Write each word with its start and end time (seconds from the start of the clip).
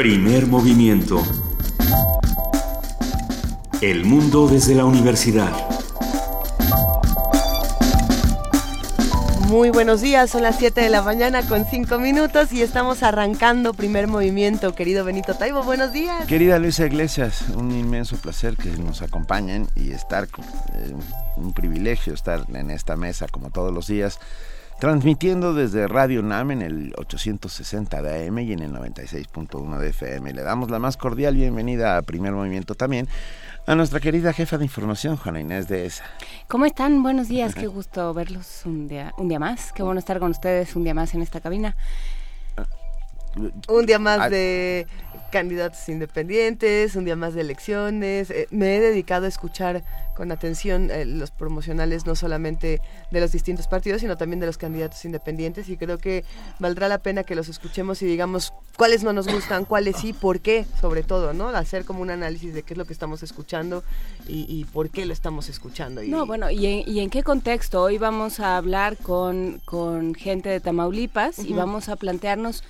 Primer 0.00 0.46
movimiento. 0.46 1.22
El 3.82 4.06
mundo 4.06 4.48
desde 4.48 4.74
la 4.74 4.86
universidad. 4.86 5.52
Muy 9.48 9.68
buenos 9.68 10.00
días, 10.00 10.30
son 10.30 10.40
las 10.40 10.56
7 10.56 10.80
de 10.80 10.88
la 10.88 11.02
mañana 11.02 11.42
con 11.42 11.66
5 11.66 11.98
minutos 11.98 12.50
y 12.50 12.62
estamos 12.62 13.02
arrancando 13.02 13.74
primer 13.74 14.06
movimiento. 14.06 14.74
Querido 14.74 15.04
Benito 15.04 15.34
Taibo, 15.34 15.62
buenos 15.64 15.92
días. 15.92 16.24
Querida 16.24 16.58
Luisa 16.58 16.86
Iglesias, 16.86 17.50
un 17.54 17.70
inmenso 17.70 18.16
placer 18.16 18.56
que 18.56 18.70
nos 18.70 19.02
acompañen 19.02 19.68
y 19.76 19.90
estar, 19.90 20.24
eh, 20.24 20.94
un 21.36 21.52
privilegio 21.52 22.14
estar 22.14 22.46
en 22.54 22.70
esta 22.70 22.96
mesa 22.96 23.28
como 23.28 23.50
todos 23.50 23.70
los 23.70 23.86
días, 23.86 24.18
transmitiendo 24.80 25.52
desde 25.52 25.86
Radio 25.86 26.22
NAM 26.22 26.52
en 26.52 26.62
el 26.62 26.94
860 26.96 28.00
de 28.00 28.26
AM 28.26 28.38
y 28.38 28.52
en 28.54 28.60
el 28.60 28.72
96.1 28.72 29.78
de 29.78 29.90
FM. 29.90 30.32
Le 30.32 30.42
damos 30.42 30.70
la 30.70 30.78
más 30.78 30.96
cordial 30.96 31.34
bienvenida 31.34 31.98
a 31.98 32.02
Primer 32.02 32.32
Movimiento 32.32 32.74
también 32.74 33.06
a 33.66 33.74
nuestra 33.74 34.00
querida 34.00 34.32
jefa 34.32 34.56
de 34.56 34.64
información, 34.64 35.18
Juana 35.18 35.38
Inés 35.38 35.68
de 35.68 35.84
ESA. 35.84 36.04
¿Cómo 36.48 36.64
están? 36.64 37.02
Buenos 37.02 37.28
días, 37.28 37.54
qué 37.54 37.66
gusto 37.66 38.14
verlos 38.14 38.62
un 38.64 38.88
día, 38.88 39.12
un 39.18 39.28
día 39.28 39.38
más, 39.38 39.70
qué 39.74 39.82
bueno 39.82 39.98
estar 39.98 40.18
con 40.18 40.30
ustedes 40.30 40.74
un 40.74 40.84
día 40.84 40.94
más 40.94 41.14
en 41.14 41.20
esta 41.20 41.40
cabina. 41.40 41.76
Un 43.68 43.84
día 43.84 43.98
más 43.98 44.30
de 44.30 44.86
candidatos 45.30 45.88
independientes, 45.88 46.96
un 46.96 47.04
día 47.04 47.16
más 47.16 47.34
de 47.34 47.42
elecciones. 47.42 48.30
Eh, 48.30 48.48
me 48.50 48.76
he 48.76 48.80
dedicado 48.80 49.26
a 49.26 49.28
escuchar 49.28 49.84
con 50.20 50.32
atención 50.32 50.90
eh, 50.90 51.06
los 51.06 51.30
promocionales 51.30 52.04
no 52.04 52.14
solamente 52.14 52.82
de 53.10 53.20
los 53.20 53.32
distintos 53.32 53.68
partidos, 53.68 54.02
sino 54.02 54.18
también 54.18 54.38
de 54.40 54.46
los 54.46 54.58
candidatos 54.58 55.02
independientes 55.06 55.68
y 55.70 55.78
creo 55.78 55.96
que 55.96 56.24
valdrá 56.58 56.88
la 56.88 56.98
pena 56.98 57.24
que 57.24 57.34
los 57.34 57.48
escuchemos 57.48 58.02
y 58.02 58.06
digamos 58.06 58.52
cuáles 58.76 59.02
no 59.02 59.14
nos 59.14 59.28
gustan, 59.28 59.64
cuáles 59.64 59.96
sí, 59.96 60.12
por 60.12 60.40
qué, 60.40 60.66
sobre 60.78 61.02
todo, 61.02 61.32
¿no? 61.32 61.48
Hacer 61.48 61.86
como 61.86 62.02
un 62.02 62.10
análisis 62.10 62.52
de 62.52 62.62
qué 62.62 62.74
es 62.74 62.78
lo 62.78 62.84
que 62.84 62.92
estamos 62.92 63.22
escuchando 63.22 63.82
y, 64.28 64.64
por 64.66 64.90
qué 64.90 65.06
lo 65.06 65.12
estamos 65.12 65.48
escuchando. 65.48 66.02
no, 66.02 66.26
bueno, 66.26 66.50
¿y 66.50 66.66
en, 66.66 66.82
¿y 66.86 67.00
en, 67.00 67.10
qué 67.10 67.22
contexto? 67.22 67.82
Hoy 67.82 67.98
vamos 67.98 68.40
a 68.40 68.58
hablar 68.58 68.96
con, 68.98 69.60
con 69.64 70.14
gente 70.14 70.50
de 70.50 70.60
Tamaulipas 70.60 71.38
y 71.38 71.52
vamos 71.52 71.88
a 71.88 71.96
plantearnos 71.96 72.62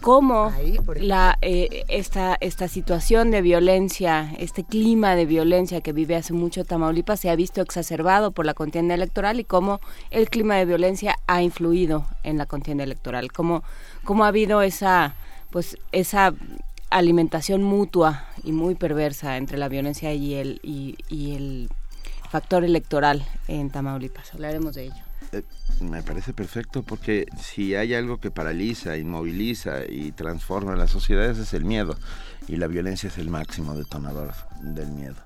cómo 0.00 0.52
la, 0.96 1.38
eh, 1.42 1.84
esta, 1.88 2.36
esta 2.40 2.68
situación 2.68 3.30
de 3.30 3.42
violencia, 3.42 4.32
este 4.38 4.64
clima 4.64 5.14
de 5.14 5.26
violencia 5.26 5.80
que 5.80 5.92
vive 5.92 6.16
hace 6.16 6.32
mucho 6.32 6.64
Tamaulipas 6.64 7.20
se 7.20 7.30
ha 7.30 7.36
visto 7.36 7.60
exacerbado 7.60 8.30
por 8.32 8.46
la 8.46 8.54
contienda 8.54 8.94
electoral 8.94 9.40
y 9.40 9.44
cómo 9.44 9.80
el 10.10 10.28
clima 10.30 10.56
de 10.56 10.64
violencia 10.64 11.16
ha 11.26 11.42
influido 11.42 12.06
en 12.22 12.38
la 12.38 12.46
contienda 12.46 12.84
electoral, 12.84 13.32
cómo, 13.32 13.62
cómo 14.04 14.24
ha 14.24 14.28
habido 14.28 14.62
esa, 14.62 15.14
pues, 15.50 15.76
esa 15.92 16.34
alimentación 16.90 17.62
mutua 17.62 18.24
y 18.44 18.52
muy 18.52 18.74
perversa 18.74 19.36
entre 19.36 19.58
la 19.58 19.68
violencia 19.68 20.12
y 20.14 20.34
el, 20.34 20.60
y, 20.62 20.96
y 21.08 21.34
el 21.34 21.68
factor 22.30 22.64
electoral 22.64 23.24
en 23.46 23.70
Tamaulipas. 23.70 24.32
Hablaremos 24.34 24.74
de 24.74 24.84
ello. 24.84 25.07
Eh, 25.32 25.42
me 25.80 26.02
parece 26.02 26.32
perfecto 26.32 26.82
porque 26.82 27.26
si 27.40 27.74
hay 27.74 27.94
algo 27.94 28.18
que 28.18 28.30
paraliza, 28.30 28.96
inmoviliza 28.96 29.84
y 29.88 30.12
transforma 30.12 30.74
las 30.74 30.90
sociedades 30.90 31.38
es 31.38 31.52
el 31.54 31.64
miedo 31.64 31.96
y 32.48 32.56
la 32.56 32.66
violencia 32.66 33.08
es 33.08 33.18
el 33.18 33.28
máximo 33.28 33.74
detonador 33.74 34.32
del 34.60 34.88
miedo. 34.88 35.16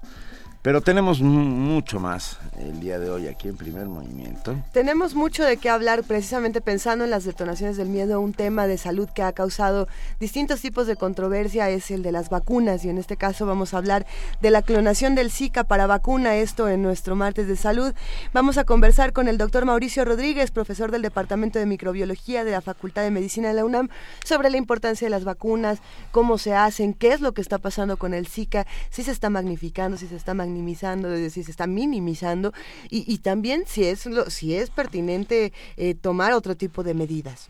Pero 0.63 0.81
tenemos 0.81 1.21
mucho 1.21 1.99
más 1.99 2.39
el 2.57 2.79
día 2.79 3.01
de 3.01 3.11
hoy 3.11 3.27
aquí 3.27 3.49
en 3.49 3.57
Primer 3.57 3.87
Movimiento. 3.87 4.55
Tenemos 4.71 5.17
mucho 5.17 5.43
de 5.43 5.57
qué 5.57 5.69
hablar 5.69 6.05
precisamente 6.05 6.61
pensando 6.61 7.03
en 7.03 7.11
las 7.11 7.25
detonaciones 7.25 7.77
del 7.77 7.89
miedo. 7.89 8.21
Un 8.21 8.33
tema 8.33 8.69
de 8.69 8.79
salud 8.79 9.09
que 9.13 9.25
ha 9.25 9.33
causado 9.33 9.89
distintos 10.21 10.61
tipos 10.61 10.87
de 10.87 10.95
controversia 10.95 11.69
es 11.69 11.91
el 11.91 12.05
de 12.05 12.13
las 12.13 12.31
vacunas 12.31 12.85
y 12.85 12.91
en 12.91 12.99
este 12.99 13.17
caso 13.17 13.45
vamos 13.45 13.75
a 13.75 13.79
hablar 13.79 14.07
de 14.41 14.53
la 14.53 14.63
clonación 14.63 15.17
del 15.17 15.33
Zika 15.33 15.65
para 15.65 15.89
vacuna, 15.89 16.37
esto 16.37 16.69
en 16.69 16.81
nuestro 16.81 17.17
martes 17.17 17.49
de 17.49 17.57
salud. 17.57 17.93
Vamos 18.33 18.57
a 18.57 18.63
conversar 18.63 19.13
con 19.13 19.27
el 19.27 19.39
doctor 19.39 19.65
Mauricio 19.65 20.05
Rodríguez, 20.05 20.53
profesor 20.53 20.93
del 20.93 21.03
Departamento 21.03 21.59
de 21.59 21.67
Microbiología 21.67 22.45
de 22.45 22.53
la 22.53 22.61
Facultad 22.61 23.03
de 23.03 23.11
Medicina 23.11 23.49
de 23.49 23.55
la 23.55 23.65
UNAM, 23.65 23.89
sobre 24.25 24.49
la 24.49 24.59
importancia 24.59 25.07
de 25.07 25.11
las 25.11 25.25
vacunas, 25.25 25.81
cómo 26.13 26.39
se 26.39 26.55
hacen, 26.55 26.95
qué 26.95 27.13
es 27.13 27.21
lo 27.21 27.33
que 27.33 27.41
está 27.41 27.59
pasando 27.59 27.97
con 27.97 28.15
el 28.15 28.29
Zika, 28.29 28.65
si 28.91 29.03
se 29.03 29.11
está 29.11 29.29
magnificando, 29.29 29.97
si 29.97 30.07
se 30.07 30.15
está 30.15 30.35
magnificando 30.35 30.52
minimizando, 30.53 31.13
es 31.13 31.21
decir, 31.21 31.45
se 31.45 31.51
está 31.51 31.67
minimizando 31.67 32.53
y, 32.91 33.19
también 33.19 33.65
si 33.67 33.85
es, 33.85 34.07
lo, 34.07 34.31
si 34.31 34.55
es 34.55 34.71
pertinente 34.71 35.53
eh, 35.77 35.95
tomar 35.95 36.33
otro 36.33 36.57
tipo 36.57 36.83
de 36.83 36.95
medidas. 36.95 37.49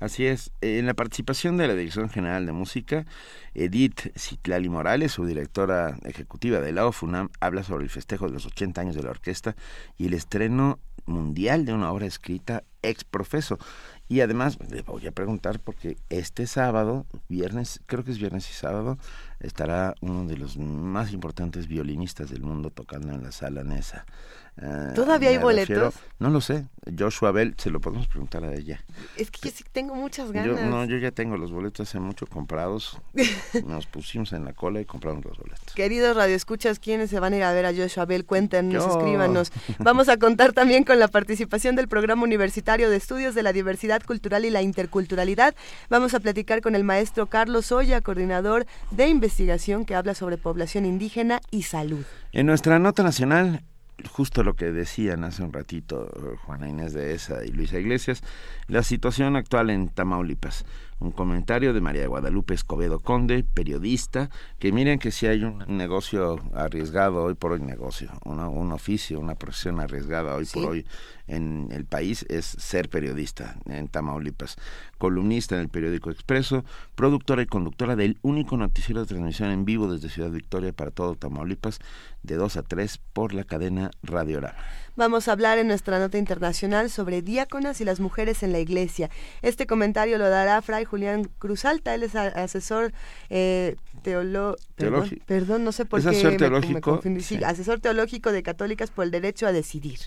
Así 0.00 0.24
es. 0.24 0.50
En 0.62 0.86
la 0.86 0.94
participación 0.94 1.58
de 1.58 1.68
la 1.68 1.74
Dirección 1.74 2.08
General 2.08 2.46
de 2.46 2.52
Música, 2.52 3.04
Edith 3.54 4.16
Citlali 4.18 4.70
Morales, 4.70 5.12
su 5.12 5.26
directora 5.26 5.98
ejecutiva 6.04 6.60
de 6.60 6.72
la 6.72 6.86
OFUNAM, 6.86 7.28
habla 7.38 7.62
sobre 7.62 7.84
el 7.84 7.90
festejo 7.90 8.26
de 8.26 8.32
los 8.32 8.46
80 8.46 8.80
años 8.80 8.94
de 8.96 9.02
la 9.02 9.10
orquesta 9.10 9.56
y 9.98 10.06
el 10.06 10.14
estreno 10.14 10.78
mundial 11.04 11.66
de 11.66 11.74
una 11.74 11.92
obra 11.92 12.06
escrita 12.06 12.64
ex 12.80 13.04
profeso. 13.04 13.58
Y 14.10 14.22
además, 14.22 14.58
le 14.68 14.82
voy 14.82 15.06
a 15.06 15.12
preguntar 15.12 15.60
porque 15.60 15.96
este 16.08 16.48
sábado, 16.48 17.06
viernes, 17.28 17.80
creo 17.86 18.02
que 18.02 18.10
es 18.10 18.18
viernes 18.18 18.50
y 18.50 18.52
sábado, 18.52 18.98
estará 19.38 19.94
uno 20.00 20.24
de 20.24 20.36
los 20.36 20.58
más 20.58 21.12
importantes 21.12 21.68
violinistas 21.68 22.28
del 22.28 22.42
mundo 22.42 22.70
tocando 22.70 23.14
en 23.14 23.22
la 23.22 23.30
sala 23.30 23.62
Nesa. 23.62 24.06
Ah, 24.62 24.92
¿Todavía 24.94 25.30
hay 25.30 25.38
boletos? 25.38 25.94
no 26.18 26.28
lo 26.30 26.40
sé. 26.40 26.66
Joshua 26.98 27.30
Bell, 27.30 27.54
se 27.56 27.70
lo 27.70 27.80
podemos 27.80 28.06
preguntar 28.08 28.44
a 28.44 28.54
ella. 28.54 28.82
Es 29.16 29.30
que 29.30 29.48
yo 29.48 29.54
sí 29.54 29.64
tengo 29.70 29.94
muchas 29.94 30.32
ganas. 30.32 30.62
no, 30.62 30.84
yo 30.84 30.96
ya 30.98 31.10
tengo 31.10 31.36
los 31.36 31.52
boletos 31.52 31.88
hace 31.88 32.00
mucho 32.00 32.26
comprados. 32.26 32.98
Nos 33.66 33.86
pusimos 33.86 34.32
en 34.32 34.44
la 34.44 34.52
cola 34.52 34.80
y 34.80 34.84
compramos 34.84 35.24
los 35.24 35.38
boletos. 35.38 35.74
Queridos 35.74 36.16
radioescuchas, 36.16 36.78
¿quiénes 36.78 37.10
se 37.10 37.20
van 37.20 37.32
a 37.34 37.36
ir 37.36 37.42
a 37.42 37.52
ver 37.52 37.66
a 37.66 37.74
Joshua 37.74 38.06
Bell? 38.06 38.24
Cuéntenos, 38.24 38.86
escríbanos. 38.86 39.52
Vamos 39.78 40.08
a 40.08 40.16
contar 40.16 40.52
también 40.52 40.84
con 40.84 40.98
la 40.98 41.08
participación 41.08 41.76
del 41.76 41.88
Programa 41.88 42.22
Universitario 42.24 42.90
de 42.90 42.96
Estudios 42.96 43.34
de 43.34 43.42
la 43.42 43.52
Diversidad 43.52 44.02
Cultural 44.02 44.44
y 44.44 44.50
la 44.50 44.62
Interculturalidad. 44.62 45.54
Vamos 45.88 46.14
a 46.14 46.20
platicar 46.20 46.60
con 46.60 46.74
el 46.74 46.84
maestro 46.84 47.26
Carlos 47.26 47.72
Oya, 47.72 48.00
coordinador 48.00 48.66
de 48.90 49.08
investigación 49.08 49.84
que 49.84 49.94
habla 49.94 50.14
sobre 50.14 50.38
población 50.38 50.84
indígena 50.84 51.40
y 51.50 51.62
salud. 51.62 52.04
En 52.32 52.46
nuestra 52.46 52.78
nota 52.78 53.02
nacional, 53.02 53.62
justo 54.08 54.42
lo 54.42 54.54
que 54.54 54.72
decían 54.72 55.24
hace 55.24 55.42
un 55.42 55.52
ratito 55.52 56.10
Juana 56.44 56.68
Inés 56.68 56.92
de 56.92 57.14
Esa 57.14 57.44
y 57.44 57.48
Luisa 57.48 57.78
Iglesias, 57.78 58.22
la 58.66 58.82
situación 58.82 59.36
actual 59.36 59.70
en 59.70 59.88
Tamaulipas. 59.88 60.64
Un 61.00 61.12
comentario 61.12 61.72
de 61.72 61.80
María 61.80 62.06
Guadalupe 62.06 62.52
Escobedo 62.52 63.00
Conde, 63.00 63.42
periodista, 63.42 64.28
que 64.58 64.70
miren 64.70 64.98
que 64.98 65.10
si 65.10 65.26
hay 65.26 65.44
un 65.44 65.64
negocio 65.66 66.38
arriesgado 66.54 67.24
hoy 67.24 67.34
por 67.34 67.52
hoy, 67.52 67.60
negocio, 67.60 68.10
un 68.24 68.72
oficio, 68.72 69.18
una 69.18 69.34
profesión 69.34 69.80
arriesgada 69.80 70.36
hoy 70.36 70.44
por 70.44 70.66
hoy 70.66 70.86
en 71.26 71.68
el 71.70 71.86
país 71.86 72.26
es 72.28 72.44
ser 72.44 72.90
periodista 72.90 73.56
en 73.66 73.88
Tamaulipas. 73.88 74.56
Columnista 74.98 75.54
en 75.54 75.62
el 75.62 75.68
periódico 75.68 76.10
Expreso, 76.10 76.64
productora 76.94 77.42
y 77.42 77.46
conductora 77.46 77.96
del 77.96 78.18
único 78.20 78.56
noticiero 78.56 79.00
de 79.00 79.06
transmisión 79.06 79.50
en 79.50 79.64
vivo 79.64 79.90
desde 79.90 80.10
Ciudad 80.10 80.30
Victoria 80.30 80.72
para 80.72 80.90
todo 80.90 81.14
Tamaulipas, 81.14 81.78
de 82.22 82.34
2 82.34 82.56
a 82.58 82.62
3 82.62 82.98
por 83.14 83.32
la 83.32 83.44
cadena 83.44 83.90
Radiorama. 84.02 84.54
Vamos 85.00 85.28
a 85.28 85.32
hablar 85.32 85.56
en 85.56 85.66
nuestra 85.66 85.98
nota 85.98 86.18
internacional 86.18 86.90
sobre 86.90 87.22
diáconas 87.22 87.80
y 87.80 87.86
las 87.86 88.00
mujeres 88.00 88.42
en 88.42 88.52
la 88.52 88.58
iglesia. 88.58 89.08
Este 89.40 89.66
comentario 89.66 90.18
lo 90.18 90.28
dará 90.28 90.60
Fray 90.60 90.84
Julián 90.84 91.30
Cruzalta, 91.38 91.94
él 91.94 92.02
es 92.02 92.14
asesor 92.14 92.92
eh, 93.30 93.76
teolo 94.02 94.56
perdón, 95.24 95.64
no 95.64 95.72
sé 95.72 95.86
por 95.86 96.02
qué 96.02 96.36
teológico, 96.36 97.00
asesor 97.46 97.80
teológico 97.80 98.30
de 98.30 98.42
católicas 98.42 98.90
por 98.90 99.06
el 99.06 99.10
derecho 99.10 99.46
a 99.46 99.52
decidir. 99.52 100.00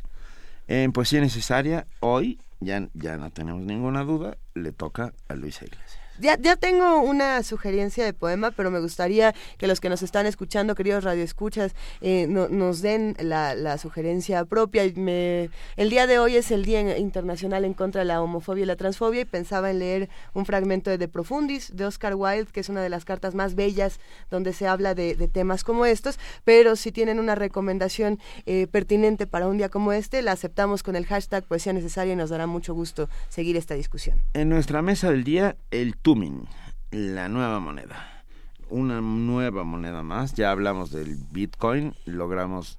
En 0.67 0.91
Poesía 0.91 1.21
Necesaria, 1.21 1.87
hoy, 1.99 2.37
ya, 2.59 2.87
ya 2.93 3.17
no 3.17 3.31
tenemos 3.31 3.63
ninguna 3.63 4.03
duda, 4.03 4.37
le 4.53 4.73
toca 4.73 5.11
a 5.27 5.33
Luisa 5.33 5.65
Iglesias. 5.65 5.92
Ya, 6.19 6.37
ya 6.39 6.55
tengo 6.55 6.99
una 6.99 7.41
sugerencia 7.41 8.05
de 8.05 8.13
poema, 8.13 8.51
pero 8.51 8.69
me 8.69 8.79
gustaría 8.79 9.33
que 9.57 9.65
los 9.65 9.79
que 9.79 9.89
nos 9.89 10.03
están 10.03 10.27
escuchando, 10.27 10.75
queridos 10.75 11.03
radioescuchas, 11.03 11.73
eh, 12.01 12.27
nos 12.27 12.81
den 12.81 13.15
la, 13.19 13.77
sugerencia 13.79 14.45
propia. 14.45 14.83
Me, 14.95 15.49
el 15.75 15.89
día 15.89 16.05
de 16.05 16.19
hoy 16.19 16.35
es 16.35 16.51
el 16.51 16.65
Día 16.65 16.97
Internacional 16.97 17.65
en 17.65 17.73
contra 17.73 18.01
de 18.01 18.05
la 18.05 18.21
homofobia 18.21 18.63
y 18.63 18.65
la 18.67 18.75
transfobia 18.75 19.21
y 19.21 19.25
pensaba 19.25 19.71
en 19.71 19.79
leer 19.79 20.09
un 20.33 20.45
fragmento 20.45 20.91
de 20.91 20.99
De 20.99 21.07
Profundis 21.07 21.75
de 21.75 21.85
Oscar 21.85 22.13
Wilde, 22.15 22.51
que 22.51 22.59
es 22.59 22.69
una 22.69 22.81
de 22.81 22.89
las 22.89 23.05
cartas 23.05 23.33
más 23.33 23.55
bellas 23.55 23.99
donde 24.29 24.53
se 24.53 24.67
habla 24.67 24.93
de, 24.93 25.15
temas 25.33 25.63
como 25.63 25.85
estos, 25.85 26.19
pero 26.43 26.75
si 26.75 26.91
tienen 26.91 27.19
una 27.19 27.33
recomendación 27.33 28.19
eh, 28.45 28.67
pertinente 28.67 29.25
para 29.25 29.47
un 29.47 29.57
día 29.57 29.69
como 29.69 29.93
este, 29.93 30.21
la 30.21 30.33
aceptamos 30.33 30.83
con 30.83 30.95
el 30.95 31.05
hashtag 31.05 31.43
Poesía 31.45 31.73
Necesaria 31.73 32.13
y 32.13 32.15
nos 32.15 32.29
dará 32.29 32.45
mucho 32.45 32.73
gusto 32.73 33.09
seguir 33.29 33.57
esta 33.57 33.73
discusión. 33.73 34.21
En 34.33 34.49
nuestra 34.49 34.81
mesa 34.81 35.09
del 35.09 35.23
día, 35.23 35.55
el 35.71 35.95
Tumin, 36.03 36.49
la 36.91 37.29
nueva 37.29 37.61
moneda. 37.61 38.25
Una 38.69 38.99
nueva 38.99 39.63
moneda 39.63 40.03
más. 40.03 40.33
Ya 40.33 40.51
hablamos 40.51 40.91
del 40.91 41.15
Bitcoin, 41.31 41.95
logramos 42.03 42.77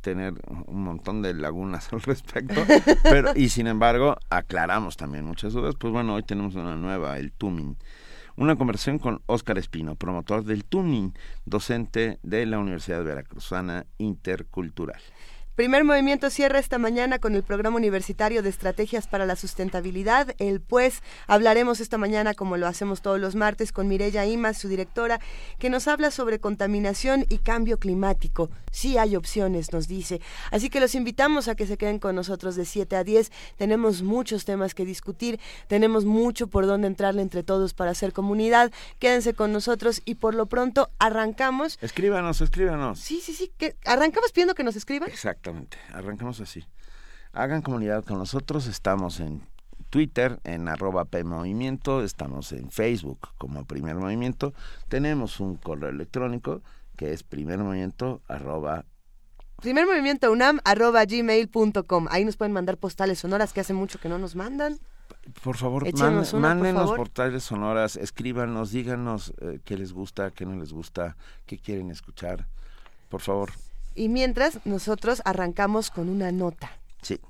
tener 0.00 0.34
un 0.66 0.82
montón 0.82 1.22
de 1.22 1.34
lagunas 1.34 1.88
al 1.92 2.02
respecto, 2.02 2.60
pero 3.04 3.30
y 3.36 3.50
sin 3.50 3.68
embargo 3.68 4.16
aclaramos 4.28 4.96
también 4.96 5.24
muchas 5.24 5.52
dudas. 5.52 5.76
Pues 5.78 5.92
bueno, 5.92 6.14
hoy 6.14 6.24
tenemos 6.24 6.56
una 6.56 6.74
nueva, 6.74 7.16
el 7.18 7.30
Tumin, 7.30 7.76
Una 8.34 8.56
conversación 8.56 8.98
con 8.98 9.22
Óscar 9.26 9.56
Espino, 9.56 9.94
promotor 9.94 10.42
del 10.42 10.64
tuning, 10.64 11.12
docente 11.44 12.18
de 12.24 12.44
la 12.44 12.58
Universidad 12.58 13.04
Veracruzana 13.04 13.86
Intercultural. 13.98 15.00
Primer 15.54 15.84
movimiento 15.84 16.30
cierra 16.30 16.58
esta 16.58 16.78
mañana 16.78 17.20
con 17.20 17.36
el 17.36 17.44
programa 17.44 17.76
universitario 17.76 18.42
de 18.42 18.48
estrategias 18.48 19.06
para 19.06 19.24
la 19.24 19.36
sustentabilidad. 19.36 20.34
El 20.38 20.60
pues 20.60 21.00
hablaremos 21.28 21.78
esta 21.78 21.96
mañana, 21.96 22.34
como 22.34 22.56
lo 22.56 22.66
hacemos 22.66 23.02
todos 23.02 23.20
los 23.20 23.36
martes, 23.36 23.70
con 23.70 23.86
Mireya 23.86 24.26
Imas, 24.26 24.58
su 24.58 24.66
directora, 24.66 25.20
que 25.60 25.70
nos 25.70 25.86
habla 25.86 26.10
sobre 26.10 26.40
contaminación 26.40 27.24
y 27.28 27.38
cambio 27.38 27.78
climático. 27.78 28.50
Sí 28.72 28.98
hay 28.98 29.14
opciones, 29.14 29.72
nos 29.72 29.86
dice. 29.86 30.20
Así 30.50 30.70
que 30.70 30.80
los 30.80 30.96
invitamos 30.96 31.46
a 31.46 31.54
que 31.54 31.68
se 31.68 31.76
queden 31.76 32.00
con 32.00 32.16
nosotros 32.16 32.56
de 32.56 32.64
7 32.64 32.96
a 32.96 33.04
10. 33.04 33.30
Tenemos 33.56 34.02
muchos 34.02 34.44
temas 34.44 34.74
que 34.74 34.84
discutir, 34.84 35.38
tenemos 35.68 36.04
mucho 36.04 36.48
por 36.48 36.66
donde 36.66 36.88
entrarle 36.88 37.22
entre 37.22 37.44
todos 37.44 37.74
para 37.74 37.92
hacer 37.92 38.12
comunidad. 38.12 38.72
Quédense 38.98 39.34
con 39.34 39.52
nosotros 39.52 40.02
y 40.04 40.16
por 40.16 40.34
lo 40.34 40.46
pronto 40.46 40.90
arrancamos. 40.98 41.78
Escríbanos, 41.80 42.40
escríbanos. 42.40 42.98
Sí, 42.98 43.20
sí, 43.22 43.32
sí. 43.32 43.52
Que 43.56 43.76
arrancamos 43.84 44.32
pidiendo 44.32 44.56
que 44.56 44.64
nos 44.64 44.74
escriban. 44.74 45.08
Exacto. 45.08 45.43
Exactamente, 45.44 45.76
arrancamos 45.92 46.40
así. 46.40 46.64
Hagan 47.34 47.60
comunidad 47.60 48.02
con 48.02 48.16
nosotros, 48.16 48.66
estamos 48.66 49.20
en 49.20 49.42
Twitter 49.90 50.40
en 50.42 50.68
arroba 50.68 51.04
PMovimiento, 51.04 52.02
estamos 52.02 52.50
en 52.52 52.70
Facebook 52.70 53.28
como 53.36 53.66
Primer 53.66 53.96
Movimiento, 53.96 54.54
tenemos 54.88 55.40
un 55.40 55.56
correo 55.56 55.90
electrónico 55.90 56.62
que 56.96 57.12
es 57.12 57.22
primermovimiento 57.24 58.22
arroba 58.26 58.86
Primer 59.60 59.86
movimiento 59.86 60.32
UNAM 60.32 60.60
arroba 60.64 61.04
gmail.com. 61.04 62.06
Ahí 62.10 62.24
nos 62.24 62.38
pueden 62.38 62.52
mandar 62.52 62.78
postales 62.78 63.18
sonoras 63.18 63.52
que 63.52 63.60
hace 63.60 63.74
mucho 63.74 64.00
que 64.00 64.08
no 64.08 64.18
nos 64.18 64.36
mandan. 64.36 64.78
Por 65.42 65.58
favor, 65.58 65.84
mándenos 66.38 66.92
postales 66.92 67.44
sonoras, 67.44 67.96
escríbanos, 67.96 68.70
díganos 68.70 69.34
eh, 69.42 69.60
qué 69.62 69.76
les 69.76 69.92
gusta, 69.92 70.30
qué 70.30 70.46
no 70.46 70.56
les 70.56 70.72
gusta, 70.72 71.18
qué 71.44 71.58
quieren 71.58 71.90
escuchar. 71.90 72.46
Por 73.10 73.20
favor. 73.20 73.50
Y 73.94 74.08
mientras, 74.08 74.60
nosotros 74.64 75.22
arrancamos 75.24 75.90
con 75.90 76.08
una 76.08 76.32
nota. 76.32 76.70
Sí. 77.02 77.20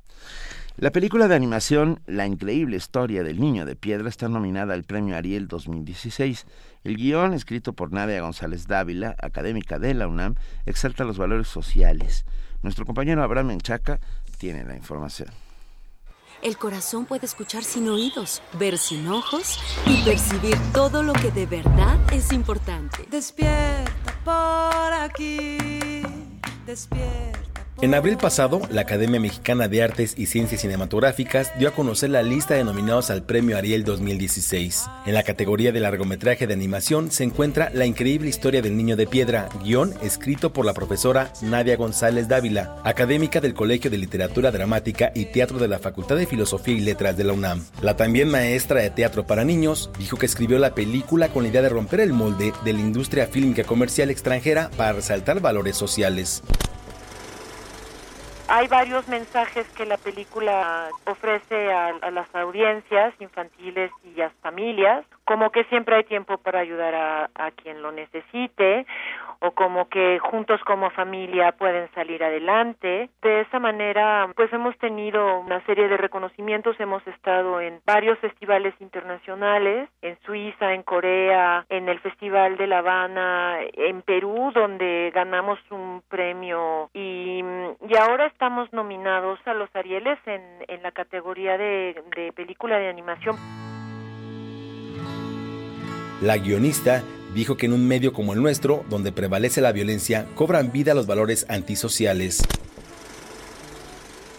La 0.77 0.91
película 0.91 1.29
de 1.29 1.37
animación 1.37 2.01
La 2.07 2.27
increíble 2.27 2.77
historia 2.77 3.23
del 3.23 3.41
niño 3.41 3.65
de 3.65 3.77
piedra 3.77 4.09
está 4.09 4.29
nominada 4.29 4.75
al 4.75 4.83
Premio 4.83 5.17
Ariel 5.17 5.47
2016. 5.47 6.47
El 6.83 6.97
guion, 6.97 7.33
escrito 7.33 7.75
por 7.75 7.93
Nadia 7.93 8.21
González 8.21 8.67
Dávila, 8.67 9.15
académica 9.21 9.79
de 9.79 9.95
la 9.95 10.09
UNAM, 10.09 10.35
exalta 10.67 11.05
los 11.05 11.17
valores 11.17 11.47
sociales. 11.47 12.25
Nuestro 12.63 12.87
compañero 12.87 13.23
Abraham 13.23 13.49
Menchaca 13.49 14.01
tiene 14.39 14.65
la 14.65 14.75
información. 14.75 15.29
El 16.43 16.59
corazón 16.59 17.07
puede 17.07 17.25
escuchar 17.25 17.63
sin 17.63 17.89
oídos, 17.89 18.43
ver 18.59 18.77
sin 18.77 19.09
ojos 19.09 19.59
y 19.87 20.03
percibir 20.05 20.59
todo 20.75 21.03
lo 21.03 21.13
que 21.15 21.31
de 21.31 21.47
verdad 21.47 21.99
es 22.13 22.33
importante. 22.33 23.07
Despierta 23.11 24.13
por 24.25 24.93
aquí 24.93 25.94
despierta. 26.65 27.64
En 27.83 27.93
abril 27.93 28.17
pasado, 28.17 28.63
la 28.71 28.83
Academia 28.83 29.19
Mexicana 29.19 29.67
de 29.67 29.83
Artes 29.83 30.15
y 30.17 30.27
Ciencias 30.27 30.61
Cinematográficas 30.61 31.53
dio 31.59 31.69
a 31.69 31.73
conocer 31.73 32.09
la 32.09 32.23
lista 32.23 32.55
de 32.55 32.63
nominados 32.63 33.11
al 33.11 33.25
Premio 33.25 33.59
Ariel 33.59 33.83
2016. 33.85 34.87
En 35.07 35.13
la 35.13 35.25
categoría 35.25 35.73
de 35.73 35.81
largometraje 35.81 36.47
de 36.47 36.55
animación 36.55 37.11
se 37.11 37.25
encuentra 37.25 37.71
La 37.75 37.85
increíble 37.85 38.29
historia 38.29 38.63
del 38.63 38.77
niño 38.77 38.95
de 38.95 39.09
piedra, 39.09 39.49
guion 39.63 39.93
escrito 40.03 40.53
por 40.53 40.65
la 40.65 40.73
profesora 40.73 41.33
Nadia 41.43 41.77
González 41.77 42.29
Dávila, 42.29 42.77
académica 42.85 43.41
del 43.41 43.55
Colegio 43.55 43.91
de 43.91 43.99
Literatura 43.99 44.53
Dramática 44.53 45.11
y 45.13 45.27
Teatro 45.27 45.59
de 45.59 45.69
la 45.69 45.81
Facultad 45.81 46.17
de 46.17 46.27
Filosofía 46.27 46.77
y 46.77 46.81
Letras 46.81 47.17
de 47.17 47.25
la 47.25 47.33
UNAM. 47.33 47.65
La 47.83 47.97
también 47.97 48.31
maestra 48.31 48.83
de 48.83 48.91
teatro 48.91 49.27
para 49.27 49.45
niños 49.45 49.91
dijo 49.99 50.17
que 50.17 50.27
escribió 50.27 50.61
la 50.61 50.77
película 50.77 51.29
con 51.29 51.43
la 51.43 51.49
idea 51.49 51.63
de 51.63 51.71
romper 51.71 52.01
el 52.01 52.13
molde 52.13 52.53
de 52.65 52.73
la 52.73 52.81
industria 52.81 53.27
fílmica 53.27 53.65
comercial 53.65 54.11
extranjera 54.11 54.71
para 54.77 54.93
resaltar 54.93 55.41
valores 55.41 55.77
sociales. 55.77 56.43
Hay 58.47 58.69
varios 58.69 59.09
mensajes 59.09 59.67
que 59.75 59.87
la 59.87 59.97
película 59.97 60.91
ofrece 61.07 61.73
a, 61.73 61.93
las 62.11 62.33
audiencias 62.35 63.15
infantiles 63.19 63.91
y 64.05 64.21
a 64.21 64.25
las 64.25 64.35
familias, 64.43 65.05
como 65.25 65.51
que 65.51 65.65
siempre 65.65 65.97
hay 65.97 66.05
tiempo 66.05 66.37
para 66.39 66.61
ayudar 66.61 66.95
a, 66.95 67.31
a 67.35 67.51
quien 67.53 67.81
lo 67.81 67.91
necesite, 67.91 68.87
o 69.41 69.53
como 69.53 69.89
que 69.89 70.19
juntos 70.19 70.61
como 70.65 70.91
familia 70.91 71.53
pueden 71.53 71.91
salir 71.95 72.23
adelante. 72.23 73.11
De 73.23 73.41
esa 73.43 73.59
manera, 73.59 74.29
pues 74.37 74.53
hemos 74.53 74.77
tenido 74.79 75.41
una 75.41 75.65
serie 75.67 75.89
de 75.89 75.97
reconocimientos, 75.97 76.79
hemos 76.81 77.07
estado 77.07 77.61
en 77.61 77.81
varios 77.87 78.19
festivales 78.19 78.75
internacionales, 78.81 79.89
en 80.03 80.19
Suiza, 80.25 80.73
en 80.75 80.83
Corea, 80.83 81.65
en 81.69 81.89
el 81.89 82.01
Festival 82.01 82.57
de 82.57 82.67
La 82.67 82.79
Habana, 82.79 83.59
en 83.73 84.03
Perú, 84.03 84.53
donde 84.55 85.11
ganamos 85.15 85.59
un 85.71 86.03
premio 86.09 86.91
y, 86.93 87.43
y 87.89 87.97
ahora 87.97 88.27
estamos 88.27 88.73
nominados 88.73 89.39
a 89.47 89.55
los 89.55 89.69
Arieles 89.75 90.19
en, 90.27 90.43
en 90.69 90.83
la 90.83 90.93
categoría 90.93 91.59
de, 91.59 92.03
de 92.17 92.33
película 92.33 92.79
de 92.79 92.89
animación. 92.89 93.37
La 96.23 96.39
guionista 96.39 97.03
dijo 97.35 97.57
que 97.57 97.67
en 97.67 97.73
un 97.73 97.87
medio 97.87 98.13
como 98.13 98.33
el 98.33 98.41
nuestro, 98.41 98.85
donde 98.89 99.13
prevalece 99.13 99.61
la 99.61 99.73
violencia, 99.73 100.27
cobran 100.35 100.73
vida 100.73 100.95
los 100.95 101.07
valores 101.07 101.47
antisociales. 101.51 102.43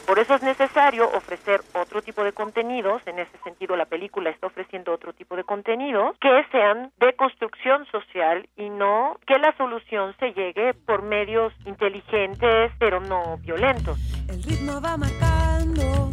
Por 0.06 0.20
eso 0.20 0.36
es 0.36 0.44
necesario 0.44 1.10
ofrecer 1.12 1.62
otro 1.74 2.02
tipo 2.02 2.24
de 2.24 2.32
contenidos, 2.32 3.02
en 3.08 3.18
ese 3.18 3.38
sentido 3.44 3.76
la 3.76 3.86
película 3.86 4.30
está 4.30 4.48
ofreciendo 4.48 4.94
otro 4.94 5.14
tipo 5.14 5.36
de 5.36 5.44
contenidos 5.44 6.16
que 6.22 6.30
sean 6.52 6.92
de 7.00 7.16
construcción 7.16 7.88
social 7.88 8.48
y 8.56 8.70
no 8.70 9.18
que 9.26 9.40
la 9.40 9.56
solución 9.58 10.16
se 10.20 10.32
llegue 10.34 10.76
por 10.76 11.02
medios 11.02 11.54
inteligentes 11.66 12.72
pero 12.78 13.00
no 13.00 13.38
violentos. 13.40 13.98
El 14.30 14.44
ritmo 14.44 14.80
va 14.80 14.96
marcando, 14.96 16.12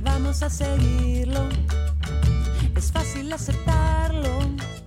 vamos 0.00 0.42
a 0.42 0.48
seguirlo, 0.48 1.50
es 2.74 2.90
fácil 2.90 3.30
aceptarlo. 3.30 4.81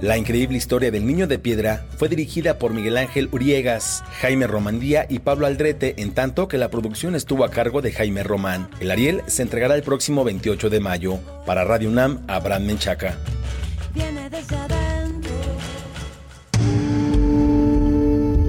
La 0.00 0.16
increíble 0.16 0.56
historia 0.56 0.90
del 0.90 1.06
niño 1.06 1.26
de 1.26 1.38
piedra 1.38 1.84
fue 1.98 2.08
dirigida 2.08 2.58
por 2.58 2.72
Miguel 2.72 2.96
Ángel 2.96 3.28
Uriegas, 3.32 4.02
Jaime 4.20 4.46
Romandía 4.46 5.04
y 5.10 5.18
Pablo 5.18 5.46
Aldrete, 5.46 5.94
en 5.98 6.14
tanto 6.14 6.48
que 6.48 6.56
la 6.56 6.70
producción 6.70 7.14
estuvo 7.14 7.44
a 7.44 7.50
cargo 7.50 7.82
de 7.82 7.92
Jaime 7.92 8.22
Román. 8.22 8.70
El 8.80 8.90
Ariel 8.90 9.22
se 9.26 9.42
entregará 9.42 9.74
el 9.74 9.82
próximo 9.82 10.24
28 10.24 10.70
de 10.70 10.80
mayo. 10.80 11.18
Para 11.44 11.64
Radio 11.64 11.90
UNAM, 11.90 12.24
Abraham 12.28 12.64
Menchaca. 12.64 13.18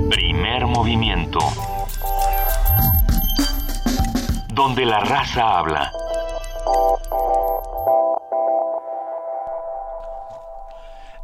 Primer 0.10 0.66
movimiento. 0.68 1.40
Donde 4.54 4.86
la 4.86 5.02
raza 5.02 5.60
habla. 5.60 5.92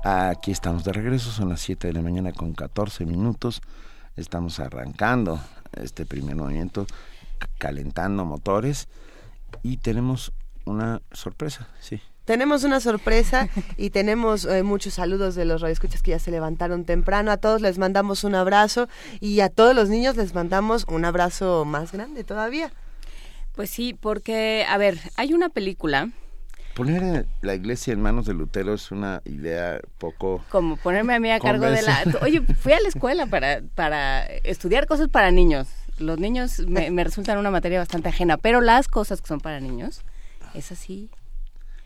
Aquí 0.09 0.51
estamos 0.51 0.85
de 0.85 0.93
regreso, 0.93 1.31
son 1.31 1.49
las 1.49 1.59
7 1.59 1.87
de 1.87 1.93
la 1.93 2.01
mañana 2.01 2.31
con 2.31 2.53
14 2.53 3.05
minutos. 3.05 3.61
Estamos 4.15 4.57
arrancando 4.61 5.37
este 5.73 6.05
primer 6.05 6.37
movimiento, 6.37 6.87
calentando 7.57 8.23
motores 8.23 8.87
y 9.63 9.75
tenemos 9.75 10.31
una 10.63 11.01
sorpresa, 11.11 11.67
sí. 11.81 11.99
Tenemos 12.23 12.63
una 12.63 12.79
sorpresa 12.79 13.49
y 13.75 13.89
tenemos 13.89 14.45
eh, 14.45 14.63
muchos 14.63 14.93
saludos 14.93 15.35
de 15.35 15.43
los 15.43 15.59
radioescuchas 15.59 16.01
que 16.01 16.11
ya 16.11 16.19
se 16.19 16.31
levantaron 16.31 16.85
temprano. 16.85 17.29
A 17.29 17.35
todos 17.35 17.59
les 17.59 17.77
mandamos 17.77 18.23
un 18.23 18.35
abrazo 18.35 18.87
y 19.19 19.41
a 19.41 19.49
todos 19.49 19.75
los 19.75 19.89
niños 19.89 20.15
les 20.15 20.33
mandamos 20.33 20.85
un 20.87 21.03
abrazo 21.03 21.65
más 21.65 21.91
grande 21.91 22.23
todavía. 22.23 22.71
Pues 23.57 23.69
sí, 23.71 23.93
porque, 23.93 24.65
a 24.69 24.77
ver, 24.77 24.97
hay 25.17 25.33
una 25.33 25.49
película 25.49 26.11
Poner 26.77 27.25
la 27.41 27.55
iglesia 27.55 27.91
en 27.91 27.99
manos 27.99 28.27
de 28.27 28.35
Lutero 28.35 28.75
es 28.75 28.91
una 28.91 29.23
idea 29.25 29.79
poco... 29.97 30.45
Como 30.49 30.77
ponerme 30.77 31.15
a 31.15 31.19
mí 31.19 31.31
a 31.31 31.39
cargo 31.39 31.65
de 31.65 31.81
la... 31.81 32.03
Oye, 32.21 32.41
fui 32.41 32.71
a 32.71 32.79
la 32.79 32.87
escuela 32.87 33.25
para, 33.25 33.63
para 33.73 34.23
estudiar 34.43 34.85
cosas 34.85 35.07
para 35.07 35.31
niños. 35.31 35.67
Los 35.97 36.19
niños 36.19 36.59
me, 36.67 36.91
me 36.91 37.03
resultan 37.03 37.39
una 37.39 37.49
materia 37.49 37.79
bastante 37.79 38.09
ajena, 38.09 38.37
pero 38.37 38.61
las 38.61 38.87
cosas 38.87 39.21
que 39.21 39.27
son 39.27 39.39
para 39.39 39.59
niños, 39.59 40.03
es 40.53 40.71
así. 40.71 41.09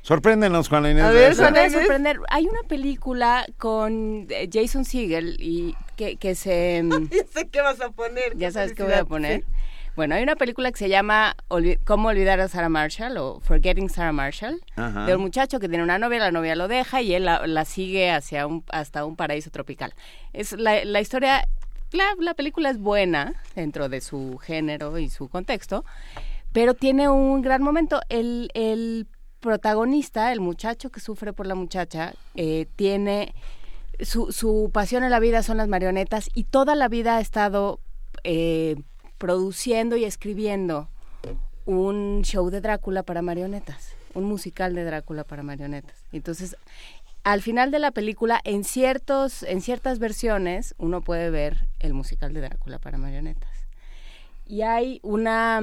Sorpréndenos, 0.01 0.67
Juan 0.67 0.85
Inés. 0.87 1.05
A 1.05 1.11
ver, 1.11 1.35
sorprender. 1.35 2.19
Hay 2.27 2.47
una 2.47 2.63
película 2.67 3.45
con 3.57 4.27
eh, 4.29 4.49
Jason 4.51 4.83
Segel 4.83 5.37
y 5.39 5.73
que, 5.95 6.17
que 6.17 6.35
se... 6.35 6.83
ya 7.11 7.23
sé 7.31 7.47
qué 7.47 7.61
vas 7.61 7.79
a 7.79 7.91
poner. 7.91 8.35
Ya 8.35 8.51
sabes 8.51 8.73
qué 8.73 8.83
voy 8.83 8.91
a 8.91 9.05
poner. 9.05 9.45
Bueno, 9.95 10.15
hay 10.15 10.23
una 10.23 10.37
película 10.37 10.71
que 10.71 10.77
se 10.77 10.89
llama 10.89 11.35
¿Cómo 11.85 12.09
olvidar 12.09 12.39
a 12.39 12.47
Sarah 12.47 12.69
Marshall? 12.69 13.17
o 13.17 13.41
Forgetting 13.41 13.89
Sarah 13.89 14.13
Marshall, 14.13 14.61
de 15.05 15.15
un 15.15 15.21
muchacho 15.21 15.59
que 15.59 15.67
tiene 15.67 15.83
una 15.83 15.97
novia, 15.97 16.19
la 16.19 16.31
novia 16.31 16.55
lo 16.55 16.69
deja 16.69 17.01
y 17.01 17.13
él 17.13 17.25
la, 17.25 17.65
sigue 17.65 18.09
hacia 18.09 18.47
un, 18.47 18.63
hasta 18.69 19.03
un 19.03 19.17
paraíso 19.17 19.49
tropical. 19.51 19.93
Es 20.31 20.53
la, 20.53 20.85
la 20.85 21.01
historia, 21.01 21.45
la, 21.91 22.05
la 22.19 22.33
película 22.35 22.69
es 22.69 22.79
buena 22.79 23.33
dentro 23.53 23.89
de 23.89 23.99
su 23.99 24.37
género 24.37 24.97
y 24.97 25.09
su 25.09 25.27
contexto, 25.27 25.83
pero 26.53 26.73
tiene 26.73 27.09
un 27.09 27.41
gran 27.41 27.61
momento. 27.61 27.99
El, 28.07 28.49
el 28.53 29.07
protagonista, 29.41 30.31
el 30.31 30.39
muchacho 30.39 30.89
que 30.89 31.01
sufre 31.01 31.33
por 31.33 31.47
la 31.47 31.55
muchacha, 31.55 32.13
eh, 32.35 32.65
tiene 32.77 33.35
su, 33.99 34.31
su 34.31 34.71
pasión 34.73 35.03
en 35.03 35.11
la 35.11 35.19
vida 35.19 35.43
son 35.43 35.57
las 35.57 35.67
marionetas 35.67 36.29
y 36.33 36.45
toda 36.45 36.75
la 36.75 36.87
vida 36.87 37.17
ha 37.17 37.19
estado 37.19 37.81
eh, 38.23 38.75
produciendo 39.21 39.97
y 39.97 40.03
escribiendo 40.03 40.89
un 41.67 42.23
show 42.23 42.49
de 42.49 42.59
Drácula 42.59 43.03
para 43.03 43.21
marionetas, 43.21 43.93
un 44.15 44.23
musical 44.23 44.73
de 44.73 44.83
Drácula 44.83 45.23
para 45.23 45.43
marionetas. 45.43 45.95
Entonces, 46.11 46.57
al 47.23 47.43
final 47.43 47.69
de 47.69 47.77
la 47.77 47.91
película, 47.91 48.41
en 48.45 48.63
ciertos, 48.63 49.43
en 49.43 49.61
ciertas 49.61 49.99
versiones, 49.99 50.73
uno 50.79 51.01
puede 51.01 51.29
ver 51.29 51.67
el 51.79 51.93
musical 51.93 52.33
de 52.33 52.41
Drácula 52.41 52.79
para 52.79 52.97
marionetas. 52.97 53.51
Y 54.47 54.63
hay 54.63 54.99
una 55.03 55.61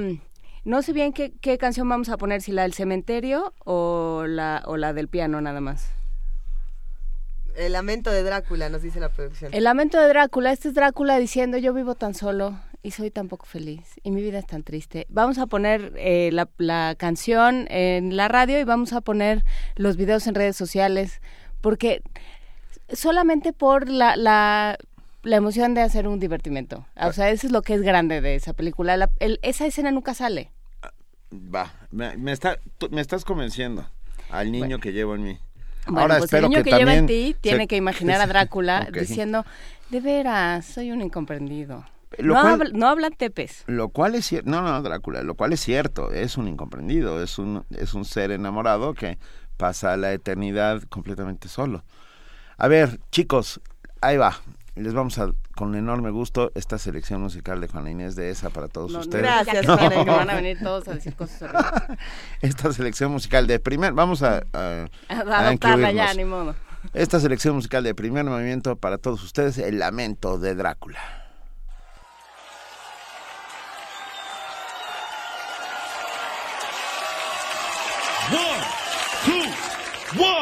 no 0.63 0.81
sé 0.81 0.93
bien 0.93 1.11
qué, 1.11 1.33
qué 1.41 1.57
canción 1.57 1.89
vamos 1.89 2.07
a 2.07 2.15
poner, 2.15 2.41
si 2.41 2.53
la 2.53 2.61
del 2.61 2.73
cementerio 2.73 3.53
o 3.65 4.23
la, 4.25 4.63
o 4.67 4.77
la 4.77 4.93
del 4.93 5.09
piano 5.09 5.41
nada 5.41 5.59
más. 5.59 5.89
El 7.57 7.73
lamento 7.73 8.09
de 8.09 8.23
Drácula, 8.23 8.69
nos 8.69 8.83
dice 8.83 9.01
la 9.01 9.09
producción. 9.09 9.53
El 9.53 9.65
lamento 9.65 9.99
de 9.99 10.07
Drácula, 10.07 10.53
este 10.53 10.69
es 10.69 10.75
Drácula 10.75 11.19
diciendo 11.19 11.57
yo 11.57 11.73
vivo 11.73 11.95
tan 11.95 12.13
solo 12.13 12.57
y 12.81 12.91
soy 12.91 13.11
tan 13.11 13.27
poco 13.27 13.45
feliz 13.45 13.99
y 14.03 14.11
mi 14.11 14.21
vida 14.21 14.39
es 14.39 14.47
tan 14.47 14.63
triste. 14.63 15.05
Vamos 15.09 15.37
a 15.37 15.47
poner 15.47 15.93
eh, 15.97 16.29
la, 16.31 16.49
la, 16.57 16.95
canción 16.97 17.67
en 17.69 18.15
la 18.15 18.27
radio 18.27 18.59
y 18.59 18.63
vamos 18.63 18.93
a 18.93 19.01
poner 19.01 19.43
los 19.75 19.97
videos 19.97 20.27
en 20.27 20.35
redes 20.35 20.55
sociales 20.55 21.21
porque 21.61 22.01
solamente 22.91 23.53
por 23.53 23.89
la, 23.89 24.15
la, 24.15 24.77
la 25.23 25.35
emoción 25.35 25.73
de 25.73 25.81
hacer 25.81 26.07
un 26.07 26.19
divertimento. 26.19 26.85
O 26.95 27.11
sea, 27.11 27.29
eso 27.29 27.47
es 27.47 27.53
lo 27.53 27.61
que 27.61 27.73
es 27.73 27.81
grande 27.81 28.21
de 28.21 28.35
esa 28.35 28.53
película. 28.53 28.97
La, 28.97 29.09
el, 29.19 29.39
esa 29.41 29.65
escena 29.65 29.91
nunca 29.91 30.13
sale. 30.13 30.51
Va, 31.33 31.73
me, 31.91 32.17
me, 32.17 32.31
está, 32.31 32.57
me 32.89 33.01
estás 33.01 33.25
convenciendo 33.25 33.87
al 34.29 34.51
niño 34.51 34.65
bueno. 34.65 34.79
que 34.79 34.93
llevo 34.93 35.15
en 35.15 35.23
mí. 35.23 35.37
Bueno, 35.85 36.01
Ahora 36.01 36.17
pues 36.17 36.25
espero 36.25 36.45
el 36.45 36.51
niño 36.51 36.63
que, 36.63 36.71
que 36.71 36.77
lleva 36.77 36.95
en 36.95 37.07
ti 37.07 37.35
tiene 37.39 37.63
se... 37.63 37.67
que 37.67 37.75
imaginar 37.75 38.21
a 38.21 38.27
Drácula 38.27 38.87
okay. 38.89 39.01
diciendo, 39.01 39.45
de 39.89 39.99
veras, 40.01 40.65
soy 40.65 40.91
un 40.91 41.01
incomprendido. 41.01 41.85
Lo 42.17 42.33
no, 42.33 42.41
cual, 42.41 42.53
habla, 42.53 42.69
no 42.73 42.87
hablan 42.87 43.13
tepes. 43.13 43.63
Lo 43.67 43.89
cual 43.89 44.15
es 44.15 44.25
cierto, 44.25 44.49
no, 44.49 44.61
no, 44.61 44.81
Drácula, 44.81 45.21
lo 45.23 45.35
cual 45.35 45.53
es 45.53 45.61
cierto, 45.61 46.11
es 46.11 46.37
un 46.37 46.47
incomprendido, 46.47 47.21
es 47.21 47.37
un, 47.37 47.65
es 47.69 47.93
un 47.93 48.03
ser 48.03 48.31
enamorado 48.31 48.93
que 48.93 49.19
pasa 49.57 49.95
la 49.97 50.11
eternidad 50.13 50.81
completamente 50.83 51.47
solo. 51.47 51.83
A 52.57 52.67
ver, 52.67 52.99
chicos, 53.11 53.61
ahí 54.01 54.17
va, 54.17 54.35
les 54.75 54.93
vamos 54.93 55.19
a, 55.19 55.31
con 55.55 55.75
enorme 55.75 56.09
gusto, 56.09 56.51
esta 56.55 56.77
selección 56.77 57.21
musical 57.21 57.61
de 57.61 57.67
Juana 57.67 57.91
Inés 57.91 58.15
de 58.15 58.31
esa 58.31 58.49
para 58.49 58.67
todos 58.67 58.91
no, 58.91 58.99
ustedes. 58.99 59.23
Gracias, 59.23 59.67
no. 59.67 59.77
Juana, 59.77 60.03
que 60.03 60.09
van 60.09 60.29
a 60.29 60.35
venir 60.35 60.57
todos 60.63 60.87
a 60.87 60.93
decir 60.93 61.15
cosas 61.15 61.43
horribles. 61.43 61.99
Esta 62.41 62.73
selección 62.73 63.11
musical 63.11 63.45
de 63.45 63.59
primer, 63.59 63.93
vamos 63.93 64.23
a, 64.23 64.43
a, 64.53 64.87
a 65.09 65.19
adoptarla 65.19 65.91
ya, 65.91 66.13
ni 66.13 66.25
modo. 66.25 66.55
Esta 66.93 67.19
selección 67.19 67.55
musical 67.55 67.83
de 67.83 67.93
primer 67.93 68.25
movimiento 68.25 68.77
para 68.77 68.97
todos 68.97 69.21
ustedes, 69.23 69.57
El 69.57 69.79
Lamento 69.79 70.39
de 70.39 70.55
Drácula. 70.55 71.18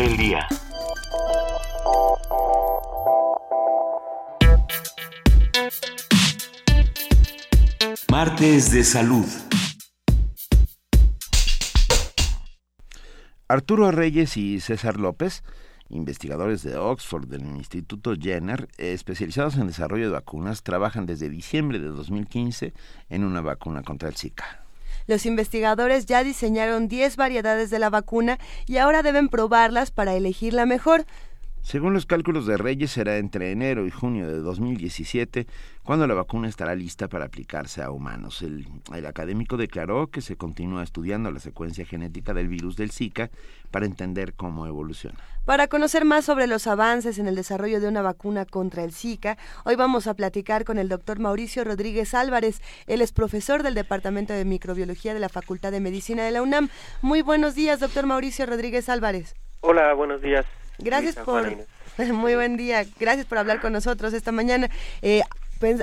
El 0.00 0.16
día. 0.16 0.48
Martes 8.10 8.72
de 8.72 8.84
Salud. 8.84 9.26
Arturo 13.48 13.90
Reyes 13.90 14.36
y 14.38 14.60
César 14.60 14.98
López, 14.98 15.44
investigadores 15.90 16.62
de 16.62 16.76
Oxford 16.76 17.26
del 17.26 17.44
Instituto 17.44 18.14
Jenner, 18.18 18.68
especializados 18.78 19.56
en 19.56 19.66
desarrollo 19.66 20.06
de 20.06 20.12
vacunas, 20.12 20.62
trabajan 20.62 21.04
desde 21.04 21.28
diciembre 21.28 21.78
de 21.78 21.88
2015 21.88 22.72
en 23.10 23.24
una 23.24 23.42
vacuna 23.42 23.82
contra 23.82 24.08
el 24.08 24.16
Zika. 24.16 24.61
Los 25.06 25.26
investigadores 25.26 26.06
ya 26.06 26.24
diseñaron 26.24 26.88
10 26.88 27.16
variedades 27.16 27.70
de 27.70 27.78
la 27.78 27.90
vacuna 27.90 28.38
y 28.66 28.78
ahora 28.78 29.02
deben 29.02 29.28
probarlas 29.28 29.90
para 29.90 30.14
elegir 30.14 30.54
la 30.54 30.66
mejor. 30.66 31.04
Según 31.62 31.94
los 31.94 32.06
cálculos 32.06 32.44
de 32.46 32.56
Reyes, 32.56 32.90
será 32.90 33.18
entre 33.18 33.52
enero 33.52 33.86
y 33.86 33.90
junio 33.90 34.26
de 34.26 34.38
2017 34.38 35.46
cuando 35.84 36.08
la 36.08 36.14
vacuna 36.14 36.48
estará 36.48 36.74
lista 36.74 37.08
para 37.08 37.26
aplicarse 37.26 37.82
a 37.82 37.92
humanos. 37.92 38.42
El, 38.42 38.66
el, 38.92 39.06
académico 39.06 39.56
declaró 39.56 40.08
que 40.08 40.22
se 40.22 40.36
continúa 40.36 40.82
estudiando 40.82 41.30
la 41.30 41.38
secuencia 41.38 41.86
genética 41.86 42.34
del 42.34 42.48
virus 42.48 42.76
del 42.76 42.90
Zika 42.90 43.30
para 43.70 43.86
entender 43.86 44.34
cómo 44.34 44.66
evoluciona. 44.66 45.18
Para 45.44 45.68
conocer 45.68 46.04
más 46.04 46.24
sobre 46.24 46.48
los 46.48 46.66
avances 46.66 47.20
en 47.20 47.28
el 47.28 47.36
desarrollo 47.36 47.80
de 47.80 47.86
una 47.88 48.02
vacuna 48.02 48.44
contra 48.44 48.82
el 48.82 48.92
Zika, 48.92 49.38
hoy 49.64 49.76
vamos 49.76 50.08
a 50.08 50.14
platicar 50.14 50.64
con 50.64 50.78
el 50.78 50.88
doctor 50.88 51.20
Mauricio 51.20 51.62
Rodríguez 51.62 52.12
Álvarez. 52.12 52.60
Él 52.88 53.00
es 53.02 53.12
profesor 53.12 53.62
del 53.62 53.74
Departamento 53.74 54.32
de 54.32 54.44
Microbiología 54.44 55.14
de 55.14 55.20
la 55.20 55.28
Facultad 55.28 55.70
de 55.70 55.80
Medicina 55.80 56.24
de 56.24 56.32
la 56.32 56.42
UNAM. 56.42 56.70
Muy 57.02 57.22
buenos 57.22 57.54
días, 57.54 57.78
doctor 57.78 58.04
Mauricio 58.04 58.46
Rodríguez 58.46 58.88
Álvarez. 58.88 59.36
Hola, 59.60 59.94
buenos 59.94 60.20
días. 60.20 60.44
Gracias 60.82 61.16
por... 61.16 61.56
Muy 62.12 62.34
buen 62.34 62.56
día. 62.56 62.86
Gracias 62.98 63.26
por 63.26 63.38
hablar 63.38 63.60
con 63.60 63.72
nosotros 63.72 64.14
esta 64.14 64.32
mañana. 64.32 64.70
Eh, 65.02 65.22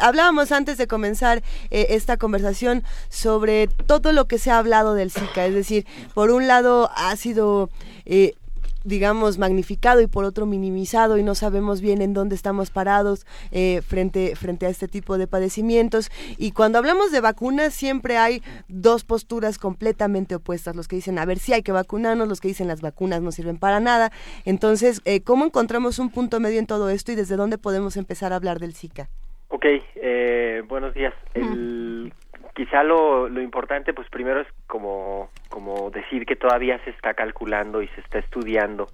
hablábamos 0.02 0.52
antes 0.52 0.78
de 0.78 0.88
comenzar 0.88 1.44
eh, 1.70 1.88
esta 1.92 2.18
conversación 2.18 2.84
sobre 3.10 3.68
todo 3.68 4.12
lo 4.12 4.26
que 4.26 4.40
se 4.40 4.52
ha 4.52 4.58
hablado 4.58 4.94
del 4.94 5.12
Zika, 5.12 5.46
es 5.46 5.54
decir, 5.54 5.86
por 6.14 6.32
un 6.32 6.48
lado 6.48 6.90
ha 6.96 7.16
sido 7.16 7.70
eh, 8.06 8.34
digamos, 8.84 9.38
magnificado 9.38 10.02
y 10.02 10.08
por 10.08 10.26
otro 10.26 10.46
minimizado 10.46 11.18
y 11.18 11.24
no 11.24 11.36
sabemos 11.36 11.82
bien 11.82 12.02
en 12.02 12.14
dónde 12.14 12.36
estamos 12.36 12.70
parados 12.70 13.26
eh, 13.52 13.82
frente, 13.82 14.36
frente 14.36 14.66
a 14.66 14.70
este 14.70 14.88
tipo 14.88 15.18
de 15.18 15.28
padecimientos. 15.28 16.12
Y 16.38 16.52
cuando 16.52 16.78
hablamos 16.78 17.12
de 17.12 17.22
vacunas 17.22 17.74
siempre 17.74 18.18
hay 18.18 18.42
dos 18.68 19.04
posturas 19.04 19.58
completamente 19.58 20.36
opuestas, 20.36 20.76
los 20.76 20.88
que 20.88 20.96
dicen, 20.96 21.20
a 21.20 21.26
ver, 21.26 21.40
si 21.40 21.54
hay 21.54 21.64
que 21.64 21.72
vacunarnos, 21.72 22.28
los 22.28 22.42
que 22.42 22.48
dicen 22.48 22.68
las 22.68 22.82
vacunas 22.82 23.22
no 23.22 23.32
sirven 23.32 23.58
para 23.58 23.80
nada. 23.80 24.12
Entonces, 24.46 25.02
eh, 25.06 25.22
¿cómo 25.22 25.46
encontramos 25.46 26.00
un 26.00 26.10
punto 26.10 26.40
medio 26.40 26.60
en 26.60 26.68
todo 26.68 26.90
esto 26.90 27.12
y 27.12 27.16
desde 27.16 27.36
dónde 27.36 27.58
podemos 27.58 27.98
empezar 27.98 28.34
a 28.34 28.38
hablar 28.38 28.60
del 28.60 28.74
Zika? 28.74 29.10
Ok, 29.50 29.66
eh, 29.96 30.62
buenos 30.68 30.94
días. 30.94 31.14
El, 31.34 32.14
quizá 32.60 32.84
lo, 32.84 33.30
lo 33.30 33.42
importante, 33.42 33.94
pues 33.94 34.10
primero 34.10 34.42
es 34.42 34.48
como, 34.68 35.30
como 35.48 35.92
decir 35.92 36.26
que 36.26 36.36
todavía 36.36 36.78
se 36.84 36.90
está 36.90 37.14
calculando 37.14 37.82
y 37.82 37.88
se 37.88 38.02
está 38.02 38.20
estudiando 38.20 38.90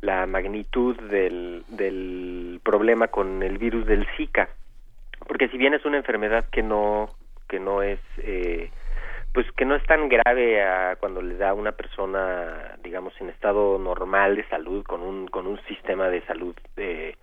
la 0.00 0.26
magnitud 0.26 0.96
del, 1.02 1.62
del 1.68 2.60
problema 2.64 3.06
con 3.06 3.44
el 3.44 3.58
virus 3.58 3.86
del 3.86 4.08
Zika, 4.16 4.48
porque 5.28 5.48
si 5.50 5.56
bien 5.56 5.72
es 5.74 5.84
una 5.84 5.98
enfermedad 5.98 6.46
que 6.50 6.64
no 6.64 7.10
que 7.48 7.60
no 7.60 7.80
es 7.80 8.00
eh, 8.18 8.72
pues 9.32 9.46
que 9.52 9.64
no 9.64 9.76
es 9.76 9.84
tan 9.84 10.08
grave 10.08 10.64
a 10.64 10.96
cuando 10.96 11.22
le 11.22 11.36
da 11.36 11.50
a 11.50 11.54
una 11.54 11.70
persona 11.70 12.76
digamos 12.82 13.14
en 13.20 13.28
estado 13.28 13.78
normal 13.78 14.34
de 14.34 14.48
salud 14.48 14.82
con 14.82 15.00
un 15.02 15.28
con 15.28 15.46
un 15.46 15.60
sistema 15.68 16.08
de 16.08 16.22
salud 16.22 16.56
eh, 16.76 17.14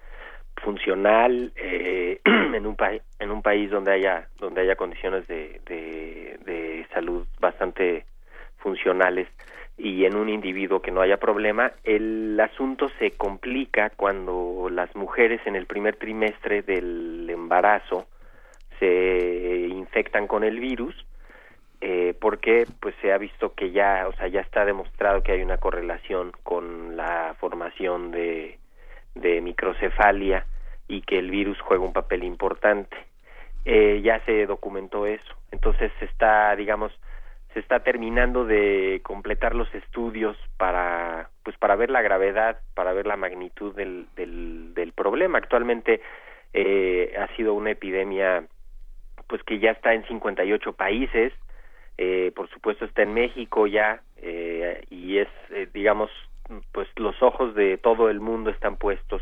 funcional 0.58 1.52
eh, 1.56 2.20
en 2.26 2.66
un 2.66 2.76
país 2.76 3.02
en 3.20 3.32
un 3.32 3.42
país 3.42 3.70
donde 3.70 3.94
haya 3.94 4.28
donde 4.40 4.62
haya 4.62 4.76
condiciones 4.76 5.28
de, 5.28 5.62
de, 5.66 6.40
de, 6.46 6.88
salud 6.94 7.26
bastante 7.40 8.06
funcionales 8.58 9.28
y 9.78 10.06
en 10.06 10.16
un 10.16 10.30
individuo 10.30 10.82
que 10.82 10.92
no 10.92 11.02
haya 11.02 11.18
problema 11.18 11.72
el 11.84 12.40
asunto 12.40 12.90
se 13.00 13.12
complica 13.12 13.90
cuando 13.90 14.70
las 14.70 14.96
mujeres 14.96 15.42
en 15.46 15.56
el 15.56 15.66
primer 15.66 15.96
trimestre 15.96 16.62
del 16.62 17.28
embarazo 17.30 18.06
se 18.80 19.68
infectan 19.70 20.28
con 20.28 20.44
el 20.44 20.60
virus 20.60 20.96
eh, 21.82 22.16
porque 22.22 22.66
pues 22.80 22.96
se 23.02 23.12
ha 23.12 23.18
visto 23.18 23.54
que 23.54 23.72
ya 23.72 24.06
o 24.08 24.14
sea 24.14 24.28
ya 24.28 24.42
está 24.42 24.64
demostrado 24.64 25.24
que 25.24 25.34
hay 25.34 25.42
una 25.42 25.58
correlación 25.58 26.32
con 26.44 26.96
la 26.96 27.36
formación 27.40 28.12
de 28.12 28.60
de 29.16 29.42
microcefalia 29.42 30.46
y 30.88 31.02
que 31.02 31.20
el 31.20 31.30
virus 31.32 31.60
juega 31.62 31.84
un 31.84 31.94
papel 31.94 32.24
importante. 32.24 32.96
Eh, 33.66 34.02
ya 34.04 34.24
se 34.26 34.46
documentó 34.46 35.06
eso. 35.06 35.34
Entonces 35.52 35.92
se 36.00 36.06
está, 36.06 36.56
digamos, 36.56 36.92
se 37.54 37.60
está 37.60 37.82
terminando 37.82 38.46
de 38.46 39.02
completar 39.04 39.56
los 39.56 39.74
estudios 39.74 40.36
para, 40.58 41.30
pues, 41.44 41.58
para 41.58 41.76
ver 41.76 41.90
la 41.90 42.02
gravedad, 42.02 42.60
para 42.74 42.94
ver 42.94 43.06
la 43.06 43.16
magnitud 43.16 43.76
del, 43.76 44.08
del, 44.16 44.74
del 44.74 44.92
problema. 44.92 45.38
Actualmente 45.38 46.02
eh, 46.54 47.16
ha 47.18 47.28
sido 47.36 47.54
una 47.54 47.72
epidemia, 47.72 48.46
pues, 49.28 49.44
que 49.44 49.60
ya 49.60 49.72
está 49.72 49.94
en 49.94 50.06
58 50.08 50.74
países. 50.74 51.34
Eh, 51.98 52.32
por 52.36 52.50
supuesto 52.50 52.86
está 52.86 53.04
en 53.04 53.14
México 53.14 53.68
ya 53.68 54.02
eh, 54.18 54.84
y 54.90 55.20
es, 55.20 55.28
eh, 55.52 55.68
digamos, 55.72 56.10
pues 56.72 56.88
los 56.96 57.22
ojos 57.22 57.56
de 57.56 57.78
todo 57.78 58.10
el 58.10 58.20
mundo 58.20 58.50
están 58.50 58.78
puestos 58.78 59.22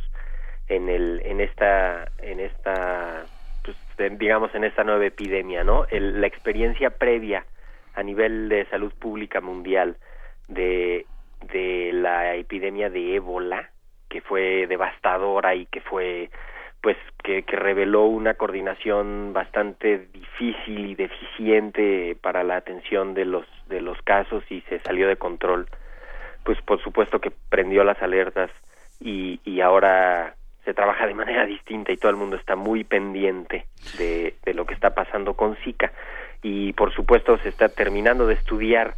en 0.67 0.89
el 0.89 1.21
en 1.25 1.41
esta 1.41 2.11
en 2.19 2.39
esta 2.39 3.27
pues, 3.63 3.77
digamos 4.17 4.53
en 4.55 4.63
esta 4.63 4.83
nueva 4.83 5.05
epidemia 5.05 5.63
no 5.63 5.85
la 5.91 6.27
experiencia 6.27 6.91
previa 6.91 7.45
a 7.93 8.03
nivel 8.03 8.49
de 8.49 8.65
salud 8.67 8.93
pública 8.93 9.41
mundial 9.41 9.97
de 10.47 11.05
de 11.53 11.91
la 11.93 12.35
epidemia 12.35 12.89
de 12.89 13.15
ébola 13.15 13.69
que 14.09 14.21
fue 14.21 14.67
devastadora 14.67 15.55
y 15.55 15.65
que 15.65 15.81
fue 15.81 16.29
pues 16.81 16.97
que, 17.23 17.43
que 17.43 17.55
reveló 17.55 18.05
una 18.05 18.33
coordinación 18.33 19.33
bastante 19.33 19.99
difícil 20.11 20.87
y 20.87 20.95
deficiente 20.95 22.17
para 22.21 22.43
la 22.43 22.55
atención 22.55 23.13
de 23.13 23.25
los 23.25 23.45
de 23.67 23.81
los 23.81 24.01
casos 24.01 24.43
y 24.49 24.61
se 24.61 24.79
salió 24.79 25.07
de 25.07 25.15
control 25.17 25.67
pues 26.43 26.61
por 26.61 26.81
supuesto 26.81 27.19
que 27.19 27.31
prendió 27.49 27.83
las 27.83 28.01
alertas 28.01 28.51
y, 28.99 29.39
y 29.43 29.61
ahora 29.61 30.35
se 30.65 30.73
trabaja 30.73 31.07
de 31.07 31.13
manera 31.13 31.45
distinta 31.45 31.91
y 31.91 31.97
todo 31.97 32.11
el 32.11 32.17
mundo 32.17 32.35
está 32.35 32.55
muy 32.55 32.83
pendiente 32.83 33.65
de, 33.97 34.35
de 34.45 34.53
lo 34.53 34.65
que 34.65 34.73
está 34.73 34.93
pasando 34.93 35.33
con 35.33 35.55
Zika 35.57 35.91
y 36.43 36.73
por 36.73 36.93
supuesto 36.93 37.37
se 37.39 37.49
está 37.49 37.69
terminando 37.69 38.27
de 38.27 38.35
estudiar 38.35 38.95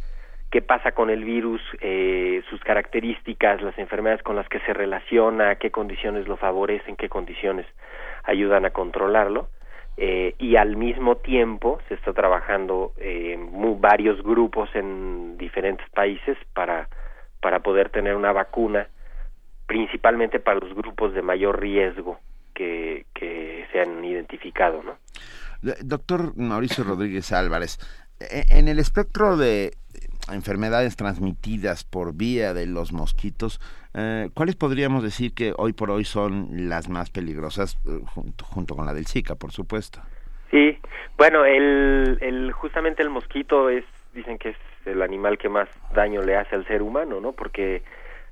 qué 0.54 0.62
pasa 0.62 0.92
con 0.92 1.10
el 1.10 1.24
virus, 1.24 1.60
eh, 1.80 2.40
sus 2.48 2.60
características, 2.60 3.60
las 3.60 3.76
enfermedades 3.76 4.22
con 4.22 4.36
las 4.36 4.48
que 4.48 4.60
se 4.60 4.72
relaciona, 4.72 5.56
qué 5.56 5.72
condiciones 5.72 6.28
lo 6.28 6.36
favorecen, 6.36 6.94
qué 6.94 7.08
condiciones 7.08 7.66
ayudan 8.22 8.64
a 8.64 8.70
controlarlo. 8.70 9.48
Eh, 9.96 10.36
y 10.38 10.54
al 10.54 10.76
mismo 10.76 11.16
tiempo 11.16 11.80
se 11.88 11.94
está 11.94 12.12
trabajando 12.12 12.92
eh, 12.98 13.36
varios 13.78 14.22
grupos 14.22 14.68
en 14.74 15.36
diferentes 15.38 15.88
países 15.90 16.38
para 16.52 16.88
para 17.44 17.60
poder 17.60 17.90
tener 17.90 18.16
una 18.16 18.32
vacuna, 18.32 18.88
principalmente 19.66 20.40
para 20.40 20.60
los 20.60 20.74
grupos 20.74 21.12
de 21.12 21.20
mayor 21.20 21.60
riesgo 21.60 22.18
que, 22.54 23.04
que 23.12 23.66
se 23.70 23.82
han 23.82 24.02
identificado, 24.02 24.82
¿no? 24.82 24.96
Doctor 25.82 26.34
Mauricio 26.38 26.84
Rodríguez 26.84 27.32
Álvarez, 27.32 27.78
e, 28.18 28.46
en 28.48 28.68
el 28.68 28.78
espectro 28.78 29.36
de 29.36 29.72
enfermedades 30.32 30.96
transmitidas 30.96 31.84
por 31.84 32.14
vía 32.14 32.54
de 32.54 32.64
los 32.64 32.94
mosquitos, 32.94 33.60
eh, 33.92 34.30
¿cuáles 34.32 34.56
podríamos 34.56 35.02
decir 35.02 35.34
que 35.34 35.52
hoy 35.58 35.74
por 35.74 35.90
hoy 35.90 36.06
son 36.06 36.48
las 36.66 36.88
más 36.88 37.10
peligrosas, 37.10 37.76
eh, 37.84 38.00
junto, 38.06 38.46
junto, 38.46 38.74
con 38.74 38.86
la 38.86 38.94
del 38.94 39.06
Zika, 39.06 39.34
por 39.34 39.52
supuesto? 39.52 40.00
Sí, 40.50 40.78
bueno, 41.18 41.44
el, 41.44 42.16
el, 42.22 42.52
justamente 42.52 43.02
el 43.02 43.10
mosquito 43.10 43.68
es, 43.68 43.84
dicen 44.14 44.38
que 44.38 44.48
es 44.48 44.56
el 44.86 45.02
animal 45.02 45.38
que 45.38 45.48
más 45.48 45.68
daño 45.94 46.22
le 46.22 46.36
hace 46.36 46.54
al 46.54 46.66
ser 46.66 46.82
humano, 46.82 47.20
¿no? 47.20 47.32
Porque 47.32 47.82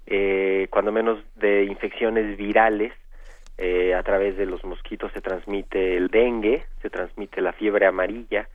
eh, 0.07 0.67
cuando 0.71 0.93
menos 0.93 1.19
de 1.37 1.65
infecciones 1.65 2.37
virales 2.37 2.93
eh, 3.59 3.95
a 3.95 4.03
través 4.03 4.37
de 4.37 4.47
los 4.47 4.65
mosquitos 4.65 5.13
se 5.13 5.21
transmite 5.21 5.97
el 5.97 6.09
dengue, 6.09 6.65
se 6.81 6.91
transmite 6.91 7.41
la 7.41 7.53
fiebre 7.53 7.87
amarilla 7.87 8.49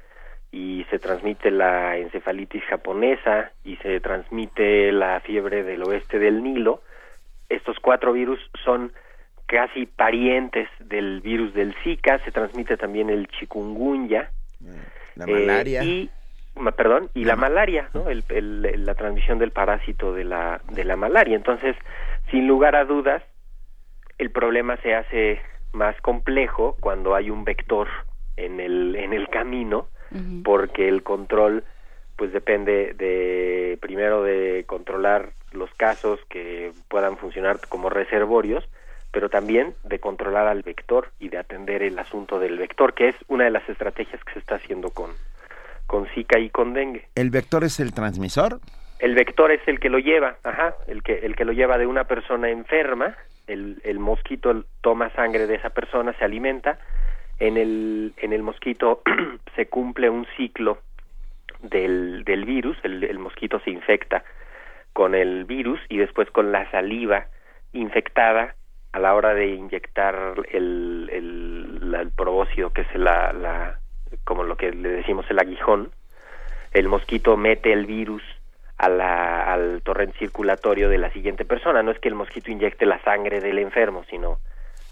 y 0.51 0.85
se 0.89 0.99
transmite 0.99 1.51
la 1.51 1.97
encefalitis 1.97 2.63
japonesa 2.63 3.51
y 3.63 3.75
se 3.77 3.99
transmite 3.99 4.91
la 4.91 5.19
fiebre 5.21 5.63
del 5.63 5.83
oeste 5.83 6.19
del 6.19 6.43
Nilo. 6.43 6.81
Estos 7.49 7.77
cuatro 7.79 8.13
virus 8.13 8.39
son 8.63 8.91
casi 9.45 9.85
parientes 9.85 10.67
del 10.79 11.21
virus 11.21 11.53
del 11.53 11.73
Zika, 11.83 12.19
se 12.25 12.31
transmite 12.31 12.77
también 12.77 13.09
el 13.09 13.27
chikungunya. 13.27 14.31
La 15.15 15.25
malaria. 15.25 15.81
Eh, 15.81 15.85
y 15.85 16.09
perdón, 16.75 17.09
y 17.13 17.25
la 17.25 17.35
malaria, 17.35 17.89
¿no? 17.93 18.09
El, 18.09 18.23
el, 18.29 18.85
la 18.85 18.95
transmisión 18.95 19.39
del 19.39 19.51
parásito 19.51 20.13
de 20.13 20.23
la, 20.23 20.61
de 20.71 20.83
la 20.83 20.95
malaria. 20.95 21.35
Entonces, 21.35 21.75
sin 22.31 22.47
lugar 22.47 22.75
a 22.75 22.85
dudas, 22.85 23.23
el 24.17 24.31
problema 24.31 24.77
se 24.77 24.95
hace 24.95 25.41
más 25.73 25.99
complejo 26.01 26.75
cuando 26.79 27.15
hay 27.15 27.29
un 27.29 27.43
vector 27.43 27.87
en 28.35 28.59
el, 28.59 28.95
en 28.95 29.13
el 29.13 29.29
camino, 29.29 29.87
porque 30.43 30.87
el 30.87 31.03
control 31.03 31.65
pues 32.15 32.31
depende 32.31 32.93
de 32.93 33.77
primero 33.81 34.23
de 34.23 34.63
controlar 34.65 35.31
los 35.51 35.69
casos 35.75 36.19
que 36.29 36.71
puedan 36.87 37.17
funcionar 37.17 37.59
como 37.67 37.89
reservorios, 37.89 38.67
pero 39.11 39.29
también 39.29 39.75
de 39.83 39.99
controlar 39.99 40.47
al 40.47 40.63
vector 40.63 41.09
y 41.19 41.29
de 41.29 41.37
atender 41.37 41.83
el 41.83 41.99
asunto 41.99 42.39
del 42.39 42.57
vector, 42.57 42.93
que 42.93 43.09
es 43.09 43.15
una 43.27 43.43
de 43.43 43.51
las 43.51 43.67
estrategias 43.67 44.23
que 44.23 44.33
se 44.33 44.39
está 44.39 44.55
haciendo 44.55 44.89
con, 44.91 45.11
con 45.87 46.05
Zika 46.13 46.37
y 46.39 46.49
con 46.49 46.73
dengue. 46.73 47.07
¿El 47.15 47.31
vector 47.31 47.63
es 47.63 47.79
el 47.79 47.93
transmisor? 47.93 48.59
El 48.99 49.15
vector 49.15 49.51
es 49.51 49.61
el 49.67 49.79
que 49.79 49.89
lo 49.89 49.99
lleva, 49.99 50.37
ajá, 50.43 50.75
el 50.87 51.03
que, 51.03 51.19
el 51.19 51.35
que 51.35 51.45
lo 51.45 51.53
lleva 51.53 51.77
de 51.77 51.85
una 51.85 52.03
persona 52.05 52.49
enferma, 52.49 53.15
el, 53.47 53.81
el 53.83 53.99
mosquito 53.99 54.65
toma 54.81 55.09
sangre 55.11 55.47
de 55.47 55.55
esa 55.55 55.69
persona, 55.69 56.13
se 56.17 56.25
alimenta, 56.25 56.79
en 57.39 57.57
el, 57.57 58.13
en 58.17 58.33
el 58.33 58.41
mosquito 58.41 59.01
se 59.55 59.67
cumple 59.67 60.09
un 60.09 60.25
ciclo 60.35 60.79
del, 61.61 62.23
del 62.23 62.45
virus, 62.45 62.77
el, 62.83 63.03
el 63.03 63.19
mosquito 63.19 63.59
se 63.59 63.71
infecta 63.71 64.23
con 64.93 65.13
el 65.13 65.45
virus 65.45 65.79
y 65.89 65.97
después 65.97 66.29
con 66.31 66.51
la 66.51 66.69
saliva 66.71 67.27
infectada 67.73 68.55
a 68.93 68.99
la 68.99 69.13
hora 69.13 69.35
de 69.35 69.47
inyectar 69.47 70.33
el, 70.51 71.09
el, 71.11 71.93
el 71.93 72.11
probóscido, 72.11 72.71
que 72.71 72.81
es 72.81 72.95
la, 72.95 73.31
la, 73.33 73.79
como 74.23 74.43
lo 74.43 74.57
que 74.57 74.71
le 74.71 74.89
decimos 74.89 75.25
el 75.29 75.39
aguijón, 75.39 75.91
el 76.73 76.87
mosquito 76.87 77.37
mete 77.37 77.73
el 77.73 77.85
virus 77.85 78.23
a 78.77 78.89
la, 78.89 79.51
al 79.51 79.81
torrente 79.83 80.17
circulatorio 80.19 80.89
de 80.89 80.97
la 80.97 81.11
siguiente 81.11 81.45
persona. 81.45 81.83
No 81.83 81.91
es 81.91 81.99
que 81.99 82.07
el 82.07 82.15
mosquito 82.15 82.51
inyecte 82.51 82.85
la 82.85 83.01
sangre 83.03 83.41
del 83.41 83.59
enfermo, 83.59 84.03
sino 84.09 84.39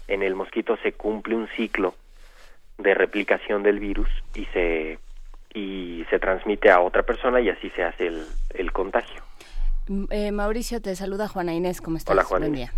en 0.08 0.22
el 0.22 0.34
mosquito 0.34 0.76
se 0.82 0.92
cumple 0.92 1.34
un 1.34 1.48
ciclo 1.56 1.94
de 2.78 2.94
replicación 2.94 3.62
del 3.62 3.78
virus 3.78 4.08
y 4.34 4.44
se 4.46 4.98
y 5.54 6.04
se 6.10 6.18
transmite 6.18 6.70
a 6.70 6.80
otra 6.80 7.02
persona 7.02 7.40
y 7.40 7.48
así 7.48 7.70
se 7.70 7.82
hace 7.82 8.08
el, 8.08 8.26
el 8.50 8.72
contagio. 8.72 9.22
Eh, 10.10 10.30
Mauricio, 10.30 10.82
te 10.82 10.94
saluda 10.96 11.28
Juana 11.28 11.54
Inés, 11.54 11.80
¿cómo 11.80 11.96
estás? 11.96 12.12
Hola, 12.12 12.24
Juana 12.24 12.48
Inés. 12.48 12.70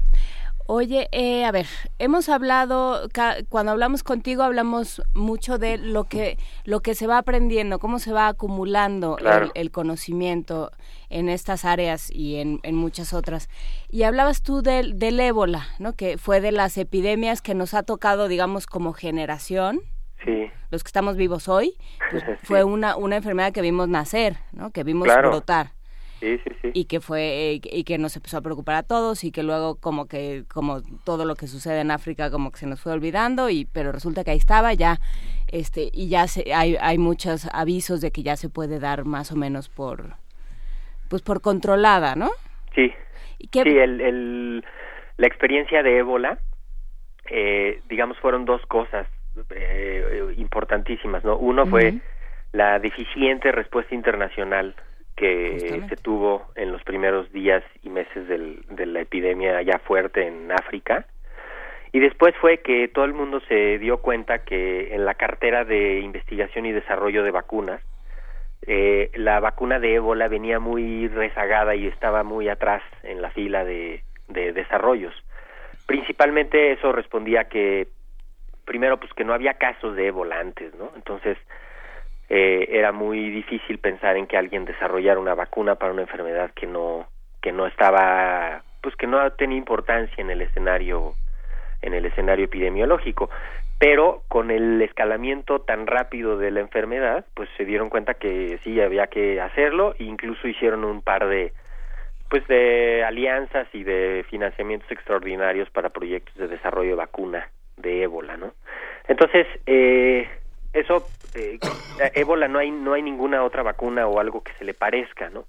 Oye, 0.70 1.08
eh, 1.12 1.46
a 1.46 1.50
ver, 1.50 1.66
hemos 1.98 2.28
hablado, 2.28 3.08
cuando 3.48 3.72
hablamos 3.72 4.02
contigo 4.02 4.42
hablamos 4.42 5.00
mucho 5.14 5.56
de 5.56 5.78
lo 5.78 6.04
que, 6.04 6.36
lo 6.66 6.80
que 6.80 6.94
se 6.94 7.06
va 7.06 7.16
aprendiendo, 7.16 7.78
cómo 7.78 7.98
se 7.98 8.12
va 8.12 8.28
acumulando 8.28 9.16
el, 9.54 9.70
conocimiento 9.70 10.70
en 11.08 11.30
estas 11.30 11.64
áreas 11.64 12.10
y 12.10 12.36
en, 12.36 12.60
en, 12.64 12.74
muchas 12.74 13.14
otras. 13.14 13.48
Y 13.88 14.02
hablabas 14.02 14.42
tú 14.42 14.60
del, 14.60 14.98
del 14.98 15.18
ébola, 15.20 15.68
¿no? 15.78 15.94
Que 15.94 16.18
fue 16.18 16.42
de 16.42 16.52
las 16.52 16.76
epidemias 16.76 17.40
que 17.40 17.54
nos 17.54 17.72
ha 17.72 17.82
tocado, 17.82 18.28
digamos, 18.28 18.66
como 18.66 18.92
generación. 18.92 19.80
Sí. 20.22 20.50
Los 20.70 20.84
que 20.84 20.88
estamos 20.88 21.16
vivos 21.16 21.48
hoy, 21.48 21.78
pues, 22.10 22.22
fue 22.42 22.62
una, 22.62 22.94
una 22.94 23.16
enfermedad 23.16 23.54
que 23.54 23.62
vimos 23.62 23.88
nacer, 23.88 24.36
¿no? 24.52 24.70
Que 24.70 24.84
vimos 24.84 25.08
brotar. 25.08 25.77
Y 26.72 26.84
que 26.86 27.00
fue 27.00 27.60
y 27.62 27.84
que 27.84 27.98
nos 27.98 28.16
empezó 28.16 28.38
a 28.38 28.42
preocupar 28.42 28.74
a 28.74 28.82
todos 28.82 29.24
y 29.24 29.30
que 29.30 29.42
luego 29.42 29.76
como 29.76 30.06
que 30.06 30.44
como 30.52 30.82
todo 31.04 31.24
lo 31.24 31.34
que 31.34 31.46
sucede 31.46 31.80
en 31.80 31.90
África 31.90 32.30
como 32.30 32.50
que 32.50 32.58
se 32.58 32.66
nos 32.66 32.80
fue 32.80 32.92
olvidando 32.92 33.50
y 33.50 33.64
pero 33.64 33.92
resulta 33.92 34.24
que 34.24 34.32
ahí 34.32 34.38
estaba 34.38 34.74
ya 34.74 34.98
este 35.46 35.90
y 35.92 36.08
ya 36.08 36.26
se, 36.26 36.52
hay 36.52 36.76
hay 36.80 36.98
muchos 36.98 37.48
avisos 37.52 38.00
de 38.00 38.10
que 38.10 38.22
ya 38.22 38.36
se 38.36 38.48
puede 38.48 38.80
dar 38.80 39.04
más 39.04 39.32
o 39.32 39.36
menos 39.36 39.68
por 39.68 40.16
pues 41.08 41.22
por 41.22 41.40
controlada, 41.40 42.14
¿no? 42.14 42.30
Sí. 42.74 42.92
Sí, 43.52 43.78
el, 43.78 44.00
el, 44.00 44.64
la 45.16 45.26
experiencia 45.26 45.82
de 45.82 45.98
ébola, 45.98 46.38
eh, 47.30 47.80
digamos, 47.88 48.18
fueron 48.18 48.44
dos 48.44 48.64
cosas 48.66 49.06
eh, 49.50 50.34
importantísimas, 50.36 51.24
¿no? 51.24 51.36
Uno 51.36 51.66
fue 51.66 51.94
la 52.52 52.78
deficiente 52.80 53.52
respuesta 53.52 53.94
internacional 53.94 54.74
que 55.18 55.82
se 55.88 55.96
tuvo 55.96 56.46
en 56.54 56.70
los 56.70 56.82
primeros 56.84 57.30
días 57.32 57.64
y 57.82 57.90
meses 57.90 58.28
del, 58.28 58.62
de 58.70 58.86
la 58.86 59.00
epidemia 59.00 59.60
ya 59.62 59.78
fuerte 59.80 60.26
en 60.26 60.52
África. 60.52 61.06
Y 61.92 61.98
después 61.98 62.36
fue 62.36 62.58
que 62.58 62.86
todo 62.86 63.04
el 63.04 63.14
mundo 63.14 63.40
se 63.48 63.78
dio 63.78 63.98
cuenta 63.98 64.44
que 64.44 64.94
en 64.94 65.04
la 65.04 65.14
cartera 65.14 65.64
de 65.64 66.00
investigación 66.00 66.66
y 66.66 66.72
desarrollo 66.72 67.24
de 67.24 67.32
vacunas, 67.32 67.82
eh, 68.66 69.10
la 69.14 69.40
vacuna 69.40 69.80
de 69.80 69.94
ébola 69.94 70.28
venía 70.28 70.60
muy 70.60 71.08
rezagada 71.08 71.74
y 71.74 71.88
estaba 71.88 72.22
muy 72.22 72.48
atrás 72.48 72.82
en 73.02 73.20
la 73.20 73.30
fila 73.30 73.64
de, 73.64 74.04
de 74.28 74.52
desarrollos. 74.52 75.14
Principalmente 75.86 76.72
eso 76.72 76.92
respondía 76.92 77.44
que, 77.44 77.88
primero, 78.64 78.98
pues 78.98 79.12
que 79.14 79.24
no 79.24 79.32
había 79.32 79.54
casos 79.54 79.96
de 79.96 80.06
ébola 80.06 80.38
antes, 80.38 80.74
¿no? 80.76 80.92
Entonces, 80.94 81.38
eh, 82.28 82.68
era 82.70 82.92
muy 82.92 83.30
difícil 83.30 83.78
pensar 83.78 84.16
en 84.16 84.26
que 84.26 84.36
alguien 84.36 84.64
desarrollara 84.64 85.18
una 85.18 85.34
vacuna 85.34 85.76
para 85.76 85.92
una 85.92 86.02
enfermedad 86.02 86.50
que 86.54 86.66
no 86.66 87.06
que 87.40 87.52
no 87.52 87.66
estaba 87.66 88.62
pues 88.82 88.94
que 88.96 89.06
no 89.06 89.30
tenía 89.32 89.56
importancia 89.56 90.20
en 90.20 90.30
el 90.30 90.42
escenario 90.42 91.14
en 91.80 91.94
el 91.94 92.04
escenario 92.06 92.46
epidemiológico. 92.46 93.30
Pero 93.78 94.24
con 94.26 94.50
el 94.50 94.82
escalamiento 94.82 95.60
tan 95.60 95.86
rápido 95.86 96.36
de 96.36 96.50
la 96.50 96.60
enfermedad 96.60 97.24
pues 97.34 97.48
se 97.56 97.64
dieron 97.64 97.88
cuenta 97.88 98.14
que 98.14 98.58
sí 98.64 98.80
había 98.80 99.06
que 99.06 99.40
hacerlo. 99.40 99.94
E 99.98 100.04
incluso 100.04 100.48
hicieron 100.48 100.84
un 100.84 101.00
par 101.02 101.28
de 101.28 101.52
pues 102.28 102.46
de 102.46 103.04
alianzas 103.04 103.68
y 103.72 103.84
de 103.84 104.24
financiamientos 104.28 104.90
extraordinarios 104.90 105.70
para 105.70 105.88
proyectos 105.88 106.34
de 106.36 106.48
desarrollo 106.48 106.90
de 106.90 106.96
vacuna 106.96 107.48
de 107.78 108.02
ébola 108.02 108.36
no 108.36 108.52
entonces 109.06 109.46
eh, 109.66 110.28
eso 110.72 111.06
eh, 111.34 111.58
ébola 112.14 112.48
no 112.48 112.58
hay 112.58 112.70
no 112.70 112.94
hay 112.94 113.02
ninguna 113.02 113.42
otra 113.42 113.62
vacuna 113.62 114.06
o 114.06 114.20
algo 114.20 114.42
que 114.42 114.52
se 114.54 114.64
le 114.64 114.74
parezca 114.74 115.30
no 115.30 115.44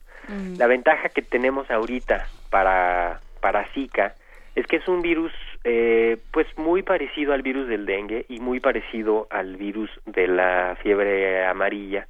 la 0.58 0.68
ventaja 0.68 1.10
que 1.10 1.24
tenemos 1.24 1.72
ahorita 1.72 2.28
para 2.52 3.20
para 3.42 3.66
Zika 3.74 4.14
es 4.56 4.68
que 4.68 4.78
es 4.78 4.88
un 4.88 5.02
virus 5.02 5.32
eh, 5.64 6.18
pues 6.32 6.48
muy 6.58 6.84
parecido 6.84 7.34
al 7.34 7.42
virus 7.42 7.68
del 7.68 7.86
dengue 7.86 8.26
y 8.30 8.40
muy 8.40 8.60
parecido 8.60 9.28
al 9.30 9.58
virus 9.58 9.90
de 10.06 10.28
la 10.28 10.78
fiebre 10.82 11.46
amarilla 11.46 12.08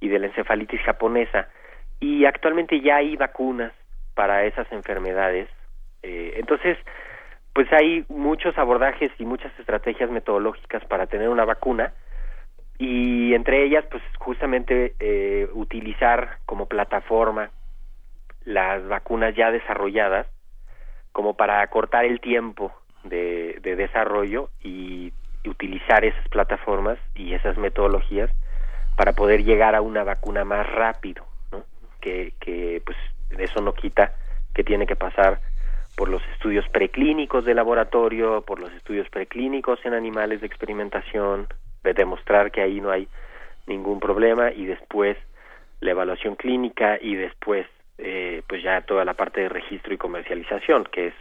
y 0.00 0.08
de 0.08 0.18
la 0.18 0.26
encefalitis 0.26 0.80
japonesa. 0.82 1.48
Y 2.00 2.24
actualmente 2.24 2.80
ya 2.80 2.96
hay 2.96 3.16
vacunas 3.16 3.72
para 4.14 4.44
esas 4.44 4.70
enfermedades. 4.72 5.48
Eh, 6.02 6.34
entonces 6.36 6.78
pues 7.52 7.72
hay 7.72 8.04
muchos 8.08 8.56
abordajes 8.56 9.10
y 9.18 9.24
muchas 9.24 9.52
estrategias 9.58 10.10
metodológicas 10.10 10.84
para 10.84 11.06
tener 11.06 11.28
una 11.28 11.44
vacuna 11.44 11.92
y 12.78 13.34
entre 13.34 13.64
ellas 13.64 13.84
pues 13.90 14.02
justamente 14.18 14.94
eh, 15.00 15.48
utilizar 15.52 16.38
como 16.46 16.66
plataforma 16.66 17.50
las 18.44 18.86
vacunas 18.86 19.34
ya 19.34 19.50
desarrolladas 19.50 20.26
como 21.12 21.34
para 21.34 21.60
acortar 21.60 22.04
el 22.04 22.20
tiempo 22.20 22.72
de, 23.04 23.58
de 23.62 23.76
desarrollo 23.76 24.50
y, 24.62 25.12
utilizar 25.46 26.04
esas 26.04 26.28
plataformas 26.28 26.98
y 27.14 27.32
esas 27.32 27.56
metodologías 27.56 28.30
para 28.98 29.14
poder 29.14 29.44
llegar 29.44 29.74
a 29.74 29.80
una 29.80 30.04
vacuna 30.04 30.44
más 30.44 30.70
rápido 30.70 31.24
¿no? 31.50 31.64
que, 32.02 32.34
que 32.38 32.82
pues 32.84 32.98
eso 33.38 33.62
no 33.62 33.72
quita 33.72 34.12
que 34.54 34.62
tiene 34.62 34.86
que 34.86 34.94
pasar 34.94 35.40
por 35.96 36.10
los 36.10 36.22
estudios 36.34 36.68
preclínicos 36.68 37.46
de 37.46 37.54
laboratorio, 37.54 38.42
por 38.42 38.60
los 38.60 38.70
estudios 38.72 39.08
preclínicos 39.08 39.78
en 39.86 39.94
animales 39.94 40.42
de 40.42 40.48
experimentación, 40.48 41.48
de 41.82 41.94
demostrar 41.94 42.50
que 42.50 42.60
ahí 42.60 42.80
no 42.80 42.90
hay 42.90 43.08
ningún 43.66 44.00
problema 44.00 44.50
y 44.50 44.66
después 44.66 45.16
la 45.80 45.92
evaluación 45.92 46.34
clínica 46.36 46.98
y 47.00 47.14
después 47.14 47.66
eh, 47.98 48.42
pues 48.48 48.62
ya 48.62 48.80
toda 48.82 49.04
la 49.04 49.14
parte 49.14 49.42
de 49.42 49.48
registro 49.48 49.92
y 49.92 49.98
comercialización 49.98 50.84
que 50.84 51.08
es 51.08 51.14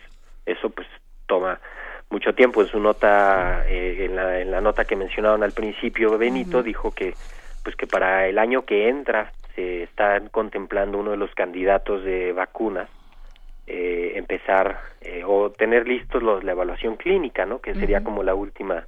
eso 0.46 0.70
pues 0.70 0.88
toma 1.26 1.60
mucho 2.10 2.34
tiempo. 2.34 2.62
En 2.62 2.70
su 2.70 2.80
nota 2.80 3.66
eh, 3.68 4.06
en, 4.06 4.16
la, 4.16 4.40
en 4.40 4.52
la 4.52 4.62
nota 4.62 4.86
que 4.86 4.96
mencionaron 4.96 5.44
al 5.44 5.52
principio 5.52 6.18
Benito 6.18 6.64
dijo 6.64 6.92
que 6.92 7.14
pues 7.64 7.76
que 7.76 7.88
para 7.88 8.28
el 8.28 8.40
año 8.40 8.64
que 8.66 8.88
entra 8.88 9.32
se 9.56 9.84
están 9.84 10.30
contemplando 10.30 10.98
uno 10.98 11.12
de 11.12 11.18
los 11.18 11.34
candidatos 11.36 12.04
de 12.04 12.32
vacunas 12.32 12.90
eh, 13.66 14.14
empezar 14.16 14.80
eh, 15.02 15.24
o 15.26 15.52
tener 15.52 15.88
listos 15.88 16.24
los 16.24 16.44
la 16.44 16.54
evaluación 16.54 16.96
clínica 16.96 17.46
no 17.46 17.60
que 17.60 17.74
sería 17.74 18.04
como 18.04 18.24
la 18.24 18.34
última 18.34 18.86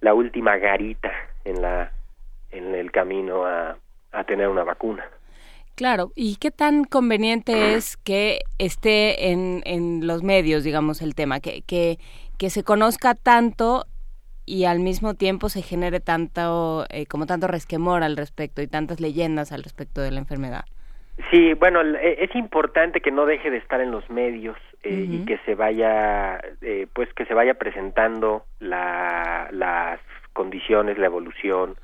la 0.00 0.14
última 0.14 0.56
garita 0.56 1.12
en 1.44 1.62
la 1.62 1.92
en 2.50 2.74
el 2.74 2.90
camino 2.90 3.44
a, 3.44 3.76
a 4.12 4.24
tener 4.24 4.48
una 4.48 4.64
vacuna. 4.64 5.04
Claro, 5.76 6.12
¿y 6.14 6.36
qué 6.36 6.50
tan 6.50 6.84
conveniente 6.84 7.74
es 7.74 7.96
que 7.96 8.40
esté 8.58 9.30
en, 9.30 9.62
en 9.64 10.06
los 10.06 10.22
medios, 10.22 10.64
digamos, 10.64 11.00
el 11.00 11.14
tema, 11.14 11.40
que, 11.40 11.62
que, 11.62 11.98
que 12.38 12.50
se 12.50 12.64
conozca 12.64 13.14
tanto 13.14 13.86
y 14.44 14.64
al 14.64 14.80
mismo 14.80 15.14
tiempo 15.14 15.48
se 15.48 15.62
genere 15.62 16.00
tanto, 16.00 16.84
eh, 16.90 17.06
como 17.06 17.26
tanto 17.26 17.46
resquemor 17.46 18.02
al 18.02 18.16
respecto 18.16 18.60
y 18.62 18.66
tantas 18.66 19.00
leyendas 19.00 19.52
al 19.52 19.62
respecto 19.62 20.00
de 20.00 20.10
la 20.10 20.18
enfermedad. 20.18 20.64
Sí, 21.30 21.54
bueno, 21.54 21.80
e, 21.82 22.24
es 22.24 22.34
importante 22.34 23.00
que 23.00 23.12
no 23.12 23.24
deje 23.24 23.50
de 23.50 23.58
estar 23.58 23.80
en 23.80 23.90
los 23.90 24.08
medios 24.10 24.56
eh, 24.82 25.06
y 25.08 25.24
que 25.26 25.38
se 25.44 25.54
vaya, 25.54 26.40
eh, 26.62 26.86
pues 26.92 27.12
que 27.14 27.26
se 27.26 27.34
vaya 27.34 27.54
presentando 27.54 28.44
la, 28.60 29.48
las 29.52 30.00
condiciones, 30.32 30.96
la 30.98 31.06
evolución 31.06 31.76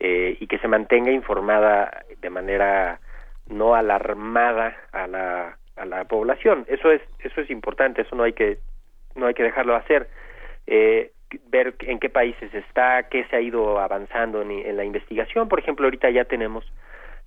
eh, 0.00 0.36
y 0.38 0.46
que 0.46 0.58
se 0.58 0.68
mantenga 0.68 1.10
informada 1.10 2.04
de 2.20 2.30
manera 2.30 3.00
no 3.48 3.74
alarmada 3.74 4.76
a 4.92 5.06
la, 5.06 5.56
a 5.76 5.84
la 5.86 6.04
población. 6.04 6.66
Eso 6.68 6.90
es, 6.90 7.00
eso 7.20 7.40
es 7.40 7.50
importante, 7.50 8.02
eso 8.02 8.14
no 8.14 8.24
hay 8.24 8.34
que, 8.34 8.58
no 9.14 9.26
hay 9.26 9.34
que 9.34 9.44
dejarlo 9.44 9.74
hacer. 9.74 10.08
Eh, 10.66 11.12
ver 11.50 11.74
en 11.80 11.98
qué 11.98 12.08
países 12.08 12.52
está, 12.54 13.08
qué 13.08 13.24
se 13.24 13.36
ha 13.36 13.40
ido 13.40 13.78
avanzando 13.78 14.42
en, 14.42 14.50
en 14.50 14.76
la 14.76 14.84
investigación. 14.84 15.48
Por 15.48 15.58
ejemplo, 15.58 15.86
ahorita 15.86 16.10
ya 16.10 16.24
tenemos 16.24 16.64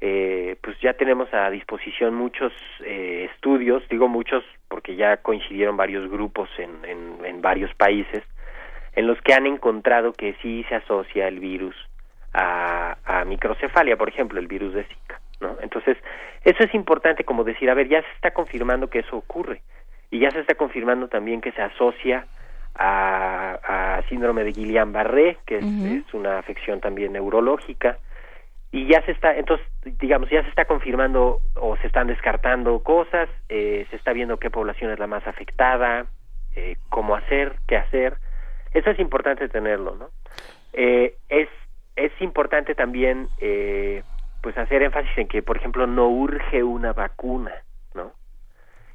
eh, 0.03 0.55
pues 0.63 0.79
ya 0.81 0.93
tenemos 0.93 1.31
a 1.31 1.49
disposición 1.51 2.15
muchos 2.15 2.51
eh, 2.83 3.29
estudios, 3.31 3.87
digo 3.87 4.07
muchos 4.07 4.43
porque 4.67 4.95
ya 4.95 5.17
coincidieron 5.17 5.77
varios 5.77 6.09
grupos 6.09 6.49
en, 6.57 6.83
en, 6.85 7.23
en, 7.23 7.41
varios 7.41 7.71
países, 7.75 8.23
en 8.95 9.05
los 9.05 9.21
que 9.21 9.35
han 9.35 9.45
encontrado 9.45 10.13
que 10.13 10.33
sí 10.41 10.65
se 10.69 10.75
asocia 10.75 11.27
el 11.27 11.39
virus 11.39 11.75
a, 12.33 12.97
a 13.05 13.25
microcefalia, 13.25 13.95
por 13.95 14.09
ejemplo, 14.09 14.39
el 14.39 14.47
virus 14.47 14.73
de 14.73 14.85
Zika. 14.85 15.21
¿no? 15.39 15.55
Entonces, 15.61 15.97
eso 16.43 16.63
es 16.63 16.73
importante 16.73 17.23
como 17.23 17.43
decir, 17.43 17.69
a 17.69 17.75
ver, 17.75 17.87
ya 17.87 18.01
se 18.01 18.11
está 18.15 18.31
confirmando 18.31 18.89
que 18.89 18.99
eso 18.99 19.15
ocurre 19.15 19.61
y 20.09 20.17
ya 20.17 20.31
se 20.31 20.39
está 20.39 20.55
confirmando 20.55 21.09
también 21.09 21.41
que 21.41 21.51
se 21.51 21.61
asocia 21.61 22.25
a, 22.73 23.97
a 23.97 24.01
síndrome 24.09 24.43
de 24.43 24.53
Guillain-Barré, 24.53 25.37
que 25.45 25.57
es, 25.57 25.65
es 25.65 26.13
una 26.15 26.39
afección 26.39 26.79
también 26.79 27.13
neurológica, 27.13 27.99
y 28.71 28.88
ya 28.88 29.01
se 29.05 29.12
está, 29.12 29.36
entonces, 29.36 29.67
digamos, 29.99 30.29
ya 30.29 30.43
se 30.43 30.49
está 30.49 30.65
confirmando 30.65 31.41
o 31.55 31.75
se 31.77 31.88
están 31.88 32.07
descartando 32.07 32.81
cosas, 32.84 33.27
eh, 33.49 33.86
se 33.89 33.97
está 33.97 34.13
viendo 34.13 34.38
qué 34.38 34.49
población 34.49 34.91
es 34.91 34.99
la 34.99 35.07
más 35.07 35.27
afectada, 35.27 36.05
eh, 36.55 36.77
cómo 36.89 37.15
hacer, 37.15 37.55
qué 37.67 37.75
hacer. 37.75 38.15
Eso 38.73 38.89
es 38.89 38.99
importante 38.99 39.49
tenerlo, 39.49 39.95
¿no? 39.95 40.10
Eh, 40.71 41.15
es, 41.27 41.49
es 41.97 42.13
importante 42.21 42.73
también, 42.73 43.27
eh, 43.39 44.03
pues, 44.41 44.57
hacer 44.57 44.84
énfasis 44.84 45.17
en 45.17 45.27
que, 45.27 45.43
por 45.43 45.57
ejemplo, 45.57 45.86
no 45.86 46.07
urge 46.07 46.63
una 46.63 46.93
vacuna, 46.93 47.51
¿no? 47.93 48.13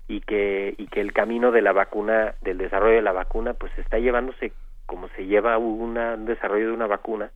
Y 0.09 0.23
que, 0.23 0.75
y 0.79 0.87
que 0.87 1.03
el 1.03 1.13
camino 1.13 1.53
de 1.53 1.61
la 1.61 1.73
vacuna, 1.73 2.35
del 2.41 2.57
desarrollo 2.57 2.97
de 2.97 3.03
la 3.03 3.13
vacuna, 3.13 3.53
pues, 3.53 3.77
está 3.77 3.99
llevándose 3.99 4.53
como 4.87 5.09
se 5.09 5.27
lleva 5.27 5.59
una, 5.59 6.15
un 6.15 6.25
desarrollo 6.25 6.69
de 6.69 6.73
una 6.73 6.87
vacuna, 6.87 7.31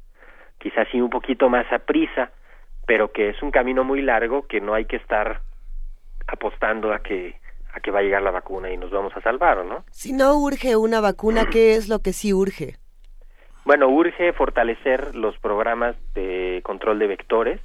quizás 0.61 0.87
sí 0.93 1.01
un 1.01 1.11
poquito 1.11 1.49
más 1.49 1.67
a 1.73 1.81
prisa, 1.81 2.31
pero 2.87 3.11
que 3.11 3.31
es 3.31 3.43
un 3.43 3.51
camino 3.51 3.83
muy 3.83 4.03
largo 4.03 4.47
que 4.47 4.61
no 4.61 4.75
hay 4.75 4.85
que 4.85 4.97
estar 4.97 5.41
apostando 6.29 6.93
a 6.93 7.01
que 7.01 7.41
a 7.73 7.81
que 7.81 7.91
va 7.93 8.01
a 8.01 8.03
llegar 8.03 8.23
la 8.23 8.33
vacuna 8.33 8.71
y 8.73 8.77
nos 8.77 8.91
vamos 8.91 9.17
a 9.17 9.21
salvar, 9.21 9.65
¿no? 9.65 9.85
Si 9.91 10.13
no 10.13 10.35
urge 10.35 10.75
una 10.77 11.01
vacuna, 11.01 11.47
¿qué 11.47 11.75
es 11.77 11.89
lo 11.89 12.01
que 12.01 12.13
sí 12.13 12.33
urge? 12.33 12.77
Bueno, 13.65 13.89
urge 13.89 14.33
fortalecer 14.33 15.15
los 15.15 15.39
programas 15.39 15.95
de 16.15 16.61
control 16.65 16.99
de 16.99 17.07
vectores, 17.07 17.61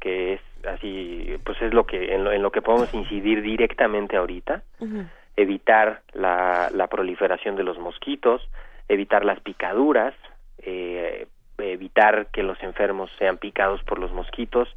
que 0.00 0.34
es 0.34 0.40
así, 0.68 1.34
pues 1.44 1.60
es 1.62 1.74
lo 1.74 1.84
que 1.84 2.14
en 2.14 2.22
lo, 2.22 2.30
en 2.30 2.42
lo 2.42 2.52
que 2.52 2.62
podemos 2.62 2.94
incidir 2.94 3.42
directamente 3.42 4.16
ahorita, 4.16 4.62
uh 4.78 4.84
-huh. 4.84 5.08
evitar 5.36 6.02
la, 6.12 6.70
la 6.72 6.86
proliferación 6.86 7.56
de 7.56 7.64
los 7.64 7.78
mosquitos, 7.78 8.48
evitar 8.88 9.24
las 9.24 9.40
picaduras, 9.40 10.14
eh, 10.58 11.26
evitar 11.72 12.26
que 12.32 12.42
los 12.42 12.62
enfermos 12.62 13.10
sean 13.18 13.38
picados 13.38 13.82
por 13.84 13.98
los 13.98 14.12
mosquitos, 14.12 14.68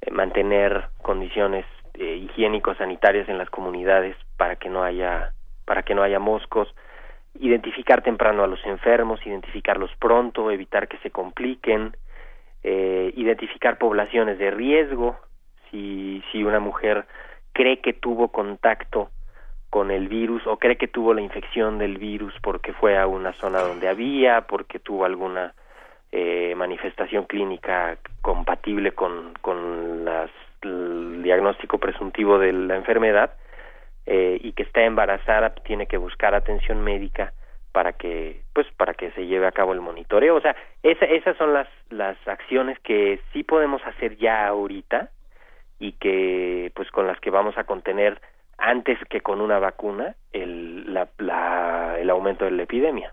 eh, 0.00 0.10
mantener 0.10 0.88
condiciones 1.02 1.64
eh, 1.94 2.16
higiénicos 2.16 2.76
sanitarias 2.76 3.28
en 3.28 3.38
las 3.38 3.50
comunidades 3.50 4.16
para 4.36 4.56
que 4.56 4.68
no 4.68 4.82
haya 4.82 5.32
para 5.64 5.82
que 5.82 5.94
no 5.96 6.02
haya 6.02 6.20
moscos, 6.20 6.72
identificar 7.34 8.00
temprano 8.02 8.44
a 8.44 8.46
los 8.46 8.64
enfermos, 8.64 9.26
identificarlos 9.26 9.90
pronto, 9.98 10.52
evitar 10.52 10.86
que 10.86 10.96
se 10.98 11.10
compliquen, 11.10 11.96
eh, 12.62 13.12
identificar 13.16 13.76
poblaciones 13.78 14.38
de 14.38 14.52
riesgo, 14.52 15.18
si 15.70 16.22
si 16.30 16.44
una 16.44 16.60
mujer 16.60 17.06
cree 17.52 17.80
que 17.80 17.94
tuvo 17.94 18.28
contacto 18.28 19.10
con 19.70 19.90
el 19.90 20.08
virus 20.08 20.46
o 20.46 20.58
cree 20.58 20.76
que 20.76 20.88
tuvo 20.88 21.14
la 21.14 21.20
infección 21.20 21.78
del 21.78 21.98
virus 21.98 22.34
porque 22.42 22.72
fue 22.72 22.96
a 22.96 23.06
una 23.06 23.32
zona 23.34 23.60
donde 23.60 23.88
había, 23.88 24.42
porque 24.42 24.78
tuvo 24.78 25.04
alguna 25.04 25.54
eh, 26.12 26.54
manifestación 26.56 27.24
clínica 27.24 27.98
compatible 28.22 28.92
con, 28.92 29.34
con 29.40 30.04
las, 30.04 30.30
el 30.62 31.22
diagnóstico 31.22 31.78
presuntivo 31.78 32.38
de 32.38 32.52
la 32.52 32.76
enfermedad 32.76 33.34
eh, 34.06 34.38
y 34.40 34.52
que 34.52 34.62
está 34.62 34.82
embarazada 34.82 35.54
tiene 35.54 35.86
que 35.86 35.96
buscar 35.96 36.34
atención 36.34 36.82
médica 36.82 37.32
para 37.72 37.92
que 37.92 38.40
pues 38.54 38.66
para 38.78 38.94
que 38.94 39.10
se 39.10 39.26
lleve 39.26 39.46
a 39.46 39.52
cabo 39.52 39.72
el 39.72 39.80
monitoreo. 39.80 40.36
O 40.36 40.40
sea 40.40 40.56
esa, 40.82 41.04
esas 41.06 41.36
son 41.36 41.52
las 41.52 41.68
las 41.90 42.16
acciones 42.26 42.78
que 42.80 43.20
sí 43.32 43.42
podemos 43.42 43.82
hacer 43.84 44.16
ya 44.16 44.46
ahorita 44.46 45.10
y 45.78 45.92
que 45.92 46.72
pues 46.74 46.90
con 46.90 47.06
las 47.06 47.20
que 47.20 47.30
vamos 47.30 47.58
a 47.58 47.64
contener 47.64 48.20
antes 48.58 48.98
que 49.10 49.20
con 49.20 49.40
una 49.40 49.58
vacuna 49.58 50.14
el 50.32 50.94
la, 50.94 51.08
la 51.18 51.98
el 51.98 52.08
aumento 52.10 52.44
de 52.44 52.52
la 52.52 52.62
epidemia. 52.62 53.12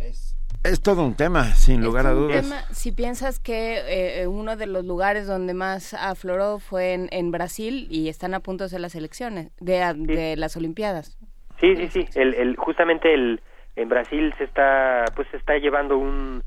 Es 0.00 0.33
todo 0.82 1.04
un 1.04 1.14
tema, 1.14 1.44
sin 1.44 1.82
lugar 1.82 2.06
a 2.06 2.12
dudas. 2.12 2.42
Tema, 2.42 2.62
si 2.70 2.92
piensas 2.92 3.38
que 3.38 4.20
eh, 4.20 4.26
uno 4.26 4.56
de 4.56 4.66
los 4.66 4.84
lugares 4.84 5.26
donde 5.26 5.54
más 5.54 5.94
afloró 5.94 6.58
fue 6.58 6.94
en, 6.94 7.08
en, 7.10 7.30
Brasil 7.30 7.86
y 7.90 8.08
están 8.08 8.34
a 8.34 8.40
punto 8.40 8.64
de 8.64 8.66
hacer 8.66 8.80
las 8.80 8.94
elecciones, 8.94 9.52
de, 9.60 9.82
sí. 9.92 10.06
de 10.06 10.36
las 10.36 10.56
Olimpiadas. 10.56 11.18
Sí, 11.60 11.76
sí, 11.76 11.88
sí. 11.88 12.18
El, 12.18 12.34
el, 12.34 12.56
justamente 12.56 13.12
el, 13.12 13.40
en 13.76 13.88
Brasil 13.88 14.34
se 14.38 14.44
está, 14.44 15.04
pues 15.14 15.28
se 15.30 15.36
está 15.36 15.56
llevando 15.58 15.98
un, 15.98 16.42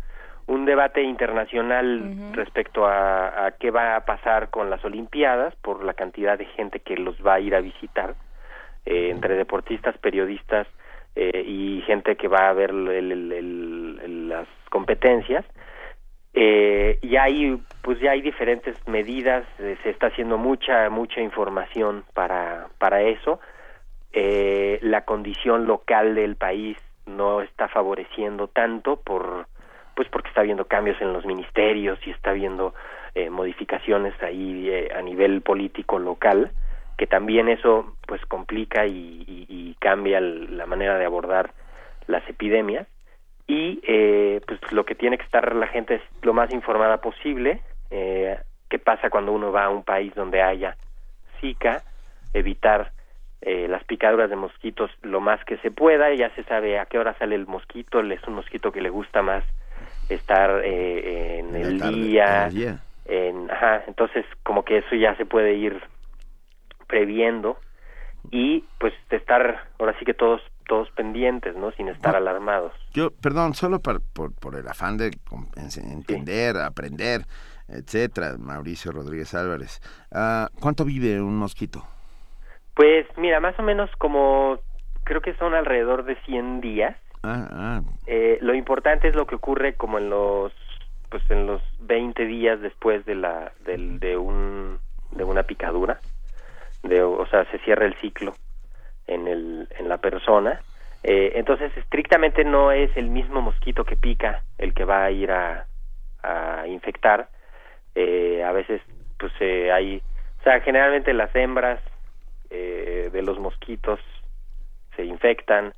un 0.48 0.66
debate 0.66 1.04
internacional 1.04 2.02
uh 2.02 2.06
-huh. 2.06 2.34
respecto 2.34 2.86
a, 2.86 3.46
a, 3.46 3.52
qué 3.52 3.70
va 3.70 3.96
a 3.96 4.06
pasar 4.06 4.50
con 4.50 4.70
las 4.70 4.84
Olimpiadas 4.84 5.56
por 5.58 5.84
la 5.84 5.94
cantidad 5.94 6.38
de 6.38 6.46
gente 6.46 6.80
que 6.80 6.98
los 6.98 7.16
va 7.26 7.36
a 7.36 7.40
ir 7.40 7.54
a 7.54 7.62
visitar, 7.62 8.16
eh, 8.86 9.10
entre 9.12 9.36
deportistas, 9.36 9.98
periodistas, 9.98 10.68
eh, 11.18 11.44
y 11.46 11.82
gente 11.88 12.16
que 12.16 12.28
va 12.28 12.50
a 12.50 12.54
ver 12.54 12.70
el, 12.70 12.88
el, 12.88 13.32
el, 13.32 14.30
las 14.30 14.48
competencias 14.70 15.44
eh, 16.40 17.00
y 17.02 17.16
hay 17.16 17.60
pues 17.82 18.00
ya 18.00 18.12
hay 18.12 18.22
diferentes 18.22 18.76
medidas 18.88 19.44
eh, 19.58 19.76
se 19.82 19.90
está 19.90 20.08
haciendo 20.08 20.38
mucha 20.38 20.88
mucha 20.92 21.20
información 21.20 22.04
para 22.14 22.68
para 22.78 23.02
eso. 23.02 23.40
Eh, 24.14 24.78
la 24.84 25.04
condición 25.04 25.66
local 25.66 26.14
del 26.14 26.36
país 26.36 26.78
no 27.08 27.42
está 27.42 27.68
favoreciendo 27.70 28.48
tanto 28.50 28.98
por 28.98 29.48
pues 29.96 30.08
porque 30.10 30.30
está 30.30 30.42
habiendo 30.42 30.66
cambios 30.66 31.02
en 31.02 31.12
los 31.12 31.26
ministerios 31.26 31.98
y 32.06 32.12
está 32.12 32.30
habiendo 32.30 32.76
eh, 33.16 33.32
modificaciones 33.32 34.14
ahí 34.22 34.70
eh, 34.70 34.90
a 34.96 35.02
nivel 35.02 35.42
político 35.42 35.98
local 35.98 36.52
que 36.98 37.08
también 37.08 37.48
eso 37.48 37.96
pues 38.08 38.26
complica 38.26 38.86
y, 38.86 39.24
y, 39.28 39.46
y 39.48 39.76
cambia 39.80 40.20
la 40.20 40.66
manera 40.66 40.98
de 40.98 41.06
abordar 41.06 41.52
las 42.08 42.28
epidemias. 42.28 42.88
Y 43.48 43.80
eh, 43.88 44.42
pues 44.46 44.60
lo 44.74 44.86
que 44.86 44.96
tiene 44.96 45.18
que 45.18 45.24
estar 45.24 45.56
la 45.56 45.68
gente 45.68 45.96
es 45.96 46.02
lo 46.22 46.34
más 46.34 46.52
informada 46.52 46.98
posible 46.98 47.62
eh, 47.90 48.38
qué 48.70 48.80
pasa 48.80 49.10
cuando 49.10 49.32
uno 49.32 49.52
va 49.52 49.66
a 49.66 49.70
un 49.70 49.84
país 49.84 50.14
donde 50.16 50.42
haya 50.42 50.76
Zika 51.40 51.84
evitar 52.34 52.92
eh, 53.42 53.68
las 53.70 53.84
picaduras 53.86 54.30
de 54.30 54.36
mosquitos 54.36 54.92
lo 55.02 55.22
más 55.22 55.44
que 55.46 55.58
se 55.60 55.72
pueda 55.72 56.14
ya 56.14 56.30
se 56.36 56.44
sabe 56.44 56.80
a 56.80 56.86
qué 56.88 57.00
hora 57.00 57.18
sale 57.18 57.36
el 57.36 57.48
mosquito 57.48 58.02
es 58.02 58.24
un 58.28 58.34
mosquito 58.34 58.74
que 58.74 58.82
le 58.82 58.90
gusta 58.90 59.22
más 59.22 59.46
estar 60.10 60.62
eh, 60.66 61.40
en, 61.40 61.56
el 61.56 61.80
tarde, 61.80 61.96
día, 61.96 62.42
en 62.42 62.48
el 62.48 62.54
día. 62.54 62.80
en, 63.06 63.52
ajá, 63.52 63.84
entonces 63.88 64.26
como 64.44 64.66
que 64.66 64.80
eso 64.80 64.96
ya 64.96 65.16
se 65.16 65.26
puede 65.26 65.54
ir 65.54 65.80
previendo 66.88 67.58
y 68.32 68.64
pues 68.80 68.94
estar 69.10 69.70
ahora 69.80 69.98
sí 70.00 70.06
que 70.06 70.14
todos 70.14 70.42
todos 70.68 70.90
pendientes, 70.92 71.56
¿no? 71.56 71.72
Sin 71.72 71.88
estar 71.88 72.12
no, 72.12 72.18
alarmados. 72.18 72.74
Yo, 72.94 73.12
perdón, 73.12 73.54
solo 73.54 73.80
por, 73.80 74.02
por, 74.14 74.36
por 74.36 74.56
el 74.56 74.68
afán 74.68 74.98
de 74.98 75.12
entender, 75.78 76.56
sí. 76.56 76.62
aprender, 76.62 77.22
etcétera, 77.70 78.36
Mauricio 78.38 78.92
Rodríguez 78.92 79.34
Álvarez. 79.34 79.82
Uh, 80.12 80.48
¿Cuánto 80.60 80.84
vive 80.84 81.22
un 81.22 81.38
mosquito? 81.38 81.84
Pues 82.74 83.06
mira, 83.18 83.40
más 83.40 83.58
o 83.60 83.64
menos 83.64 83.90
como 83.98 84.60
creo 85.04 85.22
que 85.22 85.34
son 85.36 85.54
alrededor 85.54 86.04
de 86.04 86.16
100 86.26 86.62
días. 86.62 86.98
Ah, 87.24 87.48
ah. 87.50 87.82
Eh, 88.06 88.38
lo 88.42 88.54
importante 88.54 89.08
es 89.08 89.16
lo 89.16 89.26
que 89.26 89.36
ocurre 89.36 89.76
como 89.76 89.98
en 89.98 90.10
los 90.10 90.54
pues 91.10 91.24
en 91.32 91.48
los 91.48 91.62
20 91.80 92.26
días 92.26 92.60
después 92.60 93.06
de 93.06 93.16
la 93.16 93.54
del, 93.66 94.00
de 94.00 94.18
un 94.18 94.78
de 95.12 95.24
una 95.24 95.44
picadura 95.44 96.02
de, 96.88 97.02
o 97.02 97.26
sea, 97.28 97.46
se 97.52 97.60
cierra 97.60 97.86
el 97.86 97.96
ciclo 97.96 98.34
en, 99.08 99.28
el, 99.28 99.68
en 99.78 99.88
la 99.90 99.98
persona 99.98 100.62
Eh, 101.04 101.34
entonces, 101.36 101.72
estrictamente 101.78 102.44
no 102.44 102.72
es 102.72 102.90
el 102.98 103.10
mismo 103.10 103.42
mosquito 103.42 103.86
que 103.86 103.96
pica 103.96 104.44
el 104.58 104.74
que 104.74 104.84
va 104.84 105.06
a 105.06 105.12
ir 105.12 105.32
a, 105.32 105.66
a 106.24 106.68
infectar. 106.68 107.30
Eh, 107.96 108.44
a 108.44 108.52
veces, 108.52 108.82
pues 109.18 109.32
eh, 109.40 109.72
hay, 109.72 110.02
o 110.40 110.44
sea, 110.44 110.60
generalmente 110.62 111.14
las 111.14 111.34
hembras 111.36 111.80
eh, 112.50 113.10
de 113.12 113.22
los 113.22 113.40
mosquitos 113.40 114.00
se 114.96 115.04
infectan, 115.06 115.74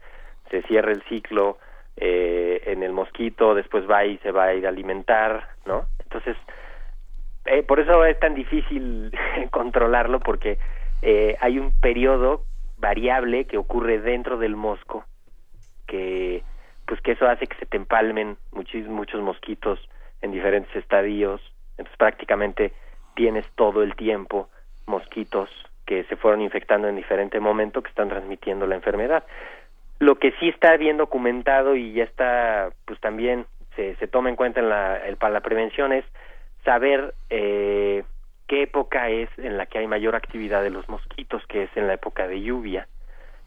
se 0.50 0.62
cierra 0.64 0.92
el 0.92 1.04
ciclo 1.04 1.58
eh, 1.98 2.62
en 2.66 2.82
el 2.84 2.94
mosquito, 2.94 3.54
después 3.54 3.84
va 3.90 4.06
y 4.06 4.18
se 4.20 4.32
va 4.32 4.46
a 4.46 4.54
ir 4.54 4.66
a 4.66 4.70
alimentar, 4.70 5.50
¿no? 5.66 5.86
Entonces, 6.04 6.38
por 7.68 7.80
eso 7.80 8.06
es 8.06 8.20
tan 8.20 8.36
difícil 8.36 9.12
controlarlo 9.52 10.20
porque 10.20 10.58
eh, 11.02 11.36
hay 11.40 11.60
un 11.60 11.72
periodo 11.80 12.44
variable 12.78 13.46
que 13.46 13.58
ocurre 13.58 14.00
dentro 14.00 14.38
del 14.38 14.56
mosco 14.56 15.06
que 15.88 16.44
pues 16.86 17.02
que 17.02 17.12
eso 17.12 17.28
hace 17.28 17.46
que 17.46 17.58
se 17.58 17.66
te 17.66 17.78
empalmen 17.78 18.38
muchos 18.52 18.88
muchos 18.88 19.22
mosquitos 19.22 19.80
en 20.22 20.32
diferentes 20.32 20.76
estadios. 20.76 21.42
Entonces 21.72 21.98
prácticamente 21.98 22.74
tienes 23.16 23.46
todo 23.56 23.84
el 23.84 23.96
tiempo 23.96 24.50
mosquitos 24.86 25.50
que 25.86 26.04
se 26.06 26.16
fueron 26.16 26.42
infectando 26.42 26.88
en 26.88 26.96
diferente 26.96 27.40
momento 27.40 27.82
que 27.82 27.90
están 27.90 28.10
transmitiendo 28.10 28.66
la 28.66 28.76
enfermedad. 28.76 29.24
Lo 30.00 30.16
que 30.16 30.32
sí 30.40 30.50
está 30.50 30.78
bien 30.78 30.98
documentado 30.98 31.76
y 31.76 31.94
ya 31.94 32.04
está 32.04 32.70
pues 32.86 33.00
también 33.00 33.46
se, 33.76 33.96
se 33.96 34.08
toma 34.08 34.30
en 34.30 34.36
cuenta 34.36 34.60
en 34.60 34.70
la 34.70 34.98
el, 35.06 35.18
para 35.18 35.34
la 35.34 35.42
prevención 35.42 35.94
es 35.94 36.06
saber 36.64 37.14
eh, 37.30 38.04
qué 38.50 38.64
época 38.64 39.10
es 39.10 39.30
en 39.38 39.58
la 39.58 39.68
que 39.68 39.78
hay 39.78 39.88
mayor 39.88 40.16
actividad 40.16 40.64
de 40.64 40.72
los 40.72 40.90
mosquitos, 40.90 41.46
que 41.48 41.64
es 41.64 41.78
en 41.78 41.88
la 41.88 41.94
época 41.94 42.28
de 42.28 42.42
lluvia, 42.42 42.88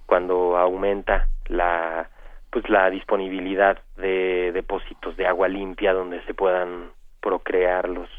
cuando 0.07 0.57
aumenta 0.57 1.29
la 1.49 2.09
pues 2.51 2.69
la 2.69 2.89
disponibilidad 2.91 3.79
de 3.97 4.53
depósitos 4.53 5.17
de 5.17 5.27
agua 5.27 5.49
limpia 5.49 5.95
donde 5.95 6.23
se 6.25 6.35
puedan 6.35 6.91
procrear 7.21 7.89
los, 7.89 8.11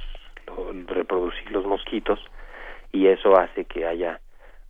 reproducir 0.87 1.51
los 1.51 1.65
mosquitos 1.65 2.19
y 2.91 3.07
eso 3.07 3.37
hace 3.37 3.65
que 3.65 3.85
haya 3.85 4.19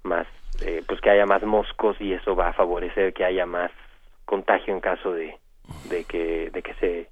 más 0.04 0.28
eh, 0.65 0.84
pues 0.86 0.99
que 0.99 1.10
haya 1.10 1.26
más 1.26 1.43
moscos 1.43 1.95
y 2.02 2.12
eso 2.13 2.36
va 2.36 2.49
a 2.49 2.54
favorecer 2.54 3.13
que 3.13 3.23
haya 3.23 3.45
más 3.45 3.71
contagio 4.26 4.73
en 4.73 4.82
caso 4.82 5.13
de, 5.13 5.38
de 5.89 6.04
que 6.04 6.49
de 6.52 6.62
que 6.62 6.73
se 6.76 7.10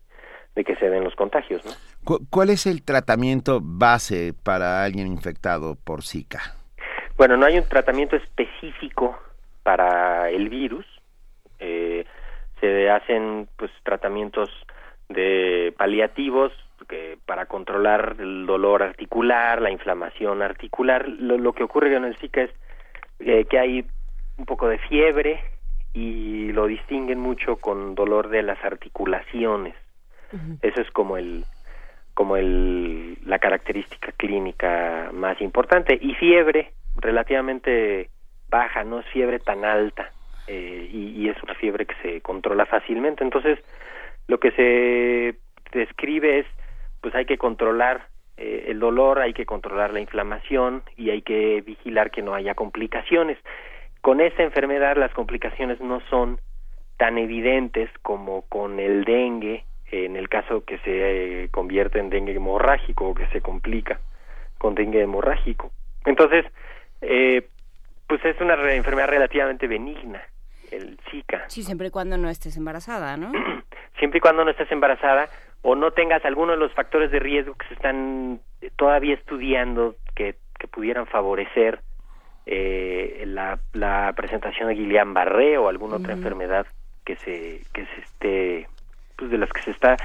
de 0.56 0.64
que 0.66 0.76
se 0.76 0.90
den 0.90 1.06
los 1.06 1.16
contagios, 1.16 1.66
¿no? 1.66 1.72
¿Cuál 2.04 2.50
es 2.50 2.66
el 2.66 2.84
tratamiento 2.84 3.60
base 3.62 4.34
para 4.44 4.84
alguien 4.84 5.08
infectado 5.08 5.76
por 5.76 6.04
Zika? 6.04 6.56
Bueno, 7.18 7.38
no 7.38 7.46
hay 7.46 7.58
un 7.58 7.68
tratamiento 7.68 8.16
específico 8.16 9.18
para 9.64 10.30
el 10.30 10.50
virus. 10.50 10.86
Eh, 11.60 12.06
se 12.60 12.90
hacen 12.90 13.48
pues 13.58 13.72
tratamientos 13.84 14.50
de 15.10 15.74
paliativos 15.78 16.52
que 16.88 17.18
para 17.26 17.46
controlar 17.46 18.16
el 18.20 18.46
dolor 18.46 18.82
articular, 18.82 19.62
la 19.62 19.72
inflamación 19.72 20.42
articular. 20.42 21.08
Lo, 21.08 21.38
lo 21.38 21.54
que 21.54 21.64
ocurre 21.64 21.94
con 21.94 22.06
el 22.06 22.18
Zika 22.18 22.42
es 22.42 22.52
eh, 23.20 23.46
que 23.46 23.60
hay 23.60 23.86
un 24.38 24.46
poco 24.46 24.68
de 24.68 24.80
fiebre 24.80 25.40
y 25.94 26.52
lo 26.54 26.66
distinguen 26.66 27.20
mucho 27.20 27.58
con 27.58 27.96
dolor 27.96 28.30
de 28.30 28.42
las 28.44 28.64
articulaciones. 28.64 29.76
Eso 30.62 30.80
es 30.80 30.90
como 30.92 31.18
el 31.18 31.44
como 32.14 32.38
el 32.38 33.18
la 33.26 33.40
característica 33.40 34.12
clínica 34.14 35.10
más 35.14 35.40
importante 35.42 35.98
y 36.00 36.14
fiebre 36.16 36.74
relativamente 36.96 38.10
baja, 38.50 38.84
no 38.84 39.00
es 39.00 39.06
fiebre 39.08 39.40
tan 39.40 39.64
alta 39.64 40.12
eh, 40.48 40.90
y, 40.92 41.30
es 41.30 41.42
una 41.44 41.56
fiebre 41.56 41.86
que 41.86 41.96
se 42.02 42.22
controla 42.22 42.66
fácilmente. 42.66 43.24
Entonces, 43.24 43.60
lo 44.28 44.40
que 44.40 44.52
se 44.52 45.36
describe 45.72 46.40
es, 46.40 46.46
pues 47.00 47.16
hay 47.16 47.26
que 47.26 47.38
controlar 47.38 48.08
eh, 48.38 48.66
el 48.68 48.80
dolor, 48.80 49.20
hay 49.20 49.34
que 49.34 49.46
controlar 49.46 49.94
la 49.94 50.02
inflamación 50.02 50.84
y 50.98 51.10
hay 51.12 51.22
que 51.22 51.62
vigilar 51.62 52.12
que 52.12 52.22
no 52.22 52.34
haya 52.34 52.54
complicaciones. 52.54 53.38
Con 54.02 54.20
esa 54.20 54.44
enfermedad 54.44 54.98
las 54.98 55.14
complicaciones 55.14 55.80
no 55.80 56.02
son 56.10 56.40
tan 56.98 57.18
evidentes 57.18 57.90
como 58.02 58.42
con 58.50 58.80
el 58.80 59.06
dengue, 59.06 59.64
en 59.92 60.16
el 60.16 60.30
caso 60.30 60.64
que 60.66 60.78
se 60.80 61.44
eh, 61.44 61.50
convierte 61.50 62.00
en 62.00 62.10
dengue 62.10 62.34
hemorrágico 62.36 63.10
o 63.10 63.14
que 63.14 63.28
se 63.28 63.42
complica 63.42 64.00
con 64.58 64.74
dengue 64.76 65.02
hemorrágico. 65.02 65.72
Entonces, 66.06 66.46
eh, 67.02 67.48
pues 68.08 68.24
es 68.26 68.40
una 68.42 68.56
re- 68.56 68.76
enfermedad 68.76 69.08
relativamente 69.10 69.68
benigna, 69.68 70.22
el 70.72 70.98
Zika. 71.10 71.44
Sí, 71.50 71.64
siempre 71.64 71.88
y 71.88 71.92
cuando 71.92 72.18
no 72.18 72.30
estés 72.30 72.58
embarazada, 72.58 73.18
¿no? 73.18 73.32
Siempre 74.00 74.18
y 74.18 74.22
cuando 74.22 74.44
no 74.46 74.52
estés 74.52 74.72
embarazada 74.72 75.28
o 75.62 75.76
no 75.76 75.92
tengas 75.92 76.24
alguno 76.26 76.54
de 76.54 76.58
los 76.58 76.74
factores 76.74 77.12
de 77.12 77.20
riesgo 77.20 77.54
que 77.56 77.68
se 77.68 77.74
están 77.76 78.40
todavía 78.78 79.14
estudiando 79.14 79.96
que, 80.16 80.36
que 80.58 80.68
pudieran 80.68 81.06
favorecer 81.06 81.82
eh, 82.48 83.24
la, 83.28 83.60
la 83.74 84.12
presentación 84.16 84.70
de 84.70 84.76
Guillain-Barré 84.76 85.58
o 85.58 85.68
alguna 85.70 85.98
otra 85.98 86.14
enfermedad 86.14 86.66
que 87.06 87.16
se 87.18 87.62
que 87.74 87.86
se 87.86 88.02
esté 88.02 88.68
pues 89.22 89.30
de 89.30 89.38
las 89.38 89.54
que 89.54 89.62
se 89.62 89.70
está 89.70 89.98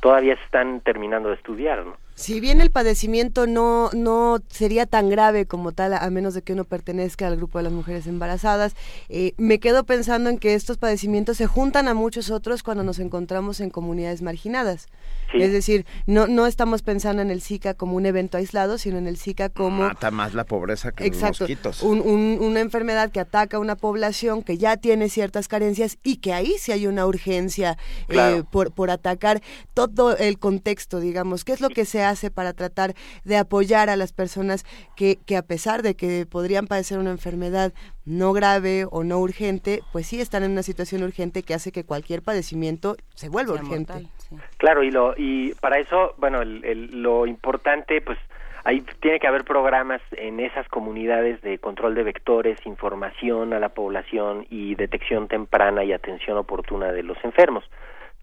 todavía 0.00 0.34
están 0.34 0.80
terminando 0.80 1.28
de 1.28 1.36
estudiar, 1.36 1.86
¿no? 1.86 1.96
Si 2.16 2.38
bien 2.38 2.60
el 2.60 2.70
padecimiento 2.70 3.46
no, 3.48 3.90
no 3.92 4.38
sería 4.48 4.86
tan 4.86 5.08
grave 5.10 5.46
como 5.46 5.72
tal, 5.72 5.94
a 5.94 6.10
menos 6.10 6.34
de 6.34 6.42
que 6.42 6.52
uno 6.52 6.64
pertenezca 6.64 7.26
al 7.26 7.36
grupo 7.36 7.58
de 7.58 7.64
las 7.64 7.72
mujeres 7.72 8.06
embarazadas, 8.06 8.76
eh, 9.08 9.32
me 9.36 9.58
quedo 9.58 9.82
pensando 9.82 10.30
en 10.30 10.38
que 10.38 10.54
estos 10.54 10.78
padecimientos 10.78 11.36
se 11.38 11.46
juntan 11.46 11.88
a 11.88 11.94
muchos 11.94 12.30
otros 12.30 12.62
cuando 12.62 12.84
nos 12.84 13.00
encontramos 13.00 13.58
en 13.58 13.70
comunidades 13.70 14.22
marginadas. 14.22 14.86
Sí. 15.32 15.42
Es 15.42 15.50
decir, 15.50 15.86
no, 16.06 16.28
no 16.28 16.46
estamos 16.46 16.82
pensando 16.82 17.20
en 17.20 17.32
el 17.32 17.42
Zika 17.42 17.74
como 17.74 17.96
un 17.96 18.06
evento 18.06 18.36
aislado, 18.38 18.78
sino 18.78 18.98
en 18.98 19.08
el 19.08 19.16
Zika 19.16 19.48
como... 19.48 19.82
Mata 19.82 20.12
más 20.12 20.34
la 20.34 20.44
pobreza 20.44 20.92
que 20.92 21.06
Exacto, 21.06 21.26
los 21.44 21.50
mosquitos. 21.50 21.82
un- 21.82 22.00
un- 22.00 22.38
una 22.40 22.60
enfermedad 22.60 23.10
que 23.10 23.18
ataca 23.18 23.56
a 23.56 23.60
una 23.60 23.74
población 23.74 24.42
que 24.44 24.56
ya 24.56 24.76
tiene 24.76 25.08
ciertas 25.08 25.48
carencias 25.48 25.98
y 26.04 26.18
que 26.18 26.32
ahí 26.32 26.54
sí 26.60 26.70
hay 26.70 26.86
una 26.86 27.06
urgencia 27.06 27.76
eh, 28.08 28.44
por, 28.52 28.70
por 28.70 28.90
atacar 28.90 29.42
todo 29.72 30.16
el 30.16 30.38
contexto, 30.38 31.00
digamos. 31.00 31.44
¿Qué 31.44 31.52
es 31.52 31.60
lo 31.60 31.70
que 31.70 31.84
se 31.84 32.03
hace 32.04 32.30
para 32.30 32.52
tratar 32.52 32.94
de 33.24 33.36
apoyar 33.36 33.90
a 33.90 33.96
las 33.96 34.12
personas 34.12 34.64
que, 34.96 35.16
que 35.26 35.36
a 35.36 35.42
pesar 35.42 35.82
de 35.82 35.94
que 35.96 36.26
podrían 36.26 36.66
padecer 36.66 36.98
una 36.98 37.10
enfermedad 37.10 37.72
no 38.04 38.32
grave 38.32 38.86
o 38.90 39.02
no 39.04 39.18
urgente, 39.18 39.80
pues 39.92 40.06
sí 40.06 40.20
están 40.20 40.42
en 40.44 40.52
una 40.52 40.62
situación 40.62 41.02
urgente 41.02 41.42
que 41.42 41.54
hace 41.54 41.72
que 41.72 41.84
cualquier 41.84 42.22
padecimiento 42.22 42.96
se 43.14 43.28
vuelva 43.28 43.54
Sea 43.54 43.62
urgente? 43.62 43.92
mortal, 43.94 44.10
sí. 44.18 44.36
Claro, 44.58 44.82
y 44.82 44.90
lo 44.90 45.14
y 45.16 45.54
para 45.54 45.78
eso, 45.78 46.14
bueno, 46.18 46.42
el- 46.42 46.64
el- 46.64 47.02
lo 47.02 47.26
importante, 47.26 48.00
pues, 48.00 48.18
ahí 48.64 48.82
tiene 49.00 49.20
que 49.20 49.26
haber 49.26 49.44
programas 49.44 50.00
en 50.12 50.40
esas 50.40 50.66
comunidades 50.68 51.40
de 51.42 51.58
control 51.58 51.94
de 51.94 52.02
vectores, 52.02 52.58
información 52.66 53.52
a 53.52 53.58
la 53.58 53.68
población 53.70 54.46
y 54.50 54.74
detección 54.74 55.28
temprana 55.28 55.84
y 55.84 55.92
atención 55.92 56.36
oportuna 56.38 56.92
de 56.92 57.02
los 57.02 57.16
enfermos. 57.24 57.64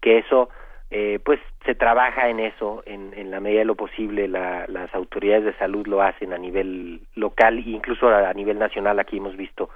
Que 0.00 0.18
eso, 0.18 0.48
eh, 0.94 1.18
pues, 1.24 1.40
se 1.64 1.74
trabaja 1.74 2.28
en 2.28 2.38
eso, 2.38 2.82
en, 2.84 3.30
la 3.30 3.40
medida 3.40 3.60
de 3.60 3.64
lo 3.64 3.76
posible, 3.76 4.28
la- 4.28 4.66
las 4.68 4.94
autoridades 4.94 5.44
de 5.44 5.54
salud 5.54 5.86
lo 5.86 6.02
hacen 6.02 6.34
a 6.34 6.38
nivel 6.38 7.00
local 7.14 7.56
e 7.58 7.70
incluso 7.70 8.08
a, 8.08 8.30
nivel 8.34 8.58
nacional. 8.58 8.98
Aquí 8.98 9.16
hemos 9.16 9.34
visto 9.34 9.70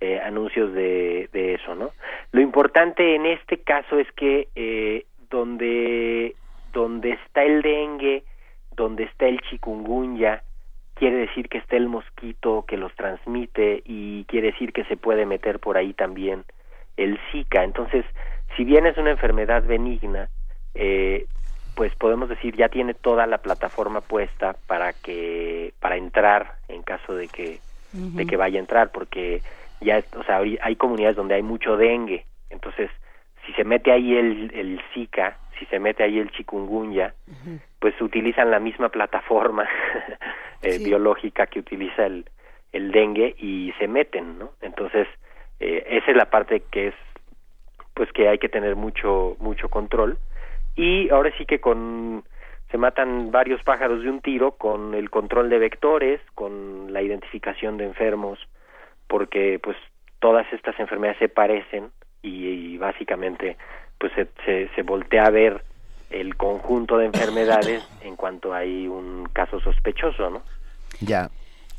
eh, 0.00 0.20
anuncios 0.20 0.72
de, 0.72 1.28
de 1.32 1.54
eso, 1.54 1.74
¿no? 1.74 1.90
Lo 2.30 2.40
importante 2.40 3.16
en 3.16 3.26
este 3.26 3.58
caso 3.58 3.98
es 3.98 4.10
que 4.12 4.46
eh, 4.54 5.06
donde 5.28 6.36
donde 6.72 7.10
está 7.10 7.42
el 7.42 7.62
dengue, 7.62 8.22
donde 8.76 9.02
está 9.02 9.26
el 9.26 9.40
chikungunya, 9.40 10.42
quiere 10.94 11.16
decir 11.16 11.48
que 11.48 11.58
está 11.58 11.76
el 11.76 11.88
mosquito 11.88 12.64
que 12.68 12.76
los 12.76 12.94
transmite 12.94 13.82
y 13.84 14.24
quiere 14.26 14.52
decir 14.52 14.72
que 14.72 14.84
se 14.84 14.96
puede 14.96 15.26
meter 15.26 15.58
por 15.58 15.76
ahí 15.76 15.94
también 15.94 16.44
el 16.96 17.18
Zika. 17.32 17.64
Entonces, 17.64 18.04
si 18.56 18.64
bien 18.64 18.86
es 18.86 18.96
una 18.98 19.10
enfermedad 19.10 19.64
benigna, 19.64 20.28
eh, 20.74 21.26
pues 21.74 21.94
podemos 21.96 22.28
decir 22.28 22.56
ya 22.56 22.68
tiene 22.68 22.94
toda 22.94 23.26
la 23.26 23.38
plataforma 23.38 24.00
puesta 24.00 24.56
para 24.66 24.92
que 24.92 25.72
para 25.80 25.96
entrar 25.96 26.54
en 26.68 26.82
caso 26.82 27.14
de 27.14 27.28
que 27.28 27.58
de 27.92 28.26
que 28.26 28.36
vaya 28.36 28.58
a 28.58 28.60
entrar 28.60 28.90
porque 28.92 29.42
ya 29.80 30.02
o 30.16 30.22
sea 30.24 30.38
hay 30.38 30.76
comunidades 30.76 31.16
donde 31.16 31.34
hay 31.34 31.42
mucho 31.42 31.76
dengue. 31.76 32.24
Entonces 32.50 32.90
si 33.46 33.52
se 33.54 33.64
mete 33.64 33.90
ahí 33.92 34.14
el 34.16 34.50
el 34.54 34.80
Zika 34.94 35.38
si 35.58 35.64
se 35.66 35.78
mete 35.78 36.02
ahí 36.02 36.18
el 36.18 36.30
chikungunya 36.32 37.14
pues 37.78 37.98
utilizan 38.00 38.50
la 38.50 38.60
misma 38.60 38.88
plataforma 38.90 39.68
eh, 40.62 40.72
Sí. 40.72 40.84
biológica 40.84 41.46
que 41.46 41.60
utiliza 41.60 42.06
el 42.06 42.26
el 42.72 42.92
dengue 42.92 43.34
y 43.38 43.72
se 43.78 43.88
meten 43.88 44.38
no 44.38 44.52
entonces 44.60 45.08
eh, 45.58 45.84
esa 45.90 46.10
es 46.10 46.16
la 46.16 46.30
parte 46.30 46.62
que 46.70 46.88
es 46.88 46.94
pues 47.94 48.12
que 48.12 48.28
hay 48.28 48.38
que 48.38 48.48
tener 48.48 48.76
mucho 48.76 49.36
mucho 49.40 49.68
control 49.68 50.18
y 50.76 51.10
ahora 51.10 51.32
sí 51.36 51.46
que 51.46 51.60
con 51.60 52.24
se 52.70 52.78
matan 52.78 53.30
varios 53.30 53.62
pájaros 53.64 54.02
de 54.02 54.10
un 54.10 54.20
tiro 54.20 54.52
con 54.52 54.94
el 54.94 55.10
control 55.10 55.50
de 55.50 55.58
vectores, 55.58 56.20
con 56.34 56.92
la 56.92 57.02
identificación 57.02 57.76
de 57.78 57.84
enfermos, 57.84 58.38
porque 59.08 59.58
pues 59.60 59.76
todas 60.20 60.46
estas 60.52 60.78
enfermedades 60.78 61.18
se 61.18 61.28
parecen 61.28 61.90
y, 62.22 62.76
básicamente 62.78 63.56
pues 63.98 64.12
se, 64.14 64.68
se, 64.74 64.82
voltea 64.82 65.24
a 65.24 65.30
ver 65.30 65.62
el 66.10 66.36
conjunto 66.36 66.96
de 66.96 67.06
enfermedades 67.06 67.86
en 68.02 68.16
cuanto 68.16 68.54
hay 68.54 68.86
un 68.86 69.28
caso 69.32 69.60
sospechoso, 69.60 70.30
¿no? 70.30 70.42
Ya. 71.00 71.30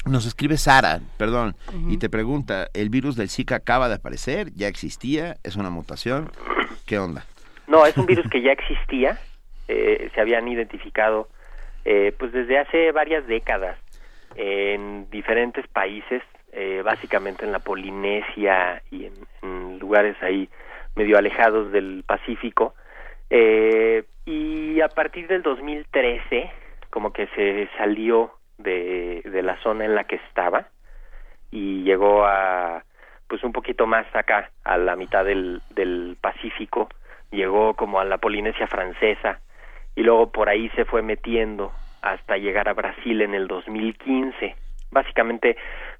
Nos 0.06 0.26
escribe 0.26 0.58
Sara, 0.58 1.00
perdón, 1.18 1.56
y 1.88 1.98
te 1.98 2.10
pregunta, 2.10 2.70
¿el 2.74 2.89
virus 2.89 3.16
del 3.16 3.30
Zika 3.30 3.58
acaba 3.58 3.88
de 3.88 3.96
aparecer? 3.96 4.52
¿Ya 4.56 4.68
existía? 4.68 5.38
¿Es 5.44 5.56
una 5.58 5.70
mutación? 5.70 6.32
¿Qué 6.88 6.98
onda? 6.98 7.24
No, 7.68 7.86
es 7.86 7.95
un 7.97 8.05
virus 8.05 8.28
que 8.30 8.41
ya 8.41 8.51
existía, 8.51 9.18
eh, 9.68 10.09
se 10.14 10.22
habían 10.22 10.47
identificado 10.47 11.28
eh, 11.84 12.14
pues 12.18 12.32
desde 12.32 12.59
hace 12.59 12.91
varias 12.91 13.26
décadas 13.26 13.78
en 14.36 15.09
diferentes 15.09 15.66
países, 15.68 16.22
eh, 16.51 16.82
básicamente 16.84 17.45
en 17.45 17.51
la 17.51 17.59
Polinesia 17.59 18.82
y 18.91 19.05
en, 19.05 19.80
lugares 19.80 20.16
ahí 20.22 20.47
medio 20.95 21.18
alejados 21.18 21.72
del 21.72 22.03
Pacífico. 22.05 22.76
Eh, 23.30 24.03
y 24.26 24.80
a 24.82 24.89
partir 24.89 25.28
del 25.28 25.41
2013, 25.41 26.51
como 26.91 27.12
que 27.14 27.28
se 27.36 27.68
salió 27.78 28.32
de, 28.59 29.22
de 29.26 29.41
la 29.41 29.59
zona 29.64 29.86
en 29.86 29.95
la 29.95 30.03
que 30.03 30.18
estaba 30.18 30.68
y 31.49 31.84
llegó 31.84 32.26
a 32.26 32.84
pues 33.28 33.43
un 33.43 33.53
poquito 33.53 33.88
más 33.88 34.05
acá, 34.14 34.51
a 34.66 34.78
la 34.78 34.95
mitad 34.97 35.24
del, 35.24 35.62
del 35.70 36.18
Pacífico, 36.20 36.89
llegó 37.32 37.74
como 37.74 38.00
a 38.00 38.06
la 38.06 38.18
Polinesia 38.18 38.68
francesa 38.68 39.40
y 39.96 40.04
luego 40.04 40.32
por 40.32 40.50
ahí 40.50 40.70
se 40.70 40.86
fue 40.86 41.02
metiendo 41.02 41.72
hasta 42.02 42.38
llegar 42.38 42.70
a 42.70 42.74
Brasil 42.74 43.22
en 43.22 43.34
el 43.34 43.48
2015. 43.48 44.56
Básicamente 44.92 45.58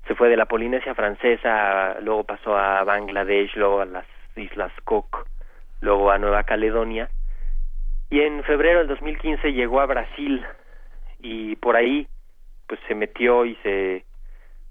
se 0.08 0.16
fue 0.16 0.30
de 0.30 0.38
la 0.38 0.46
Polinesia 0.46 0.96
francesa, 0.96 2.00
luego 2.02 2.24
pasó 2.24 2.58
a 2.58 2.84
Bangladesh, 2.84 3.56
luego 3.56 3.82
a 3.82 3.86
las 3.86 4.06
Islas 4.36 4.74
Cook, 4.84 5.26
luego 5.82 6.12
a 6.12 6.18
Nueva 6.18 6.44
Caledonia 6.44 7.10
y 8.12 8.20
en 8.20 8.44
febrero 8.44 8.80
del 8.80 8.90
2015 8.90 9.54
llegó 9.54 9.80
a 9.80 9.86
Brasil 9.86 10.46
y 11.22 11.56
por 11.56 11.78
ahí 11.78 12.08
pues 12.68 12.80
se 12.88 12.94
metió 12.94 13.46
y 13.46 13.56
se 13.64 14.04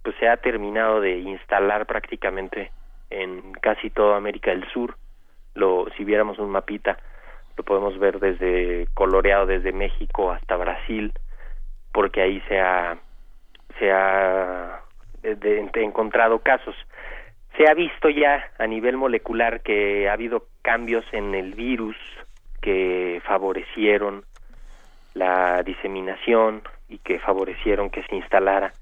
pues 0.02 0.14
se 0.20 0.28
ha 0.28 0.36
terminado 0.36 1.00
de 1.00 1.18
instalar 1.18 1.86
prácticamente 1.86 2.70
en 3.08 3.52
casi 3.54 3.90
toda 3.90 4.16
América 4.18 4.50
del 4.50 4.68
Sur. 4.72 4.96
Lo 5.54 5.86
si 5.96 6.04
viéramos 6.04 6.38
un 6.38 6.50
mapita 6.50 6.98
lo 7.56 7.64
podemos 7.64 7.98
ver 7.98 8.20
desde 8.20 8.86
coloreado 8.94 9.46
desde 9.46 9.72
México 9.72 10.30
hasta 10.30 10.56
Brasil 10.56 11.12
porque 11.92 12.22
ahí 12.22 12.40
se 12.48 12.60
ha 12.60 12.98
se 13.78 13.90
ha 13.92 14.80
encontrado 15.74 16.40
casos. 16.40 16.74
Se 17.56 17.68
ha 17.68 17.74
visto 17.74 18.08
ya 18.08 18.50
a 18.58 18.66
nivel 18.66 18.96
molecular 18.96 19.60
que 19.60 20.08
ha 20.08 20.12
habido 20.12 20.46
cambios 20.62 21.04
en 21.12 21.34
el 21.34 21.54
virus 21.54 21.96
que 22.60 23.20
favorecieron 23.24 24.24
la 25.14 25.62
diseminación 25.62 26.62
y 26.88 26.98
que 26.98 27.18
favorecieron 27.18 27.90
que 27.90 28.02
se 28.04 28.16
instalara 28.16 28.72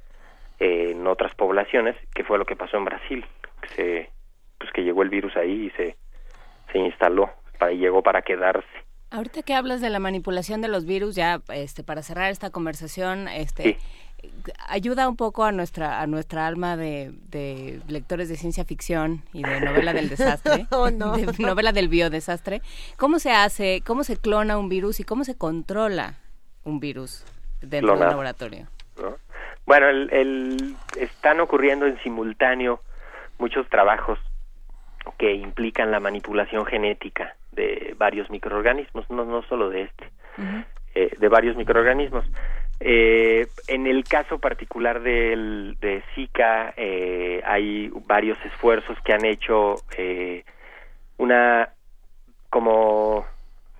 en 0.59 1.07
otras 1.07 1.35
poblaciones, 1.35 1.97
que 2.15 2.25
fue 2.25 2.39
lo 2.39 2.45
que 2.45 2.57
pasó 2.57 2.77
en 2.77 2.85
Brasil, 2.85 3.25
que 3.63 3.69
se, 3.69 4.11
pues 4.59 4.71
que 4.73 4.83
llegó 4.83 5.03
el 5.03 5.09
virus 5.09 5.37
ahí 5.37 5.67
y 5.67 5.71
se, 5.71 5.97
se 6.73 6.79
instaló 6.79 7.31
y 7.73 7.77
llegó 7.77 8.03
para 8.03 8.23
quedarse. 8.23 8.69
Ahorita 9.11 9.43
que 9.43 9.55
hablas 9.55 9.81
de 9.81 9.89
la 9.89 10.01
manipulación 10.01 10.61
de 10.61 10.69
los 10.69 10.85
virus, 10.85 11.15
ya 11.15 11.41
este, 11.49 11.83
para 11.83 12.03
cerrar 12.03 12.31
esta 12.31 12.51
conversación, 12.51 13.27
este, 13.27 13.79
ayuda 14.69 15.09
un 15.09 15.17
poco 15.17 15.45
a 15.45 15.53
nuestra 15.53 16.01
a 16.03 16.07
nuestra 16.07 16.47
alma 16.47 16.77
de, 16.77 17.13
de, 17.29 17.81
lectores 17.89 18.29
de 18.29 18.37
ciencia 18.37 18.65
ficción 18.65 19.23
y 19.33 19.43
de 19.43 19.61
novela 19.61 19.95
del 19.95 20.11
desastre, 20.11 20.67
oh, 20.73 20.91
no. 20.91 21.17
de 21.17 21.27
novela 21.39 21.73
del 21.73 21.89
biodesastre. 21.89 22.61
¿Cómo 22.99 23.19
se 23.19 23.31
hace, 23.31 23.83
cómo 23.87 24.05
se 24.05 24.19
clona 24.19 24.59
un 24.59 24.69
virus 24.69 25.01
y 25.01 25.05
cómo 25.05 25.25
se 25.25 25.39
controla 25.39 26.15
un 26.65 26.79
virus 26.79 27.25
dentro 27.63 27.97
del 27.99 28.09
laboratorio? 28.09 28.67
Bueno, 29.65 29.89
el, 29.89 30.77
están 30.99 31.41
ocurriendo 31.41 31.87
en 31.87 31.99
simultáneo 32.03 32.83
muchos 33.39 33.69
trabajos 33.69 34.19
que 35.17 35.33
implican 35.35 35.91
la 35.91 36.01
manipulación 36.01 36.67
genética 36.67 37.37
de 37.53 37.95
varios 37.99 38.31
microorganismos, 38.31 39.09
no, 39.11 39.25
no 39.25 39.43
solo 39.43 39.71
de 39.71 39.83
este, 39.83 40.11
eh, 40.95 41.11
de 41.19 41.29
varios 41.29 41.57
microorganismos. 41.57 42.25
Eh, 42.81 43.49
en 43.67 43.87
el 43.89 44.05
caso 44.05 44.39
particular 44.39 45.01
del, 45.03 45.77
de 45.81 46.03
Zika, 46.15 46.75
eh, 46.77 47.43
hay 47.45 47.91
varios 48.07 48.39
esfuerzos 48.45 48.97
que 49.05 49.13
han 49.13 49.25
hecho 49.25 49.75
eh, 49.97 50.45
una 51.17 51.71
como, 52.51 53.27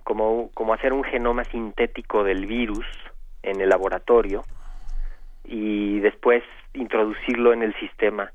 como, 0.03 0.49
como 0.53 0.73
hacer 0.73 0.91
un 0.91 1.03
genoma 1.03 1.45
sintético 1.45 2.25
del 2.25 2.45
virus 2.45 2.85
en 3.41 3.61
el 3.61 3.69
laboratorio 3.69 4.43
y 5.45 5.99
después 6.01 6.43
introducirlo 6.73 7.53
en 7.53 7.63
el 7.63 7.73
sistema 7.79 8.31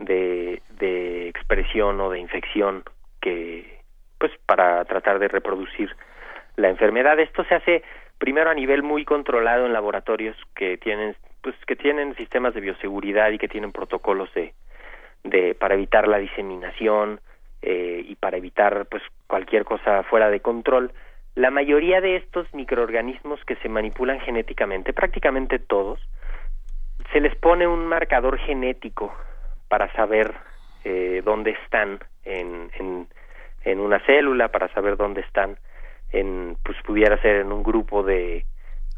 de, 0.00 1.28
expresión 1.28 2.00
o 2.00 2.10
de 2.10 2.18
infección 2.18 2.82
que 3.20 3.80
pues 4.18 4.32
para 4.46 4.84
tratar 4.84 5.18
de 5.18 5.28
reproducir 5.28 5.94
la 6.56 6.68
enfermedad. 6.68 7.18
Esto 7.18 7.44
se 7.44 7.54
hace 7.54 7.82
primero 8.18 8.50
a 8.50 8.54
nivel 8.54 8.82
muy 8.82 9.04
controlado 9.04 9.66
en 9.66 9.72
laboratorios 9.72 10.36
que 10.54 10.76
tienen 10.76 11.16
pues 11.42 11.56
que 11.66 11.76
tienen 11.76 12.14
sistemas 12.16 12.52
de 12.52 12.60
bioseguridad 12.60 13.30
y 13.30 13.38
que 13.38 13.48
tienen 13.48 13.72
protocolos 13.72 14.32
de, 14.34 14.52
de 15.24 15.54
para 15.54 15.74
evitar 15.74 16.06
la 16.06 16.18
diseminación 16.18 17.20
eh, 17.62 18.04
y 18.06 18.14
para 18.16 18.36
evitar 18.36 18.86
pues 18.90 19.02
cualquier 19.26 19.64
cosa 19.64 20.02
fuera 20.02 20.28
de 20.28 20.40
control 20.40 20.92
la 21.34 21.50
mayoría 21.50 22.02
de 22.02 22.16
estos 22.16 22.52
microorganismos 22.52 23.42
que 23.46 23.56
se 23.56 23.70
manipulan 23.70 24.20
genéticamente 24.20 24.92
prácticamente 24.92 25.58
todos 25.58 25.98
se 27.12 27.20
les 27.20 27.34
pone 27.36 27.66
un 27.66 27.86
marcador 27.86 28.38
genético 28.38 29.14
para 29.70 29.90
saber 29.92 30.34
eh, 30.82 31.22
dónde 31.24 31.52
están 31.52 32.00
en, 32.24 32.72
en, 32.76 33.06
en 33.62 33.78
una 33.78 34.00
célula 34.00 34.48
para 34.48 34.66
saber 34.74 34.96
dónde 34.96 35.20
están 35.20 35.58
en 36.10 36.56
pues 36.64 36.76
pudiera 36.84 37.16
ser 37.22 37.36
en 37.36 37.52
un 37.52 37.62
grupo 37.62 38.02
de, 38.02 38.44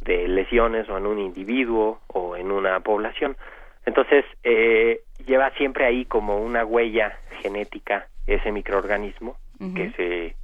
de 0.01 0.27
lesiones 0.29 0.89
o 0.89 0.97
en 0.97 1.07
un 1.07 1.19
individuo 1.19 2.01
o 2.07 2.37
en 2.37 2.51
una 2.51 2.81
población. 2.81 3.37
Entonces 3.85 4.25
eh, 4.45 5.03
lleva 5.27 5.51
siempre 5.59 5.85
ahí 5.85 6.07
como 6.07 6.39
una 6.39 6.65
huella 6.65 7.19
genética 7.43 8.07
ese 8.27 8.51
microorganismo 8.51 9.37
que 9.77 9.93
se 9.93 10.35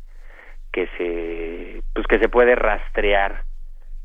que 0.70 0.86
se 0.96 1.82
pues 1.94 2.06
que 2.06 2.20
se 2.20 2.28
puede 2.28 2.54
rastrear 2.54 3.42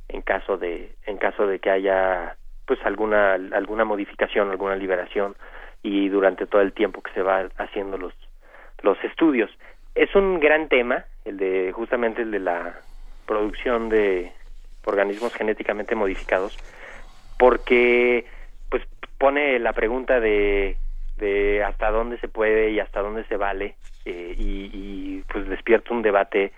en 0.07 0.21
caso 0.21 0.57
de 0.57 0.95
en 1.05 1.17
caso 1.17 1.45
de 1.45 1.59
que 1.59 1.69
haya 1.69 2.37
pues 2.65 2.79
alguna 2.83 3.33
alguna 3.33 3.83
modificación 3.83 4.49
alguna 4.49 4.75
liberación 4.75 5.35
y 5.83 6.07
durante 6.09 6.47
todo 6.47 6.61
el 6.61 6.73
tiempo 6.73 7.03
que 7.03 7.11
se 7.11 7.21
va 7.21 7.49
haciendo 7.57 7.97
los 7.97 8.13
los 8.81 9.01
estudios. 9.03 9.49
Es 9.95 10.13
un 10.15 10.39
gran 10.39 10.67
tema, 10.67 11.05
el 11.25 11.37
de 11.37 11.71
justamente 11.71 12.21
el 12.21 12.31
de 12.31 12.39
la 12.39 12.79
producción 13.25 13.89
de 13.89 14.31
organismos 14.85 15.33
genéticamente 15.33 15.95
modificados, 15.95 16.57
porque 17.39 18.25
pues 18.69 18.83
pone 19.17 19.59
la 19.59 19.73
pregunta 19.73 20.19
de, 20.19 20.77
de 21.17 21.63
hasta 21.63 21.91
dónde 21.91 22.17
se 22.19 22.27
puede 22.27 22.71
y 22.71 22.79
hasta 22.79 23.01
dónde 23.01 23.23
se 23.25 23.37
vale 23.37 23.75
eh, 24.05 24.35
y, 24.37 24.69
y, 24.73 25.23
pues 25.31 25.47
despierta 25.47 25.93
un 25.93 26.01
debate 26.01 26.51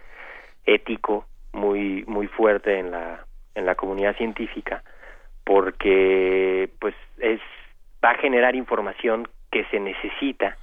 ético 0.66 1.28
muy 1.54 2.04
muy 2.08 2.28
fuerte 2.28 2.80
en 2.80 2.92
la 2.92 3.24
en 3.54 3.66
la 3.66 3.76
comunidad 3.76 4.16
científica 4.18 4.84
porque 5.44 6.70
pues 6.80 6.96
es 7.20 7.40
va 8.06 8.12
a 8.12 8.18
generar 8.18 8.56
información 8.56 9.28
que 9.52 9.66
se 9.66 9.80
necesita 9.80 10.58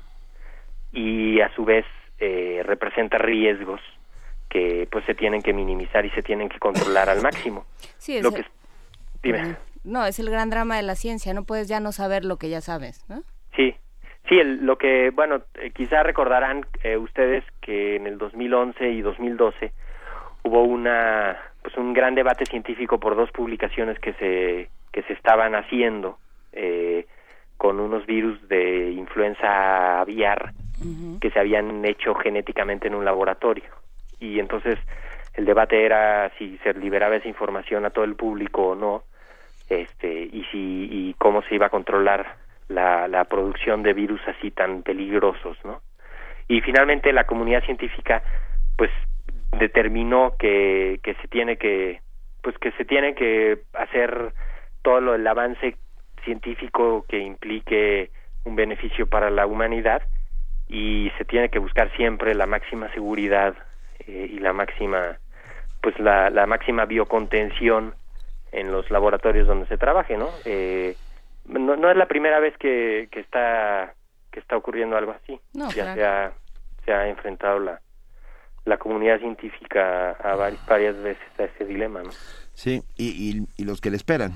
y 0.93 1.40
a 1.40 1.53
su 1.55 1.64
vez 1.64 1.84
eh, 2.18 2.62
representa 2.64 3.18
riesgos 3.18 3.80
que 4.49 4.86
pues 4.90 5.05
se 5.07 5.14
tienen 5.14 5.43
que 5.43 5.53
minimizar 5.53 6.05
y 6.05 6.11
se 6.11 6.22
tienen 6.22 6.49
que 6.49 6.59
controlar 6.59 7.09
al 7.09 7.20
máximo. 7.22 7.64
Sí, 7.99 8.18
es 8.18 8.22
lo 8.22 8.30
que 8.30 8.45
dime. 9.22 9.57
No, 9.82 10.07
es 10.07 10.20
el 10.20 10.30
gran 10.30 10.51
drama 10.51 10.76
de 10.76 10.82
la 10.82 10.95
ciencia, 10.95 11.34
no 11.34 11.43
puedes 11.43 11.66
ya 11.68 11.80
no 11.80 11.90
saber 11.90 12.24
lo 12.24 12.36
que 12.36 12.49
ya 12.49 12.61
sabes, 12.61 13.05
¿no? 13.09 13.22
Sí. 13.57 13.74
Sí, 14.28 14.40
lo 14.45 14.78
que 14.78 15.11
bueno, 15.11 15.43
eh, 15.55 15.72
quizá 15.74 16.05
recordarán 16.05 16.64
eh, 16.84 16.97
ustedes 16.97 17.45
que 17.61 17.97
en 17.97 18.07
el 18.07 18.18
2011 18.18 18.90
y 18.90 19.03
2012 19.03 19.72
hubo 20.45 20.62
una 20.62 21.36
pues 21.61 21.76
un 21.76 21.93
gran 21.93 22.14
debate 22.14 22.47
científico 22.47 23.01
por 23.01 23.16
dos 23.16 23.32
publicaciones 23.32 23.99
que 23.99 24.12
se 24.14 24.70
que 24.93 25.03
se 25.03 25.14
estaban 25.14 25.57
haciendo 25.57 26.18
eh, 26.53 27.07
con 27.62 27.78
unos 27.78 28.04
virus 28.06 28.48
de 28.48 28.90
influenza 28.90 30.00
aviar 30.00 30.52
que 31.20 31.30
se 31.30 31.38
habían 31.38 31.84
hecho 31.84 32.12
genéticamente 32.16 32.88
en 32.88 32.96
un 32.96 33.04
laboratorio. 33.04 33.70
Y 34.18 34.40
entonces 34.40 34.80
el 35.34 35.44
debate 35.44 35.84
era 35.84 36.28
si 36.38 36.58
se 36.64 36.74
liberaba 36.74 37.14
esa 37.14 37.28
información 37.28 37.84
a 37.86 37.90
todo 37.90 38.04
el 38.04 38.16
público 38.16 38.70
o 38.70 38.74
no, 38.74 39.04
este, 39.68 40.22
y 40.24 40.44
si 40.50 40.88
y 40.90 41.14
cómo 41.18 41.42
se 41.42 41.54
iba 41.54 41.66
a 41.66 41.70
controlar 41.70 42.34
la, 42.66 43.06
la 43.06 43.26
producción 43.26 43.84
de 43.84 43.92
virus 43.92 44.20
así 44.26 44.50
tan 44.50 44.82
peligrosos, 44.82 45.56
¿no? 45.62 45.82
y 46.48 46.62
finalmente 46.62 47.12
la 47.12 47.26
comunidad 47.26 47.62
científica 47.62 48.24
pues 48.76 48.90
determinó 49.56 50.34
que, 50.36 50.98
que 51.00 51.14
se 51.14 51.28
tiene 51.28 51.58
que 51.58 52.00
pues 52.42 52.58
que 52.58 52.72
se 52.72 52.84
tiene 52.84 53.14
que 53.14 53.60
hacer 53.74 54.32
todo 54.82 55.00
lo, 55.00 55.14
el 55.14 55.24
avance 55.24 55.76
científico 56.24 57.04
que 57.08 57.18
implique 57.18 58.10
un 58.44 58.56
beneficio 58.56 59.06
para 59.06 59.30
la 59.30 59.46
humanidad 59.46 60.02
y 60.68 61.10
se 61.18 61.24
tiene 61.24 61.48
que 61.48 61.58
buscar 61.58 61.94
siempre 61.96 62.34
la 62.34 62.46
máxima 62.46 62.92
seguridad 62.92 63.54
eh, 64.06 64.28
y 64.30 64.38
la 64.38 64.52
máxima 64.52 65.18
pues 65.80 65.98
la, 65.98 66.30
la 66.30 66.46
máxima 66.46 66.84
biocontención 66.84 67.94
en 68.52 68.70
los 68.72 68.90
laboratorios 68.90 69.46
donde 69.48 69.66
se 69.66 69.78
trabaje 69.78 70.16
no 70.16 70.28
eh, 70.44 70.96
no, 71.46 71.76
no 71.76 71.90
es 71.90 71.96
la 71.96 72.06
primera 72.06 72.38
vez 72.40 72.56
que, 72.58 73.08
que 73.10 73.20
está 73.20 73.94
que 74.30 74.40
está 74.40 74.56
ocurriendo 74.56 74.96
algo 74.96 75.12
así. 75.12 75.38
No, 75.52 75.68
ya 75.70 75.94
claro. 75.94 75.94
se 75.94 76.04
ha 76.06 76.32
se 76.86 76.92
ha 76.92 77.08
enfrentado 77.08 77.58
la 77.58 77.80
la 78.64 78.76
comunidad 78.78 79.18
científica 79.18 80.12
a 80.12 80.36
vari- 80.36 80.58
varias 80.68 80.96
veces 81.02 81.22
a 81.38 81.44
ese 81.44 81.64
dilema 81.64 82.02
no 82.02 82.10
Sí, 82.54 82.82
y, 82.96 83.08
y, 83.08 83.46
y 83.56 83.64
los 83.64 83.80
que 83.80 83.90
le 83.90 83.96
esperan, 83.96 84.32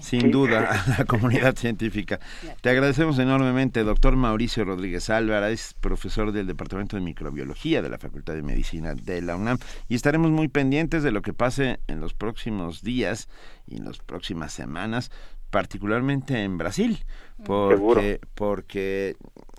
sin 0.00 0.30
duda, 0.30 0.70
a 0.86 0.98
la 0.98 1.04
comunidad 1.04 1.56
científica. 1.56 2.20
Te 2.60 2.70
agradecemos 2.70 3.18
enormemente, 3.18 3.84
doctor 3.84 4.16
Mauricio 4.16 4.64
Rodríguez 4.64 5.10
Álvara, 5.10 5.50
es 5.50 5.74
profesor 5.74 6.32
del 6.32 6.46
Departamento 6.46 6.96
de 6.96 7.02
Microbiología 7.02 7.82
de 7.82 7.90
la 7.90 7.98
Facultad 7.98 8.34
de 8.34 8.42
Medicina 8.42 8.94
de 8.94 9.22
la 9.22 9.36
UNAM, 9.36 9.58
y 9.88 9.94
estaremos 9.94 10.30
muy 10.30 10.48
pendientes 10.48 11.02
de 11.02 11.12
lo 11.12 11.22
que 11.22 11.32
pase 11.32 11.80
en 11.86 12.00
los 12.00 12.14
próximos 12.14 12.82
días 12.82 13.28
y 13.66 13.76
en 13.76 13.84
las 13.84 13.98
próximas 13.98 14.52
semanas, 14.52 15.10
particularmente 15.50 16.42
en 16.42 16.58
Brasil, 16.58 17.04
porque, 17.44 18.20
porque 18.34 19.16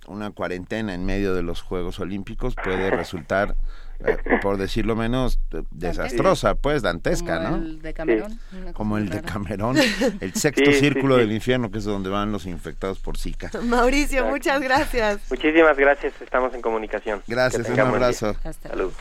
una 0.07 0.32
cuarentena 0.32 0.93
en 0.93 1.05
medio 1.05 1.34
de 1.34 1.43
los 1.43 1.61
Juegos 1.61 1.99
Olímpicos 1.99 2.55
puede 2.55 2.89
resultar, 2.91 3.55
por 4.41 4.58
decirlo 4.58 4.95
menos, 4.95 5.39
eh, 5.52 5.64
desastrosa, 5.72 6.56
pues 6.56 6.82
dantesca, 6.82 7.38
Como 7.43 7.50
¿no? 7.50 7.56
el 7.58 7.82
de 7.82 7.93
Camerón, 7.93 8.39
una 8.52 8.62
cosa 8.62 8.74
Como 8.74 8.98
el 8.98 9.10
de. 9.10 9.22
Camerón, 9.22 9.78
el 10.20 10.34
sexto 10.34 10.66
Sí, 10.66 10.74
sí, 10.74 10.80
círculo 10.80 11.16
sí. 11.16 11.22
del 11.22 11.32
infierno, 11.32 11.72
que 11.72 11.80
es 11.80 11.84
donde 11.86 12.10
van 12.10 12.32
los 12.32 12.45
infectados 12.45 13.00
por 13.00 13.18
Zika. 13.18 13.50
Mauricio, 13.64 14.20
Exacto. 14.20 14.32
muchas 14.32 14.62
gracias. 14.62 15.20
muchísimas 15.30 15.78
gracias 15.78 16.14
estamos 16.22 16.54
en 16.54 16.62
comunicación 16.62 17.22
Gracias, 17.28 17.68
un 17.70 17.80
abrazo. 17.80 18.36
Hasta 18.43 18.70
salud 18.70 18.91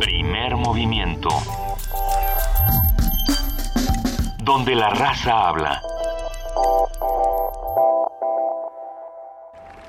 Primer 0.00 0.56
movimiento. 0.56 1.28
Donde 4.42 4.74
la 4.74 4.90
raza 4.90 5.48
habla. 5.48 5.80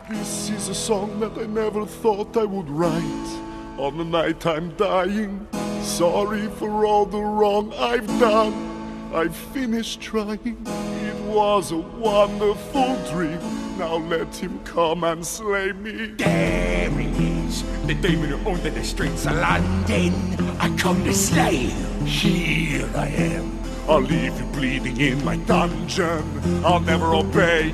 This 0.10 0.50
is 0.50 0.68
a 0.68 0.76
song 0.76 1.20
that 1.20 1.38
I 1.38 1.46
never 1.46 1.86
thought 1.86 2.36
I 2.36 2.44
would 2.44 2.70
write. 2.70 3.40
On 3.78 3.98
the 3.98 4.04
night 4.04 4.46
I'm 4.46 4.76
dying, 4.76 5.48
sorry 5.82 6.48
for 6.48 6.86
all 6.86 7.06
the 7.06 7.22
wrong 7.22 7.72
I've 7.78 8.08
done. 8.20 9.12
I've 9.14 9.36
finished 9.36 10.02
trying, 10.02 10.66
it 10.66 11.16
was 11.26 11.72
a 11.72 11.78
wonderful 11.78 12.96
dream. 13.12 13.40
Now 13.78 13.98
let 13.98 14.36
him 14.36 14.60
come 14.64 15.04
and 15.04 15.26
slay 15.26 15.72
me. 15.72 16.08
There 16.18 16.90
he 16.90 17.46
is, 17.46 17.64
the 17.86 17.94
demon 17.94 18.46
under 18.46 18.70
the 18.70 18.84
streets 18.84 19.26
of 19.26 19.34
London. 19.34 20.14
I 20.60 20.76
come 20.78 21.04
to 21.04 21.14
slay. 21.14 21.68
Here 22.06 22.90
I 22.96 23.08
am. 23.08 23.61
I'll 23.92 24.00
leave 24.00 24.40
you 24.40 24.46
bleeding 24.54 25.02
in 25.02 25.22
my 25.26 25.36
dungeon. 25.36 26.24
I'll 26.64 26.80
never 26.80 27.14
obey. 27.14 27.74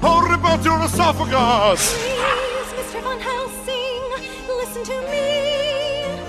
I'll 0.00 0.22
rip 0.22 0.44
out 0.44 0.64
your 0.64 0.80
esophagus. 0.84 1.92
Please, 1.92 2.72
Mr. 2.78 3.02
Van 3.02 3.18
Helsing, 3.18 4.02
listen 4.46 4.84
to 4.84 4.96
me. 5.10 6.22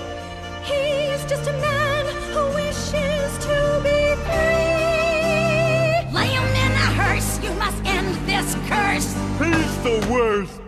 He's 0.64 1.24
just 1.30 1.48
a 1.48 1.52
man 1.52 2.06
who 2.32 2.48
wishes 2.52 3.38
to 3.46 3.80
be 3.84 4.16
free. 4.26 6.10
Lay 6.12 6.30
him 6.34 6.42
in 6.42 6.72
a 6.72 6.88
hearse. 6.98 7.38
You 7.40 7.52
must 7.52 7.78
end 7.84 8.16
this 8.26 8.56
curse. 8.66 9.14
He's 9.38 9.74
the 9.84 10.04
worst. 10.10 10.60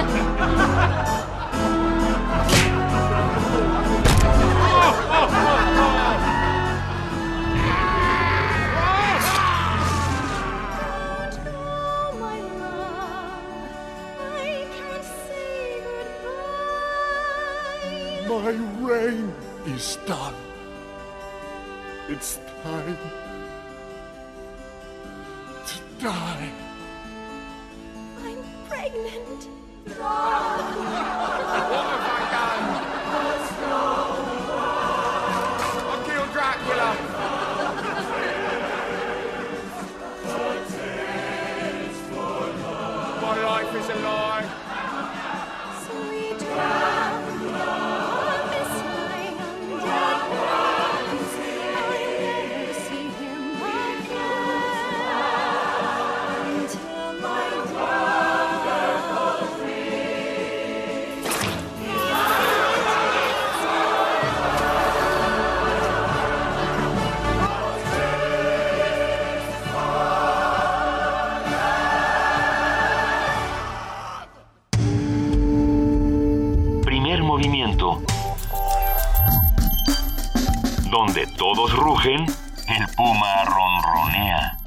Oh, 0.00 1.34
My 18.48 18.54
reign 18.80 19.28
is 19.66 19.98
done. 20.06 20.34
It's 22.08 22.38
time 22.62 22.96
to 25.66 25.76
die. 26.00 26.50
I'm 28.24 28.42
pregnant. 28.66 29.48
I 35.84 35.94
killed 36.06 36.32
Dracula. 36.32 36.90
My 43.20 43.36
life 43.44 43.74
is 43.74 43.88
a 43.90 43.94
lie. 43.96 44.67
El 82.14 82.86
puma 82.96 83.44
ronronea. 83.44 84.58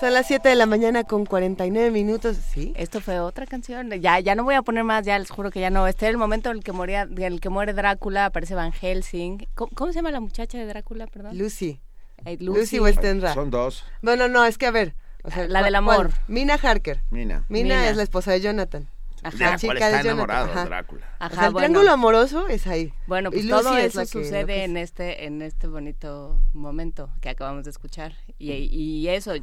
Son 0.00 0.14
las 0.14 0.26
7 0.26 0.48
de 0.48 0.54
la 0.54 0.66
mañana 0.66 1.04
con 1.04 1.26
49 1.26 1.90
minutos, 1.90 2.38
¿sí? 2.38 2.72
Esto 2.74 3.00
fue 3.00 3.20
otra 3.20 3.46
canción. 3.46 3.90
Ya, 4.00 4.18
ya 4.18 4.34
no 4.34 4.44
voy 4.44 4.54
a 4.54 4.62
poner 4.62 4.82
más, 4.82 5.04
ya 5.04 5.18
les 5.18 5.30
juro 5.30 5.50
que 5.50 5.60
ya 5.60 5.70
no. 5.70 5.86
Este 5.86 6.06
es 6.06 6.10
el 6.10 6.16
momento 6.16 6.50
en 6.50 6.56
el 6.56 6.64
que 6.64 6.72
moría, 6.72 7.02
en 7.02 7.22
el 7.22 7.40
que 7.40 7.50
muere 7.50 7.72
Drácula, 7.72 8.24
aparece 8.26 8.54
Van 8.54 8.72
Helsing. 8.72 9.46
¿Cómo, 9.54 9.70
cómo 9.74 9.92
se 9.92 9.98
llama 9.98 10.10
la 10.10 10.20
muchacha 10.20 10.58
de 10.58 10.66
Drácula, 10.66 11.06
perdón? 11.06 11.36
Lucy. 11.38 11.80
Eh, 12.24 12.36
Lucy, 12.40 12.80
Westenra. 12.80 13.34
Son 13.34 13.50
dos. 13.50 13.84
Bueno, 14.02 14.26
no, 14.26 14.44
es 14.44 14.58
que 14.58 14.66
a 14.66 14.70
ver. 14.70 14.94
o 15.22 15.30
sea, 15.30 15.46
La 15.46 15.62
del 15.62 15.74
amor. 15.76 16.10
Mina 16.26 16.54
Harker. 16.54 17.02
Mina. 17.10 17.44
Mina, 17.48 17.76
Mina. 17.76 17.88
es 17.88 17.96
la 17.96 18.02
esposa 18.02 18.32
de 18.32 18.40
Jonathan. 18.40 18.88
Ajá. 19.22 19.36
La 19.38 19.44
De 19.46 19.50
la 19.52 19.58
chica 19.58 19.66
cual 19.68 19.78
de 19.78 19.84
está 19.84 19.90
Jonathan. 19.90 20.06
enamorado 20.06 20.44
ajá. 20.50 20.64
Drácula. 20.64 21.06
O 21.20 21.24
Ajá, 21.24 21.34
sea, 21.34 21.46
el 21.46 21.52
bueno. 21.52 21.66
triángulo 21.68 21.92
amoroso 21.92 22.48
es 22.48 22.66
ahí. 22.66 22.92
Bueno, 23.06 23.30
pues 23.30 23.48
todo 23.48 23.76
es 23.76 23.84
eso 23.86 24.00
que 24.00 24.06
sucede 24.06 24.64
en 24.64 24.76
este 24.76 25.26
en 25.26 25.42
este 25.42 25.66
bonito 25.66 26.40
momento 26.54 27.10
que 27.20 27.28
acabamos 27.28 27.64
de 27.64 27.70
escuchar. 27.70 28.14
Y, 28.38 28.52
y 28.52 29.08
eso, 29.08 29.34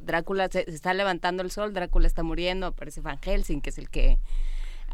Drácula 0.00 0.48
se, 0.48 0.64
se 0.64 0.70
está 0.74 0.92
levantando 0.94 1.42
el 1.42 1.50
sol, 1.50 1.72
Drácula 1.72 2.06
está 2.06 2.22
muriendo, 2.22 2.66
aparece 2.66 3.00
Van 3.00 3.18
Helsing, 3.18 3.60
que 3.60 3.70
es 3.70 3.78
el 3.78 3.88
que 3.90 4.18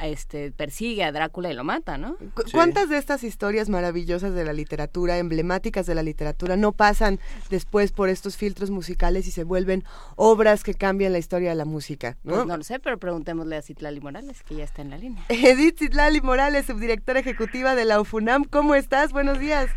este 0.00 0.50
persigue 0.52 1.04
a 1.04 1.12
Drácula 1.12 1.50
y 1.50 1.54
lo 1.54 1.64
mata, 1.64 1.98
¿no? 1.98 2.16
Cu- 2.34 2.42
¿Cuántas 2.52 2.88
de 2.88 2.98
estas 2.98 3.22
historias 3.24 3.68
maravillosas 3.68 4.34
de 4.34 4.44
la 4.44 4.52
literatura, 4.52 5.18
emblemáticas 5.18 5.86
de 5.86 5.94
la 5.94 6.02
literatura, 6.02 6.56
no 6.56 6.72
pasan 6.72 7.20
después 7.50 7.92
por 7.92 8.08
estos 8.08 8.36
filtros 8.36 8.70
musicales 8.70 9.26
y 9.28 9.30
se 9.30 9.44
vuelven 9.44 9.84
obras 10.16 10.64
que 10.64 10.74
cambian 10.74 11.12
la 11.12 11.18
historia 11.18 11.50
de 11.50 11.56
la 11.56 11.64
música? 11.64 12.16
¿no? 12.24 12.34
Pues 12.34 12.46
no 12.46 12.56
lo 12.56 12.64
sé, 12.64 12.80
pero 12.80 12.98
preguntémosle 12.98 13.56
a 13.56 13.62
Citlali 13.62 14.00
Morales, 14.00 14.42
que 14.42 14.56
ya 14.56 14.64
está 14.64 14.82
en 14.82 14.90
la 14.90 14.98
línea. 14.98 15.24
Edith 15.28 15.78
Zitlali 15.78 16.20
Morales, 16.20 16.66
subdirectora 16.66 17.20
ejecutiva 17.20 17.74
de 17.74 17.84
la 17.84 18.00
UFUNAM, 18.00 18.44
¿cómo 18.44 18.74
estás? 18.74 19.12
Buenos 19.12 19.38
días. 19.38 19.70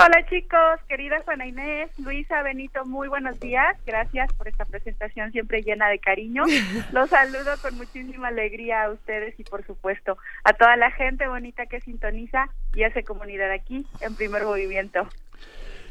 Hola 0.00 0.24
chicos, 0.30 0.80
querida 0.88 1.20
Juana 1.24 1.44
Inés, 1.44 1.90
Luisa, 1.98 2.40
Benito, 2.42 2.84
muy 2.84 3.08
buenos 3.08 3.40
días. 3.40 3.76
Gracias 3.84 4.32
por 4.34 4.46
esta 4.46 4.64
presentación 4.64 5.32
siempre 5.32 5.62
llena 5.62 5.88
de 5.88 5.98
cariño. 5.98 6.44
Los 6.92 7.10
saludo 7.10 7.50
con 7.60 7.76
muchísima 7.76 8.28
alegría 8.28 8.84
a 8.84 8.90
ustedes 8.90 9.34
y 9.40 9.42
por 9.42 9.66
supuesto 9.66 10.16
a 10.44 10.52
toda 10.52 10.76
la 10.76 10.92
gente 10.92 11.26
bonita 11.26 11.66
que 11.66 11.80
sintoniza 11.80 12.48
y 12.74 12.84
hace 12.84 13.02
comunidad 13.02 13.50
aquí 13.50 13.86
en 14.00 14.14
primer 14.14 14.44
movimiento. 14.44 15.08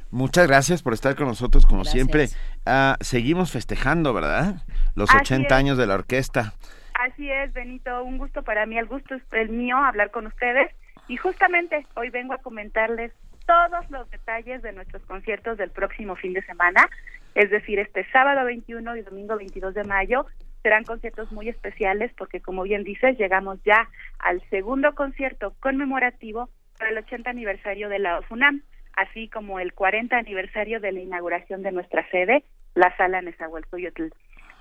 Muchas 0.10 0.47
gracias 0.47 0.82
por 0.82 0.93
estar 0.93 1.18
con 1.18 1.28
nosotros, 1.28 1.66
como 1.66 1.84
Gracias. 1.84 1.93
siempre. 1.93 2.28
Ah, 2.66 2.95
seguimos 3.01 3.51
festejando, 3.51 4.14
¿verdad? 4.14 4.64
Los 4.95 5.10
Así 5.10 5.20
80 5.20 5.47
es. 5.47 5.51
años 5.51 5.78
de 5.78 5.86
la 5.86 5.95
orquesta. 5.95 6.53
Así 6.93 7.30
es, 7.30 7.51
Benito, 7.51 8.01
un 8.05 8.18
gusto 8.18 8.41
para 8.41 8.66
mí, 8.66 8.78
el 8.78 8.86
gusto 8.86 9.16
es 9.16 9.22
el 9.34 9.49
mío 9.49 9.76
hablar 9.76 10.12
con 10.12 10.28
ustedes 10.28 10.72
y 11.10 11.18
justamente 11.18 11.86
hoy 11.95 12.10
vengo 12.10 12.34
a 12.34 12.38
comentarles 12.38 13.12
todos 13.48 13.89
los 13.89 14.08
detalles 14.12 14.62
de 14.62 14.74
nuestros 14.74 15.02
conciertos 15.04 15.58
del 15.58 15.72
próximo 15.72 16.16
fin 16.16 16.34
de 16.34 16.43
semana, 16.43 16.88
es 17.34 17.50
decir, 17.50 17.80
este 17.80 18.06
sábado 18.12 18.45
21 18.45 18.98
y 18.98 19.02
domingo 19.02 19.38
22 19.38 19.74
de 19.74 19.84
mayo 19.86 20.26
serán 20.62 20.84
conciertos 20.84 21.32
muy 21.32 21.50
especiales 21.50 22.12
porque 22.18 22.41
como 22.41 22.64
bien 22.64 22.84
dices, 22.84 23.18
llegamos 23.18 23.58
ya 23.64 23.88
al 24.20 24.41
segundo 24.50 24.93
concierto 24.93 25.56
conmemorativo 25.62 26.50
para 26.78 26.91
el 26.91 26.98
80 26.98 27.30
aniversario 27.30 27.89
de 27.89 28.00
la 28.00 28.20
OFUNAM, 28.20 28.64
así 28.95 29.30
como 29.30 29.60
el 29.60 29.74
40 29.74 30.18
aniversario 30.18 30.80
de 30.80 30.91
la 30.91 31.00
inauguración 31.00 31.64
de 31.64 31.72
nuestra 31.72 32.08
sede, 32.10 32.43
la 32.76 32.95
sala 32.98 33.22
Nezahualcóyotl. 33.22 34.08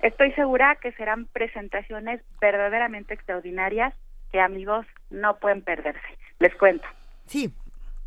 Estoy 0.01 0.31
segura 0.33 0.77
que 0.81 0.93
serán 0.93 1.25
presentaciones 1.25 2.21
verdaderamente 2.39 3.13
extraordinarias 3.13 3.93
que 4.31 4.39
amigos 4.39 4.85
no 5.09 5.37
pueden 5.37 5.61
perderse. 5.61 6.07
Les 6.39 6.55
cuento. 6.55 6.87
Sí. 7.25 7.51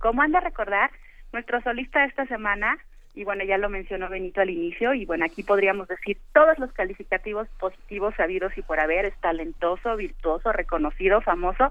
Como 0.00 0.22
han 0.22 0.32
de 0.32 0.40
recordar, 0.40 0.90
nuestro 1.32 1.60
solista 1.60 2.04
esta 2.04 2.26
semana, 2.26 2.78
y 3.14 3.24
bueno, 3.24 3.44
ya 3.44 3.58
lo 3.58 3.68
mencionó 3.68 4.08
Benito 4.08 4.40
al 4.40 4.50
inicio, 4.50 4.94
y 4.94 5.04
bueno, 5.04 5.26
aquí 5.26 5.42
podríamos 5.42 5.88
decir 5.88 6.18
todos 6.32 6.58
los 6.58 6.72
calificativos 6.72 7.48
positivos 7.60 8.14
sabidos 8.16 8.56
y 8.56 8.62
por 8.62 8.80
haber, 8.80 9.04
es 9.04 9.14
talentoso, 9.20 9.94
virtuoso, 9.96 10.52
reconocido, 10.52 11.20
famoso, 11.20 11.70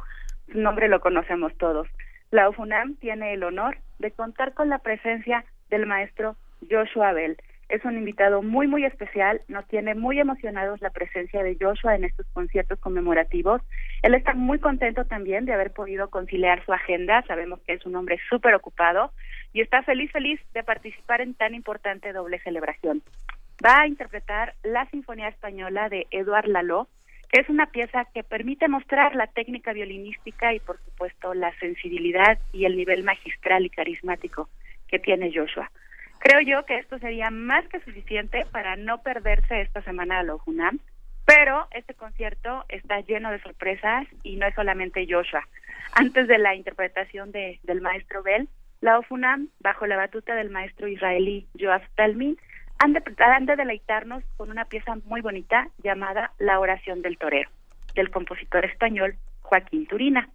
su 0.51 0.59
nombre 0.59 0.88
lo 0.88 0.99
conocemos 0.99 1.57
todos. 1.57 1.88
La 2.30 2.47
UFUNAM 2.47 2.95
tiene 2.97 3.34
el 3.34 3.43
honor 3.43 3.77
de 3.97 4.11
contar 4.11 4.53
con 4.53 4.69
la 4.69 4.77
presencia 4.77 5.43
del 5.71 5.88
maestro 5.88 6.36
Joshua 6.69 7.13
Bell. 7.13 7.38
Es 7.70 7.86
un 7.86 7.95
invitado 7.97 8.41
muy, 8.41 8.67
muy 8.67 8.84
especial. 8.84 9.41
Nos 9.47 9.67
tiene 9.67 9.93
muy 9.93 10.20
emocionados 10.20 10.82
la 10.82 10.89
presencia 10.89 11.43
de 11.43 11.55
Joshua 11.61 11.95
en 11.95 12.03
estos 12.03 12.26
conciertos 12.34 12.80
conmemorativos. 12.80 13.61
Él 14.01 14.15
está 14.15 14.34
muy 14.34 14.57
contento 14.57 15.05
también 15.05 15.45
de 15.45 15.53
haber 15.53 15.72
podido 15.72 16.09
conciliar 16.09 16.65
su 16.65 16.74
agenda. 16.74 17.24
Sabemos 17.28 17.59
que 17.61 17.74
es 17.74 17.86
un 17.86 17.95
hombre 17.95 18.20
súper 18.28 18.55
ocupado 18.55 19.11
y 19.53 19.61
está 19.61 19.84
feliz, 19.84 20.11
feliz 20.11 20.39
de 20.53 20.63
participar 20.63 21.22
en 21.22 21.36
tan 21.36 21.53
importante 21.53 22.11
doble 22.11 22.39
celebración. 22.39 23.03
Va 23.63 23.82
a 23.82 23.88
interpretar 23.88 24.55
la 24.63 24.89
Sinfonía 24.89 25.28
Española 25.28 25.89
de 25.89 26.07
Eduard 26.09 26.47
Lalo, 26.47 26.88
que 27.32 27.41
es 27.41 27.49
una 27.49 27.67
pieza 27.67 28.05
que 28.13 28.24
permite 28.24 28.67
mostrar 28.67 29.15
la 29.15 29.28
técnica 29.28 29.74
violinística 29.74 30.55
y, 30.55 30.59
por 30.59 30.80
supuesto, 30.80 31.36
la 31.36 31.53
sensibilidad 31.59 32.39
y 32.51 32.65
el 32.65 32.76
nivel 32.76 33.03
magistral 33.03 33.63
y 33.63 33.70
carismático 33.70 34.49
que 34.88 34.97
tiene 34.97 35.32
Joshua. 35.32 35.70
Creo 36.20 36.41
yo 36.41 36.65
que 36.65 36.78
esto 36.78 36.99
sería 36.99 37.30
más 37.32 37.67
que 37.70 37.80
suficiente 37.80 38.45
para 38.51 38.76
no 38.76 39.01
perderse 39.01 39.61
esta 39.61 39.82
semana 39.82 40.20
a 40.20 40.26
UNAM, 40.45 40.80
pero 41.26 41.67
este 41.72 41.93
concierto 41.93 42.65
está 42.70 42.99
lleno 43.01 43.32
de 43.32 43.41
sorpresas 43.41 44.07
y 44.24 44.36
no 44.36 44.47
es 44.47 44.55
solamente 44.55 45.07
Joshua. 45.09 45.47
Antes 45.93 46.28
de 46.28 46.38
la 46.38 46.55
interpretación 46.55 47.32
de, 47.32 47.59
del 47.63 47.82
maestro 47.82 48.22
Bell, 48.22 48.49
la 48.82 48.97
OFUNAM, 48.99 49.49
bajo 49.59 49.86
la 49.88 49.97
batuta 49.97 50.36
del 50.36 50.49
maestro 50.49 50.88
israelí 50.88 51.47
Joab 51.59 51.82
Talmin, 51.95 52.38
de, 52.88 53.03
han 53.24 53.45
de 53.45 53.55
deleitarnos 53.55 54.24
con 54.38 54.49
una 54.49 54.65
pieza 54.65 54.95
muy 55.05 55.22
bonita 55.22 55.70
llamada 55.84 56.32
La 56.38 56.59
oración 56.59 57.01
del 57.01 57.17
torero, 57.17 57.49
del 57.95 58.09
compositor 58.09 58.65
español 58.65 59.15
Joaquín 59.41 59.86
Turina. 59.86 60.30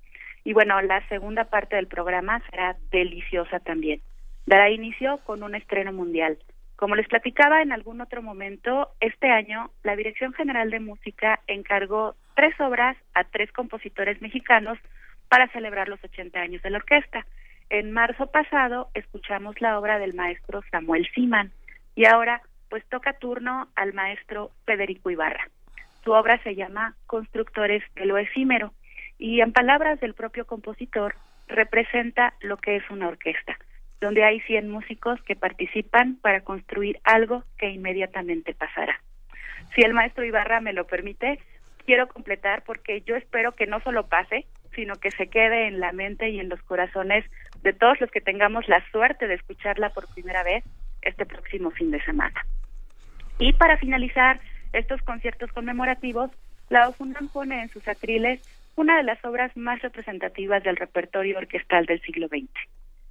Y 0.44 0.52
bueno, 0.52 0.80
la 0.82 1.06
segunda 1.08 1.44
parte 1.44 1.76
del 1.76 1.86
programa 1.86 2.42
será 2.50 2.76
deliciosa 2.90 3.60
también. 3.60 4.02
Dará 4.46 4.70
inicio 4.70 5.18
con 5.24 5.42
un 5.42 5.54
estreno 5.54 5.92
mundial. 5.92 6.38
Como 6.76 6.96
les 6.96 7.08
platicaba 7.08 7.62
en 7.62 7.72
algún 7.72 8.00
otro 8.00 8.22
momento, 8.22 8.90
este 9.00 9.30
año 9.30 9.70
la 9.82 9.96
Dirección 9.96 10.32
General 10.34 10.70
de 10.70 10.80
Música 10.80 11.40
encargó 11.46 12.14
tres 12.34 12.58
obras 12.60 12.96
a 13.14 13.24
tres 13.24 13.50
compositores 13.52 14.20
mexicanos 14.20 14.78
para 15.28 15.48
celebrar 15.48 15.88
los 15.88 16.02
80 16.02 16.38
años 16.38 16.62
de 16.62 16.70
la 16.70 16.78
orquesta. 16.78 17.26
En 17.70 17.92
marzo 17.92 18.26
pasado 18.26 18.88
escuchamos 18.94 19.60
la 19.60 19.78
obra 19.78 19.98
del 19.98 20.14
maestro 20.14 20.62
Samuel 20.70 21.08
Siman 21.14 21.52
y 21.94 22.06
ahora 22.06 22.42
pues 22.68 22.84
toca 22.86 23.14
turno 23.14 23.68
al 23.76 23.94
maestro 23.94 24.50
Federico 24.66 25.10
Ibarra. 25.10 25.48
Su 26.02 26.12
obra 26.12 26.42
se 26.42 26.54
llama 26.54 26.96
Constructores 27.06 27.82
de 27.94 28.04
lo 28.04 28.18
efímero 28.18 28.74
y 29.18 29.40
en 29.40 29.52
palabras 29.52 30.00
del 30.00 30.14
propio 30.14 30.44
compositor 30.44 31.14
representa 31.48 32.34
lo 32.40 32.56
que 32.56 32.76
es 32.76 32.90
una 32.90 33.08
orquesta, 33.08 33.56
donde 34.00 34.24
hay 34.24 34.40
100 34.40 34.68
músicos 34.68 35.20
que 35.22 35.36
participan 35.36 36.16
para 36.16 36.42
construir 36.42 36.98
algo 37.04 37.44
que 37.58 37.70
inmediatamente 37.70 38.54
pasará. 38.54 39.00
Si 39.74 39.82
el 39.82 39.94
maestro 39.94 40.24
Ibarra 40.24 40.60
me 40.60 40.72
lo 40.72 40.86
permite, 40.86 41.38
quiero 41.84 42.08
completar 42.08 42.62
porque 42.64 43.02
yo 43.02 43.16
espero 43.16 43.52
que 43.52 43.66
no 43.66 43.80
solo 43.80 44.06
pase, 44.06 44.46
sino 44.74 44.96
que 44.96 45.10
se 45.10 45.28
quede 45.28 45.68
en 45.68 45.80
la 45.80 45.92
mente 45.92 46.30
y 46.30 46.40
en 46.40 46.48
los 46.48 46.60
corazones 46.62 47.24
de 47.62 47.72
todos 47.72 48.00
los 48.00 48.10
que 48.10 48.20
tengamos 48.20 48.68
la 48.68 48.84
suerte 48.90 49.26
de 49.26 49.34
escucharla 49.34 49.90
por 49.90 50.12
primera 50.12 50.42
vez 50.42 50.64
este 51.02 51.26
próximo 51.26 51.70
fin 51.70 51.90
de 51.90 52.02
semana. 52.04 52.44
Y 53.38 53.52
para 53.52 53.76
finalizar 53.78 54.40
estos 54.72 55.00
conciertos 55.02 55.52
conmemorativos, 55.52 56.30
la 56.68 56.88
OFUNAM 56.88 57.28
pone 57.28 57.62
en 57.62 57.68
sus 57.68 57.86
atriles 57.86 58.40
una 58.76 58.96
de 58.96 59.04
las 59.04 59.24
obras 59.24 59.56
más 59.56 59.80
representativas 59.82 60.62
del 60.62 60.76
repertorio 60.76 61.38
orquestal 61.38 61.86
del 61.86 62.00
siglo 62.02 62.28
XX, 62.28 62.50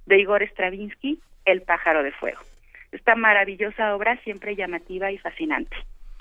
de 0.06 0.18
Igor 0.20 0.42
Stravinsky, 0.42 1.20
El 1.44 1.62
pájaro 1.62 2.02
de 2.02 2.12
fuego. 2.12 2.40
Esta 2.92 3.14
maravillosa 3.16 3.94
obra 3.94 4.16
siempre 4.24 4.54
llamativa 4.56 5.10
y 5.10 5.18
fascinante. 5.18 5.76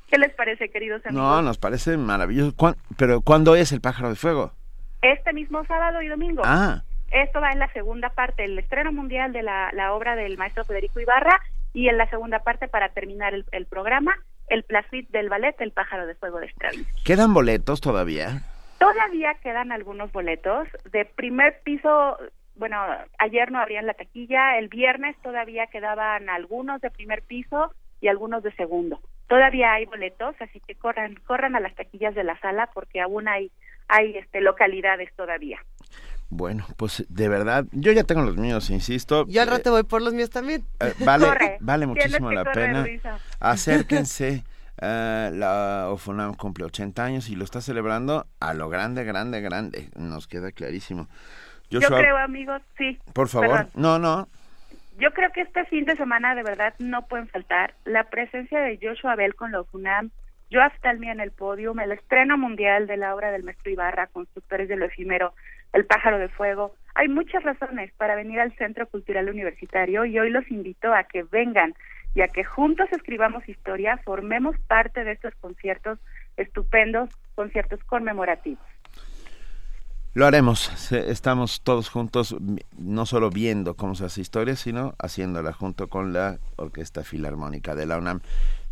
¿Qué 0.09 0.17
les 0.17 0.33
parece, 0.33 0.69
queridos 0.69 1.05
amigos? 1.05 1.23
No, 1.23 1.41
nos 1.41 1.57
parece 1.57 1.97
maravilloso. 1.97 2.55
¿Cuán- 2.55 2.75
Pero 2.97 3.21
¿cuándo 3.21 3.55
es 3.55 3.71
el 3.71 3.81
pájaro 3.81 4.09
de 4.09 4.15
fuego? 4.15 4.51
Este 5.01 5.33
mismo 5.33 5.63
sábado 5.65 6.01
y 6.01 6.07
domingo. 6.07 6.41
Ah, 6.45 6.81
Esto 7.11 7.41
va 7.41 7.51
en 7.51 7.59
la 7.59 7.71
segunda 7.73 8.09
parte, 8.09 8.43
el 8.45 8.57
estreno 8.57 8.91
mundial 8.91 9.33
de 9.33 9.43
la, 9.43 9.69
la 9.73 9.93
obra 9.93 10.15
del 10.15 10.37
maestro 10.37 10.65
Federico 10.65 10.99
Ibarra 10.99 11.39
y 11.73 11.87
en 11.87 11.97
la 11.97 12.09
segunda 12.09 12.39
parte, 12.39 12.67
para 12.67 12.89
terminar 12.89 13.33
el, 13.35 13.45
el 13.51 13.65
programa, 13.67 14.15
el 14.47 14.63
Placid 14.63 15.07
del 15.09 15.29
ballet 15.29 15.55
El 15.61 15.71
pájaro 15.71 16.07
de 16.07 16.15
fuego 16.15 16.39
de 16.39 16.49
Stravinsky. 16.49 17.03
¿quedan 17.03 17.33
boletos 17.33 17.81
todavía? 17.81 18.41
Todavía 18.79 19.35
quedan 19.43 19.71
algunos 19.71 20.11
boletos 20.11 20.67
de 20.91 21.05
primer 21.05 21.61
piso. 21.63 22.17
Bueno, 22.55 22.77
ayer 23.19 23.51
no 23.51 23.59
abrían 23.59 23.87
la 23.87 23.93
taquilla, 23.93 24.57
el 24.57 24.67
viernes 24.67 25.15
todavía 25.23 25.67
quedaban 25.67 26.29
algunos 26.29 26.81
de 26.81 26.91
primer 26.91 27.23
piso 27.23 27.73
y 28.01 28.07
algunos 28.07 28.43
de 28.43 28.51
segundo. 28.53 28.99
Todavía 29.27 29.73
hay 29.73 29.85
boletos, 29.85 30.35
así 30.39 30.59
que 30.67 30.75
corran, 30.75 31.15
corran 31.25 31.55
a 31.55 31.59
las 31.59 31.73
taquillas 31.75 32.13
de 32.13 32.23
la 32.23 32.39
sala 32.39 32.69
porque 32.73 33.01
aún 33.01 33.27
hay, 33.27 33.51
hay 33.87 34.15
este, 34.17 34.41
localidades 34.41 35.09
todavía. 35.15 35.59
Bueno, 36.29 36.65
pues 36.77 37.05
de 37.09 37.29
verdad, 37.29 37.65
yo 37.71 37.91
ya 37.91 38.03
tengo 38.03 38.21
los 38.23 38.37
míos, 38.37 38.69
insisto. 38.69 39.25
Yo 39.27 39.41
al 39.41 39.47
Eh, 39.47 39.51
rato 39.51 39.71
voy 39.71 39.83
por 39.83 40.01
los 40.01 40.13
míos 40.13 40.29
también. 40.29 40.63
eh, 40.79 40.93
vale, 40.99 41.25
Corre, 41.27 41.57
vale 41.59 41.85
muchísimo 41.87 42.31
la 42.31 42.43
correr, 42.43 42.65
pena. 42.67 42.81
Luisa. 42.81 43.19
Acérquense. 43.39 44.43
eh, 44.81 45.29
la 45.33 45.89
OFUNAM 45.89 46.33
cumple 46.33 46.65
80 46.65 47.03
años 47.03 47.29
y 47.29 47.35
lo 47.35 47.43
está 47.43 47.61
celebrando 47.61 48.25
a 48.39 48.53
lo 48.55 48.67
grande, 48.69 49.03
grande, 49.03 49.41
grande. 49.41 49.89
Nos 49.95 50.27
queda 50.27 50.51
clarísimo. 50.51 51.07
Yo 51.81 51.87
creo, 51.87 52.17
amigos, 52.17 52.61
sí. 52.77 52.99
por 53.13 53.27
favor. 53.27 53.49
perdón. 53.49 53.69
No, 53.75 53.99
no. 53.99 54.27
Yo 54.97 55.11
creo 55.11 55.31
que 55.31 55.41
este 55.41 55.65
fin 55.65 55.85
de 55.85 55.95
semana 55.95 56.35
de 56.35 56.43
verdad 56.43 56.73
no 56.79 57.07
pueden 57.07 57.27
faltar 57.27 57.73
la 57.83 58.03
presencia 58.05 58.59
de 58.59 58.79
Joshua 58.81 59.15
Bell 59.15 59.35
con 59.35 59.51
la 59.51 59.61
UFUNAM, 59.61 60.11
Joab 60.51 60.71
Talmi 60.81 61.09
en 61.09 61.19
el 61.19 61.31
podium, 61.31 61.79
el 61.79 61.91
estreno 61.91 62.37
mundial 62.37 62.85
de 62.85 62.97
la 62.97 63.15
obra 63.15 63.31
del 63.31 63.43
maestro 63.43 63.71
Ibarra, 63.71 64.07
Constructores 64.07 64.69
de 64.69 64.75
lo 64.75 64.85
Efímero, 64.85 65.33
El 65.73 65.85
Pájaro 65.85 66.19
de 66.19 66.29
Fuego. 66.29 66.75
Hay 66.93 67.07
muchas 67.07 67.41
razones 67.43 67.91
para 67.93 68.13
venir 68.15 68.39
al 68.39 68.55
Centro 68.55 68.87
Cultural 68.87 69.29
Universitario 69.29 70.05
y 70.05 70.19
hoy 70.19 70.29
los 70.29 70.49
invito 70.51 70.93
a 70.93 71.05
que 71.05 71.23
vengan 71.23 71.73
y 72.13 72.21
a 72.21 72.27
que 72.27 72.43
juntos 72.43 72.87
escribamos 72.91 73.49
historia, 73.49 73.97
formemos 73.97 74.55
parte 74.67 75.03
de 75.03 75.13
estos 75.13 75.33
conciertos 75.35 75.97
estupendos, 76.37 77.09
conciertos 77.33 77.83
conmemorativos. 77.85 78.63
Lo 80.15 80.27
haremos. 80.27 80.91
Estamos 80.91 81.63
todos 81.63 81.89
juntos, 81.89 82.35
no 82.77 83.05
solo 83.07 83.31
viendo 83.31 83.75
cómo 83.75 83.95
se 83.95 84.05
hace 84.05 84.21
historia, 84.21 84.55
sino 84.55 84.93
haciéndola 84.99 85.53
junto 85.53 85.87
con 85.87 86.13
la 86.13 86.37
Orquesta 86.55 87.03
Filarmónica 87.03 87.73
de 87.73 87.87
la 87.87 87.97
UNAM. 87.97 88.21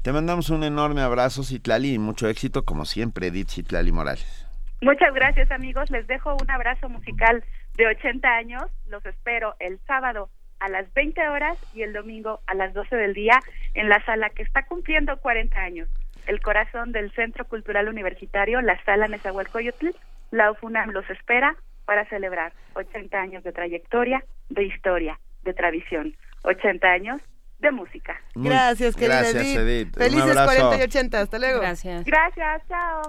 Te 0.03 0.11
mandamos 0.11 0.51
un 0.51 0.63
enorme 0.63 1.01
abrazo, 1.01 1.43
Citlali, 1.43 1.95
y 1.95 1.99
mucho 1.99 2.27
éxito, 2.27 2.63
como 2.63 2.85
siempre, 2.85 3.27
Edith 3.27 3.49
Citlali 3.49 3.91
Morales. 3.91 4.47
Muchas 4.81 5.13
gracias 5.15 5.49
amigos, 5.49 5.89
les 5.89 6.05
dejo 6.05 6.37
un 6.39 6.51
abrazo 6.51 6.89
musical 6.89 7.43
de 7.75 7.87
80 7.87 8.27
años, 8.27 8.63
los 8.87 9.03
espero 9.05 9.55
el 9.59 9.79
sábado 9.87 10.29
a 10.59 10.69
las 10.69 10.93
20 10.93 11.27
horas 11.29 11.57
y 11.73 11.81
el 11.81 11.93
domingo 11.93 12.41
a 12.45 12.53
las 12.53 12.73
12 12.75 12.95
del 12.95 13.15
día 13.15 13.39
en 13.73 13.89
la 13.89 14.03
sala 14.05 14.29
que 14.29 14.43
está 14.43 14.65
cumpliendo 14.65 15.17
40 15.17 15.59
años, 15.59 15.89
el 16.27 16.39
corazón 16.39 16.91
del 16.91 17.11
Centro 17.13 17.45
Cultural 17.45 17.89
Universitario, 17.89 18.61
la 18.61 18.83
sala 18.85 19.07
Nezahualcóyotl, 19.07 19.89
la 20.32 20.51
UFUNAM 20.51 20.89
los 20.91 21.07
espera 21.09 21.55
para 21.86 22.05
celebrar 22.09 22.53
80 22.75 23.17
años 23.17 23.43
de 23.43 23.51
trayectoria, 23.51 24.23
de 24.49 24.63
historia, 24.63 25.19
de 25.43 25.53
tradición. 25.53 26.15
80 26.43 26.88
años 26.88 27.21
de 27.59 27.71
música. 27.71 28.19
Muy- 28.34 28.49
Gracias, 28.49 28.95
querida 28.95 29.19
gracias, 29.21 29.43
Edith. 29.57 29.95
Felices 29.95 30.23
abrazo. 30.38 30.45
40 30.69 30.77
y 30.77 30.82
80. 30.84 31.19
Hasta 31.21 31.38
luego. 31.39 31.59
Gracias. 31.59 32.05
Gracias, 32.05 32.61
chao. 32.67 33.01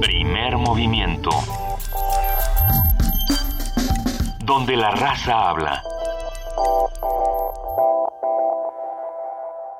Primer 0.00 0.56
movimiento. 0.56 1.30
Donde 4.44 4.76
la 4.76 4.90
raza 4.92 5.50
habla. 5.50 5.82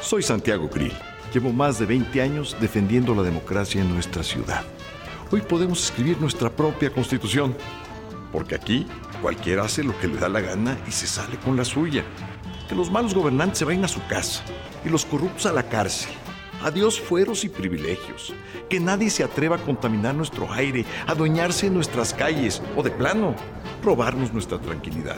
Soy 0.00 0.22
Santiago 0.22 0.70
Krill. 0.70 0.92
Llevo 1.34 1.52
más 1.52 1.78
de 1.78 1.86
20 1.86 2.22
años 2.22 2.56
defendiendo 2.60 3.14
la 3.14 3.22
democracia 3.22 3.82
en 3.82 3.92
nuestra 3.92 4.22
ciudad. 4.22 4.62
Hoy 5.30 5.42
podemos 5.42 5.84
escribir 5.84 6.18
nuestra 6.20 6.50
propia 6.50 6.90
constitución, 6.90 7.54
porque 8.32 8.54
aquí 8.54 8.86
cualquiera 9.20 9.64
hace 9.64 9.82
lo 9.82 9.98
que 9.98 10.06
le 10.06 10.16
da 10.16 10.28
la 10.28 10.40
gana 10.40 10.78
y 10.86 10.92
se 10.92 11.06
sale 11.06 11.36
con 11.38 11.56
la 11.56 11.64
suya. 11.64 12.04
Que 12.68 12.74
los 12.74 12.90
malos 12.90 13.12
gobernantes 13.12 13.58
se 13.58 13.64
vayan 13.64 13.84
a 13.84 13.88
su 13.88 14.00
casa 14.06 14.42
y 14.84 14.88
los 14.88 15.04
corruptos 15.04 15.46
a 15.46 15.52
la 15.52 15.64
cárcel. 15.64 16.10
Adiós 16.62 17.00
fueros 17.00 17.44
y 17.44 17.48
privilegios. 17.48 18.32
Que 18.70 18.80
nadie 18.80 19.10
se 19.10 19.24
atreva 19.24 19.56
a 19.56 19.62
contaminar 19.62 20.14
nuestro 20.14 20.50
aire, 20.52 20.86
adueñarse 21.06 21.66
de 21.66 21.74
nuestras 21.74 22.14
calles 22.14 22.62
o 22.76 22.82
de 22.82 22.90
plano, 22.90 23.34
robarnos 23.82 24.32
nuestra 24.32 24.58
tranquilidad. 24.58 25.16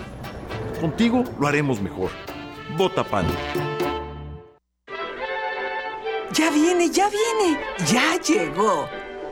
Contigo 0.80 1.24
lo 1.38 1.46
haremos 1.46 1.80
mejor. 1.80 2.10
Vota 2.76 3.04
PAN. 3.04 3.26
Ya 6.32 6.48
viene, 6.50 6.90
ya 6.90 7.08
viene, 7.10 7.58
ya 7.90 8.20
llegó. 8.22 8.88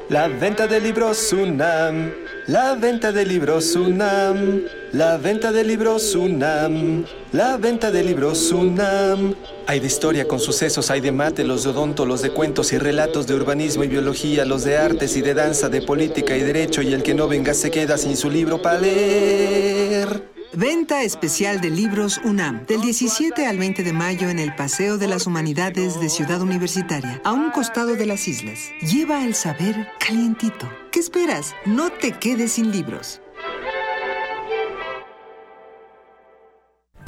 La 0.08 0.26
venta 0.26 0.66
de 0.66 0.80
libros 0.80 1.32
UNAM, 1.32 2.10
la 2.48 2.74
venta 2.74 3.12
de 3.12 3.24
libros 3.24 3.76
UNAM, 3.76 4.62
la 4.92 5.16
venta 5.16 5.52
de 5.52 5.62
libros 5.62 6.14
UNAM, 6.16 7.04
la 7.32 7.56
venta 7.56 7.92
de 7.92 8.02
libros 8.02 8.50
UNAM. 8.50 9.34
Hay 9.66 9.78
de 9.78 9.86
historia 9.86 10.26
con 10.26 10.40
sucesos, 10.40 10.90
hay 10.90 11.00
de 11.00 11.12
mate, 11.12 11.44
los 11.44 11.62
de 11.62 11.70
odonto, 11.70 12.04
los 12.04 12.20
de 12.22 12.30
cuentos 12.30 12.72
y 12.72 12.78
relatos 12.78 13.28
de 13.28 13.34
urbanismo 13.34 13.84
y 13.84 13.88
biología, 13.88 14.44
los 14.44 14.64
de 14.64 14.76
artes 14.76 15.16
y 15.16 15.20
de 15.20 15.34
danza, 15.34 15.68
de 15.68 15.82
política 15.82 16.36
y 16.36 16.40
derecho, 16.40 16.82
y 16.82 16.94
el 16.94 17.04
que 17.04 17.14
no 17.14 17.28
venga 17.28 17.54
se 17.54 17.70
queda 17.70 17.96
sin 17.96 18.16
su 18.16 18.28
libro 18.28 18.60
para 18.60 18.80
leer. 18.80 20.37
Venta 20.54 21.02
especial 21.02 21.60
de 21.60 21.68
libros 21.68 22.18
UNAM, 22.24 22.64
del 22.64 22.80
17 22.80 23.46
al 23.46 23.58
20 23.58 23.82
de 23.82 23.92
mayo 23.92 24.30
en 24.30 24.38
el 24.38 24.54
Paseo 24.54 24.96
de 24.96 25.06
las 25.06 25.26
Humanidades 25.26 26.00
de 26.00 26.08
Ciudad 26.08 26.40
Universitaria, 26.40 27.20
a 27.22 27.32
un 27.32 27.50
costado 27.50 27.96
de 27.96 28.06
las 28.06 28.26
islas. 28.28 28.70
Lleva 28.80 29.26
el 29.26 29.34
saber 29.34 29.88
calientito. 30.00 30.66
¿Qué 30.90 31.00
esperas? 31.00 31.54
No 31.66 31.90
te 31.90 32.12
quedes 32.12 32.52
sin 32.52 32.70
libros. 32.70 33.20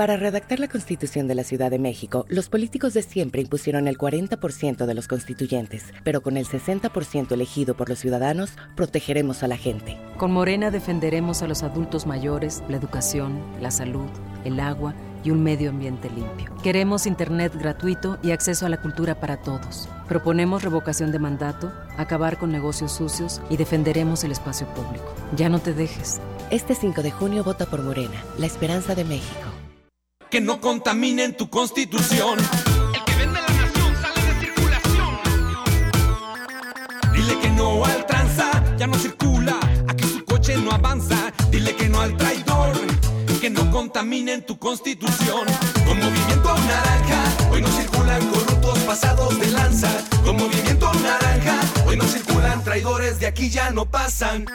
Para 0.01 0.17
redactar 0.17 0.61
la 0.61 0.69
Constitución 0.69 1.29
de 1.29 1.35
la 1.35 1.45
Ciudad 1.45 1.71
de 1.71 1.79
México, 1.79 2.25
los 2.31 2.49
políticos 2.49 2.95
de 2.95 3.03
siempre 3.03 3.43
impusieron 3.43 3.87
el 3.87 3.99
40% 3.99 4.87
de 4.87 4.95
los 4.95 5.07
constituyentes, 5.07 5.85
pero 6.05 6.23
con 6.23 6.39
el 6.39 6.47
60% 6.47 7.33
elegido 7.33 7.77
por 7.77 7.91
los 7.91 7.99
ciudadanos, 7.99 8.53
protegeremos 8.77 9.43
a 9.43 9.47
la 9.47 9.59
gente. 9.59 9.99
Con 10.17 10.33
Morena 10.33 10.71
defenderemos 10.71 11.43
a 11.43 11.49
los 11.49 11.63
adultos 11.63 12.07
mayores, 12.07 12.63
la 12.71 12.79
educación, 12.79 13.43
la 13.61 13.71
salud, 13.71 14.09
el 14.47 14.59
agua 14.61 14.95
y 15.23 15.33
un 15.33 15.43
medio 15.43 15.69
ambiente 15.69 16.09
limpio. 16.09 16.51
Queremos 16.63 17.07
Internet 17.07 17.53
gratuito 17.55 18.19
y 18.23 18.31
acceso 18.31 18.65
a 18.65 18.71
la 18.71 18.81
cultura 18.81 19.21
para 19.21 19.43
todos. 19.43 19.87
Proponemos 20.09 20.63
revocación 20.63 21.13
de 21.13 21.19
mandato, 21.19 21.75
acabar 21.99 22.39
con 22.39 22.51
negocios 22.51 22.93
sucios 22.93 23.43
y 23.51 23.59
defenderemos 23.59 24.25
el 24.25 24.33
espacio 24.33 24.67
público. 24.69 25.15
Ya 25.37 25.51
no 25.51 25.59
te 25.59 25.75
dejes. 25.75 26.23
Este 26.51 26.75
5 26.75 27.03
de 27.03 27.11
junio 27.11 27.45
vota 27.45 27.67
por 27.67 27.83
Morena, 27.83 28.25
la 28.39 28.47
esperanza 28.47 28.95
de 28.95 29.05
México. 29.05 29.51
Que 30.31 30.41
no 30.41 30.61
contaminen 30.61 31.37
tu 31.37 31.51
constitución. 31.51 32.39
El 32.39 33.05
que 33.05 33.15
vende 33.17 33.41
la 33.41 33.49
nación 33.49 33.97
sale 34.01 34.23
de 34.23 34.41
circulación. 34.41 35.19
Dile 37.13 37.39
que 37.41 37.51
no 37.51 37.85
al 37.85 38.07
tranza, 38.07 38.77
ya 38.79 38.87
no 38.87 38.95
circula. 38.95 39.59
Aquí 39.89 40.05
su 40.05 40.25
coche 40.25 40.57
no 40.57 40.71
avanza. 40.71 41.33
Dile 41.51 41.75
que 41.75 41.89
no 41.89 42.01
al 42.01 42.17
traidor. 42.17 42.71
Que 43.41 43.51
no 43.51 43.73
contaminen 43.73 44.47
tu 44.47 44.57
constitución. 44.57 45.47
Con 45.85 45.99
movimiento 45.99 46.55
naranja, 46.59 47.25
hoy 47.51 47.63
no 47.63 47.69
circulan 47.69 48.25
corruptos 48.29 48.79
pasados 48.81 49.37
de 49.41 49.49
lanza. 49.49 49.91
Con 50.25 50.37
movimiento 50.37 50.93
naranja, 50.95 51.59
hoy 51.87 51.97
no 51.97 52.05
circulan 52.05 52.63
traidores, 52.63 53.19
de 53.19 53.27
aquí 53.27 53.51
ya 53.51 53.71
no 53.71 53.87
pasan. 53.87 54.47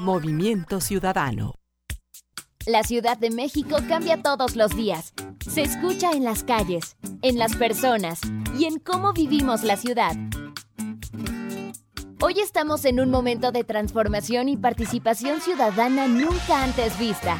Movimiento 0.00 0.80
Ciudadano. 0.80 1.56
La 2.64 2.84
Ciudad 2.84 3.18
de 3.18 3.28
México 3.28 3.76
cambia 3.86 4.22
todos 4.22 4.56
los 4.56 4.74
días. 4.74 5.12
Se 5.46 5.60
escucha 5.60 6.12
en 6.12 6.24
las 6.24 6.42
calles, 6.42 6.96
en 7.20 7.38
las 7.38 7.54
personas 7.54 8.18
y 8.58 8.64
en 8.64 8.78
cómo 8.78 9.12
vivimos 9.12 9.62
la 9.62 9.76
ciudad. 9.76 10.16
Hoy 12.18 12.40
estamos 12.40 12.86
en 12.86 12.98
un 12.98 13.10
momento 13.10 13.52
de 13.52 13.62
transformación 13.62 14.48
y 14.48 14.56
participación 14.56 15.42
ciudadana 15.42 16.08
nunca 16.08 16.64
antes 16.64 16.98
vista. 16.98 17.36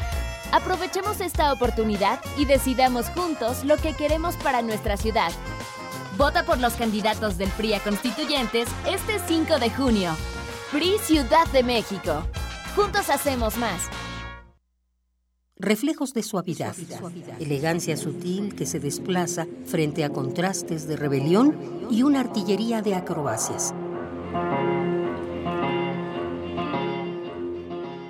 Aprovechemos 0.52 1.22
esta 1.22 1.54
oportunidad 1.54 2.20
y 2.36 2.44
decidamos 2.44 3.06
juntos 3.08 3.64
lo 3.64 3.78
que 3.78 3.94
queremos 3.94 4.36
para 4.36 4.60
nuestra 4.60 4.98
ciudad. 4.98 5.32
Vota 6.18 6.44
por 6.44 6.58
los 6.58 6.74
candidatos 6.74 7.38
del 7.38 7.48
PRI 7.48 7.72
a 7.72 7.80
constituyentes 7.80 8.68
este 8.86 9.18
5 9.18 9.58
de 9.58 9.70
junio. 9.70 10.14
PRI 10.72 10.98
Ciudad 10.98 11.46
de 11.54 11.62
México. 11.62 12.22
Juntos 12.74 13.10
hacemos 13.10 13.56
más. 13.56 13.88
Reflejos 15.56 16.14
de 16.14 16.22
suavidad, 16.22 16.74
elegancia 17.38 17.96
sutil 17.96 18.54
que 18.54 18.64
se 18.64 18.80
desplaza 18.80 19.46
frente 19.66 20.04
a 20.04 20.10
contrastes 20.10 20.86
de 20.86 20.96
rebelión 20.96 21.88
y 21.90 22.02
una 22.02 22.20
artillería 22.20 22.80
de 22.80 22.94
acrobacias. 22.94 23.74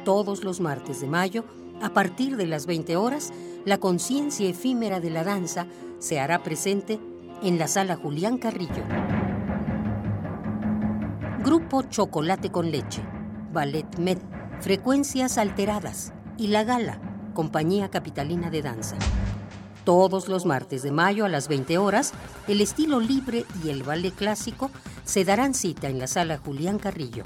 Todos 0.04 0.44
los 0.44 0.60
martes 0.60 1.00
de 1.00 1.08
mayo, 1.08 1.44
a 1.82 1.90
partir 1.90 2.36
de 2.36 2.46
las 2.46 2.66
20 2.66 2.96
horas, 2.96 3.32
la 3.64 3.78
conciencia 3.78 4.48
efímera 4.48 5.00
de 5.00 5.10
la 5.10 5.24
danza 5.24 5.66
se 5.98 6.20
hará 6.20 6.42
presente 6.42 7.00
en 7.42 7.58
la 7.58 7.66
sala 7.66 7.96
Julián 7.96 8.38
Carrillo. 8.38 8.84
Grupo 11.42 11.82
Chocolate 11.82 12.50
con 12.50 12.70
Leche, 12.70 13.02
Ballet 13.52 13.98
Med, 13.98 14.18
Frecuencias 14.60 15.38
Alteradas 15.38 16.12
y 16.36 16.48
La 16.48 16.64
Gala, 16.64 17.00
Compañía 17.32 17.88
Capitalina 17.88 18.50
de 18.50 18.60
Danza. 18.60 18.96
Todos 19.84 20.28
los 20.28 20.44
martes 20.44 20.82
de 20.82 20.92
mayo 20.92 21.24
a 21.24 21.30
las 21.30 21.48
20 21.48 21.78
horas, 21.78 22.12
el 22.46 22.60
estilo 22.60 23.00
libre 23.00 23.46
y 23.64 23.70
el 23.70 23.82
ballet 23.82 24.14
clásico 24.14 24.70
se 25.06 25.24
darán 25.24 25.54
cita 25.54 25.88
en 25.88 25.98
la 25.98 26.06
sala 26.06 26.36
Julián 26.36 26.78
Carrillo. 26.78 27.24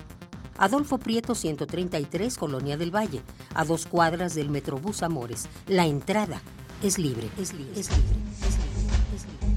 Adolfo 0.58 0.98
Prieto 0.98 1.34
133, 1.34 2.38
Colonia 2.38 2.76
del 2.76 2.94
Valle, 2.94 3.20
a 3.52 3.64
dos 3.64 3.86
cuadras 3.86 4.36
del 4.36 4.48
Metrobús 4.48 5.02
Amores. 5.02 5.48
La 5.66 5.86
entrada 5.86 6.40
es 6.84 7.00
libre, 7.00 7.28
es 7.36 7.52
libre, 7.52 7.80
es 7.80 7.90
libre. 7.90 8.16
Es 9.12 9.26
libre. 9.26 9.54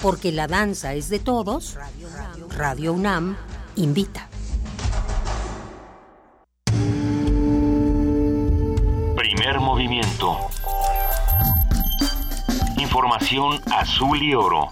Porque 0.00 0.32
la 0.32 0.46
danza 0.46 0.94
es 0.94 1.10
de 1.10 1.18
todos, 1.18 1.76
Radio 2.56 2.94
UNAM 2.94 3.36
invita. 3.76 4.28
Primer 9.16 9.60
movimiento. 9.60 10.38
Información 12.78 13.60
azul 13.70 14.22
y 14.22 14.34
oro. 14.34 14.68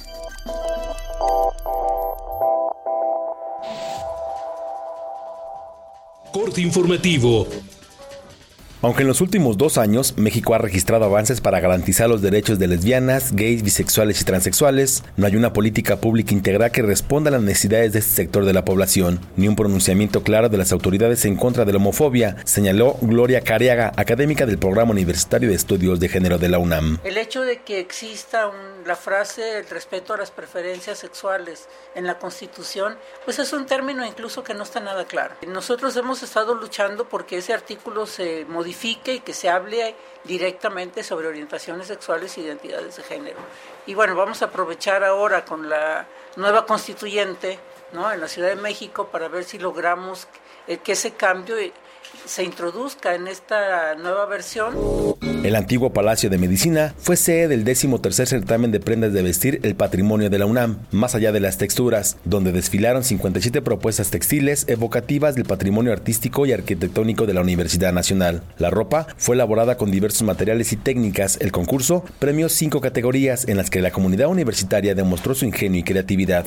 Corte 6.32 6.60
informativo 6.60 7.46
aunque 8.82 9.02
en 9.02 9.08
los 9.08 9.20
últimos 9.20 9.58
dos 9.58 9.76
años 9.76 10.14
México 10.16 10.54
ha 10.54 10.58
registrado 10.58 11.04
avances 11.04 11.40
para 11.40 11.60
garantizar 11.60 12.08
los 12.08 12.22
derechos 12.22 12.58
de 12.58 12.66
lesbianas, 12.66 13.32
gays, 13.32 13.62
bisexuales 13.62 14.20
y 14.20 14.24
transexuales, 14.24 15.04
no 15.16 15.26
hay 15.26 15.36
una 15.36 15.52
política 15.52 15.96
pública 16.00 16.32
integral 16.32 16.72
que 16.72 16.82
responda 16.82 17.28
a 17.28 17.32
las 17.32 17.42
necesidades 17.42 17.92
de 17.92 17.98
este 17.98 18.12
sector 18.12 18.44
de 18.44 18.54
la 18.54 18.64
población, 18.64 19.20
ni 19.36 19.48
un 19.48 19.56
pronunciamiento 19.56 20.22
claro 20.22 20.48
de 20.48 20.56
las 20.56 20.72
autoridades 20.72 21.24
en 21.24 21.36
contra 21.36 21.64
de 21.64 21.72
la 21.72 21.78
homofobia, 21.78 22.36
señaló 22.44 22.96
Gloria 23.02 23.42
Cariaga, 23.42 23.92
académica 23.96 24.46
del 24.46 24.58
Programa 24.58 24.92
Universitario 24.92 25.50
de 25.50 25.56
Estudios 25.56 26.00
de 26.00 26.08
Género 26.08 26.38
de 26.38 26.48
la 26.48 26.58
UNAM. 26.58 26.98
El 27.04 27.18
hecho 27.18 27.42
de 27.42 27.58
que 27.58 27.80
exista 27.80 28.50
la 28.86 28.96
frase 28.96 29.58
el 29.58 29.68
respeto 29.68 30.14
a 30.14 30.16
las 30.16 30.30
preferencias 30.30 30.98
sexuales 30.98 31.68
en 31.94 32.06
la 32.06 32.18
Constitución, 32.18 32.96
pues 33.24 33.38
es 33.38 33.52
un 33.52 33.66
término 33.66 34.06
incluso 34.06 34.42
que 34.42 34.54
no 34.54 34.62
está 34.62 34.80
nada 34.80 35.04
claro. 35.04 35.34
Nosotros 35.46 35.96
hemos 35.96 36.22
estado 36.22 36.54
luchando 36.54 37.08
porque 37.08 37.38
ese 37.38 37.52
artículo 37.52 38.06
se 38.06 38.46
modifique 38.48 38.69
y 38.70 39.20
que 39.20 39.34
se 39.34 39.48
hable 39.48 39.94
directamente 40.24 41.02
sobre 41.02 41.28
orientaciones 41.28 41.86
sexuales 41.86 42.36
e 42.36 42.42
identidades 42.42 42.96
de 42.96 43.02
género. 43.02 43.38
Y 43.86 43.94
bueno, 43.94 44.14
vamos 44.14 44.42
a 44.42 44.46
aprovechar 44.46 45.04
ahora 45.04 45.44
con 45.44 45.68
la 45.68 46.06
nueva 46.36 46.66
constituyente 46.66 47.58
¿no? 47.92 48.12
en 48.12 48.20
la 48.20 48.28
Ciudad 48.28 48.48
de 48.48 48.56
México 48.56 49.08
para 49.08 49.28
ver 49.28 49.44
si 49.44 49.58
logramos 49.58 50.28
que 50.66 50.92
ese 50.92 51.12
cambio 51.12 51.56
se 52.30 52.44
introduzca 52.44 53.16
en 53.16 53.26
esta 53.26 53.96
nueva 53.96 54.24
versión. 54.26 54.76
El 55.42 55.56
antiguo 55.56 55.92
Palacio 55.92 56.30
de 56.30 56.38
Medicina 56.38 56.94
fue 56.96 57.16
sede 57.16 57.48
del 57.48 57.64
décimo 57.64 58.00
tercer 58.00 58.28
certamen 58.28 58.70
de 58.70 58.78
prendas 58.78 59.12
de 59.12 59.22
vestir 59.22 59.58
El 59.64 59.74
Patrimonio 59.74 60.30
de 60.30 60.38
la 60.38 60.46
UNAM, 60.46 60.78
más 60.92 61.16
allá 61.16 61.32
de 61.32 61.40
las 61.40 61.58
texturas, 61.58 62.18
donde 62.24 62.52
desfilaron 62.52 63.02
57 63.02 63.62
propuestas 63.62 64.10
textiles 64.10 64.64
evocativas 64.68 65.34
del 65.34 65.44
patrimonio 65.44 65.92
artístico 65.92 66.46
y 66.46 66.52
arquitectónico 66.52 67.26
de 67.26 67.34
la 67.34 67.40
Universidad 67.40 67.92
Nacional. 67.92 68.42
La 68.58 68.70
ropa 68.70 69.08
fue 69.16 69.34
elaborada 69.34 69.76
con 69.76 69.90
diversos 69.90 70.22
materiales 70.22 70.72
y 70.72 70.76
técnicas. 70.76 71.36
El 71.40 71.50
concurso 71.50 72.04
premió 72.20 72.48
cinco 72.48 72.80
categorías 72.80 73.48
en 73.48 73.56
las 73.56 73.70
que 73.70 73.82
la 73.82 73.90
comunidad 73.90 74.28
universitaria 74.28 74.94
demostró 74.94 75.34
su 75.34 75.46
ingenio 75.46 75.80
y 75.80 75.84
creatividad. 75.84 76.44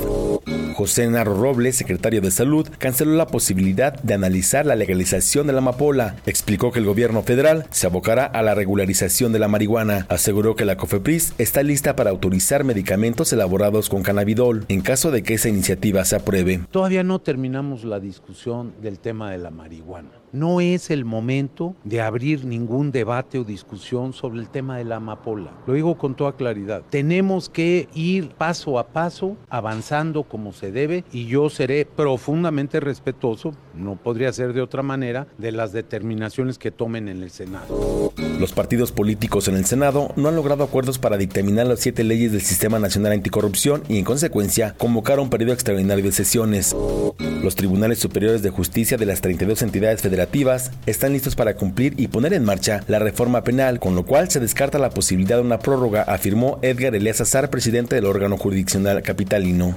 José 0.73 1.07
Narro 1.07 1.35
Robles, 1.35 1.75
secretario 1.75 2.21
de 2.21 2.31
Salud, 2.31 2.67
canceló 2.79 3.13
la 3.15 3.27
posibilidad 3.27 3.93
de 4.01 4.13
analizar 4.13 4.65
la 4.65 4.75
legalización 4.75 5.45
de 5.47 5.53
la 5.53 5.61
amapola. 5.73 6.15
Explicó 6.25 6.71
que 6.71 6.79
el 6.79 6.85
gobierno 6.85 7.23
federal 7.23 7.65
se 7.71 7.87
abocará 7.87 8.25
a 8.25 8.41
la 8.41 8.53
regularización 8.53 9.33
de 9.33 9.39
la 9.39 9.47
marihuana. 9.47 10.05
Aseguró 10.09 10.55
que 10.55 10.65
la 10.65 10.77
COFEPRIS 10.77 11.33
está 11.37 11.63
lista 11.63 11.95
para 11.95 12.11
autorizar 12.11 12.63
medicamentos 12.63 13.33
elaborados 13.33 13.89
con 13.89 14.03
cannabidol 14.03 14.65
en 14.67 14.81
caso 14.81 15.11
de 15.11 15.23
que 15.23 15.33
esa 15.33 15.49
iniciativa 15.49 16.05
se 16.05 16.15
apruebe. 16.15 16.61
Todavía 16.71 17.03
no 17.03 17.19
terminamos 17.19 17.83
la 17.83 17.99
discusión 17.99 18.73
del 18.81 18.99
tema 18.99 19.31
de 19.31 19.39
la 19.39 19.49
marihuana. 19.49 20.22
No 20.33 20.61
es 20.61 20.89
el 20.89 21.05
momento 21.05 21.75
de 21.83 22.01
abrir 22.01 22.43
ningún 22.43 22.91
debate 22.91 23.37
o 23.37 23.43
discusión 23.43 24.13
sobre 24.13 24.39
el 24.39 24.49
tema 24.49 24.79
de 24.79 24.83
la 24.83 24.95
amapola. 24.95 25.51
Lo 25.67 25.75
digo 25.75 25.95
con 25.95 26.15
toda 26.15 26.31
claridad. 26.31 26.81
Tenemos 26.89 27.49
que 27.49 27.87
ir 27.93 28.29
paso 28.29 28.79
a 28.79 28.87
paso, 28.87 29.37
avanzando 29.47 30.23
como 30.23 30.51
se 30.51 30.71
debe, 30.71 31.03
y 31.11 31.27
yo 31.27 31.51
seré 31.51 31.85
profundamente 31.85 32.79
respetuoso, 32.79 33.53
no 33.75 33.95
podría 33.95 34.33
ser 34.33 34.53
de 34.53 34.63
otra 34.63 34.81
manera, 34.81 35.27
de 35.37 35.51
las 35.51 35.71
determinaciones 35.71 36.57
que 36.57 36.71
tomen 36.71 37.09
en 37.09 37.21
el 37.21 37.29
Senado. 37.29 38.11
Los 38.39 38.53
partidos 38.53 38.91
políticos 38.91 39.47
en 39.47 39.55
el 39.55 39.65
Senado 39.65 40.13
no 40.15 40.29
han 40.29 40.35
logrado 40.35 40.63
acuerdos 40.63 40.97
para 40.97 41.17
dictaminar 41.17 41.67
las 41.67 41.79
siete 41.79 42.03
leyes 42.03 42.31
del 42.31 42.41
Sistema 42.41 42.79
Nacional 42.79 43.11
Anticorrupción 43.11 43.83
y, 43.87 43.99
en 43.99 44.03
consecuencia, 44.03 44.73
convocaron 44.79 45.25
un 45.25 45.29
periodo 45.29 45.53
extraordinario 45.53 46.05
de 46.05 46.11
sesiones. 46.11 46.75
Los 47.43 47.55
tribunales 47.55 47.99
superiores 47.99 48.41
de 48.41 48.49
justicia 48.49 48.97
de 48.97 49.05
las 49.05 49.21
32 49.21 49.61
entidades 49.61 50.01
federales 50.01 50.22
están 50.85 51.13
listos 51.13 51.35
para 51.35 51.55
cumplir 51.55 51.93
y 51.97 52.07
poner 52.07 52.33
en 52.33 52.43
marcha 52.43 52.83
la 52.87 52.99
reforma 52.99 53.43
penal, 53.43 53.79
con 53.79 53.95
lo 53.95 54.05
cual 54.05 54.29
se 54.29 54.39
descarta 54.39 54.77
la 54.77 54.89
posibilidad 54.89 55.37
de 55.37 55.43
una 55.43 55.59
prórroga, 55.59 56.03
afirmó 56.03 56.59
Edgar 56.61 56.95
Elías 56.95 57.21
Azar, 57.21 57.49
presidente 57.49 57.95
del 57.95 58.05
órgano 58.05 58.37
jurisdiccional 58.37 59.01
capitalino. 59.01 59.75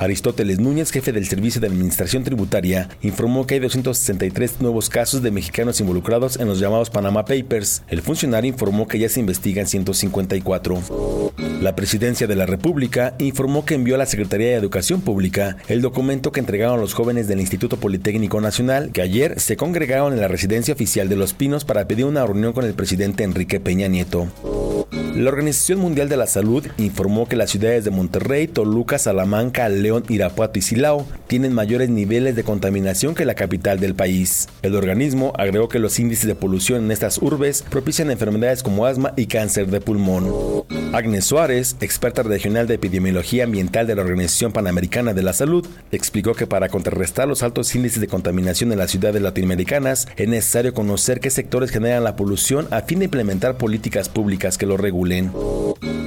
Aristóteles 0.00 0.60
Núñez, 0.60 0.90
jefe 0.90 1.12
del 1.12 1.26
Servicio 1.26 1.60
de 1.60 1.66
Administración 1.66 2.22
Tributaria, 2.24 2.88
informó 3.02 3.46
que 3.46 3.54
hay 3.54 3.60
263 3.60 4.60
nuevos 4.60 4.88
casos 4.88 5.22
de 5.22 5.30
mexicanos 5.30 5.80
involucrados 5.80 6.36
en 6.38 6.46
los 6.46 6.60
llamados 6.60 6.90
Panama 6.90 7.24
Papers. 7.24 7.82
El 7.88 8.02
funcionario 8.02 8.48
informó 8.48 8.86
que 8.86 8.98
ya 8.98 9.08
se 9.08 9.20
investigan 9.20 9.66
154. 9.66 11.32
La 11.60 11.74
Presidencia 11.74 12.26
de 12.26 12.36
la 12.36 12.46
República 12.46 13.14
informó 13.18 13.64
que 13.64 13.74
envió 13.74 13.96
a 13.96 13.98
la 13.98 14.06
Secretaría 14.06 14.48
de 14.48 14.54
Educación 14.54 15.00
Pública 15.00 15.56
el 15.68 15.82
documento 15.82 16.32
que 16.32 16.40
entregaron 16.40 16.80
los 16.80 16.94
jóvenes 16.94 17.26
del 17.26 17.40
Instituto 17.40 17.76
Politécnico 17.76 18.40
Nacional, 18.40 18.90
que 18.92 19.02
ayer 19.02 19.40
se 19.40 19.56
congregaron 19.58 20.14
en 20.14 20.20
la 20.20 20.28
residencia 20.28 20.72
oficial 20.72 21.08
de 21.08 21.16
Los 21.16 21.34
Pinos 21.34 21.64
para 21.64 21.86
pedir 21.86 22.06
una 22.06 22.24
reunión 22.24 22.52
con 22.54 22.64
el 22.64 22.74
presidente 22.74 23.24
Enrique 23.24 23.58
Peña 23.60 23.88
Nieto. 23.88 24.28
La 25.14 25.30
Organización 25.30 25.80
Mundial 25.80 26.08
de 26.08 26.16
la 26.16 26.28
Salud 26.28 26.64
informó 26.78 27.26
que 27.26 27.34
las 27.34 27.50
ciudades 27.50 27.84
de 27.84 27.90
Monterrey, 27.90 28.46
Toluca, 28.46 28.98
Salamanca, 28.98 29.68
León, 29.68 30.04
Irapuato 30.08 30.60
y 30.60 30.62
Silao 30.62 31.04
tienen 31.26 31.52
mayores 31.52 31.90
niveles 31.90 32.36
de 32.36 32.44
contaminación 32.44 33.16
que 33.16 33.24
la 33.24 33.34
capital 33.34 33.80
del 33.80 33.96
país. 33.96 34.48
El 34.62 34.76
organismo 34.76 35.32
agregó 35.36 35.68
que 35.68 35.80
los 35.80 35.98
índices 35.98 36.28
de 36.28 36.36
polución 36.36 36.84
en 36.84 36.92
estas 36.92 37.18
urbes 37.18 37.64
propician 37.68 38.12
enfermedades 38.12 38.62
como 38.62 38.86
asma 38.86 39.12
y 39.16 39.26
cáncer 39.26 39.66
de 39.66 39.80
pulmón. 39.80 40.32
Agnes 40.92 41.24
Suárez, 41.24 41.76
experta 41.80 42.22
regional 42.22 42.68
de 42.68 42.74
epidemiología 42.74 43.42
ambiental 43.42 43.88
de 43.88 43.96
la 43.96 44.02
Organización 44.02 44.52
Panamericana 44.52 45.14
de 45.14 45.22
la 45.22 45.32
Salud, 45.32 45.66
explicó 45.90 46.34
que 46.34 46.46
para 46.46 46.68
contrarrestar 46.68 47.26
los 47.26 47.42
altos 47.42 47.74
índices 47.74 48.00
de 48.00 48.06
contaminación 48.06 48.70
en 48.70 48.78
las 48.78 48.92
ciudades 48.92 49.20
latinoamericanas 49.20 49.47
es 49.52 50.28
necesario 50.28 50.74
conocer 50.74 51.20
qué 51.20 51.30
sectores 51.30 51.70
generan 51.70 52.04
la 52.04 52.16
polución 52.16 52.68
a 52.70 52.82
fin 52.82 52.98
de 52.98 53.06
implementar 53.06 53.56
políticas 53.56 54.08
públicas 54.08 54.58
que 54.58 54.66
lo 54.66 54.76
regulen. 54.76 55.32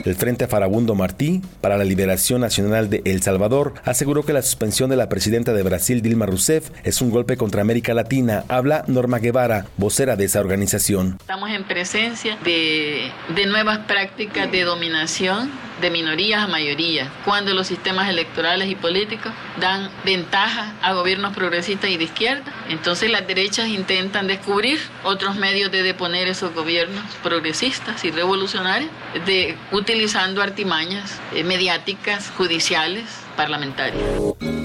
El 0.05 0.15
Frente 0.15 0.47
Farabundo 0.47 0.95
Martí 0.95 1.41
para 1.61 1.77
la 1.77 1.83
Liberación 1.83 2.41
Nacional 2.41 2.89
de 2.89 3.01
El 3.05 3.21
Salvador 3.21 3.73
aseguró 3.85 4.23
que 4.23 4.33
la 4.33 4.41
suspensión 4.41 4.89
de 4.89 4.95
la 4.95 5.09
presidenta 5.09 5.53
de 5.53 5.63
Brasil, 5.63 6.01
Dilma 6.01 6.25
Rousseff, 6.25 6.69
es 6.83 7.01
un 7.01 7.11
golpe 7.11 7.37
contra 7.37 7.61
América 7.61 7.93
Latina. 7.93 8.43
Habla 8.47 8.83
Norma 8.87 9.19
Guevara, 9.19 9.67
vocera 9.77 10.15
de 10.15 10.25
esa 10.25 10.39
organización. 10.39 11.17
Estamos 11.19 11.51
en 11.51 11.63
presencia 11.65 12.37
de, 12.43 13.11
de 13.35 13.45
nuevas 13.45 13.79
prácticas 13.79 14.51
de 14.51 14.63
dominación 14.63 15.51
de 15.82 15.89
minorías 15.89 16.43
a 16.43 16.47
mayorías, 16.47 17.09
cuando 17.25 17.53
los 17.53 17.67
sistemas 17.67 18.09
electorales 18.09 18.69
y 18.69 18.75
políticos 18.75 19.32
dan 19.59 19.89
ventaja 20.05 20.73
a 20.82 20.93
gobiernos 20.93 21.34
progresistas 21.34 21.89
y 21.89 21.97
de 21.97 22.03
izquierda. 22.05 22.53
Entonces 22.69 23.09
las 23.09 23.27
derechas 23.27 23.67
intentan 23.67 24.27
descubrir 24.27 24.79
otros 25.03 25.36
medios 25.36 25.71
de 25.71 25.84
deponer 25.84 26.27
esos 26.27 26.53
gobiernos 26.53 27.03
progresistas 27.23 28.05
y 28.05 28.11
revolucionarios, 28.11 28.91
de, 29.25 29.57
utilizando 29.71 30.41
artimañas 30.41 31.19
eh, 31.34 31.43
mediáticas, 31.43 32.32
judiciales, 32.38 33.05
parlamentarias. 33.36 34.03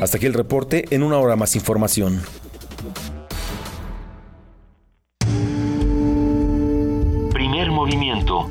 Hasta 0.02 0.18
aquí 0.18 0.26
el 0.26 0.34
reporte, 0.34 0.84
en 0.90 1.02
una 1.02 1.18
hora 1.18 1.36
más 1.36 1.56
información. 1.56 2.22
Primer 7.32 7.70
movimiento 7.70 8.50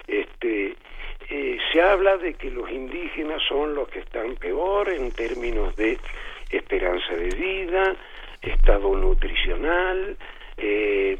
este 0.09 0.74
eh, 1.30 1.59
se 1.70 1.80
habla 1.80 2.16
de 2.16 2.35
que 2.35 2.51
los 2.51 2.68
indígenas 2.68 3.41
son 3.49 3.76
los 3.76 3.89
que 3.89 4.01
están 4.01 4.35
peor 4.35 4.89
en 4.89 5.12
términos 5.12 5.76
de 5.76 5.99
esperanza 6.51 7.14
de 7.14 7.28
vida 7.28 7.95
estado 8.43 8.97
nutricional 8.97 10.16
eh, 10.57 11.16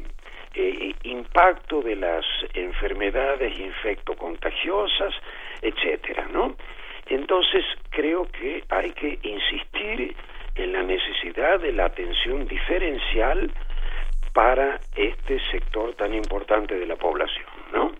impacto 1.03 1.81
de 1.81 1.95
las 1.95 2.25
enfermedades 2.53 3.57
infectocontagiosas 3.57 5.13
etcétera 5.61 6.27
no 6.33 6.57
entonces 7.07 7.63
creo 7.91 8.27
que 8.29 8.61
hay 8.67 8.91
que 8.91 9.19
insistir 9.23 10.13
en 10.55 10.73
la 10.73 10.83
necesidad 10.83 11.59
de 11.59 11.71
la 11.71 11.85
atención 11.85 12.47
diferencial 12.47 13.51
para 14.33 14.79
este 14.95 15.39
sector 15.51 15.93
tan 15.95 16.13
importante 16.13 16.75
de 16.75 16.85
la 16.85 16.95
población, 16.95 17.45
¿no? 17.71 17.91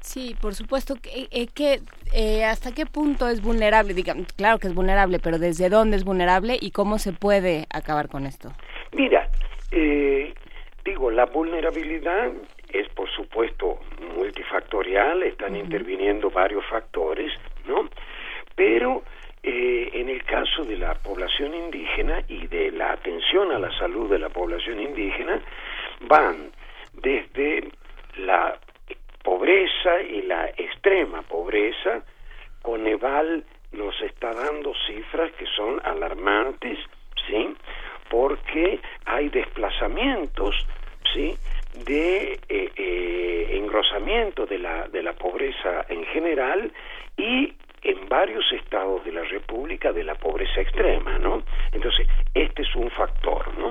Sí, 0.00 0.36
por 0.38 0.54
supuesto 0.54 0.96
que, 0.96 1.28
eh, 1.30 1.46
que 1.54 1.80
eh, 2.12 2.44
hasta 2.44 2.74
qué 2.74 2.84
punto 2.84 3.26
es 3.26 3.40
vulnerable, 3.40 3.94
digamos, 3.94 4.26
claro 4.34 4.58
que 4.58 4.66
es 4.66 4.74
vulnerable, 4.74 5.18
pero 5.18 5.38
desde 5.38 5.70
dónde 5.70 5.96
es 5.96 6.04
vulnerable 6.04 6.58
y 6.60 6.72
cómo 6.72 6.98
se 6.98 7.14
puede 7.14 7.66
acabar 7.70 8.08
con 8.08 8.26
esto. 8.26 8.52
Mira, 8.92 9.30
eh, 9.72 10.34
digo, 10.84 11.10
la 11.10 11.24
vulnerabilidad 11.24 12.32
es 12.70 12.86
por 12.90 13.10
supuesto 13.10 13.80
multifactorial, 14.14 15.22
están 15.22 15.56
interviniendo 15.56 16.30
varios 16.30 16.66
factores, 16.66 17.32
¿no? 17.66 17.88
Pero 18.54 19.04
eh, 19.46 19.90
en 19.92 20.08
el 20.08 20.24
caso 20.24 20.64
de 20.64 20.76
la 20.78 20.94
población 20.94 21.54
indígena 21.54 22.22
y 22.28 22.46
de 22.46 22.70
la 22.70 22.92
atención 22.92 23.52
a 23.52 23.58
la 23.58 23.70
salud 23.78 24.10
de 24.10 24.18
la 24.18 24.30
población 24.30 24.80
indígena, 24.80 25.40
van 26.00 26.50
desde 26.94 27.68
la 28.16 28.58
pobreza 29.22 30.00
y 30.02 30.22
la 30.22 30.48
extrema 30.48 31.22
pobreza, 31.22 32.02
Coneval 32.62 33.44
nos 33.72 34.00
está 34.00 34.32
dando 34.32 34.72
cifras 34.86 35.30
que 35.32 35.44
son 35.54 35.78
alarmantes, 35.84 36.78
¿sí? 37.28 37.54
Porque 38.08 38.80
hay 39.04 39.28
desplazamientos, 39.28 40.54
¿sí? 41.12 41.36
de 41.84 42.40
eh, 42.48 42.72
eh, 42.76 43.46
engrosamiento 43.50 44.46
de 44.46 44.58
la, 44.58 44.88
de 44.88 45.02
la 45.02 45.12
pobreza 45.12 45.84
en 45.88 46.04
general 46.06 46.72
y 47.16 47.52
en 47.84 48.08
varios 48.08 48.50
estados 48.52 49.04
de 49.04 49.12
la 49.12 49.22
República 49.22 49.92
de 49.92 50.02
la 50.02 50.14
pobreza 50.14 50.62
extrema, 50.62 51.18
¿no? 51.18 51.42
Entonces, 51.70 52.08
este 52.32 52.62
es 52.62 52.74
un 52.74 52.90
factor, 52.90 53.46
¿no? 53.58 53.70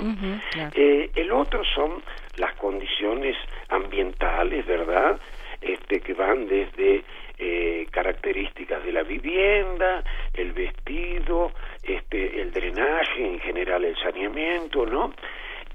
Eh, 0.76 1.10
el 1.16 1.32
otro 1.32 1.64
son 1.76 2.04
las 2.38 2.54
condiciones 2.56 3.36
ambientales, 3.70 4.66
¿verdad? 4.68 5.20
Este, 5.60 6.00
que 6.00 6.14
van 6.14 6.48
desde 6.48 7.04
eh, 7.40 7.88
características 7.90 8.84
de 8.86 8.92
la 8.92 9.02
vivienda, 9.02 10.04
el 10.34 10.54
vestido, 10.54 11.52
este, 11.82 12.40
el 12.40 12.52
drenaje, 12.52 13.26
en 13.26 13.40
general 13.40 13.84
el 13.84 13.96
saneamiento, 13.98 14.86
¿no? 14.86 15.12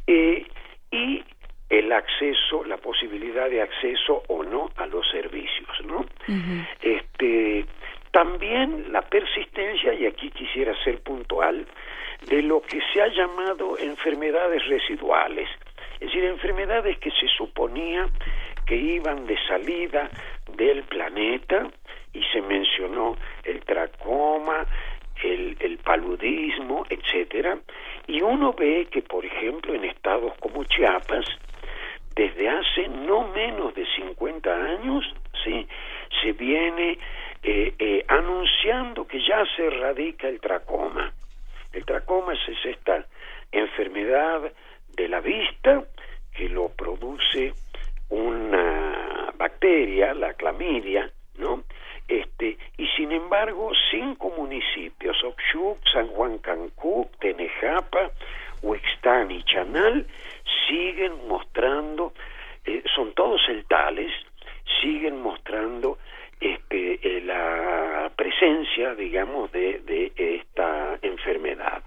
Eh, 0.07 0.47
y 0.93 1.24
el 1.68 1.93
acceso, 1.93 2.64
la 2.64 2.76
posibilidad 2.76 3.51
de 3.51 3.62
acceso 3.62 4.22
o 4.28 4.45
no 4.45 4.70
a 4.76 4.86
los 4.86 5.07
servicios, 5.11 5.68
¿no? 5.84 6.07
Este 6.80 7.66
también 8.11 8.92
la 8.92 9.02
persistencia, 9.02 9.92
y 9.94 10.06
aquí 10.06 10.30
quisiera 10.30 10.74
ser 10.84 11.00
puntual, 11.00 11.66
de 12.26 12.42
lo 12.42 12.61
que 12.62 12.80
se 12.92 13.00
ha 13.00 13.09
llamado 13.09 13.78
enfermedades 13.78 14.66
residuales, 14.66 15.48
es 15.94 16.09
decir, 16.09 16.24
enfermedades 16.24 16.98
que 16.98 17.11
se 17.11 17.26
suponía 17.28 18.09
que 18.66 18.76
iban 18.76 19.26
de 19.26 19.36
salida 19.46 20.11
del 20.56 20.82
planeta 20.84 21.68
y 22.12 22.22
se 22.32 22.42
mencionó 22.42 23.16
el 23.44 23.61
tracoma, 23.64 24.66
el, 25.22 25.56
el 25.61 25.78
paludismo, 25.78 26.84
etcétera, 26.88 27.59
y 28.06 28.20
uno 28.20 28.52
ve 28.52 28.86
que, 28.90 29.02
por 29.02 29.24
ejemplo, 29.24 29.74
en 29.74 29.84
estados 29.84 30.34
como 30.38 30.64
Chiapas, 30.64 31.24
desde 32.14 32.48
hace 32.48 32.88
no 32.88 33.28
menos 33.28 33.74
de 33.74 33.86
50 33.86 34.52
años, 34.52 35.04
¿sí? 35.44 35.66
se 36.20 36.32
viene 36.32 36.98
eh, 37.43 37.74
eh, 37.78 38.05
anunciando 38.09 39.07
que 39.07 39.20
ya 39.20 39.45
se 39.57 39.66
erradica 39.66 40.28
el 40.28 40.41
tracoma. 40.41 41.12
El 41.72 41.84
tracoma 41.84 42.34
es 42.34 42.64
esta 42.64 43.07
enfermedad 43.53 44.53
de 44.97 45.09
la 45.09 45.20
vista 45.20 45.84
que 46.34 46.49
lo 46.49 46.68
produce 46.70 47.53
una 48.09 49.32
bacteria, 49.36 50.14
la 50.14 50.34
clamidia, 50.34 51.11
¿no? 51.36 51.62
Este, 52.09 52.57
y 52.78 52.86
sin 52.97 53.12
embargo, 53.12 53.70
cinco 53.91 54.30
municipios, 54.30 55.22
Oxuc, 55.22 55.78
San 55.93 56.09
Juan 56.09 56.39
Cancún, 56.39 57.09
Tenejapa, 57.20 58.11
Huixtán 58.62 59.30
y 59.30 59.43
Chanal, 59.45 60.07
siguen 60.66 61.28
mostrando, 61.28 62.14
eh, 62.64 62.82
son 62.95 63.12
todos 63.12 63.41
celtales, 63.47 64.11
siguen 64.80 65.20
mostrando 65.20 65.99
este, 66.41 67.01
eh, 67.03 67.20
la 67.22 68.11
presencia, 68.16 68.95
digamos, 68.95 69.51
de, 69.53 69.80
de 69.80 70.12
esta 70.16 70.99
enfermedad. 71.03 71.82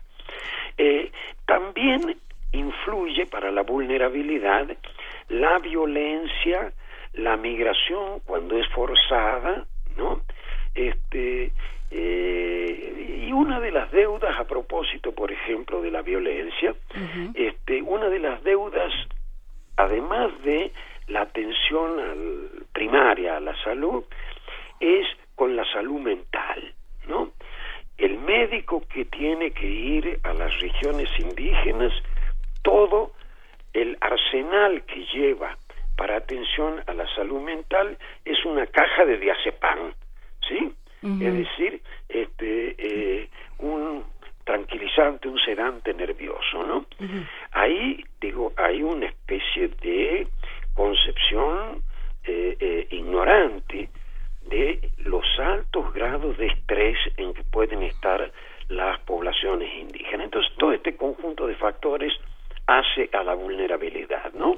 Eh, 0.77 1.11
también 1.45 2.17
influye 2.53 3.25
para 3.25 3.51
la 3.51 3.63
vulnerabilidad 3.63 4.67
la 5.29 5.59
violencia, 5.59 6.73
la 7.13 7.37
migración 7.37 8.19
cuando 8.25 8.57
es 8.57 8.67
forzada, 8.69 9.65
¿no? 9.97 10.21
Este, 10.75 11.51
eh, 11.91 13.23
y 13.27 13.31
una 13.31 13.59
de 13.59 13.71
las 13.71 13.91
deudas 13.91 14.37
a 14.39 14.45
propósito, 14.45 15.13
por 15.13 15.31
ejemplo, 15.31 15.81
de 15.81 15.91
la 15.91 16.01
violencia, 16.01 16.73
este, 17.33 17.81
una 17.81 18.09
de 18.09 18.19
las 18.19 18.43
deudas, 18.43 18.91
además 19.77 20.31
de 20.43 20.71
la 21.07 21.21
atención 21.21 21.99
al, 21.99 22.65
primaria 22.73 23.37
a 23.37 23.39
la 23.39 23.55
salud, 23.63 24.03
es 24.81 25.07
con 25.35 25.55
la 25.55 25.63
salud 25.71 26.01
mental, 26.01 26.73
¿no? 27.07 27.31
El 27.97 28.17
médico 28.19 28.83
que 28.93 29.05
tiene 29.05 29.51
que 29.51 29.67
ir 29.67 30.19
a 30.23 30.33
las 30.33 30.59
regiones 30.59 31.09
indígenas, 31.19 31.93
todo 32.63 33.13
el 33.73 33.97
arsenal 34.01 34.83
que 34.85 35.05
lleva 35.13 35.57
para 35.95 36.17
atención 36.17 36.83
a 36.87 36.93
la 36.93 37.07
salud 37.15 37.41
mental 37.41 37.97
es 38.25 38.43
una 38.45 38.65
caja 38.65 39.05
de 39.05 39.17
diazepam, 39.17 39.93
¿sí? 40.47 40.73
Es 41.03 41.33
decir, 41.33 41.81
este, 42.09 42.75
eh, 42.77 43.29
un 43.57 44.03
tranquilizante, 44.43 45.27
un 45.27 45.39
sedante 45.39 45.93
nervioso, 45.93 46.63
¿no? 46.63 46.85
Ahí, 47.51 48.03
digo, 48.19 48.53
hay 48.55 48.83
una 48.83 49.07
especie 49.07 49.69
de 49.81 50.27
concepción 50.75 51.81
eh, 52.23 52.55
eh, 52.59 52.87
ignorante 52.91 53.89
de 54.49 54.91
los 54.97 55.23
altos 55.39 55.93
grados 55.93 56.37
de 56.37 56.47
estrés 56.47 56.97
en 57.17 57.33
que 57.33 57.43
pueden 57.43 57.83
estar 57.83 58.31
las 58.69 58.99
poblaciones 59.01 59.69
indígenas. 59.79 60.25
Entonces, 60.25 60.51
todo 60.57 60.73
este 60.73 60.95
conjunto 60.95 61.47
de 61.47 61.55
factores 61.55 62.13
hace 62.67 63.09
a 63.13 63.23
la 63.23 63.33
vulnerabilidad, 63.33 64.33
¿no? 64.33 64.57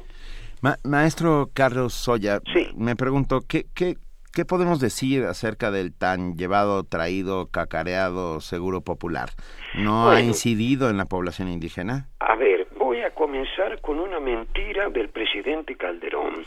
Ma- 0.61 0.77
maestro 0.83 1.49
Carlos 1.53 1.93
Soya, 1.93 2.39
me 2.75 2.95
pregunto, 2.95 3.41
¿qué, 3.47 3.65
qué, 3.75 3.95
¿qué 4.33 4.45
podemos 4.45 4.79
decir 4.79 5.23
acerca 5.25 5.71
del 5.71 5.93
tan 5.93 6.37
llevado, 6.37 6.83
traído, 6.83 7.47
cacareado 7.49 8.39
seguro 8.39 8.81
popular? 8.81 9.29
¿No 9.75 10.09
ha 10.09 10.21
incidido 10.21 10.89
en 10.89 10.97
la 10.97 11.05
población 11.05 11.49
indígena? 11.49 12.07
A 12.19 12.35
ver, 12.35 12.67
voy 12.77 13.01
a 13.01 13.09
comenzar 13.13 13.81
con 13.81 13.99
una 13.99 14.19
mentira 14.19 14.89
del 14.89 15.09
presidente 15.09 15.75
Calderón. 15.75 16.45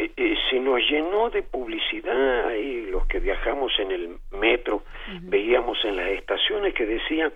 Eh, 0.00 0.10
eh, 0.16 0.34
se 0.48 0.58
nos 0.58 0.80
llenó 0.88 1.28
de 1.28 1.42
publicidad 1.42 2.46
ahí 2.48 2.86
los 2.86 3.06
que 3.06 3.20
viajamos 3.20 3.70
en 3.78 3.90
el 3.90 4.16
metro, 4.30 4.82
veíamos 5.24 5.84
en 5.84 5.96
las 5.96 6.08
estaciones 6.08 6.72
que 6.72 6.86
decía, 6.86 7.30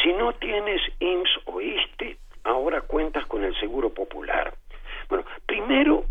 si 0.00 0.12
no 0.12 0.32
tienes 0.34 0.80
IMSS 1.00 1.40
o 1.46 1.60
ISTE, 1.60 2.16
ahora 2.44 2.82
cuentas 2.82 3.26
con 3.26 3.42
el 3.42 3.52
Seguro 3.58 3.92
Popular. 3.92 4.54
Bueno, 5.08 5.24
primero 5.44 6.04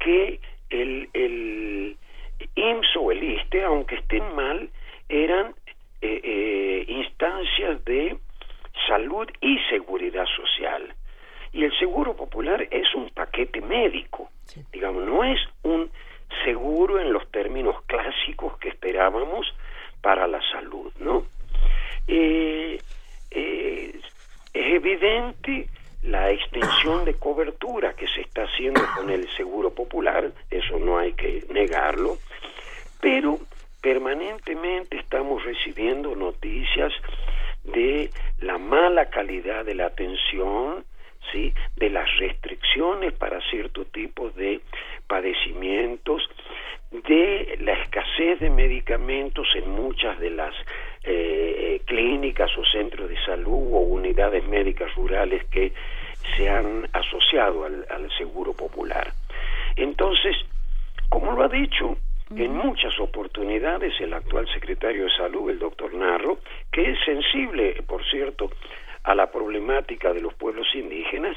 que 0.00 0.40
el, 0.70 1.10
el 1.12 1.98
IMSS 2.54 2.96
o 2.96 3.12
el 3.12 3.22
ISTE, 3.22 3.64
aunque 3.64 3.96
estén 3.96 4.34
mal, 4.34 4.70
eran 5.10 5.54
eh, 6.00 6.86
instancias 6.88 7.84
de 7.84 8.16
salud 8.88 9.28
y 9.42 9.58
seguridad 9.68 10.24
social. 10.24 10.94
Y 11.52 11.64
el 11.64 11.78
seguro 11.78 12.16
popular 12.16 12.66
es 12.70 12.94
un 12.94 13.10
paquete 13.10 13.60
médico, 13.60 14.23
digamos, 14.84 15.04
no 15.06 15.24
es 15.24 15.40
un 15.62 15.90
seguro 16.44 17.00
en 17.00 17.12
los 17.12 17.30
términos 17.30 17.76
clásicos 17.86 18.58
que 18.58 18.68
esperábamos 18.68 19.46
para 20.02 20.26
la 20.26 20.42
salud, 20.52 20.92
¿no? 20.98 21.24
Eh, 22.06 22.82
eh, 23.30 24.00
es 24.52 24.66
evidente 24.74 25.68
la 26.02 26.30
extensión 26.30 27.06
de 27.06 27.14
cobertura 27.14 27.94
que 27.94 28.06
se 28.08 28.20
está 28.20 28.42
haciendo 28.42 28.82
con 28.94 29.08
el 29.08 29.26
seguro 29.36 29.70
popular, 29.74 30.30
eso 30.50 30.78
no 30.78 30.98
hay 30.98 31.14
que 31.14 31.44
negarlo, 31.48 32.18
pero 33.00 33.38
permanentemente 33.80 34.98
estamos 34.98 35.42
recibiendo 35.44 36.14
noticias 36.14 36.92
de 37.64 38.10
la 38.40 38.58
mala 38.58 39.08
calidad 39.08 39.64
de 39.64 39.74
la 39.76 39.86
atención, 39.86 40.84
¿sí? 41.32 41.54
de 41.76 41.88
las 41.88 42.06
restricciones 42.18 43.14
para 43.14 43.40
cierto 43.50 43.86
tipo 43.86 44.28
de 44.30 44.60
padecimientos, 45.06 46.22
de 46.90 47.58
la 47.60 47.72
escasez 47.72 48.38
de 48.40 48.50
medicamentos 48.50 49.46
en 49.54 49.70
muchas 49.70 50.18
de 50.20 50.30
las 50.30 50.54
eh, 51.02 51.80
clínicas 51.86 52.50
o 52.56 52.64
centros 52.66 53.08
de 53.08 53.18
salud 53.24 53.72
o 53.72 53.80
unidades 53.80 54.46
médicas 54.46 54.94
rurales 54.94 55.44
que 55.46 55.72
se 56.36 56.48
han 56.48 56.88
asociado 56.92 57.64
al, 57.64 57.86
al 57.90 58.10
seguro 58.16 58.52
popular. 58.54 59.12
Entonces, 59.76 60.36
como 61.08 61.32
lo 61.32 61.42
ha 61.44 61.48
dicho 61.48 61.96
en 62.34 62.54
muchas 62.54 62.98
oportunidades 63.00 63.92
el 64.00 64.12
actual 64.14 64.48
secretario 64.52 65.04
de 65.04 65.10
salud, 65.16 65.50
el 65.50 65.58
doctor 65.58 65.92
Narro, 65.94 66.38
que 66.72 66.90
es 66.92 66.98
sensible, 67.04 67.82
por 67.86 68.04
cierto, 68.08 68.50
a 69.04 69.14
la 69.14 69.30
problemática 69.30 70.12
de 70.14 70.22
los 70.22 70.32
pueblos 70.34 70.66
indígenas, 70.74 71.36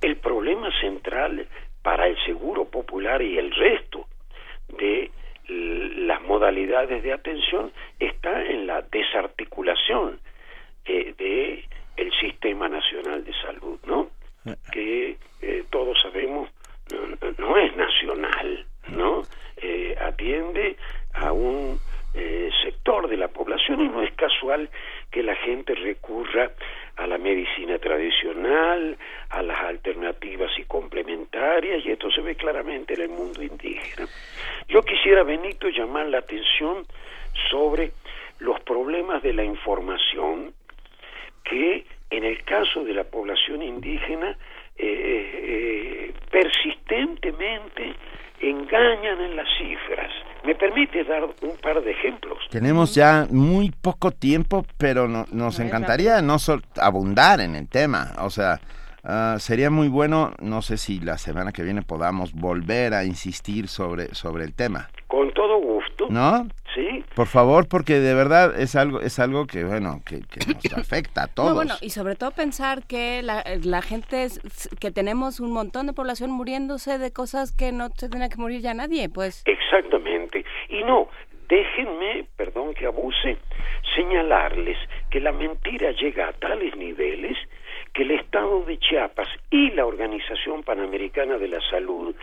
el 0.00 0.16
problema 0.16 0.70
central 0.80 1.46
para 1.82 2.06
el 2.08 2.16
seguro 2.24 2.64
popular 2.64 3.20
y 3.22 3.38
el 3.38 3.52
resto 3.54 4.06
de 4.78 5.10
l- 5.48 6.06
las 6.06 6.20
modalidades 6.22 7.02
de 7.02 7.12
atención 7.12 7.70
está 7.98 8.44
en 8.44 8.66
la 8.66 8.82
desarticulación 8.82 10.18
eh, 10.84 11.14
de 11.18 11.64
el 11.96 12.12
sistema 12.20 12.68
nacional 12.68 13.24
de 13.24 13.32
salud, 13.42 13.78
¿no? 13.86 14.08
Que 14.72 15.16
eh, 15.42 15.64
todos 15.70 16.00
sabemos 16.02 16.48
no, 16.90 17.06
no- 17.06 17.34
no 17.38 17.56
es 17.58 17.76
nacional, 17.76 18.66
¿no? 18.88 19.26
Eh, 19.56 19.96
atiende 20.00 20.76
a 21.14 21.32
un 21.32 21.78
eh, 22.14 22.50
sector 22.62 23.08
de 23.08 23.16
la 23.16 23.28
población 23.28 23.80
y 23.80 23.88
no 23.88 24.02
es 24.02 24.12
casual 24.14 24.70
que 25.10 25.22
la 25.22 25.34
gente 25.36 25.74
recurra 25.74 26.50
a 26.96 27.06
la 27.06 27.18
medicina 27.18 27.78
tradicional, 27.78 28.96
a 29.30 29.42
las 29.42 29.60
alternativas 29.60 30.50
y 30.58 30.64
complementarias, 30.64 31.84
y 31.84 31.90
esto 31.92 32.10
se 32.10 32.22
ve 32.22 32.34
claramente 32.34 32.94
en 32.94 33.02
el 33.02 33.08
mundo 33.10 33.42
indígena. 33.42 34.08
Yo 34.68 34.82
quisiera, 34.82 35.22
Benito, 35.22 35.68
llamar 35.68 36.06
la 36.06 36.18
atención 36.18 36.86
sobre 37.50 37.92
los 38.40 38.58
problemas 38.60 39.22
de 39.22 39.32
la 39.32 39.44
información 39.44 40.52
que 41.44 41.84
en 42.10 42.24
el 42.24 42.42
caso 42.44 42.82
de 42.84 42.94
la 42.94 43.04
población 43.04 43.62
indígena 43.62 44.36
eh, 44.76 46.10
eh, 46.10 46.12
persistentemente 46.30 47.94
engañan 48.40 49.20
en 49.20 49.36
las 49.36 49.48
cifras. 49.58 50.12
¿Me 50.44 50.54
permite 50.54 51.02
dar 51.04 51.24
un 51.24 51.56
par 51.60 51.82
de 51.82 51.90
ejemplos? 51.90 52.38
Tenemos 52.88 52.94
ya 52.94 53.26
muy 53.34 53.70
poco 53.70 54.10
tiempo, 54.12 54.64
pero 54.78 55.08
no- 55.08 55.26
nos 55.32 55.58
encantaría 55.60 56.22
no 56.22 56.38
sol- 56.38 56.64
abundar 56.80 57.40
en 57.40 57.54
el 57.54 57.68
tema. 57.68 58.12
O 58.20 58.30
sea, 58.30 58.60
ah, 59.04 59.36
sería 59.38 59.70
muy 59.70 59.88
bueno, 59.88 60.32
no 60.40 60.62
sé 60.62 60.76
si 60.78 60.98
la 61.00 61.18
semana 61.18 61.52
que 61.52 61.62
viene 61.62 61.82
podamos 61.82 62.32
volver 62.32 62.94
a 62.94 63.04
insistir 63.04 63.68
sobre, 63.68 64.14
sobre 64.14 64.44
el 64.44 64.54
tema. 64.54 64.88
Con 65.06 65.32
todo 65.34 65.58
gusto. 65.60 66.06
¿No? 66.10 66.46
Sí. 66.74 67.04
Por 67.14 67.26
favor, 67.26 67.66
porque 67.68 67.98
de 68.00 68.14
verdad 68.14 68.58
es 68.58 68.74
algo, 68.76 69.00
es 69.00 69.18
algo 69.18 69.46
que, 69.46 69.64
bueno, 69.64 70.00
que, 70.06 70.20
que 70.20 70.40
nos 70.46 70.72
afecta 70.78 71.24
a 71.24 71.26
todos. 71.26 71.50
No, 71.50 71.54
bueno, 71.56 71.74
y 71.80 71.90
sobre 71.90 72.14
todo 72.14 72.30
pensar 72.30 72.84
que 72.84 73.22
la, 73.22 73.44
la 73.62 73.82
gente, 73.82 74.24
es- 74.24 74.40
que 74.80 74.90
tenemos 74.90 75.40
un 75.40 75.52
montón 75.52 75.86
de 75.86 75.92
población 75.92 76.30
muriéndose 76.30 76.98
de 76.98 77.12
cosas 77.12 77.52
que 77.52 77.72
no 77.72 77.88
se 77.96 78.08
tenía 78.08 78.28
que 78.28 78.36
morir 78.36 78.60
ya 78.62 78.72
nadie, 78.74 79.08
pues. 79.08 79.42
Exactamente. 79.46 80.44
Y 80.68 80.84
no, 80.84 81.08
déjenme, 81.48 82.27
abuse, 82.88 83.38
señalarles 83.94 84.78
que 85.10 85.20
la 85.20 85.32
mentira 85.32 85.92
llega 85.92 86.28
a 86.28 86.32
tales 86.32 86.76
niveles 86.76 87.36
que 87.92 88.02
el 88.02 88.12
Estado 88.12 88.62
de 88.62 88.78
Chiapas 88.78 89.28
y 89.50 89.70
la 89.70 89.86
Organización 89.86 90.62
Panamericana 90.62 91.38
de 91.38 91.48
la 91.48 91.60
Salud, 91.70 92.14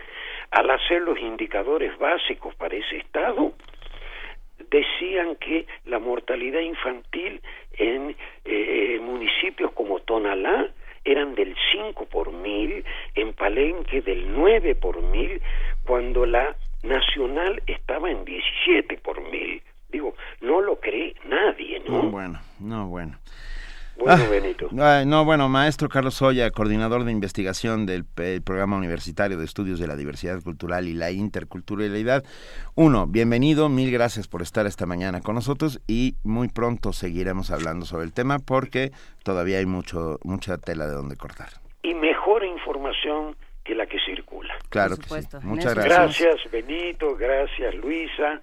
al 0.50 0.70
hacer 0.70 1.02
los 1.02 1.18
indicadores 1.18 1.96
básicos 1.98 2.54
para 2.54 2.76
ese 2.76 2.98
Estado, 2.98 3.52
decían 4.70 5.36
que 5.36 5.66
la 5.84 5.98
mortalidad 5.98 6.60
infantil 6.60 7.40
en 7.74 8.16
eh, 8.44 8.98
municipios 9.02 9.72
como 9.72 10.00
Tonalá 10.00 10.68
eran 11.04 11.34
del 11.34 11.54
5 11.72 12.06
por 12.06 12.32
mil, 12.32 12.84
en 13.14 13.32
Palenque 13.32 14.02
del 14.02 14.32
9 14.32 14.74
por 14.74 15.02
mil, 15.02 15.40
cuando 15.84 16.26
la 16.26 16.56
nacional 16.82 17.62
estaba 17.66 18.10
en 18.10 18.24
17 18.24 18.98
por 18.98 19.20
mil. 19.30 19.62
Digo, 19.96 20.14
no 20.42 20.60
lo 20.60 20.78
cree 20.78 21.14
nadie, 21.26 21.82
¿no? 21.88 22.02
No, 22.02 22.10
bueno, 22.10 22.38
no, 22.60 22.86
bueno. 22.88 23.18
Bueno, 23.98 24.24
Ah, 24.24 24.28
Benito. 24.30 24.68
ay, 24.78 25.06
no, 25.06 25.24
bueno, 25.24 25.48
maestro 25.48 25.88
Carlos 25.88 26.16
Soya, 26.16 26.50
coordinador 26.50 27.04
de 27.04 27.12
investigación 27.12 27.86
del 27.86 28.04
Programa 28.04 28.76
Universitario 28.76 29.38
de 29.38 29.46
Estudios 29.46 29.78
de 29.78 29.86
la 29.86 29.96
Diversidad 29.96 30.42
Cultural 30.42 30.86
y 30.86 30.92
la 30.92 31.12
Interculturalidad. 31.12 32.22
Uno, 32.74 33.06
bienvenido, 33.06 33.70
mil 33.70 33.90
gracias 33.90 34.28
por 34.28 34.42
estar 34.42 34.66
esta 34.66 34.84
mañana 34.84 35.22
con 35.22 35.34
nosotros 35.34 35.80
y 35.86 36.16
muy 36.24 36.48
pronto 36.48 36.92
seguiremos 36.92 37.50
hablando 37.50 37.86
sobre 37.86 38.04
el 38.04 38.12
tema 38.12 38.38
porque 38.38 38.92
todavía 39.22 39.56
hay 39.60 39.66
mucho, 39.66 40.18
mucha 40.24 40.58
tela 40.58 40.86
de 40.86 40.92
donde 40.92 41.16
cortar. 41.16 41.48
Y 41.82 41.94
mejor 41.94 42.44
información 42.44 43.34
que 43.64 43.74
la 43.74 43.86
que 43.86 43.96
circula. 44.04 44.52
Claro 44.68 44.98
que 44.98 45.08
sí. 45.08 45.26
Muchas 45.42 45.74
gracias. 45.74 46.20
Gracias, 46.20 46.52
Benito, 46.52 47.16
gracias, 47.16 47.74
Luisa. 47.76 48.42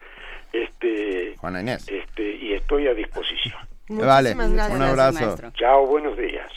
Este, 0.53 1.35
Juana 1.37 1.61
Inés. 1.61 1.85
este, 1.89 2.35
y 2.35 2.53
estoy 2.53 2.87
a 2.87 2.93
disposición. 2.93 3.57
Vale, 3.89 4.33
un 4.35 4.59
abrazo. 4.59 5.35
Chao, 5.55 5.87
buenos 5.87 6.15
días. 6.17 6.51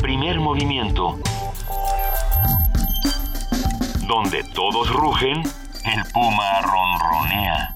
Primer 0.00 0.38
movimiento. 0.38 1.18
Donde 4.06 4.44
todos 4.54 4.92
rugen, 4.92 5.38
el 5.38 6.12
puma 6.12 6.60
ronronea. 6.60 7.74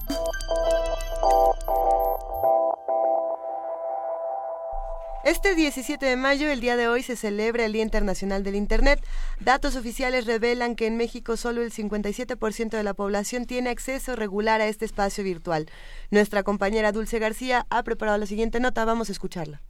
Este 5.25 5.53
17 5.53 6.05
de 6.05 6.15
mayo, 6.15 6.49
el 6.49 6.61
día 6.61 6.77
de 6.77 6.87
hoy, 6.87 7.03
se 7.03 7.17
celebra 7.17 7.65
el 7.65 7.73
Día 7.73 7.83
Internacional 7.83 8.41
del 8.41 8.55
Internet. 8.55 9.05
Datos 9.41 9.75
oficiales 9.75 10.25
revelan 10.25 10.77
que 10.77 10.87
en 10.87 10.95
México 10.95 11.35
solo 11.35 11.61
el 11.61 11.73
57% 11.73 12.69
de 12.69 12.83
la 12.83 12.93
población 12.93 13.43
tiene 13.45 13.69
acceso 13.69 14.15
regular 14.15 14.61
a 14.61 14.67
este 14.67 14.85
espacio 14.85 15.25
virtual. 15.25 15.69
Nuestra 16.09 16.43
compañera 16.43 16.93
Dulce 16.93 17.19
García 17.19 17.65
ha 17.69 17.83
preparado 17.83 18.17
la 18.17 18.27
siguiente 18.27 18.61
nota, 18.61 18.85
vamos 18.85 19.09
a 19.09 19.11
escucharla. 19.11 19.61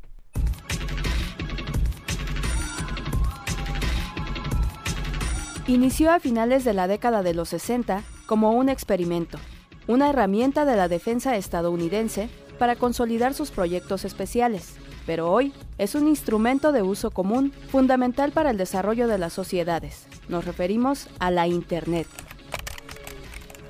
Inició 5.66 6.12
a 6.12 6.20
finales 6.20 6.64
de 6.64 6.74
la 6.74 6.88
década 6.88 7.24
de 7.24 7.34
los 7.34 7.50
60 7.50 8.04
como 8.28 8.52
un 8.52 8.70
experimento, 8.70 9.40
una 9.88 10.12
herramienta 10.12 10.66
de 10.66 10.76
la 10.76 10.88
defensa 10.88 11.36
estadounidense 11.38 12.30
para 12.60 12.76
consolidar 12.76 13.34
sus 13.34 13.50
proyectos 13.50 14.06
especiales. 14.06 14.76
Pero 15.06 15.32
hoy 15.32 15.54
es 15.78 15.96
un 15.96 16.08
instrumento 16.08 16.72
de 16.72 16.84
uso 16.84 17.12
común 17.12 17.52
fundamental 17.52 18.32
para 18.32 18.52
el 18.52 18.58
desarrollo 18.58 19.08
de 19.08 19.18
las 19.18 19.34
sociedades. 19.34 20.08
Nos 20.30 20.46
referimos 20.46 21.10
a 21.20 21.32
la 21.32 21.48
Internet. 21.48 22.08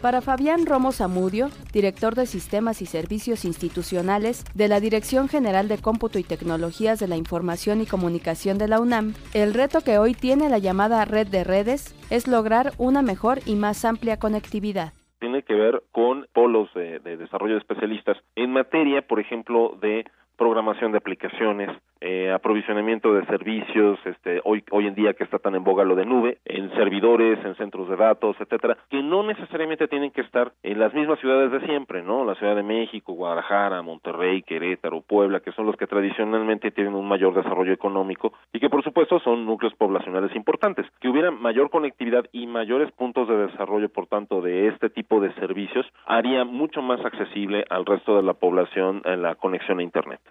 Para 0.01 0.21
Fabián 0.21 0.65
Romo 0.65 0.93
Zamudio, 0.93 1.49
director 1.73 2.15
de 2.15 2.25
Sistemas 2.25 2.81
y 2.81 2.85
Servicios 2.85 3.43
Institucionales 3.43 4.45
de 4.53 4.69
la 4.69 4.79
Dirección 4.79 5.27
General 5.27 5.67
de 5.67 5.77
Cómputo 5.77 6.19
y 6.19 6.23
Tecnologías 6.23 6.99
de 6.99 7.09
la 7.09 7.17
Información 7.17 7.81
y 7.81 7.85
Comunicación 7.85 8.57
de 8.57 8.69
la 8.69 8.79
UNAM, 8.79 9.13
el 9.33 9.53
reto 9.53 9.81
que 9.81 9.97
hoy 9.97 10.13
tiene 10.13 10.47
la 10.47 10.57
llamada 10.57 11.03
red 11.03 11.27
de 11.27 11.43
redes 11.43 11.93
es 12.09 12.29
lograr 12.29 12.71
una 12.77 13.01
mejor 13.01 13.39
y 13.45 13.55
más 13.55 13.83
amplia 13.83 14.17
conectividad 14.17 14.93
tiene 15.19 15.43
que 15.43 15.53
ver 15.53 15.83
con 15.91 16.27
polos 16.33 16.73
de, 16.73 16.99
de, 16.99 17.17
desarrollo 17.17 17.55
de 17.55 17.59
especialistas 17.59 18.15
en 18.37 18.53
materia, 18.53 19.01
por 19.01 19.19
ejemplo, 19.19 19.77
de 19.81 20.05
programación 20.39 20.93
de 20.93 20.97
aplicaciones, 20.97 21.69
eh, 22.01 22.31
aprovisionamiento 22.31 23.13
de 23.13 23.25
servicios, 23.25 23.99
este, 24.05 24.41
hoy, 24.43 24.63
hoy 24.71 24.87
en 24.87 24.95
día 24.95 25.13
que 25.13 25.23
está 25.23 25.39
tan 25.39 25.55
en 25.55 25.63
boga 25.63 25.83
lo 25.83 25.95
de 25.95 26.05
nube, 26.05 26.37
en 26.45 26.69
servidores, 26.71 27.43
en 27.43 27.55
centros 27.55 27.89
de 27.89 27.95
datos, 27.95 28.35
etcétera, 28.39 28.77
que 28.89 29.03
no 29.03 29.23
necesariamente 29.23 29.87
tienen 29.87 30.11
que 30.11 30.21
estar 30.21 30.53
en 30.63 30.79
las 30.79 30.93
mismas 30.93 31.19
ciudades 31.19 31.51
de 31.51 31.65
siempre, 31.65 32.01
¿no? 32.03 32.25
La 32.25 32.35
Ciudad 32.35 32.55
de 32.55 32.63
México, 32.63 33.13
Guadalajara, 33.13 33.81
Monterrey, 33.81 34.41
Querétaro, 34.43 35.01
Puebla, 35.01 35.41
que 35.41 35.51
son 35.51 35.65
los 35.65 35.75
que 35.75 35.87
tradicionalmente 35.87 36.71
tienen 36.71 36.93
un 36.93 37.07
mayor 37.07 37.33
desarrollo 37.33 37.73
económico 37.73 38.33
y 38.53 38.59
que 38.59 38.69
por 38.69 38.83
supuesto 38.83 39.19
son 39.19 39.45
núcleos 39.45 39.73
poblacionales 39.75 40.35
importantes. 40.35 40.85
Que 40.99 41.09
hubiera 41.09 41.31
mayor 41.31 41.69
conectividad 41.69 42.25
y 42.31 42.47
mayores 42.47 42.91
puntos 42.91 43.27
de 43.27 43.47
desarrollo, 43.47 43.89
por 43.89 44.07
tanto, 44.07 44.41
de 44.41 44.67
este 44.67 44.89
tipo 44.89 45.19
de 45.19 45.33
servicios, 45.35 45.85
haría 46.05 46.43
mucho 46.43 46.81
más 46.81 47.03
accesible 47.03 47.65
al 47.69 47.85
resto 47.85 48.15
de 48.15 48.23
la 48.23 48.33
población 48.33 49.01
en 49.05 49.21
la 49.21 49.35
conexión 49.35 49.79
a 49.79 49.83
Internet. 49.83 50.21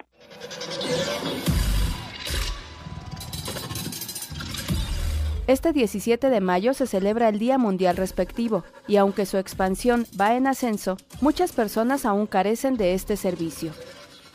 Este 5.49 5.73
17 5.73 6.29
de 6.29 6.41
mayo 6.41 6.75
se 6.75 6.85
celebra 6.85 7.27
el 7.27 7.39
Día 7.39 7.57
Mundial 7.57 7.97
respectivo, 7.97 8.63
y 8.87 8.97
aunque 8.97 9.25
su 9.25 9.37
expansión 9.37 10.05
va 10.21 10.35
en 10.35 10.45
ascenso, 10.45 10.95
muchas 11.21 11.53
personas 11.53 12.05
aún 12.05 12.27
carecen 12.27 12.77
de 12.77 12.93
este 12.93 13.17
servicio. 13.17 13.71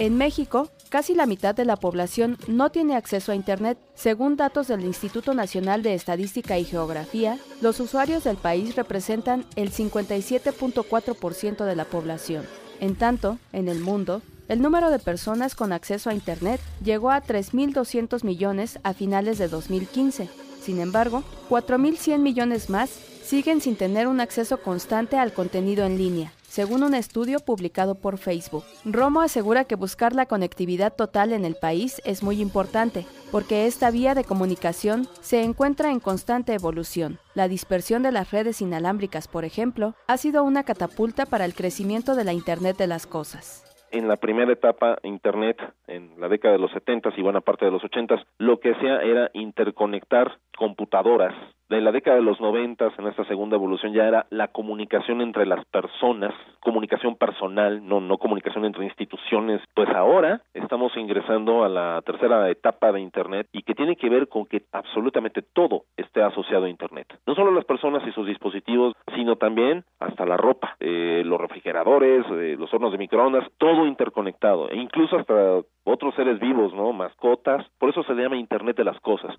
En 0.01 0.17
México, 0.17 0.71
casi 0.89 1.15
la 1.15 1.27
mitad 1.27 1.55
de 1.55 1.67
la 1.67 1.77
población 1.77 2.37
no 2.49 2.71
tiene 2.71 2.97
acceso 2.97 3.31
a 3.31 3.37
Internet. 3.37 3.79
Según 3.95 4.35
datos 4.35 4.67
del 4.67 4.85
Instituto 4.85 5.35
Nacional 5.35 5.85
de 5.85 5.95
Estadística 5.95 6.59
y 6.59 6.65
Geografía, 6.65 7.39
los 7.61 7.79
usuarios 7.79 8.25
del 8.25 8.37
país 8.37 8.75
representan 8.75 9.45
el 9.55 9.71
57.4% 9.71 11.65
de 11.65 11.77
la 11.77 11.85
población. 11.85 12.45
En 12.81 12.97
tanto, 12.97 13.39
en 13.53 13.69
el 13.69 13.79
mundo, 13.79 14.21
el 14.49 14.61
número 14.61 14.91
de 14.91 14.99
personas 14.99 15.55
con 15.55 15.73
acceso 15.73 16.11
a 16.11 16.15
Internet 16.15 16.61
llegó 16.83 17.13
a 17.13 17.23
3.200 17.23 18.25
millones 18.25 18.81
a 18.83 18.95
finales 18.95 19.39
de 19.39 19.47
2015 19.47 20.29
sin 20.65 20.81
embargo, 20.81 21.23
4.100 21.51 22.19
millones 22.19 22.71
más 22.71 22.89
siguen 22.91 23.61
sin 23.61 23.77
tener 23.77 24.07
un 24.07 24.21
acceso 24.21 24.63
constante 24.63 25.19
al 25.19 25.33
contenido 25.33 25.85
en 25.85 25.99
línea, 25.99 26.33
según 26.49 26.83
un 26.83 26.95
estudio 26.95 27.39
publicado 27.41 27.95
por 27.95 28.17
Facebook. 28.17 28.65
Romo 28.85 29.21
asegura 29.21 29.65
que 29.65 29.77
buscar 29.77 30.15
la 30.15 30.27
conectividad 30.27 30.95
total 30.95 31.33
en 31.33 31.45
el 31.45 31.55
país 31.55 32.01
es 32.05 32.23
muy 32.23 32.41
importante, 32.41 33.05
porque 33.31 33.67
esta 33.67 33.91
vía 33.91 34.15
de 34.15 34.25
comunicación 34.25 35.07
se 35.21 35.43
encuentra 35.43 35.91
en 35.91 36.01
constante 36.01 36.55
evolución. 36.55 37.19
La 37.35 37.49
dispersión 37.49 38.03
de 38.03 38.13
las 38.13 38.31
redes 38.31 38.63
inalámbricas, 38.63 39.29
por 39.29 39.45
ejemplo, 39.45 39.95
ha 40.07 40.17
sido 40.17 40.45
una 40.45 40.65
catapulta 40.65 41.27
para 41.27 41.45
el 41.45 41.55
crecimiento 41.55 42.15
de 42.15 42.25
la 42.25 42.33
Internet 42.33 42.79
de 42.79 42.87
las 42.87 43.07
Cosas 43.07 43.65
en 43.95 44.09
la 44.09 44.17
primera 44.17 44.53
etapa 44.53 44.99
Internet, 45.05 45.57
en 45.87 46.11
la 46.19 46.29
década 46.29 46.55
de 46.55 46.59
los 46.59 46.73
70 46.73 47.11
y 47.17 47.23
buena 47.23 47.41
parte 47.41 47.65
de 47.65 47.71
los 47.71 47.85
80, 47.85 48.25
lo 48.39 48.59
que 48.59 48.73
hacía 48.73 49.01
era 49.01 49.31
interconectar 49.35 50.39
computadoras 50.57 51.35
de 51.69 51.81
la 51.81 51.93
década 51.93 52.17
de 52.17 52.23
los 52.23 52.41
noventas, 52.41 52.93
en 52.99 53.07
esta 53.07 53.25
segunda 53.25 53.57
evolución, 53.57 53.93
ya 53.93 54.07
era 54.07 54.27
la 54.31 54.49
comunicación 54.49 55.21
entre 55.21 55.47
las 55.47 55.65
personas, 55.67 56.35
comunicación 56.61 57.17
personal, 57.17 57.87
no, 57.87 58.01
no 58.01 58.19
comunicación 58.19 58.65
entre 58.65 58.85
instituciones. 58.85 59.63
Pues 59.75 59.89
ahora 59.89 60.43
estamos 60.53 60.95
ingresando 60.97 61.65
a 61.65 61.69
la 61.69 62.03
tercera 62.03 62.51
etapa 62.51 62.93
de 62.93 63.01
Internet 63.01 63.49
y 63.53 63.63
que 63.63 63.75
tiene 63.75 63.97
que 63.97 64.11
ver 64.11 64.29
con 64.29 64.47
que 64.47 64.63
absolutamente 64.73 65.43
todo 65.43 65.85
esté 65.97 66.23
asociado 66.23 66.67
a 66.67 66.71
Internet. 66.71 67.07
No 67.27 67.35
solo 67.35 67.51
las 67.51 67.65
personas 67.65 68.07
y 68.07 68.13
sus 68.13 68.27
dispositivos, 68.27 68.95
sino 69.15 69.37
también 69.37 69.85
hasta 70.01 70.27
la 70.27 70.37
ropa, 70.37 70.77
eh, 70.81 71.23
los 71.25 71.41
refrigeradores, 71.41 72.25
eh, 72.31 72.57
los 72.59 72.73
hornos 72.75 72.93
de 72.93 72.99
microondas, 72.99 73.49
todo 73.59 73.87
interconectado, 73.87 74.69
e 74.69 74.77
incluso 74.77 75.17
hasta 75.17 75.61
otros 75.85 76.15
seres 76.15 76.39
vivos, 76.39 76.75
¿no? 76.75 76.93
Mascotas. 76.93 77.67
Por 77.79 77.91
eso 77.91 78.03
se 78.05 78.15
le 78.15 78.23
llama 78.23 78.37
Internet 78.37 78.77
de 78.77 78.85
las 78.85 79.01
cosas. 79.01 79.35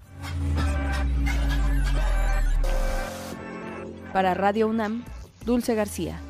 Para 4.16 4.34
Radio 4.34 4.70
UNAM, 4.70 5.04
Dulce 5.44 5.76
García. 5.76 6.22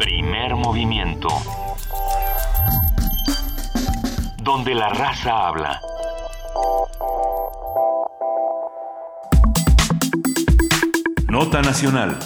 Primer 0.00 0.56
movimiento. 0.56 1.28
Donde 4.42 4.74
la 4.74 4.88
raza 4.88 5.46
habla. 5.46 5.80
Nota 11.28 11.62
Nacional. 11.62 12.18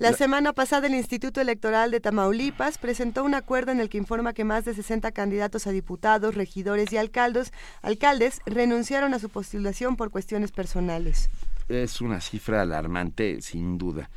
La 0.00 0.14
semana 0.14 0.54
pasada 0.54 0.86
el 0.86 0.94
Instituto 0.94 1.42
Electoral 1.42 1.90
de 1.90 2.00
Tamaulipas 2.00 2.78
presentó 2.78 3.22
un 3.22 3.34
acuerdo 3.34 3.70
en 3.70 3.80
el 3.80 3.90
que 3.90 3.98
informa 3.98 4.32
que 4.32 4.44
más 4.44 4.64
de 4.64 4.72
60 4.72 5.12
candidatos 5.12 5.66
a 5.66 5.72
diputados, 5.72 6.34
regidores 6.34 6.90
y 6.90 6.96
alcaldes, 6.96 7.52
alcaldes 7.82 8.40
renunciaron 8.46 9.12
a 9.12 9.18
su 9.18 9.28
postulación 9.28 9.96
por 9.96 10.10
cuestiones 10.10 10.52
personales. 10.52 11.28
Es 11.68 12.00
una 12.00 12.22
cifra 12.22 12.62
alarmante, 12.62 13.42
sin 13.42 13.76
duda. 13.76 14.08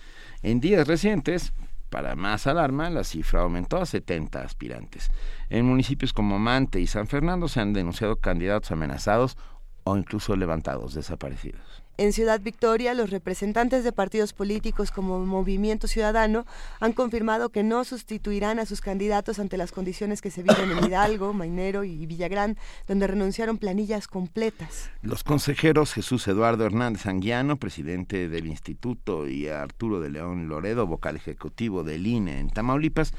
En 0.41 0.61
días 0.61 0.87
recientes, 0.87 1.51
para 1.89 2.15
más 2.15 2.47
alarma, 2.47 2.89
la 2.89 3.03
cifra 3.03 3.41
aumentó 3.41 3.75
a 3.75 3.85
70 3.85 4.39
aspirantes. 4.39 5.11
En 5.49 5.65
municipios 5.65 6.13
como 6.13 6.39
Mante 6.39 6.79
y 6.79 6.87
San 6.87 7.07
Fernando 7.07 7.49
se 7.49 7.59
han 7.59 7.73
denunciado 7.73 8.15
candidatos 8.15 8.71
amenazados 8.71 9.37
o 9.83 9.97
incluso 9.97 10.37
levantados 10.37 10.93
desaparecidos. 10.93 11.82
En 11.95 12.11
Ciudad 12.11 12.41
Victoria, 12.41 12.95
los 12.95 13.11
representantes 13.11 13.83
de 13.83 13.91
partidos 13.91 14.33
políticos 14.33 14.89
como 14.89 15.23
Movimiento 15.27 15.87
Ciudadano 15.87 16.43
han 16.79 16.93
confirmado 16.93 17.49
que 17.49 17.61
no 17.61 17.83
sustituirán 17.83 18.57
a 18.57 18.65
sus 18.65 18.81
candidatos 18.81 19.37
ante 19.37 19.57
las 19.57 19.71
condiciones 19.71 20.19
que 20.19 20.31
se 20.31 20.41
viven 20.41 20.71
en 20.71 20.85
Hidalgo, 20.85 21.33
Mainero 21.33 21.83
y 21.83 22.07
Villagrán, 22.07 22.57
donde 22.87 23.05
renunciaron 23.05 23.59
planillas 23.59 24.07
completas. 24.07 24.89
Los 25.03 25.23
consejeros 25.23 25.93
Jesús 25.93 26.27
Eduardo 26.27 26.65
Hernández 26.65 27.05
Anguiano, 27.05 27.57
presidente 27.57 28.27
del 28.27 28.47
Instituto, 28.47 29.27
y 29.27 29.47
Arturo 29.47 29.99
de 29.99 30.09
León 30.09 30.47
Loredo, 30.47 30.87
vocal 30.87 31.15
ejecutivo 31.15 31.83
del 31.83 32.07
INE 32.07 32.39
en 32.39 32.49
Tamaulipas, 32.49 33.13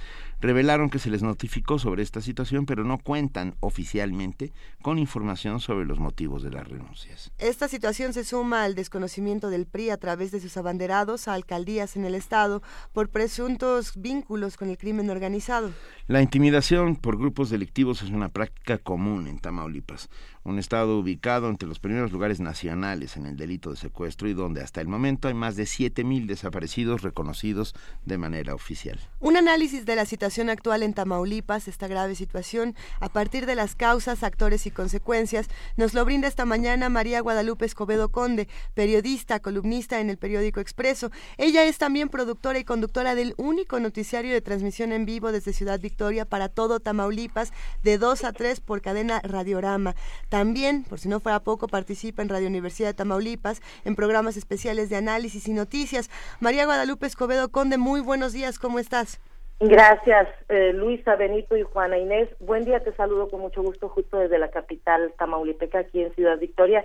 revelaron 0.45 0.91
que 0.91 0.99
se 0.99 1.09
les 1.09 1.23
notificó 1.23 1.79
sobre 1.79 2.03
esta 2.03 2.21
situación, 2.21 2.67
pero 2.67 2.85
no 2.85 2.99
cuentan 2.99 3.55
oficialmente 3.61 4.53
con 4.83 4.99
información 4.99 5.59
sobre 5.59 5.87
los 5.87 5.99
motivos 5.99 6.43
de 6.43 6.51
las 6.51 6.69
renuncias. 6.69 7.33
Esta 7.39 7.67
situación 7.67 8.13
se 8.13 8.25
suma 8.25 8.65
al 8.65 8.75
desconocimiento 8.75 9.49
del 9.49 9.65
PRI 9.65 9.89
a 9.89 9.97
través 9.97 10.33
de 10.33 10.41
sus 10.41 10.59
abanderados 10.59 11.29
a 11.29 11.33
alcaldías 11.33 11.97
en 11.97 12.05
el 12.05 12.15
Estado 12.15 12.63
por 12.93 13.09
presuntos 13.09 13.93
vínculos 13.97 14.59
con 14.59 14.69
el 14.69 14.77
crimen 14.77 15.09
organizado. 15.09 15.71
La 16.09 16.21
intimidación 16.21 16.97
por 16.97 17.17
grupos 17.17 17.49
delictivos 17.49 18.03
es 18.03 18.11
una 18.11 18.29
práctica 18.29 18.77
común 18.77 19.27
en 19.27 19.39
Tamaulipas 19.39 20.11
un 20.45 20.59
estado 20.59 20.99
ubicado 20.99 21.49
entre 21.49 21.67
los 21.67 21.81
primeros 21.81 22.13
lugares 22.13 22.39
nacionales 22.39 23.17
en 23.17 23.25
el 23.25 23.37
delito 23.37 23.71
de 23.71 23.77
secuestro 23.77 24.29
y 24.29 24.35
donde 24.35 24.61
hasta 24.61 24.83
el 24.83 24.89
momento 24.89 25.29
hay 25.29 25.35
más 25.35 25.57
de 25.57 25.65
7.000 25.65 26.27
desaparecidos 26.27 27.03
reconocidos 27.03 27.75
de 28.05 28.19
manera 28.19 28.55
oficial. 28.55 29.01
Un 29.21 29.39
análisis 29.39 29.87
de 29.87 29.97
la 29.97 30.05
situación 30.05 30.51
actual 30.51 30.83
en 30.83 30.93
Tamaulipas, 30.93 31.67
esta 31.67 31.89
grave 31.89 32.15
situación, 32.15 32.77
a 33.01 33.09
partir 33.09 33.47
de 33.47 33.55
las 33.55 33.75
causas, 33.75 34.23
actores 34.23 34.67
y 34.67 34.71
consecuencias, 34.71 35.49
nos 35.77 35.95
lo 35.95 36.05
brinda 36.05 36.29
esta 36.29 36.45
mañana 36.45 36.91
María 36.91 37.21
Guadalupe 37.21 37.65
Escobedo 37.65 38.11
Conde, 38.11 38.49
periodista, 38.75 39.41
columnista 39.41 40.01
en 40.01 40.11
el 40.11 40.19
periódico 40.19 40.61
Expreso. 40.61 41.11
Ella 41.39 41.65
es 41.65 41.79
también 41.79 42.11
productora 42.11 42.59
y 42.59 42.65
conductora 42.65 43.15
del 43.15 43.35
único 43.39 43.81
noticiario 43.81 44.35
de 44.35 44.43
transmisión 44.43 44.93
en 44.93 45.07
vivo 45.07 45.33
desde 45.33 45.55
Ciudad 45.55 45.81
Victoria 45.81 46.27
para 46.27 46.51
todo 46.51 46.81
Tamaulipas, 46.81 47.53
de 47.83 47.97
2 47.97 48.25
a 48.25 48.33
3 48.33 48.61
por 48.61 48.83
cadena 48.83 49.21
Radiorama. 49.21 49.95
También, 50.35 50.83
por 50.83 50.99
si 50.99 51.09
no 51.09 51.21
fuera 51.21 51.39
poco, 51.39 51.69
participa 51.69 52.21
en 52.21 52.29
Radio 52.29 52.49
Universidad 52.49 52.89
de 52.89 52.95
Tamaulipas 52.95 53.63
en 53.85 53.95
programas 53.95 54.37
especiales 54.37 54.91
de 54.91 54.97
análisis 54.97 55.47
y 55.47 55.53
noticias. 55.53 56.11
María 56.41 56.65
Guadalupe 56.65 57.07
Escobedo 57.07 57.53
Conde, 57.53 57.79
muy 57.79 58.01
buenos 58.01 58.33
días, 58.33 58.59
¿cómo 58.59 58.81
estás? 58.81 59.21
Gracias, 59.61 60.27
eh, 60.49 60.73
Luisa, 60.73 61.15
Benito 61.15 61.57
y 61.57 61.63
Juana 61.63 61.99
Inés. 61.99 62.29
Buen 62.41 62.65
día, 62.65 62.81
te 62.81 62.93
saludo 62.95 63.29
con 63.29 63.43
mucho 63.43 63.63
gusto 63.63 63.89
justo 63.89 64.19
desde 64.19 64.41
la 64.41 64.51
capital 64.51 65.15
Tamaulipeca, 65.17 65.79
aquí 65.79 66.03
en 66.03 66.13
Ciudad 66.17 66.37
Victoria. 66.37 66.85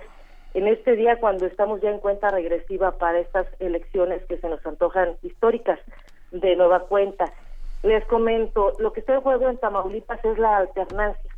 En 0.54 0.68
este 0.68 0.94
día, 0.94 1.16
cuando 1.18 1.46
estamos 1.46 1.80
ya 1.80 1.90
en 1.90 1.98
cuenta 1.98 2.30
regresiva 2.30 2.98
para 2.98 3.18
estas 3.18 3.48
elecciones 3.58 4.24
que 4.26 4.38
se 4.38 4.48
nos 4.48 4.64
antojan 4.64 5.16
históricas 5.24 5.80
de 6.30 6.54
nueva 6.54 6.86
cuenta, 6.86 7.24
les 7.82 8.04
comento, 8.04 8.74
lo 8.78 8.92
que 8.92 9.00
está 9.00 9.14
en 9.14 9.22
juego 9.22 9.48
en 9.48 9.58
Tamaulipas 9.58 10.24
es 10.24 10.38
la 10.38 10.58
alternancia. 10.58 11.29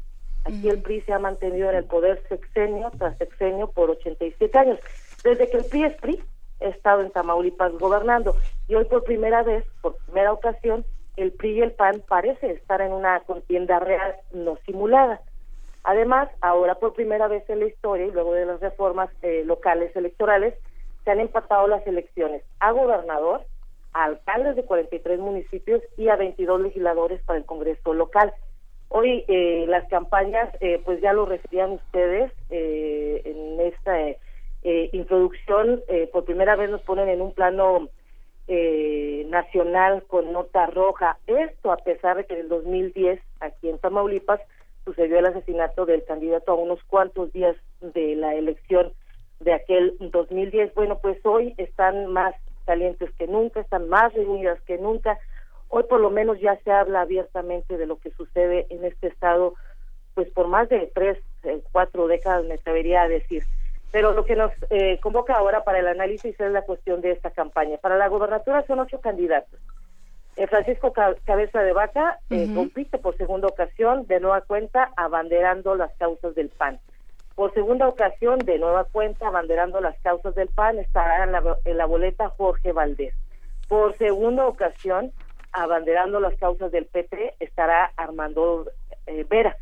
Aquí 0.45 0.69
el 0.69 0.83
PRI 0.83 1.03
se 1.03 1.13
ha 1.13 1.19
mantenido 1.19 1.71
en 1.71 1.77
el 1.77 1.85
poder 1.85 2.23
sexenio 2.29 2.91
tras 2.99 3.17
sexenio 3.19 3.71
por 3.71 3.91
87 3.91 4.59
años. 4.59 4.79
Desde 5.23 5.49
que 5.49 5.59
el 5.59 5.65
PRI 5.65 5.85
es 5.85 5.95
PRI, 6.01 6.23
he 6.61 6.69
estado 6.69 7.03
en 7.03 7.11
Tamaulipas 7.11 7.73
gobernando 7.79 8.37
y 8.69 8.75
hoy 8.75 8.85
por 8.87 9.05
primera 9.05 9.43
vez, 9.43 9.65
por 9.81 9.97
primera 10.07 10.33
ocasión, 10.33 10.85
el 11.17 11.33
PRI 11.33 11.59
y 11.59 11.61
el 11.61 11.73
PAN 11.73 12.03
parece 12.09 12.51
estar 12.53 12.81
en 12.81 12.93
una 12.93 13.21
contienda 13.21 13.79
real, 13.79 14.17
no 14.33 14.57
simulada. 14.67 15.21
Además, 15.85 16.29
ahora 16.41 16.77
por 16.77 16.95
primera 16.95 17.29
vez 17.29 17.49
en 17.51 17.61
la 17.61 17.67
historia 17.67 18.07
y 18.07 18.13
luego 18.13 18.35
de 18.35 18.47
las 18.47 18.61
reformas 18.61 19.11
eh, 19.23 19.43
locales 19.45 19.95
electorales, 19.97 20.55
se 21.05 21.11
han 21.11 21.21
empatado 21.21 21.67
las 21.67 21.87
elecciones 21.87 22.43
a 22.61 22.71
gobernador, 22.71 23.45
a 23.93 24.05
alcaldes 24.05 24.57
de 24.57 24.65
43 24.65 25.19
municipios 25.19 25.83
y 25.97 26.09
a 26.09 26.17
22 26.17 26.61
legisladores 26.61 27.21
para 27.23 27.39
el 27.39 27.45
Congreso 27.45 27.95
local. 27.95 28.33
Hoy 28.95 29.25
eh, 29.27 29.65
las 29.69 29.89
campañas, 29.89 30.51
eh, 30.61 30.79
pues 30.85 31.01
ya 31.01 31.15
lo 31.15 31.25
referían 31.25 31.73
ustedes 31.73 32.31
en 32.51 33.59
esta 33.61 33.99
introducción, 34.93 35.83
por 36.13 36.27
primera 36.27 36.57
vez 36.57 36.69
nos 36.69 36.83
ponen 36.83 37.09
en 37.09 37.23
un 37.23 37.33
plano 37.33 37.89
eh, 38.49 39.25
nacional 39.29 40.03
con 40.09 40.31
nota 40.33 40.67
roja. 40.67 41.17
Esto 41.27 41.73
a 41.73 41.79
pesar 41.79 42.19
de 42.19 42.25
que 42.25 42.35
en 42.35 42.41
el 42.41 42.49
2010 42.51 43.19
aquí 43.41 43.71
en 43.71 43.79
Tamaulipas 43.79 44.41
sucedió 44.85 45.19
el 45.19 45.27
asesinato 45.27 45.87
del 45.87 46.05
candidato 46.05 46.53
a 46.53 46.57
unos 46.57 46.83
cuantos 46.85 47.33
días 47.33 47.57
de 47.81 48.15
la 48.15 48.35
elección 48.35 48.93
de 49.41 49.55
aquel 49.55 49.97
2010. 50.01 50.75
Bueno, 50.75 50.99
pues 51.01 51.25
hoy 51.25 51.55
están 51.57 52.09
más 52.09 52.35
calientes 52.67 53.11
que 53.19 53.27
nunca, 53.27 53.61
están 53.61 53.89
más 53.89 54.13
reunidas 54.13 54.61
que 54.63 54.77
nunca. 54.77 55.19
Hoy 55.75 55.85
por 55.85 56.01
lo 56.01 56.11
menos 56.11 56.39
ya 56.39 56.55
se 56.65 56.71
habla 56.71 57.01
abiertamente 57.01 57.79
de 57.79 57.87
lo 57.87 57.97
que 57.97 58.11
sucede 58.11 58.67
en 58.69 58.85
este 58.85 59.07
estado, 59.07 59.55
pues 60.13 60.29
por 60.29 60.47
más 60.47 60.69
de 60.69 60.93
tres, 60.95 61.17
eh, 61.45 61.63
cuatro 61.73 62.09
décadas 62.09 62.45
me 62.45 62.55
atrevería 62.55 63.01
a 63.01 63.09
decir. 63.09 63.43
Pero 63.91 64.13
lo 64.13 64.27
que 64.27 64.37
nos 64.37 64.53
eh, 64.69 65.01
convoca 65.01 65.35
ahora 65.35 65.65
para 65.65 65.79
el 65.79 65.89
análisis 65.89 66.39
es 66.39 66.53
la 66.53 66.61
cuestión 66.61 67.01
de 67.01 67.13
esta 67.13 67.31
campaña. 67.31 67.79
Para 67.79 67.97
la 67.97 68.09
gobernatura 68.09 68.67
son 68.67 68.81
ocho 68.81 69.01
candidatos. 69.01 69.59
Eh, 70.37 70.47
Francisco 70.47 70.93
Cabeza 70.93 71.63
de 71.63 71.73
Vaca 71.73 72.19
compite 72.55 72.99
por 72.99 73.17
segunda 73.17 73.49
ocasión, 73.49 74.07
de 74.07 74.21
nueva 74.21 74.43
cuenta, 74.43 74.91
abanderando 74.99 75.75
las 75.75 75.91
causas 75.97 76.35
del 76.35 76.51
PAN. 76.51 76.81
Por 77.35 77.55
segunda 77.55 77.89
ocasión, 77.89 78.41
de 78.41 78.59
nueva 78.59 78.85
cuenta, 78.85 79.29
abanderando 79.29 79.81
las 79.81 79.99
causas 80.01 80.35
del 80.35 80.49
PAN, 80.49 80.79
estará 80.79 81.25
en 81.25 81.33
la, 81.33 81.57
en 81.65 81.79
la 81.79 81.87
boleta 81.87 82.29
Jorge 82.29 82.73
Valdés. 82.73 83.15
Por 83.69 83.97
segunda 83.97 84.47
ocasión, 84.47 85.13
abanderando 85.53 86.21
las 86.21 86.35
causas 86.39 86.73
del 86.73 86.87
PT, 86.87 87.35
estará 87.41 87.93
Armando 87.97 88.67
Vera. 89.29 89.57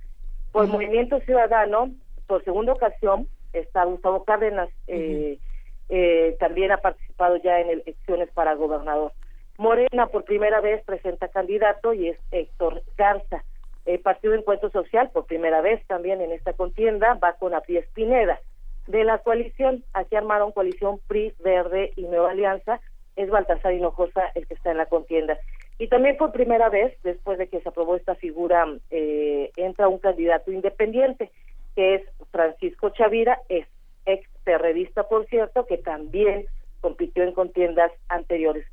Por 0.53 0.67
Movimiento 0.67 1.21
Ciudadano, 1.21 1.91
por 2.27 2.45
segunda 2.45 2.73
ocasión, 2.73 3.29
está 3.53 3.85
Gustavo 3.85 4.25
Cárdenas, 4.25 4.69
eh, 4.87 5.39
eh, 5.89 6.37
también 6.39 6.73
ha 6.73 6.79
participado 6.79 7.37
ya 7.37 7.61
en 7.61 7.71
elecciones 7.71 8.31
para 8.33 8.55
gobernador. 8.55 9.13
Morena 9.59 10.07
por 10.07 10.25
primera 10.25 10.61
vez 10.61 10.83
presenta 10.85 11.29
candidato 11.29 11.93
y 11.93 12.09
es 12.09 12.19
Héctor 12.31 12.83
Garza. 12.97 13.45
El 13.85 13.99
Partido 14.01 14.35
Encuentro 14.35 14.71
Social 14.71 15.11
por 15.11 15.27
primera 15.27 15.61
vez 15.61 15.85
también 15.87 16.21
en 16.21 16.33
esta 16.33 16.53
contienda 16.53 17.15
va 17.15 17.35
con 17.35 17.55
Api 17.55 17.77
Espineda. 17.77 18.41
De 18.87 19.05
la 19.05 19.19
coalición, 19.19 19.85
aquí 19.93 20.17
armaron 20.17 20.53
coalición 20.53 20.99
PRI, 21.07 21.35
Verde 21.41 21.93
y 21.97 22.03
Nueva 22.03 22.31
Alianza, 22.31 22.81
es 23.17 23.29
Baltasar 23.29 23.73
Hinojosa 23.73 24.31
el 24.35 24.47
que 24.47 24.55
está 24.55 24.71
en 24.71 24.79
la 24.79 24.87
contienda. 24.87 25.37
Y 25.81 25.89
también 25.89 26.19
por 26.19 26.31
primera 26.31 26.69
vez, 26.69 26.95
después 27.03 27.39
de 27.39 27.49
que 27.49 27.63
se 27.63 27.69
aprobó 27.71 27.97
esta 27.97 28.15
figura, 28.15 28.67
eh, 28.91 29.51
entra 29.57 29.89
un 29.89 29.99
candidato 29.99 30.53
independiente 30.53 31.31
que 31.75 31.95
es 31.95 32.03
Francisco 32.31 32.91
Chavira, 32.91 33.41
es 33.49 33.67
ex 34.05 34.29
perredista, 34.45 35.05
por 35.09 35.25
cierto, 35.29 35.65
que 35.65 35.79
también 35.79 36.45
compitió 36.83 37.25
en 37.25 37.33
contiendas 37.33 37.91
anteriores. 38.11 38.67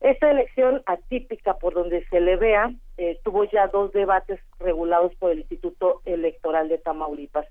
Esta 0.00 0.30
elección 0.30 0.84
atípica, 0.86 1.54
por 1.54 1.74
donde 1.74 2.06
se 2.10 2.20
le 2.20 2.36
vea, 2.36 2.70
eh, 2.96 3.18
tuvo 3.24 3.42
ya 3.42 3.66
dos 3.66 3.90
debates 3.92 4.38
regulados 4.60 5.16
por 5.16 5.32
el 5.32 5.40
Instituto 5.40 6.00
Electoral 6.04 6.68
de 6.68 6.78
Tamaulipas. 6.78 7.46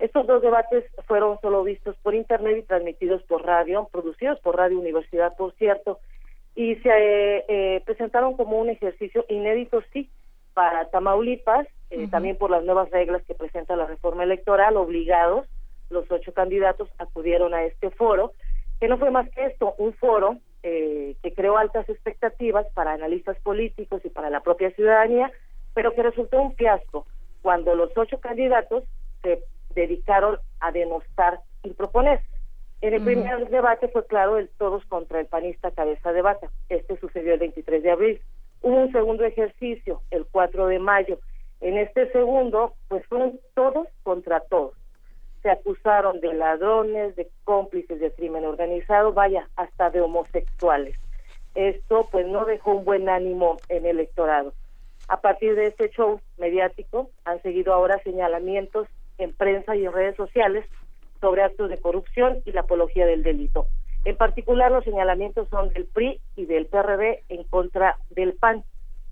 Estos 0.00 0.26
dos 0.26 0.42
debates 0.42 0.84
fueron 1.06 1.40
solo 1.42 1.62
vistos 1.62 1.94
por 2.02 2.16
internet 2.16 2.56
y 2.58 2.62
transmitidos 2.62 3.22
por 3.22 3.46
radio, 3.46 3.88
producidos 3.92 4.40
por 4.40 4.56
Radio 4.56 4.80
Universidad, 4.80 5.36
por 5.36 5.52
cierto, 5.52 6.00
y 6.54 6.76
se 6.76 6.88
eh, 6.88 7.44
eh, 7.48 7.82
presentaron 7.84 8.36
como 8.36 8.58
un 8.58 8.68
ejercicio 8.68 9.24
inédito, 9.28 9.82
sí, 9.92 10.10
para 10.54 10.90
Tamaulipas, 10.90 11.66
eh, 11.90 12.08
también 12.08 12.36
por 12.36 12.50
las 12.50 12.64
nuevas 12.64 12.90
reglas 12.90 13.22
que 13.24 13.34
presenta 13.34 13.76
la 13.76 13.86
reforma 13.86 14.24
electoral, 14.24 14.76
obligados, 14.76 15.46
los 15.90 16.10
ocho 16.10 16.32
candidatos 16.32 16.88
acudieron 16.98 17.54
a 17.54 17.64
este 17.64 17.90
foro, 17.90 18.32
que 18.80 18.88
no 18.88 18.98
fue 18.98 19.10
más 19.10 19.28
que 19.30 19.44
esto, 19.44 19.74
un 19.78 19.92
foro 19.94 20.38
eh, 20.62 21.16
que 21.22 21.34
creó 21.34 21.58
altas 21.58 21.88
expectativas 21.88 22.66
para 22.74 22.92
analistas 22.92 23.36
políticos 23.42 24.00
y 24.04 24.08
para 24.08 24.30
la 24.30 24.40
propia 24.40 24.70
ciudadanía, 24.72 25.30
pero 25.74 25.94
que 25.94 26.02
resultó 26.02 26.40
un 26.40 26.54
fiasco 26.54 27.06
cuando 27.42 27.74
los 27.74 27.90
ocho 27.96 28.20
candidatos 28.20 28.84
se 29.22 29.42
dedicaron 29.74 30.38
a 30.60 30.72
denostar 30.72 31.40
y 31.62 31.70
proponer. 31.70 32.20
En 32.82 32.94
el 32.94 33.02
primer 33.02 33.48
debate 33.48 33.88
fue 33.88 34.04
claro 34.06 34.38
el 34.38 34.48
todos 34.58 34.84
contra 34.86 35.20
el 35.20 35.26
panista 35.26 35.70
cabeza 35.70 36.12
de 36.12 36.20
vaca. 36.20 36.50
Este 36.68 36.98
sucedió 36.98 37.32
el 37.34 37.38
23 37.38 37.82
de 37.82 37.90
abril. 37.90 38.20
Hubo 38.60 38.76
un 38.76 38.92
segundo 38.92 39.24
ejercicio 39.24 40.02
el 40.10 40.26
4 40.26 40.66
de 40.66 40.80
mayo 40.80 41.18
en 41.62 41.78
este 41.78 42.10
segundo, 42.10 42.74
pues 42.88 43.06
fueron 43.06 43.38
todos 43.54 43.86
contra 44.02 44.40
todos. 44.40 44.74
Se 45.42 45.50
acusaron 45.50 46.20
de 46.20 46.34
ladrones, 46.34 47.14
de 47.14 47.30
cómplices 47.44 48.00
de 48.00 48.10
crimen 48.10 48.44
organizado, 48.44 49.12
vaya, 49.12 49.48
hasta 49.54 49.90
de 49.90 50.00
homosexuales. 50.00 50.98
Esto 51.54 52.08
pues 52.10 52.26
no 52.26 52.44
dejó 52.46 52.72
un 52.72 52.84
buen 52.84 53.08
ánimo 53.08 53.58
en 53.68 53.86
el 53.86 53.98
electorado. 53.98 54.54
A 55.06 55.20
partir 55.20 55.54
de 55.54 55.66
este 55.66 55.88
show 55.90 56.20
mediático 56.36 57.10
han 57.24 57.40
seguido 57.42 57.72
ahora 57.72 58.02
señalamientos 58.02 58.88
en 59.18 59.32
prensa 59.32 59.76
y 59.76 59.86
en 59.86 59.92
redes 59.92 60.16
sociales 60.16 60.64
sobre 61.22 61.42
actos 61.42 61.70
de 61.70 61.78
corrupción 61.78 62.42
y 62.44 62.52
la 62.52 62.60
apología 62.60 63.06
del 63.06 63.22
delito. 63.22 63.68
En 64.04 64.16
particular, 64.16 64.70
los 64.70 64.84
señalamientos 64.84 65.48
son 65.48 65.70
del 65.70 65.86
PRI 65.86 66.20
y 66.36 66.44
del 66.44 66.66
PRD 66.66 67.22
en 67.30 67.44
contra 67.44 67.96
del 68.10 68.34
PAN 68.34 68.64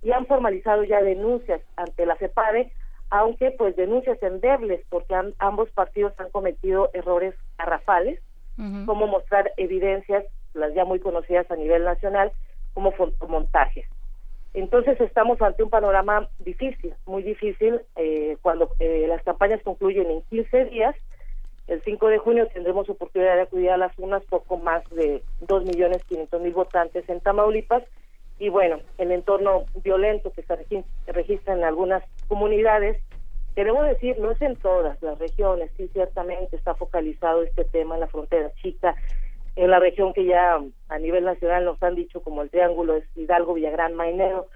y 0.02 0.10
han 0.12 0.26
formalizado 0.26 0.84
ya 0.84 1.00
denuncias 1.00 1.62
ante 1.76 2.04
la 2.04 2.16
CEPADE, 2.16 2.72
aunque 3.10 3.52
pues 3.52 3.76
denuncias 3.76 4.22
endebles 4.22 4.80
porque 4.90 5.14
ambos 5.38 5.70
partidos 5.70 6.12
han 6.18 6.30
cometido 6.30 6.90
errores 6.92 7.34
garrafales, 7.56 8.20
como 8.84 9.06
mostrar 9.06 9.52
evidencias, 9.56 10.24
las 10.52 10.74
ya 10.74 10.84
muy 10.84 11.00
conocidas 11.00 11.50
a 11.50 11.56
nivel 11.56 11.84
nacional, 11.84 12.30
como 12.74 12.92
fotomontajes. 12.92 13.86
Entonces 14.52 15.00
estamos 15.00 15.40
ante 15.40 15.62
un 15.62 15.70
panorama 15.70 16.28
difícil, 16.40 16.92
muy 17.06 17.22
difícil, 17.22 17.80
eh, 17.96 18.36
cuando 18.42 18.70
eh, 18.80 19.06
las 19.08 19.22
campañas 19.22 19.62
concluyen 19.62 20.10
en 20.10 20.22
15 20.22 20.64
días. 20.66 20.94
El 21.70 21.80
5 21.84 22.08
de 22.08 22.18
junio 22.18 22.48
tendremos 22.52 22.90
oportunidad 22.90 23.36
de 23.36 23.42
acudir 23.42 23.70
a 23.70 23.76
las 23.76 23.96
unas 23.96 24.24
poco 24.24 24.56
más 24.56 24.82
de 24.90 25.22
2.500.000 25.42 26.52
votantes 26.52 27.08
en 27.08 27.20
Tamaulipas. 27.20 27.84
Y 28.40 28.48
bueno, 28.48 28.80
el 28.98 29.12
entorno 29.12 29.66
violento 29.84 30.32
que 30.32 30.42
se 30.42 30.82
registra 31.06 31.54
en 31.54 31.62
algunas 31.62 32.02
comunidades, 32.26 33.00
queremos 33.54 33.86
decir, 33.86 34.18
no 34.18 34.32
es 34.32 34.42
en 34.42 34.56
todas 34.56 35.00
las 35.00 35.16
regiones, 35.20 35.70
sí 35.76 35.86
ciertamente 35.92 36.56
está 36.56 36.74
focalizado 36.74 37.44
este 37.44 37.64
tema 37.64 37.94
en 37.94 38.00
la 38.00 38.08
frontera 38.08 38.50
chica, 38.60 38.96
en 39.54 39.70
la 39.70 39.78
región 39.78 40.12
que 40.12 40.24
ya 40.24 40.58
a 40.88 40.98
nivel 40.98 41.24
nacional 41.24 41.64
nos 41.64 41.80
han 41.84 41.94
dicho 41.94 42.20
como 42.20 42.42
el 42.42 42.50
triángulo 42.50 42.96
es 42.96 43.04
Hidalgo, 43.14 43.54
Villagrán, 43.54 43.94
Mainero, 43.94 44.48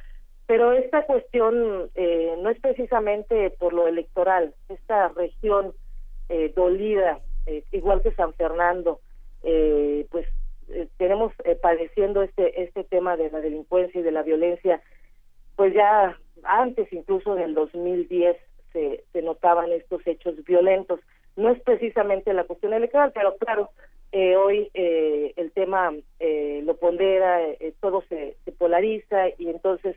pero 0.47 0.73
esta 0.73 1.07
cuestión 1.07 1.91
eh, 1.95 2.35
no 2.41 2.51
es 2.51 2.59
precisamente 2.59 3.51
por 3.51 3.73
lo 3.73 3.87
electoral, 3.87 4.53
esta 4.69 5.11
región 5.11 5.75
eh, 6.29 6.53
dolida, 6.55 7.21
eh, 7.47 7.65
igual 7.73 8.03
que 8.03 8.13
San 8.13 8.33
Fernando, 8.35 9.01
pues 9.43 10.27
eh, 10.71 10.89
tenemos 10.97 11.33
eh, 11.45 11.57
padeciendo 11.61 12.23
este 12.23 12.63
este 12.63 12.85
tema 12.85 13.17
de 13.19 13.31
la 13.31 13.41
delincuencia 13.41 14.01
y 14.01 14.05
de 14.05 14.13
la 14.13 14.23
violencia 14.23 14.81
pues 15.57 15.75
ya 15.75 16.19
antes 16.43 16.91
incluso 16.91 17.35
del 17.35 17.55
2010 17.55 18.37
se, 18.73 19.05
se 19.13 19.23
notaban 19.23 19.71
estos 19.73 20.05
hechos 20.07 20.43
violentos. 20.45 21.01
No 21.37 21.51
es 21.51 21.61
precisamente 21.63 22.33
la 22.33 22.45
cuestión 22.45 22.73
electoral 22.73 23.13
pero 23.15 23.37
claro 23.37 23.71
eh, 24.13 24.37
hoy 24.37 24.71
el 24.75 25.51
tema 25.53 25.93
lo 26.23 26.77
pondera 26.77 27.41
todo 27.81 28.03
se, 28.09 28.37
se 28.45 28.53
polariza 28.53 29.29
y 29.37 29.49
entonces 29.49 29.97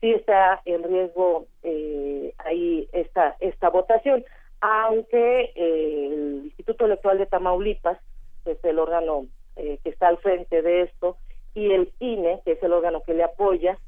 sí 0.00 0.12
está 0.12 0.60
en 0.64 0.82
riesgo 0.82 1.46
eh, 1.62 2.32
ahí 2.38 2.88
esta, 2.92 3.36
esta 3.40 3.68
votación, 3.68 4.24
aunque 4.60 5.52
eh, 5.54 6.06
el 6.12 6.42
Instituto 6.44 6.84
Electoral 6.84 7.18
de 7.18 7.26
Tamaulipas, 7.26 7.98
que 8.44 8.52
es 8.52 8.64
el 8.64 8.78
órgano 8.78 9.26
eh, 9.56 9.78
que 9.82 9.90
está 9.90 10.08
al 10.08 10.18
frente 10.18 10.62
de 10.62 10.82
esto, 10.82 11.16
y 11.54 11.72
el 11.72 11.92
INE, 11.98 12.40
que 12.44 12.52
es 12.52 12.62
el 12.62 12.72
órgano 12.72 13.02
que 13.02 13.14
le 13.14 13.24
apoya, 13.24 13.78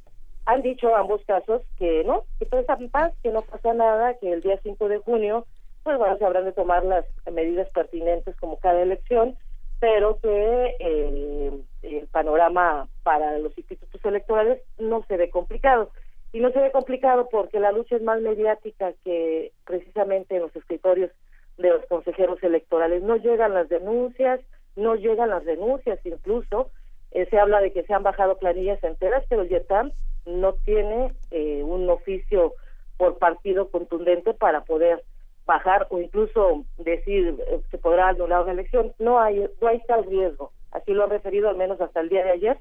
han 0.46 0.62
dicho 0.62 0.94
ambos 0.96 1.22
casos 1.24 1.62
que 1.78 2.02
no, 2.04 2.24
que 2.38 2.46
todo 2.46 2.60
está 2.60 2.76
paz, 2.90 3.12
que 3.22 3.30
no 3.30 3.42
pasa 3.42 3.72
nada, 3.74 4.14
que 4.14 4.32
el 4.32 4.40
día 4.40 4.58
5 4.62 4.88
de 4.88 4.98
junio, 4.98 5.46
pues 5.84 5.98
bueno, 5.98 6.18
se 6.18 6.24
habrán 6.24 6.44
de 6.44 6.52
tomar 6.52 6.84
las 6.84 7.04
medidas 7.30 7.68
pertinentes 7.70 8.34
como 8.36 8.58
cada 8.58 8.82
elección, 8.82 9.36
pero 9.78 10.18
que 10.20 10.76
eh, 10.78 11.52
el 11.82 12.06
panorama 12.08 12.88
para 13.02 13.38
los 13.38 13.56
institutos 13.56 14.04
electorales 14.04 14.60
no 14.78 15.04
se 15.08 15.16
ve 15.16 15.30
complicado. 15.30 15.90
Y 16.32 16.40
no 16.40 16.50
se 16.50 16.60
ve 16.60 16.72
complicado 16.72 17.28
porque 17.30 17.60
la 17.60 17.72
lucha 17.72 17.96
es 17.96 18.02
más 18.02 18.20
mediática 18.20 18.92
que 19.04 19.52
precisamente 19.66 20.36
en 20.36 20.42
los 20.42 20.56
escritorios 20.56 21.10
de 21.58 21.70
los 21.70 21.84
consejeros 21.86 22.42
electorales. 22.42 23.02
No 23.02 23.16
llegan 23.16 23.54
las 23.54 23.68
denuncias, 23.68 24.40
no 24.74 24.94
llegan 24.94 25.30
las 25.30 25.44
denuncias 25.44 25.98
incluso. 26.04 26.70
Eh, 27.10 27.26
se 27.28 27.38
habla 27.38 27.60
de 27.60 27.72
que 27.72 27.82
se 27.82 27.92
han 27.92 28.02
bajado 28.02 28.38
planillas 28.38 28.82
enteras, 28.82 29.24
pero 29.28 29.44
YETAM 29.44 29.92
no 30.24 30.54
tiene 30.64 31.12
eh, 31.30 31.62
un 31.62 31.88
oficio 31.90 32.54
por 32.96 33.18
partido 33.18 33.68
contundente 33.68 34.32
para 34.32 34.64
poder 34.64 35.02
bajar 35.44 35.86
o 35.90 36.00
incluso 36.00 36.64
decir 36.78 37.36
eh, 37.46 37.60
se 37.70 37.78
podrá 37.78 38.08
anular 38.08 38.42
una 38.42 38.52
elección. 38.52 38.92
No 38.98 39.20
hay, 39.20 39.48
no 39.60 39.68
hay 39.68 39.80
tal 39.86 40.04
riesgo. 40.04 40.52
Así 40.70 40.92
lo 40.92 41.04
han 41.04 41.10
referido 41.10 41.50
al 41.50 41.56
menos 41.56 41.80
hasta 41.80 42.00
el 42.00 42.08
día 42.08 42.24
de 42.24 42.30
ayer 42.30 42.58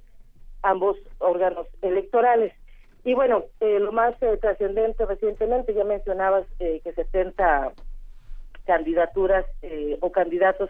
ambos 0.64 0.98
órganos 1.20 1.68
electorales. 1.82 2.54
Y 3.04 3.14
bueno, 3.14 3.46
eh, 3.60 3.80
lo 3.80 3.92
más 3.92 4.14
eh, 4.22 4.38
trascendente 4.40 5.06
recientemente, 5.06 5.74
ya 5.74 5.84
mencionabas 5.84 6.46
eh, 6.60 6.82
que 6.84 6.94
70 6.94 7.74
candidaturas 8.66 9.46
o 10.02 10.12
candidatos 10.12 10.70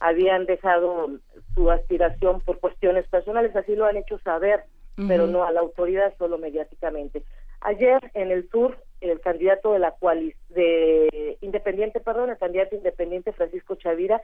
habían 0.00 0.44
dejado 0.44 1.08
su 1.54 1.70
aspiración 1.70 2.40
por 2.40 2.58
cuestiones 2.58 3.06
personales, 3.08 3.54
así 3.54 3.76
lo 3.76 3.86
han 3.86 3.96
hecho 3.96 4.18
saber, 4.18 4.64
pero 5.06 5.28
no 5.28 5.44
a 5.44 5.52
la 5.52 5.60
autoridad, 5.60 6.12
solo 6.18 6.36
mediáticamente. 6.36 7.22
Ayer 7.60 8.00
en 8.14 8.32
el 8.32 8.50
sur, 8.50 8.76
el 9.00 9.20
candidato 9.20 9.72
de 9.72 9.78
la 9.78 9.92
cual 9.92 10.34
de 10.48 11.38
independiente, 11.40 12.00
perdón, 12.00 12.30
el 12.30 12.38
candidato 12.38 12.74
independiente 12.74 13.32
Francisco 13.32 13.76
Chavira, 13.76 14.20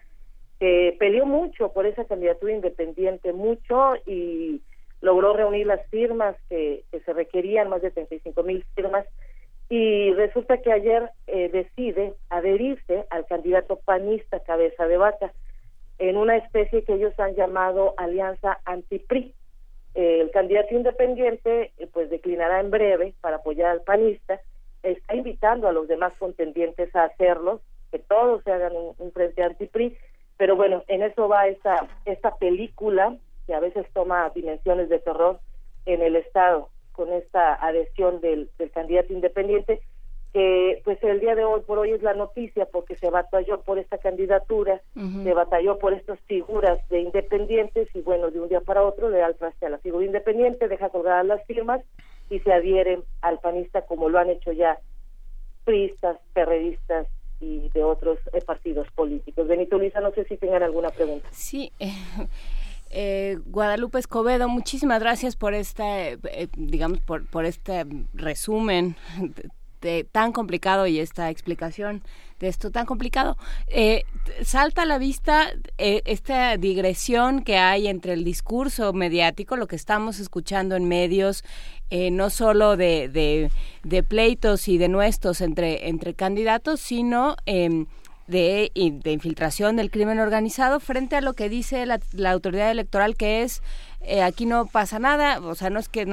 peleó 0.59 1.25
mucho 1.25 1.73
por 1.73 1.87
esa 1.87 2.05
candidatura 2.05 2.53
independiente, 2.53 3.33
mucho 3.33 3.95
y 4.07 4.61
logró 5.05 5.35
reunir 5.35 5.67
las 5.67 5.87
firmas 5.91 6.35
que, 6.49 6.83
se 7.05 7.13
requerían, 7.13 7.69
más 7.69 7.83
de 7.83 7.91
35 7.91 8.43
mil 8.43 8.65
firmas, 8.75 9.07
y 9.69 10.13
resulta 10.15 10.59
que 10.59 10.73
ayer 10.73 11.11
eh, 11.27 11.51
decide 11.51 12.15
adherirse 12.31 13.05
al 13.11 13.27
candidato 13.27 13.77
panista 13.77 14.41
Cabeza 14.41 14.87
de 14.87 14.97
Vaca 14.97 15.33
en 15.99 16.17
una 16.17 16.37
especie 16.37 16.85
que 16.85 16.95
ellos 16.95 17.13
han 17.21 17.35
llamado 17.35 17.93
Alianza 17.99 18.59
Antipri. 18.65 19.35
El 19.95 20.31
candidato 20.31 20.75
independiente 20.75 21.73
eh, 21.77 21.87
pues 21.93 22.09
declinará 22.09 22.61
en 22.61 22.71
breve 22.71 23.15
para 23.21 23.37
apoyar 23.37 23.71
al 23.71 23.83
panista, 23.83 24.41
está 24.83 25.15
invitando 25.15 25.69
a 25.69 25.73
los 25.73 25.87
demás 25.87 26.15
contendientes 26.19 26.95
a 26.97 27.05
hacerlo, 27.05 27.61
que 27.93 27.99
todos 27.99 28.43
se 28.43 28.53
hagan 28.53 28.75
un, 28.75 28.95
un 28.99 29.13
frente 29.13 29.43
antipri, 29.43 29.97
pero 30.39 30.57
bueno, 30.57 30.83
en 30.89 31.03
eso 31.03 31.29
va 31.29 31.47
esta, 31.47 31.87
esta 32.07 32.37
película 32.37 33.17
que 33.47 33.55
a 33.55 33.61
veces 33.61 33.87
toma 33.93 34.31
dimensiones 34.35 34.89
de 34.89 34.99
terror 34.99 35.39
en 35.87 36.03
el 36.03 36.17
Estado 36.17 36.69
con 36.93 37.13
esta 37.13 37.55
adhesión 37.55 38.21
del, 38.21 38.51
candidato 38.73 39.13
independiente, 39.13 39.81
que 40.33 40.81
pues 40.85 41.03
el 41.03 41.21
día 41.21 41.35
de 41.35 41.45
hoy 41.45 41.61
por 41.61 41.79
hoy 41.79 41.91
es 41.91 42.03
la 42.03 42.15
noticia 42.15 42.67
porque 42.67 42.97
se 42.97 43.11
batalló 43.11 43.61
por 43.63 43.79
esta 43.79 43.99
candidatura, 43.99 44.81
se 44.95 45.33
batalló 45.33 45.79
por 45.79 45.93
estas 45.93 46.19
figuras 46.21 46.79
de 46.89 47.01
independientes 47.01 47.89
y 47.95 48.01
bueno, 48.01 48.31
de 48.31 48.41
un 48.41 48.49
día 48.49 48.61
para 48.61 48.83
otro 48.83 49.11
le 49.11 49.19
da 49.19 49.27
el 49.27 49.37
traste 49.37 49.67
a 49.67 49.71
la 49.71 49.79
figura 49.79 50.07
independiente, 50.07 50.69
deja 50.69 50.89
colgadas 50.89 51.27
las 51.27 51.45
firmas 51.47 51.83
y 52.31 52.41
se 52.41 52.53
adhieren 52.53 53.05
al 53.23 53.39
panista 53.41 53.83
como 53.83 54.09
lo 54.09 54.19
han 54.19 54.31
hecho 54.31 54.53
ya 54.53 54.79
priistas, 55.65 56.19
perredistas 56.33 57.07
y 57.41 57.69
de 57.71 57.85
otros 57.85 58.19
eh, 58.33 58.41
partidos 58.41 58.87
políticos. 58.95 59.47
Benito 59.47 59.79
Luisa, 59.79 60.01
no 60.01 60.13
sé 60.13 60.25
si 60.25 60.37
tengan 60.37 60.63
alguna 60.63 60.91
pregunta. 60.91 61.29
Sí, 61.31 61.73
eh, 61.79 61.93
eh, 62.97 63.39
Guadalupe 63.47 63.99
Escobedo, 63.99 64.49
muchísimas 64.49 65.01
gracias 65.01 65.35
por 65.35 65.53
este, 65.53 66.13
eh, 66.13 66.49
digamos, 66.57 67.01
por, 67.01 67.45
este 67.45 67.85
resumen 68.15 68.95
de, 69.81 70.05
tan 70.05 70.31
complicado 70.31 70.87
y 70.87 71.01
esta 71.01 71.29
explicación 71.29 72.05
de 72.39 72.47
esto 72.47 72.71
tan 72.71 72.87
complicado. 72.87 73.37
Eh, 73.67 74.05
salta 74.45 74.83
a 74.83 74.87
la 74.87 74.99
vista 74.99 75.53
esta 75.77 76.57
digresión 76.57 77.43
que 77.43 77.59
hay 77.59 77.89
entre 77.89 78.13
el 78.13 78.23
discurso 78.23 78.93
mediático, 78.93 79.57
lo 79.57 79.67
que 79.67 79.77
estamos 79.77 80.21
escuchando 80.21 80.77
en 80.77 80.87
medios, 80.87 81.43
no 81.91 82.31
solo 82.31 82.77
de, 82.77 83.51
pleitos 84.09 84.69
y 84.69 84.79
de 84.79 84.89
nuestros 84.89 85.41
entre, 85.41 85.89
entre 85.89 86.15
candidatos, 86.15 86.81
sino 86.81 87.37
em, 87.47 87.87
de, 88.27 88.71
de 88.75 89.13
infiltración 89.13 89.77
del 89.77 89.91
crimen 89.91 90.19
organizado 90.19 90.81
frente 90.81 91.17
a 91.17 91.21
lo 91.21 91.35
que 91.35 91.49
dice 91.49 91.85
la, 91.87 92.01
autoridad 92.31 92.71
electoral 92.71 93.17
que 93.17 93.43
es 93.43 93.63
eh, 94.07 94.23
aquí 94.23 94.45
no 94.45 94.67
pasa 94.67 94.99
nada, 94.99 95.41
o 95.41 95.55
sea, 95.55 95.71
no 95.71 95.79
es 95.79 95.89
que 95.89 96.07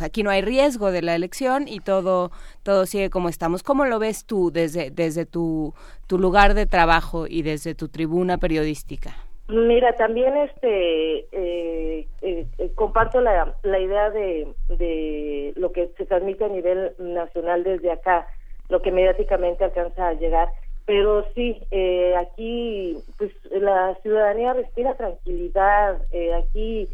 aquí 0.00 0.22
no 0.22 0.30
hay 0.30 0.42
riesgo 0.42 0.90
de 0.90 1.00
la 1.00 1.14
elección 1.14 1.68
y 1.68 1.80
todo 1.80 2.30
todo 2.62 2.84
sigue 2.84 3.08
como 3.08 3.30
estamos. 3.30 3.62
¿Cómo 3.62 3.86
lo 3.86 3.98
ves 3.98 4.26
tú 4.26 4.50
desde 4.50 4.90
desde 4.90 5.24
tu, 5.24 5.72
tu 6.06 6.18
lugar 6.18 6.52
de 6.52 6.66
trabajo 6.66 7.26
y 7.26 7.42
desde 7.42 7.74
tu 7.74 7.88
tribuna 7.88 8.36
periodística? 8.36 9.16
Mira, 9.48 9.96
también 9.96 10.36
este 10.36 11.26
eh, 11.32 12.06
eh, 12.22 12.46
comparto 12.74 13.20
la, 13.20 13.56
la 13.62 13.80
idea 13.80 14.10
de, 14.10 14.46
de 14.68 15.52
lo 15.56 15.72
que 15.72 15.90
se 15.96 16.06
transmite 16.06 16.44
a 16.44 16.48
nivel 16.48 16.92
nacional 16.98 17.64
desde 17.64 17.90
acá, 17.90 18.28
lo 18.68 18.80
que 18.80 18.92
mediáticamente 18.92 19.64
alcanza 19.64 20.08
a 20.08 20.14
llegar 20.14 20.50
pero 20.90 21.24
sí, 21.36 21.56
eh, 21.70 22.16
aquí 22.16 22.98
pues 23.16 23.30
la 23.52 23.94
ciudadanía 24.02 24.54
respira 24.54 24.96
tranquilidad, 24.96 26.02
eh, 26.10 26.34
aquí 26.34 26.88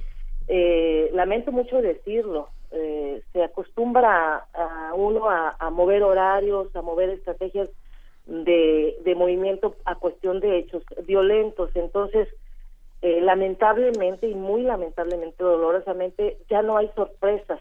eh, 0.49 1.09
lamento 1.15 1.51
mucho 1.51 1.81
decirlo, 1.81 2.51
se 3.33 3.43
acostumbra 3.43 4.45
a, 4.53 4.93
uno 4.95 5.31
a, 5.31 5.71
mover 5.71 6.03
horarios, 6.03 6.77
a 6.77 6.83
mover 6.83 7.09
estrategias 7.09 7.71
de, 8.27 8.99
de 9.03 9.15
movimiento 9.15 9.77
a 9.87 9.95
cuestión 9.95 10.41
de 10.41 10.59
hechos 10.59 10.83
violentos, 11.07 11.71
entonces 11.75 12.29
lamentablemente 13.21 14.29
y 14.29 14.35
muy 14.35 14.63
lamentablemente 14.63 15.43
dolorosamente 15.43 16.39
ya 16.49 16.63
no 16.63 16.77
hay 16.77 16.91
sorpresas 16.95 17.61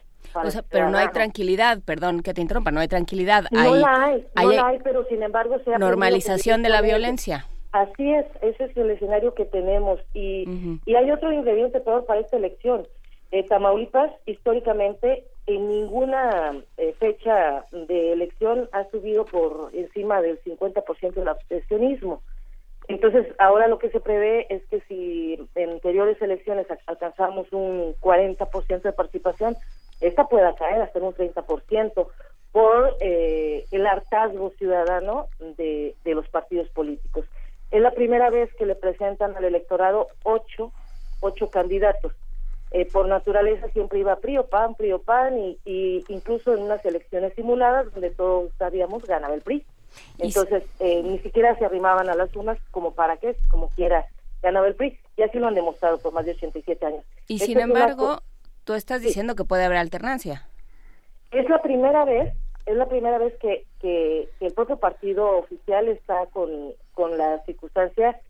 pero 0.70 0.90
no 0.90 0.98
hay 0.98 1.08
tranquilidad, 1.08 1.78
perdón 1.84 2.22
que 2.22 2.34
te 2.34 2.40
interrumpa, 2.40 2.70
no 2.70 2.80
hay 2.80 2.88
tranquilidad. 2.88 3.44
No 3.50 3.74
la 3.74 4.04
hay, 4.04 4.26
no 4.34 4.52
la 4.52 4.66
hay, 4.68 4.78
pero 4.82 5.04
sin 5.04 5.22
embargo 5.22 5.58
se 5.64 5.74
ha 5.74 5.78
normalización 5.78 6.62
de 6.62 6.68
la 6.68 6.80
violencia. 6.80 7.46
Así 7.72 8.12
es, 8.12 8.26
ese 8.40 8.64
es 8.64 8.76
el 8.76 8.90
escenario 8.90 9.34
que 9.34 9.44
tenemos 9.44 10.00
y, 10.14 10.78
y 10.86 10.94
hay 10.94 11.10
otro 11.10 11.32
ingrediente 11.32 11.80
peor 11.80 12.06
para 12.06 12.20
esta 12.20 12.36
elección. 12.36 12.86
Eh, 13.32 13.42
Tamaulipas 13.42 14.12
históricamente 14.24 15.24
en 15.46 15.68
ninguna 15.68 16.52
eh, 16.76 16.94
fecha 16.98 17.66
de 17.72 18.12
elección 18.12 18.68
ha 18.72 18.88
subido 18.90 19.24
por 19.24 19.70
encima 19.74 20.22
del 20.22 20.42
50% 20.42 21.14
del 21.14 21.28
abstencionismo. 21.28 22.22
Entonces, 22.88 23.26
ahora 23.38 23.66
lo 23.66 23.78
que 23.78 23.90
se 23.90 24.00
prevé 24.00 24.46
es 24.48 24.64
que 24.66 24.80
si 24.82 25.38
en 25.54 25.70
anteriores 25.70 26.20
elecciones 26.22 26.66
alcanzamos 26.86 27.52
un 27.52 27.94
40% 28.00 28.82
de 28.82 28.92
participación, 28.92 29.56
esta 30.00 30.26
pueda 30.28 30.54
caer 30.54 30.82
hasta 30.82 31.00
un 31.00 31.14
30% 31.14 32.06
por 32.52 32.96
eh, 33.00 33.64
el 33.70 33.86
hartazgo 33.86 34.50
ciudadano 34.58 35.26
de, 35.58 35.94
de 36.04 36.14
los 36.14 36.28
partidos 36.28 36.68
políticos. 36.70 37.26
Es 37.70 37.82
la 37.82 37.90
primera 37.90 38.30
vez 38.30 38.52
que 38.54 38.66
le 38.66 38.76
presentan 38.76 39.36
al 39.36 39.44
electorado 39.44 40.08
ocho, 40.22 40.72
ocho 41.20 41.50
candidatos. 41.50 42.12
Eh, 42.70 42.86
por 42.90 43.08
naturaleza 43.08 43.68
siempre 43.68 44.00
iba 44.00 44.16
PRI 44.16 44.38
o 44.38 44.46
PAN, 44.46 44.74
PRI 44.74 44.92
o 44.92 44.98
PAN, 45.00 45.38
y, 45.38 45.58
y, 45.64 46.04
incluso 46.08 46.54
en 46.54 46.62
unas 46.62 46.84
elecciones 46.84 47.32
simuladas 47.34 47.92
donde 47.92 48.10
todos 48.10 48.50
sabíamos 48.58 49.04
ganaba 49.04 49.34
el 49.34 49.42
PRI. 49.42 49.64
Entonces, 50.18 50.64
eh, 50.80 51.02
ni 51.02 51.18
siquiera 51.20 51.56
se 51.58 51.64
arrimaban 51.64 52.08
a 52.08 52.14
las 52.14 52.34
urnas 52.34 52.58
como 52.70 52.92
para 52.92 53.16
qué, 53.16 53.36
como 53.50 53.68
quiera, 53.70 54.06
ganaba 54.42 54.66
el 54.66 54.74
PRI. 54.74 54.98
Y 55.16 55.22
así 55.22 55.38
lo 55.38 55.48
han 55.48 55.54
demostrado 55.54 55.98
por 55.98 56.12
más 56.12 56.26
de 56.26 56.32
87 56.32 56.86
años. 56.86 57.04
Y 57.26 57.38
sin 57.38 57.58
embargo, 57.58 58.20
tú 58.64 58.74
estás 58.74 59.00
diciendo 59.00 59.34
que 59.34 59.44
puede 59.44 59.64
haber 59.64 59.78
alternancia. 59.78 60.46
Es 61.30 61.48
la 61.48 61.62
primera 61.62 62.04
vez, 62.04 62.32
es 62.66 62.76
la 62.76 62.86
primera 62.88 63.18
vez 63.18 63.34
que, 63.40 63.64
que, 63.80 64.28
el 64.40 64.52
propio 64.52 64.78
partido 64.78 65.38
oficial 65.38 65.88
está 65.88 66.26
con, 66.26 66.72
con 66.94 67.16
la 67.18 67.42
circunstancia 67.44 68.20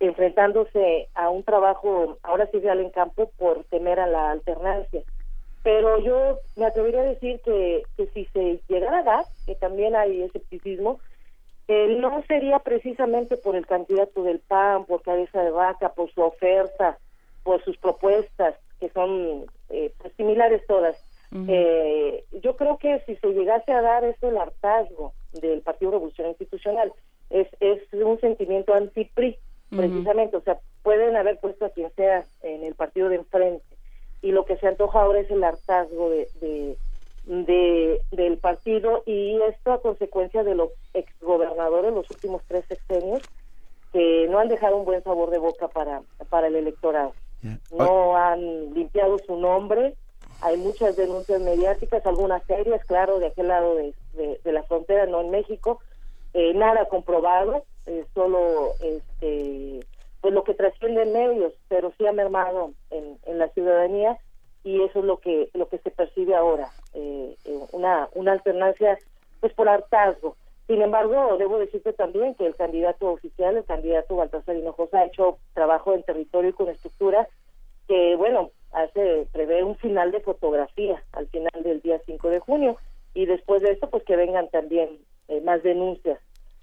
enfrentándose 0.00 1.08
a 1.14 1.28
un 1.28 1.42
trabajo 1.42 2.18
ahora 2.22 2.48
sí 2.50 2.58
real 2.60 2.80
en 2.80 2.90
campo 2.90 3.30
por 3.36 3.64
temer 3.64 4.00
a 4.00 4.06
la 4.06 4.30
alternancia. 4.30 5.02
Pero 5.66 5.98
yo 5.98 6.38
me 6.54 6.64
atrevería 6.64 7.00
a 7.00 7.06
decir 7.06 7.40
que, 7.44 7.82
que 7.96 8.06
si 8.14 8.26
se 8.26 8.60
llegara 8.68 9.00
a 9.00 9.02
dar, 9.02 9.24
que 9.46 9.56
también 9.56 9.96
hay 9.96 10.22
escepticismo, 10.22 11.00
eh, 11.66 11.96
no 11.98 12.22
sería 12.28 12.60
precisamente 12.60 13.36
por 13.36 13.56
el 13.56 13.66
candidato 13.66 14.22
del 14.22 14.38
PAN, 14.38 14.84
por 14.84 15.02
cabeza 15.02 15.42
de 15.42 15.50
vaca, 15.50 15.88
por 15.88 16.08
su 16.12 16.22
oferta, 16.22 16.98
por 17.42 17.64
sus 17.64 17.76
propuestas, 17.78 18.54
que 18.78 18.90
son 18.90 19.46
eh, 19.70 19.92
pues, 19.98 20.12
similares 20.16 20.64
todas. 20.68 20.96
eh, 21.48 22.24
yo 22.44 22.54
creo 22.54 22.78
que 22.78 23.00
si 23.00 23.16
se 23.16 23.32
llegase 23.32 23.72
a 23.72 23.82
dar 23.82 24.04
eso 24.04 24.28
el 24.28 24.38
hartazgo 24.38 25.14
del 25.32 25.62
Partido 25.62 25.90
Revolución 25.90 26.28
Institucional, 26.28 26.92
es, 27.28 27.48
es 27.58 27.82
un 27.92 28.20
sentimiento 28.20 28.72
anti-PRI, 28.72 29.36
precisamente, 29.70 30.36
o 30.36 30.42
sea, 30.42 30.60
pueden 30.84 31.16
haber 31.16 31.40
puesto 31.40 31.64
a 31.64 31.70
quien 31.70 31.90
sea 31.96 32.24
en 32.44 32.62
el 32.62 32.76
partido 32.76 33.08
de 33.08 33.16
enfrente, 33.16 33.75
y 34.22 34.32
lo 34.32 34.44
que 34.44 34.56
se 34.58 34.66
antoja 34.68 35.00
ahora 35.02 35.20
es 35.20 35.30
el 35.30 35.44
hartazgo 35.44 36.10
de, 36.10 36.28
de, 36.40 36.78
de- 37.24 38.02
del 38.10 38.38
partido, 38.38 39.02
y 39.06 39.40
esto 39.42 39.72
a 39.72 39.80
consecuencia 39.82 40.42
de 40.44 40.54
los 40.54 40.70
exgobernadores 40.94 41.92
los 41.92 42.10
últimos 42.10 42.42
tres 42.48 42.64
sexenios, 42.68 43.22
que 43.92 44.26
no 44.28 44.38
han 44.38 44.48
dejado 44.48 44.76
un 44.76 44.84
buen 44.84 45.02
sabor 45.02 45.30
de 45.30 45.38
boca 45.38 45.68
para, 45.68 46.02
para 46.28 46.48
el 46.48 46.56
electorado. 46.56 47.14
No 47.70 48.16
han 48.16 48.74
limpiado 48.74 49.20
su 49.26 49.36
nombre, 49.36 49.94
hay 50.40 50.56
muchas 50.56 50.96
denuncias 50.96 51.40
mediáticas, 51.40 52.04
algunas 52.06 52.42
serias, 52.44 52.84
claro, 52.86 53.18
de 53.18 53.26
aquel 53.26 53.48
lado 53.48 53.74
de, 53.76 53.94
de- 54.12 54.40
de 54.44 54.52
la 54.52 54.62
frontera, 54.64 55.06
no 55.06 55.20
en 55.20 55.30
México, 55.30 55.80
eh, 56.34 56.52
nada 56.54 56.86
comprobado, 56.86 57.64
eh, 57.86 58.04
solo 58.14 58.74
este, 58.80 59.84
pues 60.26 60.34
lo 60.34 60.42
que 60.42 60.54
trasciende 60.54 61.04
en 61.04 61.12
medios, 61.12 61.52
pero 61.68 61.92
sí 61.96 62.04
ha 62.04 62.10
mermado 62.10 62.72
en, 62.90 63.16
en 63.26 63.38
la 63.38 63.48
ciudadanía 63.50 64.18
y 64.64 64.82
eso 64.82 64.98
es 64.98 65.04
lo 65.04 65.18
que 65.18 65.50
lo 65.54 65.68
que 65.68 65.78
se 65.78 65.92
percibe 65.92 66.34
ahora, 66.34 66.68
eh, 66.94 67.36
eh, 67.44 67.58
una, 67.70 68.08
una 68.12 68.32
alternancia 68.32 68.98
pues 69.38 69.52
por 69.52 69.68
hartazgo. 69.68 70.36
Sin 70.66 70.82
embargo, 70.82 71.36
debo 71.38 71.60
decirte 71.60 71.92
también 71.92 72.34
que 72.34 72.44
el 72.44 72.56
candidato 72.56 73.06
oficial, 73.06 73.56
el 73.56 73.64
candidato 73.66 74.16
Baltasar 74.16 74.56
Hinojosa, 74.56 74.98
ha 74.98 75.06
hecho 75.06 75.38
trabajo 75.54 75.94
en 75.94 76.02
territorio 76.02 76.50
y 76.50 76.54
con 76.54 76.70
estructura 76.70 77.28
que, 77.86 78.16
bueno, 78.16 78.50
hace 78.72 79.28
prevé 79.30 79.62
un 79.62 79.76
final 79.76 80.10
de 80.10 80.22
fotografía 80.22 81.00
al 81.12 81.28
final 81.28 81.62
del 81.62 81.82
día 81.82 82.00
5 82.04 82.30
de 82.30 82.40
junio 82.40 82.78
y 83.14 83.26
después 83.26 83.62
de 83.62 83.70
esto, 83.70 83.88
pues 83.90 84.02
que 84.02 84.16
vengan 84.16 84.48
también 84.48 84.98
eh, 85.28 85.40
más 85.42 85.62
denuncias 85.62 86.18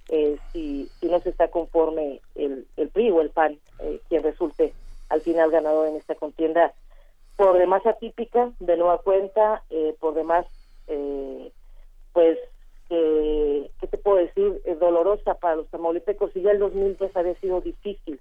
eh, 0.09 0.37
si, 0.51 0.89
si 0.99 1.07
no 1.07 1.19
se 1.21 1.29
está 1.29 1.49
conforme 1.49 2.21
el, 2.35 2.67
el 2.77 2.89
PRI 2.89 3.11
o 3.11 3.21
el 3.21 3.29
PAN, 3.29 3.57
eh, 3.79 3.99
quien 4.09 4.23
resulte 4.23 4.73
al 5.09 5.21
final 5.21 5.51
ganador 5.51 5.87
en 5.87 5.95
esta 5.95 6.15
contienda 6.15 6.73
por 7.35 7.57
demás 7.57 7.85
atípica, 7.85 8.51
de 8.59 8.77
nueva 8.77 8.99
cuenta, 8.99 9.63
eh, 9.69 9.95
por 9.99 10.13
demás, 10.13 10.45
eh, 10.87 11.51
pues, 12.13 12.37
¿qué 12.89 13.87
te 13.89 13.97
puedo 13.97 14.17
decir? 14.17 14.61
Eh, 14.65 14.75
dolorosa 14.75 15.33
para 15.35 15.55
los 15.55 15.67
tamaulipecos. 15.69 16.35
Y 16.35 16.41
ya 16.41 16.51
el 16.51 16.59
2010 16.59 17.15
había 17.15 17.33
sido 17.39 17.61
difícil 17.61 18.19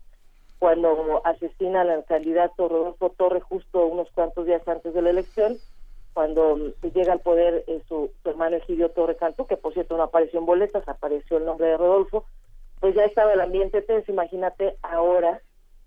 cuando 0.59 1.21
asesinan 1.27 1.91
al 1.91 2.05
candidato 2.05 2.69
Rodolfo 2.69 3.11
Torre 3.11 3.41
justo 3.41 3.85
unos 3.85 4.11
cuantos 4.13 4.47
días 4.47 4.67
antes 4.67 4.95
de 4.95 5.03
la 5.03 5.11
elección, 5.11 5.59
cuando 6.13 6.59
llega 6.95 7.13
al 7.13 7.21
poder 7.21 7.65
eh, 7.67 7.83
su, 7.89 8.11
su 8.23 8.29
hermano 8.29 8.57
Egidio 8.57 8.91
Torre 8.91 9.17
Cantú, 9.17 9.47
que 9.47 9.57
por 9.57 9.73
cierto 9.73 9.97
no 9.97 10.03
apareció 10.05 10.39
en 10.41 10.47
boletas, 10.47 10.87
apareció 10.89 11.39
el 11.39 11.45
nombre 11.45 11.69
de 11.69 11.77
Rodolfo, 11.77 12.25
pues 12.81 12.95
ya 12.95 13.05
estaba 13.05 13.33
el 13.33 13.41
ambiente 13.41 13.81
tenso, 13.83 14.11
imagínate 14.11 14.77
ahora, 14.83 15.41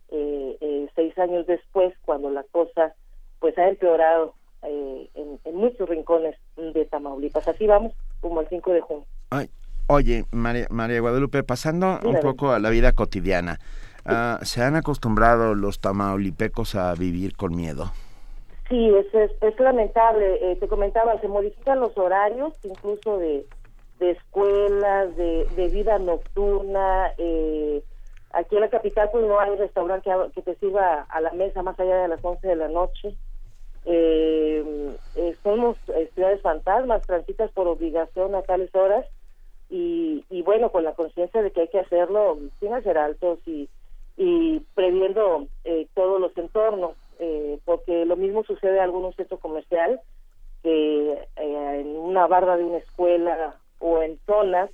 eh, 0.10 0.57
eh, 0.61 0.88
seis 0.95 1.18
años 1.18 1.45
después, 1.45 1.93
cuando 2.06 2.30
la 2.30 2.43
cosa 2.43 2.93
pues 3.39 3.57
ha 3.57 3.68
empeorado 3.68 4.34
eh, 4.64 5.10
en, 5.14 5.39
en 5.43 5.56
muchos 5.56 5.88
rincones 5.88 6.35
de 6.56 6.85
Tamaulipas. 6.85 7.47
Así 7.47 7.68
vamos, 7.68 7.93
como 8.22 8.41
el 8.41 8.47
5 8.47 8.72
de 8.72 8.81
junio. 8.81 9.06
Ay, 9.30 9.49
oye, 9.88 10.26
María, 10.31 10.68
María 10.69 10.99
Guadalupe, 11.02 11.43
pasando 11.43 11.95
un 11.97 11.99
Dígame. 11.99 12.22
poco 12.22 12.52
a 12.52 12.60
la 12.60 12.69
vida 12.69 12.93
cotidiana, 12.93 13.60
ah, 14.06 14.39
¿se 14.41 14.64
han 14.64 14.76
acostumbrado 14.76 15.53
los 15.53 15.80
tamaulipecos 15.80 16.76
a 16.76 16.93
vivir 16.95 17.35
con 17.35 17.56
miedo? 17.56 17.91
Sí, 18.69 18.89
es, 18.95 19.31
es, 19.41 19.59
lamentable. 19.59 20.51
Eh, 20.51 20.55
te 20.55 20.67
comentaba, 20.67 21.19
se 21.21 21.27
modifican 21.27 21.79
los 21.79 21.97
horarios, 21.97 22.53
incluso 22.63 23.19
de, 23.19 23.45
de 23.99 24.11
escuelas, 24.11 25.15
de, 25.15 25.45
de 25.55 25.67
vida 25.67 25.99
nocturna. 25.99 27.13
Eh, 27.17 27.83
aquí 28.35 28.55
en 28.55 28.61
la 28.61 28.69
capital 28.69 29.09
pues 29.11 29.25
no 29.25 29.39
hay 29.39 29.55
restaurante 29.55 30.09
que, 30.33 30.41
te 30.41 30.55
sirva 30.55 31.05
a 31.09 31.21
la 31.21 31.31
mesa 31.31 31.63
más 31.63 31.79
allá 31.79 31.97
de 31.97 32.07
las 32.09 32.23
11 32.23 32.47
de 32.47 32.55
la 32.55 32.67
noche. 32.67 33.15
Eh, 33.85 34.95
eh, 35.15 35.35
somos 35.43 35.77
eh, 35.89 36.09
ciudades 36.13 36.41
fantasmas, 36.41 37.05
transitas 37.05 37.51
por 37.51 37.67
obligación 37.67 38.35
a 38.35 38.41
tales 38.41 38.73
horas 38.75 39.05
y, 39.69 40.25
y 40.29 40.41
bueno, 40.41 40.71
con 40.71 40.83
la 40.83 40.93
conciencia 40.93 41.41
de 41.41 41.51
que 41.51 41.61
hay 41.61 41.67
que 41.69 41.79
hacerlo 41.79 42.37
sin 42.59 42.73
hacer 42.73 42.97
altos 42.97 43.39
y, 43.45 43.69
y 44.17 44.59
previendo 44.73 45.47
todos 45.93 46.19
los 46.19 46.37
entornos, 46.37 46.95
eh, 47.19 47.59
porque 47.65 48.05
lo 48.05 48.15
mismo 48.15 48.43
sucede 48.43 48.77
en 48.77 48.83
algún 48.83 49.13
centro 49.13 49.39
comercial 49.39 50.01
que 50.65 51.11
eh, 51.11 51.79
en 51.81 51.95
una 51.95 52.25
barra 52.25 52.57
de 52.57 52.63
una 52.63 52.77
escuela 52.77 53.55
o 53.77 54.01
en 54.01 54.17
zonas, 54.25 54.71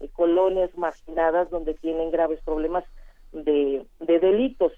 eh, 0.00 0.08
colonias 0.14 0.70
marginadas 0.78 1.50
donde 1.50 1.74
tienen 1.74 2.10
graves 2.10 2.40
problemas 2.42 2.84
de, 3.32 3.84
de 4.00 4.18
delitos. 4.18 4.72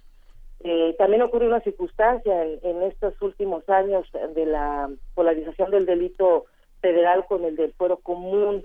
Eh, 0.65 0.97
también 0.99 1.23
ocurre 1.23 1.47
una 1.47 1.61
circunstancia 1.61 2.45
en, 2.45 2.59
en 2.65 2.83
estos 2.83 3.15
últimos 3.23 3.69
años 3.69 4.05
de 4.35 4.47
la 4.47 4.91
polarización 5.15 5.71
del 5.71 5.87
delito 5.87 6.47
federal 6.81 7.25
con 7.27 7.45
el 7.45 7.55
del 7.55 7.73
fuero 7.75 7.99
común. 7.99 8.65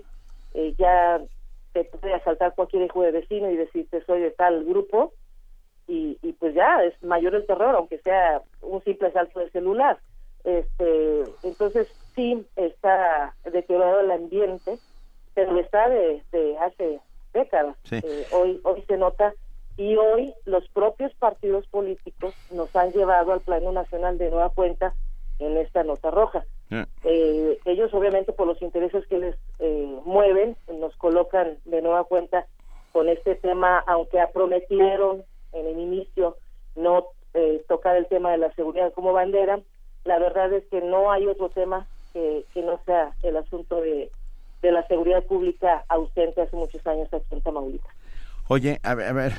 Ya 0.78 1.20
te 1.72 1.84
puede 1.84 2.14
asaltar 2.14 2.54
cualquier 2.54 2.82
hijo 2.84 3.02
de 3.02 3.12
vecino 3.12 3.50
y 3.50 3.56
decirte 3.56 4.04
soy 4.04 4.20
de 4.20 4.30
tal 4.32 4.64
grupo 4.64 5.12
y, 5.86 6.18
y 6.22 6.32
pues 6.34 6.54
ya 6.54 6.82
es 6.84 7.00
mayor 7.02 7.34
el 7.34 7.46
terror, 7.46 7.74
aunque 7.74 7.98
sea 7.98 8.42
un 8.62 8.82
simple 8.82 9.08
asalto 9.08 9.40
de 9.40 9.50
celular. 9.50 9.98
Este, 10.44 11.24
entonces 11.42 11.88
sí 12.14 12.46
está 12.56 13.34
deteriorado 13.44 14.00
el 14.00 14.10
ambiente, 14.10 14.78
pero 15.34 15.58
está 15.58 15.88
desde 15.88 16.58
hace 16.58 17.00
décadas. 17.32 17.76
Sí. 17.84 17.96
Eh, 18.02 18.26
hoy, 18.32 18.60
hoy 18.64 18.82
se 18.86 18.96
nota 18.96 19.34
y 19.76 19.96
hoy 19.96 20.34
los 20.44 20.68
propios 20.68 21.12
partidos 21.14 21.66
políticos 21.66 22.34
nos 22.52 22.74
han 22.76 22.92
llevado 22.92 23.32
al 23.32 23.40
Plano 23.40 23.72
Nacional 23.72 24.18
de 24.18 24.30
nueva 24.30 24.50
cuenta 24.50 24.94
en 25.38 25.56
esta 25.56 25.82
nota 25.82 26.10
roja. 26.10 26.44
Eh, 27.04 27.58
ellos 27.66 27.94
obviamente 27.94 28.32
por 28.32 28.48
los 28.48 28.60
intereses 28.60 29.06
que 29.06 29.18
les 29.18 29.36
eh, 29.60 29.98
mueven 30.04 30.56
nos 30.72 30.96
colocan 30.96 31.58
de 31.66 31.82
nueva 31.82 32.02
cuenta 32.04 32.46
con 32.90 33.08
este 33.08 33.36
tema, 33.36 33.78
aunque 33.86 34.18
prometieron 34.32 35.22
en 35.54 35.66
el 35.66 35.78
inicio 35.78 36.36
no 36.76 37.06
eh, 37.32 37.64
tocar 37.68 37.96
el 37.96 38.06
tema 38.06 38.30
de 38.32 38.38
la 38.38 38.52
seguridad 38.54 38.92
como 38.92 39.12
bandera, 39.12 39.60
la 40.04 40.18
verdad 40.18 40.52
es 40.52 40.64
que 40.66 40.80
no 40.80 41.10
hay 41.10 41.26
otro 41.26 41.48
tema 41.48 41.86
que, 42.12 42.44
que 42.52 42.62
no 42.62 42.80
sea 42.84 43.12
el 43.22 43.36
asunto 43.36 43.80
de, 43.80 44.10
de 44.62 44.72
la 44.72 44.86
seguridad 44.86 45.22
pública 45.24 45.84
ausente 45.88 46.42
hace 46.42 46.56
muchos 46.56 46.86
años 46.86 47.08
aquí 47.12 47.26
en 47.30 47.40
Tamaulipas. 47.40 47.94
Oye, 48.46 48.78
a 48.82 48.94
ver, 48.94 49.08
a 49.08 49.12
ver, 49.14 49.32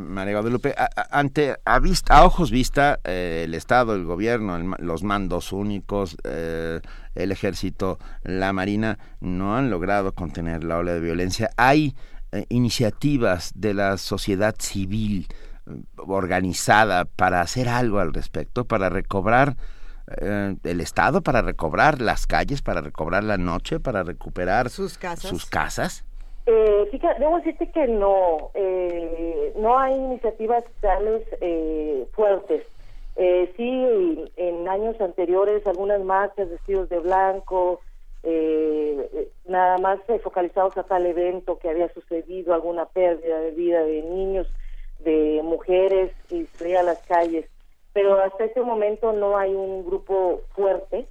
María 0.00 0.32
Guadalupe, 0.32 0.74
a, 0.78 0.88
ante, 1.10 1.56
a, 1.62 1.78
vista, 1.78 2.16
a 2.16 2.24
ojos 2.24 2.50
vista, 2.50 3.00
eh, 3.04 3.42
el 3.44 3.52
Estado, 3.52 3.94
el 3.94 4.06
gobierno, 4.06 4.56
el 4.56 4.70
los 4.78 5.02
mandos 5.02 5.52
únicos, 5.52 6.16
eh, 6.24 6.80
el 7.14 7.32
ejército, 7.32 7.98
la 8.22 8.54
marina, 8.54 8.98
no 9.20 9.56
han 9.56 9.68
logrado 9.68 10.12
contener 10.12 10.64
la 10.64 10.78
ola 10.78 10.94
de 10.94 11.00
violencia. 11.00 11.50
Hay 11.58 11.94
eh, 12.32 12.46
iniciativas 12.48 13.52
de 13.54 13.74
la 13.74 13.98
sociedad 13.98 14.54
civil 14.58 15.26
organizada 15.96 17.04
para 17.04 17.40
hacer 17.40 17.68
algo 17.68 17.98
al 17.98 18.12
respecto, 18.12 18.64
para 18.64 18.88
recobrar 18.88 19.56
eh, 20.20 20.56
el 20.62 20.80
Estado, 20.80 21.22
para 21.22 21.42
recobrar 21.42 22.00
las 22.00 22.26
calles, 22.26 22.62
para 22.62 22.80
recobrar 22.80 23.24
la 23.24 23.38
noche, 23.38 23.80
para 23.80 24.02
recuperar 24.02 24.70
sus 24.70 24.98
casas. 24.98 25.30
Sus 25.30 25.46
casas. 25.46 26.04
Eh, 26.46 26.88
fíjate, 26.92 27.18
debo 27.18 27.38
decirte 27.38 27.70
que 27.72 27.88
no, 27.88 28.50
eh, 28.54 29.52
no 29.58 29.78
hay 29.78 29.94
iniciativas 29.94 30.64
tales 30.80 31.22
eh, 31.40 32.06
fuertes. 32.12 32.62
Eh, 33.16 33.52
sí, 33.56 34.30
en 34.36 34.68
años 34.68 35.00
anteriores 35.00 35.66
algunas 35.66 36.00
marchas 36.02 36.50
vestidos 36.50 36.88
de 36.88 37.00
blanco, 37.00 37.80
eh, 38.22 39.30
nada 39.46 39.78
más 39.78 39.98
focalizados 40.22 40.76
a 40.76 40.82
tal 40.82 41.06
evento 41.06 41.58
que 41.58 41.70
había 41.70 41.92
sucedido, 41.94 42.54
alguna 42.54 42.84
pérdida 42.86 43.40
de 43.40 43.50
vida 43.52 43.82
de 43.82 44.02
niños, 44.02 44.46
de 45.06 45.40
mujeres 45.42 46.12
y 46.30 46.44
salir 46.58 46.76
a 46.76 46.82
las 46.82 46.98
calles. 47.06 47.46
Pero 47.92 48.20
hasta 48.20 48.44
este 48.44 48.60
momento 48.60 49.12
no 49.12 49.38
hay 49.38 49.54
un 49.54 49.86
grupo 49.86 50.42
fuerte 50.54 51.06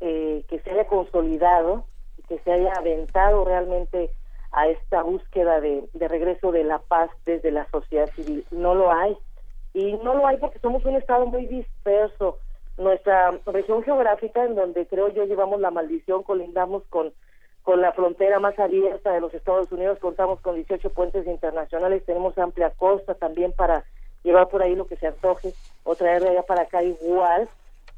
eh, 0.00 0.44
que 0.48 0.60
se 0.60 0.70
haya 0.70 0.86
consolidado 0.86 1.84
y 2.18 2.22
que 2.22 2.38
se 2.40 2.52
haya 2.52 2.72
aventado 2.74 3.44
realmente 3.44 4.10
a 4.52 4.68
esta 4.68 5.02
búsqueda 5.02 5.60
de, 5.60 5.88
de 5.94 6.06
regreso 6.06 6.52
de 6.52 6.62
la 6.62 6.78
paz 6.78 7.10
desde 7.24 7.50
la 7.50 7.66
sociedad 7.70 8.08
civil. 8.14 8.44
No 8.50 8.74
lo 8.74 8.92
hay. 8.92 9.16
Y 9.72 9.94
no 10.04 10.14
lo 10.14 10.26
hay 10.26 10.36
porque 10.36 10.60
somos 10.60 10.84
un 10.84 10.96
Estado 10.96 11.26
muy 11.26 11.46
disperso. 11.46 12.38
nuestra 12.76 13.32
región 13.46 13.82
geográfica 13.82 14.44
en 14.44 14.54
donde 14.54 14.86
creo 14.86 15.08
yo 15.08 15.24
llevamos 15.24 15.60
la 15.60 15.70
maldición, 15.70 16.22
colindamos 16.22 16.84
con 16.90 17.12
con 17.64 17.80
la 17.80 17.92
frontera 17.92 18.38
más 18.40 18.58
abierta 18.58 19.10
de 19.10 19.22
los 19.22 19.32
Estados 19.32 19.72
Unidos, 19.72 19.98
contamos 19.98 20.38
con 20.40 20.54
18 20.54 20.90
puentes 20.90 21.26
internacionales, 21.26 22.04
tenemos 22.04 22.36
amplia 22.36 22.70
costa 22.70 23.14
también 23.14 23.52
para 23.52 23.84
llevar 24.22 24.48
por 24.48 24.62
ahí 24.62 24.76
lo 24.76 24.86
que 24.86 24.96
se 24.96 25.06
antoje 25.06 25.54
o 25.82 25.96
traer 25.96 26.22
de 26.22 26.28
allá 26.28 26.42
para 26.42 26.62
acá 26.62 26.82
igual. 26.82 27.48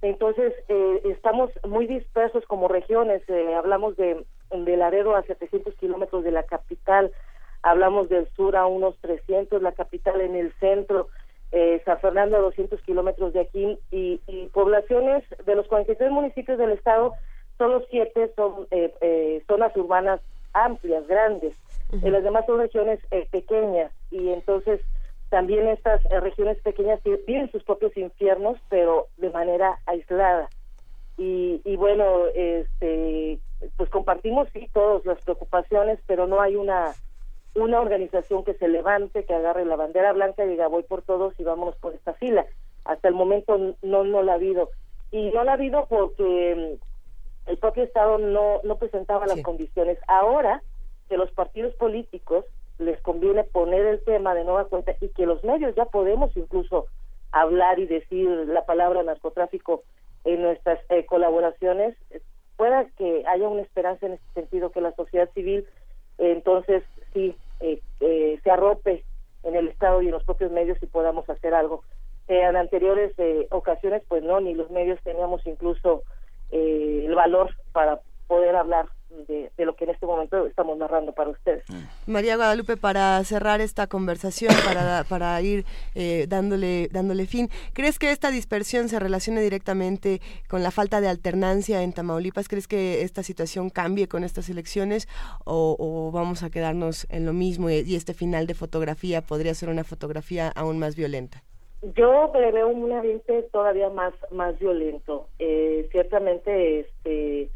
Entonces, 0.03 0.55
eh, 0.69 1.01
estamos 1.07 1.51
muy 1.69 1.89
dispersos 1.89 2.47
como 2.47 2.69
regiones, 2.69 3.29
eh, 3.29 3.55
hablamos 3.57 3.97
de, 3.97 4.25
de 4.53 4.77
Laredo 4.77 5.17
a 5.17 5.25
700 5.25 5.75
kilómetros 5.75 6.23
de 6.23 6.31
la 6.31 6.45
capital, 6.45 7.11
hablamos 7.63 8.09
del 8.09 8.29
sur 8.37 8.55
a 8.57 8.67
unos 8.67 8.97
300, 9.01 9.61
la 9.63 9.73
capital 9.73 10.21
en 10.21 10.37
el 10.37 10.53
centro, 10.61 11.09
eh, 11.51 11.83
San 11.85 11.99
Fernando 11.99 12.37
a 12.37 12.41
200 12.41 12.81
kilómetros 12.83 13.33
de 13.33 13.41
aquí 13.41 13.79
y, 13.91 14.21
y 14.29 14.47
poblaciones 14.53 15.25
de 15.45 15.57
los 15.57 15.67
43 15.67 16.09
municipios 16.13 16.57
del 16.57 16.71
estado 16.71 17.15
solo 17.59 17.83
siete 17.91 18.33
son 18.37 18.67
eh, 18.71 18.93
eh, 19.01 19.43
zonas 19.47 19.77
urbanas 19.77 20.21
amplias, 20.53 21.07
grandes. 21.07 21.55
y 21.93 22.11
las 22.11 22.25
demás 22.25 22.45
son 22.47 22.59
regiones 22.59 22.99
eh, 23.11 23.29
pequeñas 23.31 23.93
y 24.11 24.31
entonces 24.31 24.81
también 25.29 25.69
estas 25.69 26.03
regiones 26.05 26.59
pequeñas 26.63 27.01
viven 27.27 27.51
sus 27.51 27.63
propios 27.65 27.97
infiernos, 27.97 28.59
pero 28.69 29.09
de 29.17 29.31
manera 29.31 29.79
aislada. 29.87 30.49
Y, 31.19 31.61
y 31.65 31.77
bueno, 31.77 32.27
este, 32.35 33.39
pues 33.77 33.91
compartimos 33.91 34.49
sí 34.53 34.69
todas 34.73 35.05
las 35.05 35.21
preocupaciones, 35.25 35.99
pero 36.07 36.27
no 36.27 36.41
hay 36.41 36.57
una 36.57 36.93
una 37.57 37.81
organización 37.81 38.45
que 38.45 38.55
se 38.55 38.69
levante, 38.69 39.25
que 39.25 39.35
agarre 39.35 39.65
la 39.65 39.77
bandera 39.77 40.13
blanca 40.13 40.45
y 40.45 40.49
diga 40.49 40.69
voy 40.69 40.83
por 40.83 41.03
todos 41.03 41.35
y 41.41 41.43
vámonos 41.43 41.75
por 41.77 41.95
esta 41.95 42.13
fila. 42.15 42.45
Hasta 42.85 43.09
el 43.09 43.15
momento 43.15 43.59
no 43.83 44.05
no 44.05 44.23
la 44.23 44.33
ha 44.33 44.35
habido 44.37 44.71
y 45.11 45.31
no 45.31 45.43
la 45.43 45.53
ha 45.53 45.55
habido 45.55 45.87
porque 45.87 46.79
el 47.47 47.59
propio 47.59 47.85
Estado 47.85 48.19
no, 48.19 48.61
no 48.65 48.77
presentaba 48.77 49.27
las 49.27 49.41
condiciones. 49.43 49.99
Ahora 50.09 50.63
que 51.09 51.17
los 51.17 51.31
partidos 51.33 51.75
políticos 51.75 52.45
les 52.79 53.01
conviene 53.01 53.45
poner 53.45 53.87
el 53.87 54.05
tema 54.05 54.35
de 54.35 54.45
nueva 54.45 54.67
cuenta 54.67 54.95
y 55.01 55.09
que 55.09 55.27
los 55.27 55.43
medios 55.45 55.75
ya 55.75 55.87
podemos 55.87 56.37
incluso 56.37 56.87
hablar 57.33 57.79
y 57.79 57.87
decir 57.87 58.29
la 58.49 58.65
palabra 58.67 59.03
narcotráfico 59.03 59.83
en 60.25 60.43
nuestras 60.43 60.81
eh, 60.89 61.07
colaboraciones, 61.07 61.97
eh, 62.11 62.21
pueda 62.57 62.87
que 62.97 63.25
haya 63.27 63.49
una 63.49 63.63
esperanza 63.63 64.07
en 64.07 64.15
este 64.15 64.33
sentido, 64.35 64.71
que 64.71 64.81
la 64.81 64.95
sociedad 64.95 65.31
civil 65.35 65.67
entonces 66.19 66.83
sí 67.13 67.37
eh, 67.61 67.81
se 68.43 68.51
arrope 68.51 69.05
en 69.43 69.55
el 69.55 69.69
Estado 69.69 70.03
y 70.03 70.07
en 70.07 70.13
los 70.13 70.25
propios 70.25 70.51
medios 70.51 70.83
y 70.83 70.87
podamos 70.87 71.29
hacer 71.29 71.55
algo. 71.55 71.83
en 72.29 72.57
anteriores 72.57 73.13
ocasiones, 73.51 74.03
pues 74.09 74.23
no, 74.23 74.41
ni 74.41 74.55
los 74.55 74.71
medios 74.71 74.99
teníamos 75.03 75.47
incluso 75.47 76.03
eh, 76.51 77.05
el 77.07 77.15
valor 77.15 77.55
para 77.73 78.01
poder 78.27 78.57
hablar 78.57 78.89
de, 79.27 79.51
lo 79.65 79.77
que 79.77 79.85
en 79.85 79.91
este 79.91 80.07
momento 80.07 80.47
estamos 80.47 80.77
narrando 80.79 81.13
para 81.13 81.31
ustedes. 81.31 81.65
Mm. 81.69 82.13
María 82.13 82.37
Guadalupe, 82.37 82.77
para 82.77 83.23
cerrar 83.25 83.61
esta 83.61 83.87
conversación, 83.87 84.55
para, 84.65 85.05
para 85.05 85.41
ir 85.41 85.65
eh, 85.95 86.27
dándole, 86.29 86.89
dándole 86.93 87.27
fin, 87.27 87.49
¿crees 87.73 87.99
que 87.99 88.11
esta 88.11 88.31
dispersión 88.31 88.89
se 88.89 88.99
relaciona 88.99 89.41
directamente 89.41 90.21
con 90.49 90.63
la 90.63 90.71
falta 90.71 91.01
de 91.01 91.09
alternancia 91.09 91.83
en 91.83 91.93
Tamaulipas? 91.93 92.49
¿Crees 92.49 92.69
que 92.69 93.03
esta 93.03 93.23
situación 93.23 93.71
cambie 93.71 94.09
con 94.09 94.25
estas 94.25 94.49
elecciones 94.49 95.09
o, 95.45 96.11
vamos 96.13 96.43
a 96.43 96.51
quedarnos 96.51 97.07
en 97.11 97.27
lo 97.27 97.33
mismo 97.33 97.71
y, 97.71 97.81
y 97.81 97.97
este 97.97 98.15
final 98.15 98.47
de 98.47 98.55
fotografía 98.55 99.23
podría 99.23 99.55
ser 99.55 99.69
una 99.69 99.85
fotografía 99.85 100.53
aún 100.55 100.79
más 100.79 100.97
violenta? 100.97 101.43
Yo 101.95 102.33
veo 102.33 102.69
un 102.69 102.93
ambiente 102.93 103.43
todavía 103.53 103.91
más 103.91 104.13
más 104.31 104.59
violento. 104.59 105.29
Eh, 105.39 105.89
ciertamente, 105.93 106.81
este, 106.81 107.51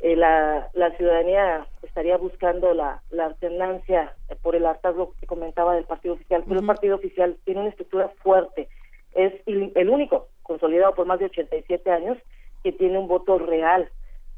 eh, 0.00 0.16
la, 0.16 0.68
la 0.74 0.90
ciudadanía 0.96 1.66
estaría 1.82 2.16
buscando 2.16 2.74
la, 2.74 3.02
la 3.10 3.26
alternancia 3.26 4.14
por 4.42 4.56
el 4.56 4.66
hartazgo 4.66 5.14
que 5.20 5.26
comentaba 5.26 5.74
del 5.74 5.84
partido 5.84 6.14
oficial, 6.14 6.44
pero 6.46 6.60
el 6.60 6.66
partido 6.66 6.96
oficial 6.96 7.36
tiene 7.44 7.60
una 7.60 7.70
estructura 7.70 8.08
fuerte. 8.22 8.68
Es 9.12 9.32
el 9.46 9.88
único 9.88 10.28
consolidado 10.42 10.94
por 10.94 11.06
más 11.06 11.18
de 11.18 11.26
87 11.26 11.90
años 11.90 12.18
que 12.62 12.72
tiene 12.72 12.98
un 12.98 13.08
voto 13.08 13.38
real. 13.38 13.88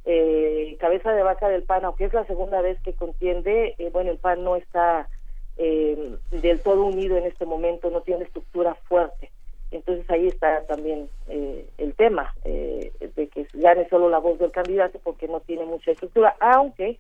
Eh, 0.05 0.77
cabeza 0.81 1.13
de 1.13 1.23
vaca 1.23 1.49
del 1.49 1.63
PAN, 1.63 1.85
aunque 1.85 2.05
es 2.05 2.13
la 2.13 2.27
segunda 2.27 2.61
vez 2.61 2.81
que 2.83 2.93
contiende, 2.93 3.75
eh, 3.79 3.91
bueno, 3.93 4.11
el 4.11 4.19
PAN 4.19 4.43
no 4.43 4.57
está 4.57 5.09
eh, 5.57 6.17
del 6.31 6.61
todo 6.61 6.85
unido 6.85 7.17
en 7.17 7.25
este 7.25 7.47
momento, 7.47 7.91
no 7.91 8.01
tiene 8.01 8.25
estructura 8.25 8.75
fuerte. 8.75 9.31
Entonces 9.73 10.09
ahí 10.11 10.29
está 10.29 10.65
también 10.67 11.09
eh, 11.29 11.67
el 11.79 11.95
tema 11.95 12.35
eh, 12.45 12.93
de 13.17 13.29
que 13.29 13.47
gane 13.55 13.89
solo 13.89 14.11
la 14.11 14.19
voz 14.19 14.39
del 14.39 14.53
candidato 14.53 15.01
porque 15.03 15.27
no 15.27 15.41
tiene 15.41 15.65
mucha 15.65 15.93
estructura, 15.93 16.37
aunque 16.41 16.99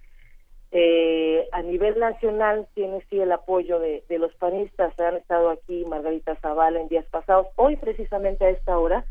eh, 0.73 1.49
a 1.53 1.61
nivel 1.61 1.99
nacional 1.99 2.67
tiene 2.75 3.05
sí 3.11 3.21
el 3.21 3.31
apoyo 3.31 3.79
de, 3.79 4.03
de 4.09 4.19
los 4.19 4.35
panistas. 4.37 4.99
Han 4.99 5.17
estado 5.17 5.51
aquí 5.51 5.85
Margarita 5.85 6.35
Zavala 6.37 6.81
en 6.81 6.89
días 6.89 7.05
pasados. 7.11 7.47
Hoy 7.57 7.77
precisamente 7.77 8.47
a 8.47 8.51
esta 8.51 8.79
hora 8.79 9.05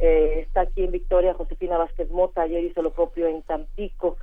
está 0.00 0.60
aquí 0.60 0.84
en 0.84 0.92
Victoria 0.92 1.34
Josefina 1.34 1.76
Vázquez 1.76 2.08
Mota, 2.12 2.42
ayer 2.42 2.62
hizo 2.62 2.82
lo 2.82 2.92
propio 2.92 3.26
en 3.26 3.42
Tampico. 3.42 4.16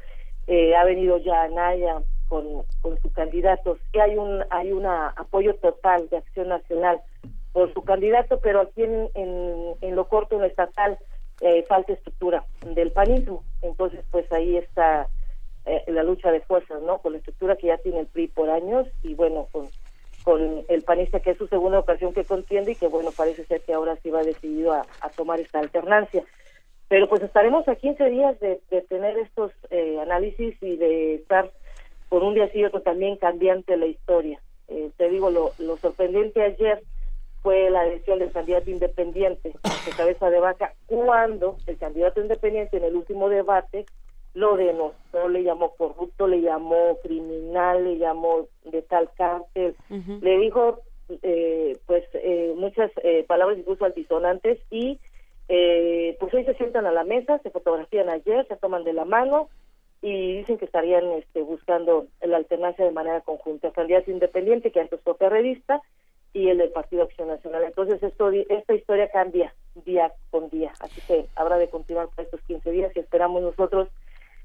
ha 0.47 0.85
venido 0.85 1.17
ya 1.17 1.41
Anaya, 1.41 2.01
con, 2.27 2.63
con 2.81 2.99
su 3.01 3.11
candidato. 3.11 3.77
Sí 3.91 3.99
hay 3.99 4.17
un 4.17 4.43
hay 4.49 4.71
un 4.71 4.85
apoyo 4.85 5.55
total 5.55 6.09
de 6.09 6.17
Acción 6.17 6.49
Nacional 6.49 7.01
por 7.55 7.73
su 7.73 7.83
candidato, 7.83 8.41
pero 8.41 8.59
aquí 8.59 8.83
en, 8.83 9.09
en, 9.13 9.95
lo 9.95 10.09
corto, 10.09 10.35
en 10.35 10.41
lo 10.41 10.47
estatal, 10.47 10.97
eh, 11.39 11.63
falta 11.63 11.93
estructura 11.93 12.43
del 12.65 12.91
panismo. 12.91 13.45
Entonces, 13.61 14.03
pues 14.11 14.29
ahí 14.33 14.57
está 14.57 15.07
eh, 15.65 15.83
la 15.87 16.03
lucha 16.03 16.33
de 16.33 16.41
fuerzas, 16.41 16.81
¿no? 16.81 16.97
Con 16.97 17.13
la 17.13 17.19
estructura 17.19 17.55
que 17.55 17.67
ya 17.67 17.77
tiene 17.77 18.01
el 18.01 18.07
PRI 18.07 18.27
por 18.27 18.49
años 18.49 18.87
y 19.03 19.13
bueno, 19.13 19.47
con, 19.53 19.69
con 20.25 20.65
el 20.67 20.81
panista 20.81 21.21
que 21.21 21.31
es 21.31 21.37
su 21.37 21.47
segunda 21.47 21.79
ocasión 21.79 22.13
que 22.13 22.25
contiende 22.25 22.73
y 22.73 22.75
que 22.75 22.87
bueno, 22.87 23.11
parece 23.15 23.45
ser 23.45 23.61
que 23.61 23.73
ahora 23.73 23.95
sí 24.03 24.09
va 24.09 24.23
decidido 24.23 24.73
a, 24.73 24.85
tomar 25.15 25.39
esta 25.39 25.59
alternancia. 25.59 26.25
Pero 26.89 27.07
pues 27.07 27.21
estaremos 27.23 27.65
a 27.69 27.75
15 27.75 28.09
días 28.09 28.37
de, 28.41 28.59
de 28.69 28.81
tener 28.81 29.17
estos 29.17 29.53
eh, 29.69 29.97
análisis 30.01 30.61
y 30.61 30.75
de 30.75 31.15
estar 31.15 31.49
por 32.15 32.23
un 32.23 32.33
día 32.33 32.49
sí 32.53 32.59
y 32.59 32.63
otro 32.63 32.81
también 32.81 33.17
cambiante 33.17 33.75
la 33.75 33.87
historia. 33.87 34.39
Eh, 34.69 34.89
te 34.95 35.09
digo, 35.09 35.31
lo, 35.31 35.51
lo 35.59 35.75
sorprendente 35.75 36.41
ayer 36.41 36.81
fue 37.41 37.69
la 37.69 37.83
decisión 37.83 38.19
del 38.19 38.31
candidato 38.31 38.71
independiente 38.71 39.49
de 39.49 39.91
cabeza 39.97 40.29
de 40.29 40.39
vaca, 40.39 40.73
cuando 40.85 41.57
el 41.67 41.77
candidato 41.77 42.21
independiente 42.21 42.77
en 42.77 42.85
el 42.85 42.95
último 42.95 43.27
debate 43.27 43.85
lo 44.33 44.55
denostó, 44.55 45.27
le 45.27 45.43
llamó 45.43 45.75
corrupto, 45.75 46.25
le 46.25 46.39
llamó 46.39 46.99
criminal, 47.03 47.83
le 47.83 47.97
llamó 47.97 48.47
de 48.63 48.81
tal 48.81 49.09
cárcel, 49.17 49.75
le 49.89 50.37
dijo 50.37 50.83
eh, 51.21 51.77
pues 51.85 52.05
eh, 52.13 52.53
muchas 52.55 52.91
eh, 53.03 53.25
palabras 53.27 53.57
incluso 53.57 53.83
altisonantes 53.83 54.57
y 54.71 55.01
pues 55.47 56.33
hoy 56.33 56.45
se 56.45 56.55
sientan 56.55 56.85
a 56.85 56.93
la 56.93 57.03
mesa, 57.03 57.39
se 57.39 57.49
fotografían 57.49 58.07
ayer, 58.07 58.47
se 58.47 58.55
toman 58.55 58.85
de 58.85 58.93
la 58.93 59.03
mano 59.03 59.49
y 60.05 60.37
dicen 60.37 60.59
que 60.59 60.65
estarían 60.65 61.03
este, 61.13 61.41
buscando 61.41 62.05
la 62.21 62.37
alternancia 62.37 62.85
de 62.85 62.91
manera 62.91 63.21
conjunta, 63.21 63.69
el 63.69 63.73
candidato 63.73 64.11
independiente 64.11 64.71
que 64.71 64.79
antes 64.79 64.99
fue 65.01 65.15
revista 65.27 65.81
y 66.31 66.49
el 66.49 66.59
del 66.59 66.69
Partido 66.69 67.01
Acción 67.01 67.29
Nacional. 67.29 67.63
Entonces 67.63 68.03
esto, 68.03 68.29
esta 68.29 68.75
historia 68.75 69.09
cambia 69.09 69.55
día 69.83 70.13
con 70.29 70.47
día, 70.51 70.71
así 70.79 71.01
que 71.07 71.25
habrá 71.35 71.57
de 71.57 71.71
continuar 71.71 72.09
por 72.09 72.23
estos 72.23 72.39
15 72.41 72.69
días 72.69 72.91
y 72.95 72.99
esperamos 72.99 73.41
nosotros 73.41 73.89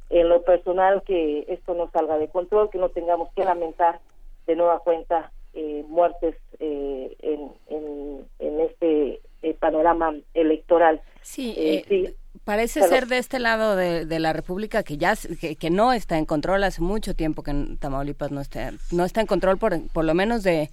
en 0.08 0.30
lo 0.30 0.40
personal 0.44 1.02
que 1.02 1.44
esto 1.48 1.74
no 1.74 1.90
salga 1.90 2.16
de 2.16 2.28
control, 2.28 2.70
que 2.70 2.78
no 2.78 2.88
tengamos 2.88 3.28
que 3.34 3.44
lamentar 3.44 4.00
de 4.46 4.56
nueva 4.56 4.78
cuenta 4.78 5.30
eh, 5.52 5.84
muertes 5.86 6.36
eh, 6.58 7.14
en, 7.20 7.52
en, 8.38 8.60
este 8.60 9.20
eh, 9.42 9.54
panorama 9.60 10.14
electoral. 10.32 11.02
Sí, 11.20 11.84
sí 11.86 12.16
Parece 12.50 12.82
ser 12.82 13.06
de 13.06 13.18
este 13.18 13.38
lado 13.38 13.76
de, 13.76 14.18
la 14.18 14.32
República 14.32 14.82
que 14.82 14.96
ya 14.96 15.14
que, 15.14 15.70
no 15.70 15.92
está 15.92 16.18
en 16.18 16.24
control 16.24 16.64
hace 16.64 16.82
mucho 16.82 17.14
tiempo 17.14 17.44
que 17.44 17.54
Tamaulipas 17.78 18.32
no 18.32 18.40
está 18.40 18.72
no 18.90 19.04
está 19.04 19.20
en 19.20 19.28
control 19.28 19.56
por 19.56 19.88
por 19.92 20.04
lo 20.04 20.14
menos 20.14 20.42
de 20.42 20.68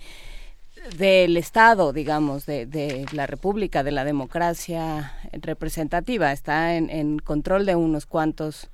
del 0.97 1.37
Estado, 1.37 1.93
digamos, 1.93 2.47
de, 2.47 3.05
la 3.13 3.27
República, 3.27 3.83
de 3.83 3.91
la 3.91 4.05
democracia 4.05 5.11
representativa, 5.33 6.31
está 6.31 6.73
en, 6.75 7.19
control 7.19 7.67
de 7.67 7.75
unos 7.75 8.07
cuantos 8.07 8.71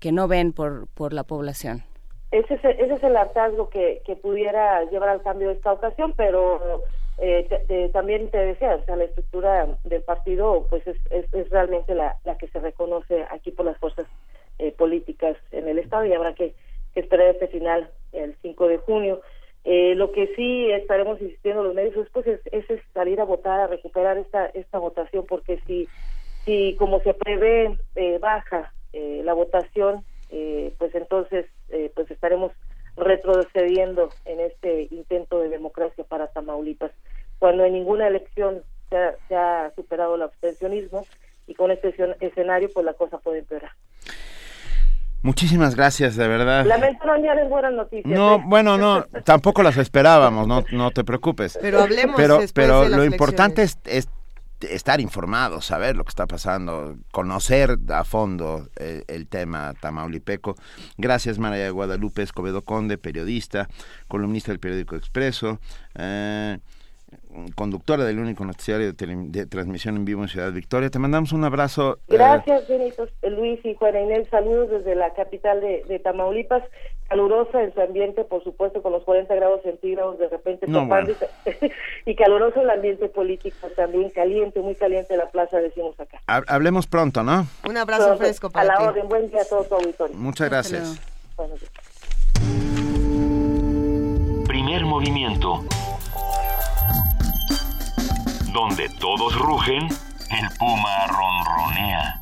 que 0.00 0.10
no 0.10 0.26
ven 0.26 0.52
por, 0.52 0.88
por 0.88 1.12
la 1.12 1.22
población. 1.22 1.84
Ese 2.32 2.54
es, 2.54 2.64
ese 2.64 2.94
es 2.94 3.02
el 3.04 3.16
hartazgo 3.16 3.68
que, 3.70 4.02
que 4.04 4.16
pudiera 4.16 4.82
llevar 4.90 5.10
al 5.10 5.22
cambio 5.22 5.48
de 5.48 5.54
esta 5.54 5.72
ocasión, 5.72 6.14
pero 6.16 6.82
eh, 7.20 7.90
también 7.92 8.30
te 8.30 8.38
decía, 8.38 8.76
o 8.76 8.84
sea, 8.84 8.96
la 8.96 9.04
estructura 9.04 9.66
del 9.84 10.02
partido 10.02 10.66
pues 10.70 10.86
es, 10.86 10.96
es, 11.10 11.50
realmente 11.50 11.94
la, 11.94 12.16
la, 12.24 12.38
que 12.38 12.48
se 12.48 12.60
reconoce 12.60 13.26
aquí 13.30 13.50
por 13.50 13.66
las 13.66 13.78
fuerzas 13.78 14.06
eh, 14.58 14.72
políticas 14.72 15.36
en 15.52 15.68
el 15.68 15.78
Estado 15.78 16.06
y 16.06 16.12
habrá 16.12 16.34
que, 16.34 16.54
esperar 16.94 17.28
este 17.28 17.48
final 17.48 17.88
el 18.12 18.34
5 18.42 18.68
de 18.68 18.78
junio. 18.78 19.20
Eh, 19.64 19.94
lo 19.94 20.10
que 20.10 20.34
sí 20.34 20.70
estaremos 20.70 21.20
insistiendo 21.20 21.62
los 21.62 21.74
medios 21.74 22.08
pues, 22.12 22.26
es, 22.26 22.40
es, 22.52 22.64
salir 22.94 23.20
a 23.20 23.24
votar, 23.24 23.60
a 23.60 23.66
recuperar 23.66 24.16
esta, 24.16 24.46
esta 24.46 24.78
votación, 24.78 25.26
porque 25.26 25.60
si 25.66 25.88
Si 26.44 26.74
como 26.76 27.00
se 27.00 27.12
prevé 27.12 27.76
eh, 27.96 28.18
baja 28.18 28.72
eh, 28.92 29.20
la 29.24 29.34
votación, 29.34 30.04
eh, 30.30 30.72
pues 30.78 30.94
entonces 30.94 31.46
pues 31.94 32.10
estaremos 32.10 32.50
retrocediendo 32.96 34.10
en 34.24 34.40
este 34.40 34.88
intento 34.90 35.38
de 35.38 35.48
democracia 35.48 36.02
para 36.02 36.26
Tamaulipas, 36.28 36.90
cuando 37.40 37.64
en 37.64 37.72
ninguna 37.72 38.06
elección 38.06 38.62
se 38.88 38.96
ha, 38.96 39.14
se 39.26 39.34
ha 39.34 39.72
superado 39.74 40.14
el 40.14 40.22
abstencionismo 40.22 41.04
y 41.48 41.54
con 41.54 41.72
este 41.72 41.92
escenario 42.20 42.70
pues 42.72 42.86
la 42.86 42.94
cosa 42.94 43.18
puede 43.18 43.40
empeorar. 43.40 43.72
Muchísimas 45.22 45.74
gracias, 45.74 46.16
de 46.16 46.28
verdad. 46.28 46.64
Lamento 46.64 47.04
no 47.04 47.12
añades 47.12 47.48
buenas 47.48 47.72
noticias. 47.72 48.06
No, 48.06 48.36
¿eh? 48.36 48.42
bueno, 48.46 48.78
no, 48.78 49.04
tampoco 49.24 49.62
las 49.62 49.76
esperábamos, 49.76 50.46
no, 50.46 50.64
no 50.70 50.90
te 50.92 51.02
preocupes. 51.02 51.58
Pero 51.60 51.80
hablemos 51.80 52.16
Pero, 52.16 52.38
después 52.38 52.52
pero 52.52 52.82
de 52.82 52.88
las 52.90 52.98
lo 52.98 53.04
importante 53.04 53.62
es, 53.62 53.78
es 53.84 54.08
estar 54.60 55.00
informado, 55.00 55.60
saber 55.60 55.96
lo 55.96 56.04
que 56.04 56.10
está 56.10 56.26
pasando, 56.26 56.96
conocer 57.12 57.78
a 57.88 58.04
fondo 58.04 58.68
eh, 58.76 59.04
el 59.08 59.26
tema 59.26 59.74
tamaulipeco. 59.80 60.54
Gracias, 60.96 61.38
María 61.38 61.70
Guadalupe 61.70 62.22
Escobedo 62.22 62.62
Conde, 62.62 62.98
periodista, 62.98 63.68
columnista 64.08 64.52
del 64.52 64.60
periódico 64.60 64.96
Expreso, 64.96 65.58
eh, 65.96 66.58
conductora 67.54 68.04
del 68.04 68.18
único 68.18 68.44
noticiario 68.44 68.86
de, 68.86 68.92
tele- 68.94 69.28
de 69.30 69.46
transmisión 69.46 69.96
en 69.96 70.04
vivo 70.04 70.22
en 70.22 70.28
Ciudad 70.28 70.52
Victoria. 70.52 70.90
Te 70.90 70.98
mandamos 70.98 71.32
un 71.32 71.44
abrazo. 71.44 71.98
eh, 72.08 72.14
Gracias, 72.14 72.66
Benito, 72.68 73.06
Luis 73.22 73.64
y 73.64 73.74
Juana 73.74 74.00
Inés. 74.00 74.28
Saludos 74.30 74.70
desde 74.70 74.94
la 74.94 75.12
capital 75.14 75.60
de, 75.60 75.84
de 75.88 75.98
Tamaulipas. 75.98 76.62
Calurosa 77.08 77.60
en 77.62 77.74
su 77.74 77.80
ambiente, 77.80 78.22
por 78.22 78.44
supuesto, 78.44 78.82
con 78.82 78.92
los 78.92 79.02
40 79.02 79.34
grados 79.34 79.62
centígrados 79.64 80.16
de 80.20 80.28
repente 80.28 80.66
No, 80.68 80.82
topando 80.84 81.12
y, 82.06 82.14
caluroso 82.14 82.60
el 82.60 82.70
ambiente 82.70 83.08
político 83.08 83.66
también, 83.74 84.10
caliente, 84.10 84.60
muy 84.60 84.76
caliente 84.76 85.16
la 85.16 85.28
plaza, 85.28 85.58
decimos 85.58 85.98
acá. 85.98 86.20
ha- 86.28 86.44
hablemos 86.46 86.86
pronto, 86.86 87.24
¿no? 87.24 87.48
Un 87.68 87.76
abrazo 87.76 88.04
Pronto, 88.04 88.22
fresco 88.24 88.46
A 88.46 88.50
para 88.50 88.64
la 88.66 88.76
ti. 88.76 88.84
orden, 88.84 89.08
buen 89.08 89.28
día 89.28 89.42
a 89.42 89.44
todo 89.44 89.64
tu 89.64 89.74
auditorio. 89.74 90.16
Muchas 90.16 90.48
gracias. 90.50 91.00
Buenos 91.36 91.58
días. 91.58 91.72
Primer 94.46 94.84
movimiento. 94.84 95.64
Donde 98.52 98.88
todos 98.98 99.38
rugen, 99.38 99.86
el 99.86 100.48
puma 100.58 101.06
ronronea. 101.06 102.20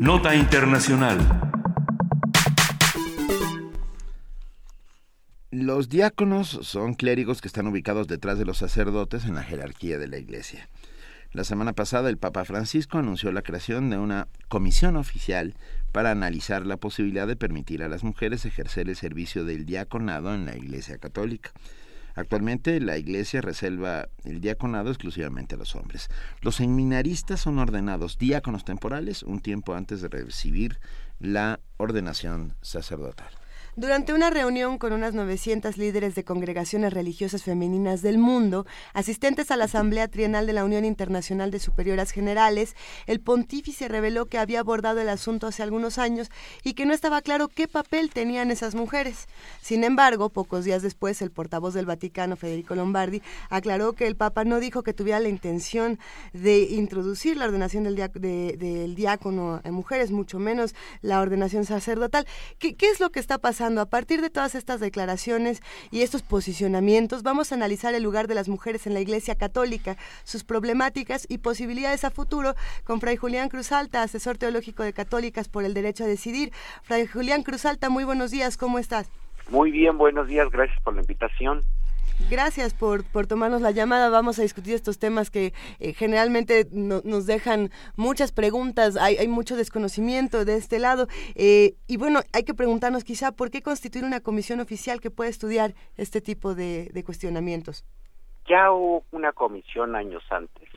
Nota 0.00 0.34
internacional. 0.34 1.18
Los 5.50 5.90
diáconos 5.90 6.48
son 6.62 6.94
clérigos 6.94 7.42
que 7.42 7.48
están 7.48 7.66
ubicados 7.66 8.08
detrás 8.08 8.38
de 8.38 8.46
los 8.46 8.56
sacerdotes 8.56 9.26
en 9.26 9.34
la 9.34 9.42
jerarquía 9.42 9.98
de 9.98 10.08
la 10.08 10.16
Iglesia. 10.16 10.68
La 11.32 11.44
semana 11.44 11.74
pasada 11.74 12.08
el 12.08 12.16
Papa 12.16 12.44
Francisco 12.44 12.98
anunció 12.98 13.30
la 13.30 13.42
creación 13.42 13.90
de 13.90 13.98
una 13.98 14.28
comisión 14.48 14.96
oficial 14.96 15.54
para 15.92 16.10
analizar 16.10 16.66
la 16.66 16.76
posibilidad 16.76 17.26
de 17.26 17.36
permitir 17.36 17.82
a 17.82 17.88
las 17.88 18.04
mujeres 18.04 18.44
ejercer 18.44 18.88
el 18.88 18.96
servicio 18.96 19.44
del 19.44 19.66
diaconado 19.66 20.34
en 20.34 20.46
la 20.46 20.56
Iglesia 20.56 20.98
Católica. 20.98 21.52
Actualmente 22.14 22.80
la 22.80 22.98
Iglesia 22.98 23.40
reserva 23.40 24.08
el 24.24 24.40
diaconado 24.40 24.90
exclusivamente 24.90 25.54
a 25.54 25.58
los 25.58 25.74
hombres. 25.76 26.08
Los 26.42 26.56
seminaristas 26.56 27.40
son 27.40 27.58
ordenados 27.58 28.18
diáconos 28.18 28.64
temporales 28.64 29.22
un 29.22 29.40
tiempo 29.40 29.74
antes 29.74 30.00
de 30.00 30.08
recibir 30.08 30.80
la 31.18 31.60
ordenación 31.76 32.54
sacerdotal. 32.60 33.39
Durante 33.76 34.12
una 34.12 34.30
reunión 34.30 34.78
con 34.78 34.92
unas 34.92 35.14
900 35.14 35.76
líderes 35.78 36.14
de 36.14 36.24
congregaciones 36.24 36.92
religiosas 36.92 37.44
femeninas 37.44 38.02
del 38.02 38.18
mundo, 38.18 38.66
asistentes 38.94 39.50
a 39.50 39.56
la 39.56 39.64
Asamblea 39.66 40.08
Trienal 40.08 40.46
de 40.46 40.52
la 40.52 40.64
Unión 40.64 40.84
Internacional 40.84 41.50
de 41.52 41.60
Superioras 41.60 42.10
Generales, 42.10 42.74
el 43.06 43.20
pontífice 43.20 43.86
reveló 43.88 44.26
que 44.26 44.38
había 44.38 44.60
abordado 44.60 45.00
el 45.00 45.08
asunto 45.08 45.46
hace 45.46 45.62
algunos 45.62 45.98
años 45.98 46.30
y 46.64 46.74
que 46.74 46.84
no 46.84 46.92
estaba 46.92 47.22
claro 47.22 47.46
qué 47.48 47.68
papel 47.68 48.10
tenían 48.10 48.50
esas 48.50 48.74
mujeres. 48.74 49.28
Sin 49.62 49.84
embargo, 49.84 50.30
pocos 50.30 50.64
días 50.64 50.82
después, 50.82 51.22
el 51.22 51.30
portavoz 51.30 51.72
del 51.72 51.86
Vaticano, 51.86 52.36
Federico 52.36 52.74
Lombardi, 52.74 53.22
aclaró 53.50 53.92
que 53.92 54.08
el 54.08 54.16
Papa 54.16 54.44
no 54.44 54.58
dijo 54.58 54.82
que 54.82 54.92
tuviera 54.94 55.20
la 55.20 55.28
intención 55.28 55.98
de 56.32 56.62
introducir 56.62 57.36
la 57.36 57.44
ordenación 57.44 57.84
del, 57.84 57.96
diá- 57.96 58.10
de- 58.12 58.92
diácono 58.96 59.60
en 59.62 59.74
mujeres, 59.74 60.10
mucho 60.10 60.40
menos 60.40 60.74
la 61.02 61.20
ordenación 61.20 61.64
sacerdotal. 61.64 62.26
¿Qué, 62.58 62.74
qué 62.74 62.90
es 62.90 62.98
lo 62.98 63.10
que 63.10 63.20
está 63.20 63.38
pasando? 63.38 63.59
A 63.60 63.84
partir 63.84 64.22
de 64.22 64.30
todas 64.30 64.54
estas 64.54 64.80
declaraciones 64.80 65.60
y 65.90 66.00
estos 66.00 66.22
posicionamientos, 66.22 67.22
vamos 67.22 67.52
a 67.52 67.56
analizar 67.56 67.92
el 67.92 68.02
lugar 68.02 68.26
de 68.26 68.34
las 68.34 68.48
mujeres 68.48 68.86
en 68.86 68.94
la 68.94 69.00
Iglesia 69.00 69.34
Católica, 69.34 69.98
sus 70.24 70.44
problemáticas 70.44 71.26
y 71.28 71.38
posibilidades 71.38 72.04
a 72.04 72.10
futuro 72.10 72.54
con 72.84 73.02
Fray 73.02 73.18
Julián 73.18 73.50
Cruz 73.50 73.70
Alta, 73.72 74.02
asesor 74.02 74.38
teológico 74.38 74.82
de 74.82 74.94
Católicas 74.94 75.50
por 75.50 75.64
el 75.64 75.74
Derecho 75.74 76.04
a 76.04 76.06
Decidir. 76.06 76.52
Fray 76.84 77.06
Julián 77.06 77.42
Cruz 77.42 77.66
Alta, 77.66 77.90
muy 77.90 78.04
buenos 78.04 78.30
días, 78.30 78.56
¿cómo 78.56 78.78
estás? 78.78 79.10
Muy 79.50 79.70
bien, 79.70 79.98
buenos 79.98 80.26
días, 80.26 80.48
gracias 80.50 80.80
por 80.82 80.94
la 80.94 81.02
invitación. 81.02 81.60
Gracias 82.28 82.74
por, 82.74 83.04
por 83.04 83.26
tomarnos 83.26 83.60
la 83.60 83.72
llamada. 83.72 84.08
Vamos 84.08 84.38
a 84.38 84.42
discutir 84.42 84.74
estos 84.74 84.98
temas 84.98 85.30
que 85.30 85.52
eh, 85.80 85.92
generalmente 85.94 86.66
no- 86.70 87.00
nos 87.04 87.26
dejan 87.26 87.70
muchas 87.96 88.30
preguntas. 88.30 88.96
Hay, 88.96 89.16
hay 89.16 89.26
mucho 89.26 89.56
desconocimiento 89.56 90.44
de 90.44 90.56
este 90.56 90.78
lado. 90.78 91.08
Eh, 91.34 91.74
y 91.88 91.96
bueno, 91.96 92.20
hay 92.32 92.44
que 92.44 92.54
preguntarnos 92.54 93.02
quizá 93.02 93.32
por 93.32 93.50
qué 93.50 93.62
constituir 93.62 94.04
una 94.04 94.20
comisión 94.20 94.60
oficial 94.60 95.00
que 95.00 95.10
pueda 95.10 95.28
estudiar 95.28 95.74
este 95.96 96.20
tipo 96.20 96.54
de, 96.54 96.90
de 96.92 97.02
cuestionamientos. 97.04 97.84
Ya 98.48 98.70
hubo 98.70 99.04
una 99.12 99.32
comisión 99.32 99.94
años 99.94 100.22
antes, 100.30 100.68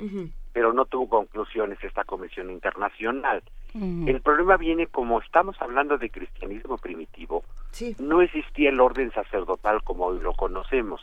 pero 0.53 0.73
no 0.73 0.85
tuvo 0.85 1.07
conclusiones 1.09 1.77
esta 1.83 2.03
comisión 2.03 2.51
internacional. 2.51 3.41
El 3.73 4.21
problema 4.21 4.57
viene 4.57 4.85
como 4.85 5.19
estamos 5.19 5.55
hablando 5.59 5.97
de 5.97 6.11
cristianismo 6.11 6.77
primitivo, 6.77 7.43
Sí. 7.71 7.95
no 7.97 8.21
existía 8.21 8.69
el 8.69 8.79
orden 8.79 9.11
sacerdotal 9.13 9.81
como 9.83 10.05
hoy 10.05 10.19
lo 10.19 10.33
conocemos. 10.33 11.01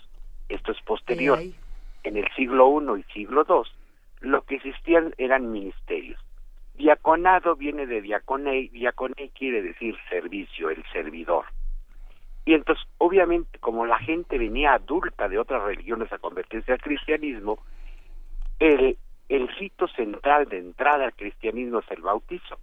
Esto 0.50 0.72
es 0.72 0.80
posterior. 0.82 1.38
ahí. 1.38 1.54
En 2.02 2.16
el 2.16 2.26
siglo 2.34 2.80
I 2.80 3.00
y 3.00 3.12
siglo 3.12 3.46
II, 3.48 3.70
lo 4.20 4.42
que 4.42 4.56
existían 4.56 5.14
eran 5.16 5.50
ministerios. 5.50 6.20
Diaconado 6.74 7.56
viene 7.56 7.86
de 7.86 8.00
diaconei, 8.00 8.68
diaconei 8.68 9.30
quiere 9.30 9.62
decir 9.62 9.96
servicio, 10.08 10.70
el 10.70 10.82
servidor. 10.92 11.44
Y 12.44 12.54
entonces, 12.54 12.84
obviamente, 12.98 13.58
como 13.58 13.86
la 13.86 13.98
gente 13.98 14.38
venía 14.38 14.74
adulta 14.74 15.28
de 15.28 15.38
otras 15.38 15.62
religiones 15.62 16.12
a 16.12 16.18
convertirse 16.18 16.72
al 16.72 16.80
cristianismo, 16.80 17.62
el, 18.58 18.96
el 19.28 19.48
rito 19.58 19.86
central 19.88 20.48
de 20.48 20.58
entrada 20.58 21.04
al 21.04 21.14
cristianismo 21.14 21.80
es 21.80 21.90
el 21.90 22.02
bautizo. 22.02 22.58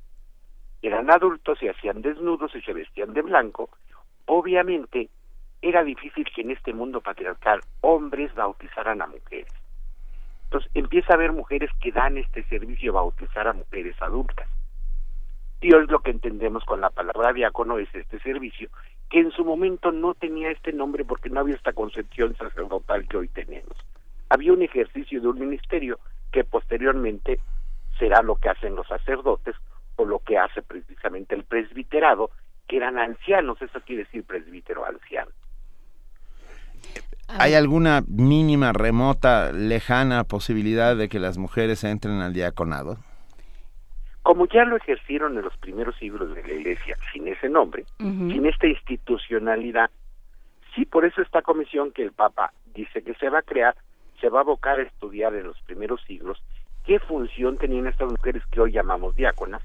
Eran 0.81 1.09
adultos, 1.09 1.59
se 1.59 1.69
hacían 1.69 2.01
desnudos 2.01 2.53
y 2.55 2.61
se 2.61 2.73
vestían 2.73 3.13
de 3.13 3.21
blanco. 3.21 3.69
Obviamente, 4.25 5.09
era 5.61 5.83
difícil 5.83 6.25
que 6.33 6.41
en 6.41 6.51
este 6.51 6.73
mundo 6.73 7.01
patriarcal 7.01 7.61
hombres 7.81 8.33
bautizaran 8.35 9.01
a 9.01 9.07
mujeres. 9.07 9.51
Entonces 10.45 10.71
empieza 10.73 11.13
a 11.13 11.15
haber 11.15 11.33
mujeres 11.33 11.69
que 11.81 11.91
dan 11.91 12.17
este 12.17 12.43
servicio 12.43 12.93
bautizar 12.93 13.47
a 13.47 13.53
mujeres 13.53 13.95
adultas. 14.01 14.47
Y 15.59 15.73
hoy 15.73 15.87
lo 15.87 15.99
que 15.99 16.11
entendemos 16.11 16.63
con 16.63 16.81
la 16.81 16.89
palabra 16.89 17.33
diácono 17.33 17.79
es 17.79 17.93
este 17.93 18.19
servicio, 18.19 18.69
que 19.09 19.19
en 19.19 19.31
su 19.31 19.43
momento 19.43 19.91
no 19.91 20.13
tenía 20.13 20.51
este 20.51 20.71
nombre 20.71 21.03
porque 21.03 21.29
no 21.29 21.39
había 21.39 21.55
esta 21.55 21.73
concepción 21.73 22.35
sacerdotal 22.37 23.07
que 23.07 23.17
hoy 23.17 23.27
tenemos. 23.27 23.75
Había 24.29 24.53
un 24.53 24.61
ejercicio 24.61 25.19
de 25.19 25.27
un 25.27 25.39
ministerio 25.39 25.99
que 26.31 26.43
posteriormente 26.43 27.39
será 27.97 28.21
lo 28.21 28.35
que 28.35 28.49
hacen 28.49 28.75
los 28.75 28.87
sacerdotes 28.87 29.55
o 29.95 30.05
lo 30.05 30.19
que 30.19 30.37
hace 30.37 30.61
precisamente 30.61 31.33
el 31.33 31.43
presbiterado, 31.43 32.29
que 32.67 32.77
eran 32.77 32.99
ancianos, 32.99 33.61
eso 33.61 33.81
quiere 33.81 34.03
decir 34.03 34.23
presbítero 34.23 34.85
anciano. 34.85 35.31
¿Hay 37.27 37.53
alguna 37.53 38.03
mínima, 38.07 38.73
remota, 38.73 39.51
lejana 39.51 40.23
posibilidad 40.23 40.95
de 40.95 41.09
que 41.09 41.19
las 41.19 41.37
mujeres 41.37 41.83
entren 41.83 42.21
al 42.21 42.33
diaconado? 42.33 42.97
como 44.27 44.45
ya 44.45 44.65
lo 44.65 44.75
ejercieron 44.75 45.37
en 45.37 45.43
los 45.43 45.55
primeros 45.55 45.95
siglos 45.95 46.35
de 46.35 46.43
la 46.43 46.53
Iglesia 46.53 46.97
sin 47.13 47.29
ese 47.29 47.47
nombre, 47.47 47.85
sin 47.97 48.45
esta 48.45 48.67
institucionalidad, 48.67 49.89
sí, 50.75 50.83
por 50.83 51.05
eso 51.05 51.21
esta 51.21 51.41
comisión 51.41 51.93
que 51.93 52.03
el 52.03 52.11
Papa 52.11 52.51
dice 52.75 53.03
que 53.03 53.13
se 53.13 53.29
va 53.29 53.39
a 53.39 53.43
crear, 53.43 53.77
se 54.19 54.27
va 54.27 54.39
a 54.39 54.41
abocar 54.41 54.79
a 54.79 54.83
estudiar 54.83 55.33
en 55.33 55.45
los 55.45 55.57
primeros 55.61 56.01
siglos 56.03 56.43
qué 56.85 56.99
función 56.99 57.57
tenían 57.57 57.87
estas 57.87 58.11
mujeres 58.11 58.43
que 58.51 58.59
hoy 58.59 58.73
llamamos 58.73 59.15
diáconas, 59.15 59.63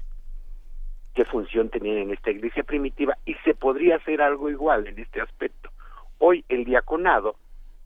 qué 1.13 1.25
función 1.25 1.67
tenían 1.67 1.97
en 1.97 2.11
esta 2.11 2.31
iglesia 2.31 2.63
primitiva 2.63 3.17
y 3.25 3.33
se 3.43 3.55
podría 3.55 3.97
hacer 3.97 4.21
algo 4.21 4.49
igual 4.49 4.87
en 4.87 4.97
este 4.97 5.19
aspecto. 5.19 5.71
Hoy 6.19 6.45
el 6.47 6.63
diaconado 6.63 7.35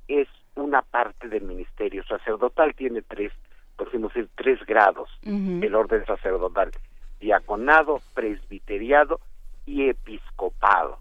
es 0.08 0.28
una 0.56 0.82
parte 0.82 1.28
del 1.28 1.44
ministerio 1.44 2.04
sacerdotal, 2.06 2.74
tiene 2.76 3.02
tres, 3.02 3.32
podemos 3.76 4.14
decir, 4.14 4.30
tres 4.36 4.66
grados 4.66 5.10
el 5.24 5.76
orden 5.76 6.06
sacerdotal, 6.06 6.72
diaconado, 7.20 8.02
presbiteriado 8.14 9.20
y 9.66 9.90
episcopado, 9.90 11.00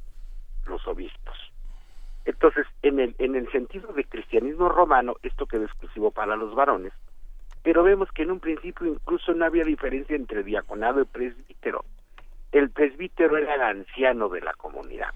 los 0.67 0.87
obispos. 0.87 1.37
Entonces, 2.25 2.67
en 2.83 2.99
el, 2.99 3.15
en 3.19 3.37
el 3.37 3.51
sentido 3.53 3.93
de 3.93 4.05
cristianismo 4.05 4.69
romano, 4.69 5.15
esto 5.23 5.47
quedó 5.47 5.65
exclusivo 5.65 6.11
para 6.11 6.37
los 6.37 6.55
varones, 6.55 6.93
pero 7.63 7.83
vemos 7.83 8.11
que 8.13 8.23
en 8.23 8.33
un 8.33 8.41
principio 8.41 8.87
incluso 8.87 9.33
no 9.33 9.45
había 9.45 9.65
diferencia 9.65 10.17
entre 10.17 10.43
diaconado 10.43 11.01
y 11.01 11.05
presbítero. 11.05 11.85
El 12.53 12.71
presbítero 12.71 13.37
era 13.37 13.55
el 13.55 13.63
anciano 13.63 14.29
de 14.29 14.41
la 14.41 14.55
comunidad, 14.55 15.13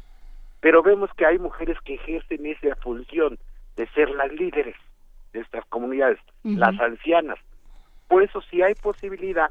pero 0.60 0.82
vemos 0.82 1.10
que 1.16 1.26
hay 1.26 1.38
mujeres 1.38 1.76
que 1.84 1.94
ejercen 1.94 2.46
esa 2.46 2.76
función 2.76 3.38
de 3.76 3.86
ser 3.88 4.10
las 4.10 4.32
líderes 4.32 4.76
de 5.32 5.40
estas 5.40 5.64
comunidades, 5.66 6.18
las 6.42 6.78
ancianas. 6.80 7.38
Por 8.08 8.22
eso 8.22 8.40
si 8.42 8.62
hay 8.62 8.74
posibilidad, 8.74 9.50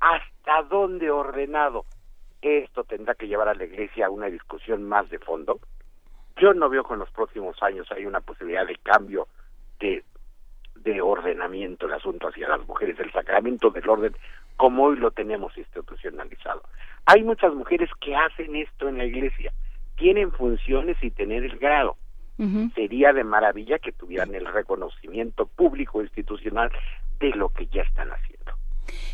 ¿hasta 0.00 0.62
dónde 0.68 1.10
ordenado? 1.10 1.84
Esto 2.42 2.84
tendrá 2.84 3.14
que 3.14 3.26
llevar 3.26 3.48
a 3.48 3.54
la 3.54 3.64
iglesia 3.64 4.06
a 4.06 4.10
una 4.10 4.26
discusión 4.26 4.82
más 4.82 5.08
de 5.08 5.18
fondo. 5.18 5.60
Yo 6.36 6.52
no 6.52 6.68
veo 6.68 6.84
que 6.84 6.92
en 6.92 7.00
los 7.00 7.10
próximos 7.10 7.62
años 7.62 7.90
hay 7.90 8.04
una 8.04 8.20
posibilidad 8.20 8.66
de 8.66 8.76
cambio 8.76 9.28
de, 9.80 10.04
de 10.76 11.00
ordenamiento 11.00 11.86
del 11.86 11.96
asunto 11.96 12.28
hacia 12.28 12.48
las 12.48 12.66
mujeres, 12.66 12.98
el 13.00 13.12
sacramento 13.12 13.70
del 13.70 13.88
orden, 13.88 14.14
como 14.56 14.84
hoy 14.84 14.96
lo 14.96 15.10
tenemos 15.10 15.56
institucionalizado. 15.56 16.62
Hay 17.06 17.22
muchas 17.22 17.54
mujeres 17.54 17.90
que 18.00 18.14
hacen 18.14 18.56
esto 18.56 18.88
en 18.88 18.98
la 18.98 19.04
iglesia, 19.04 19.52
tienen 19.96 20.32
funciones 20.32 20.96
y 21.02 21.10
tener 21.10 21.44
el 21.44 21.58
grado. 21.58 21.96
Sería 22.74 23.12
de 23.12 23.22
maravilla 23.22 23.78
que 23.78 23.92
tuvieran 23.92 24.34
el 24.34 24.46
reconocimiento 24.46 25.46
público 25.46 26.02
institucional 26.02 26.70
de 27.20 27.30
lo 27.30 27.50
que 27.50 27.66
ya 27.68 27.82
están 27.82 28.08
haciendo. 28.10 28.52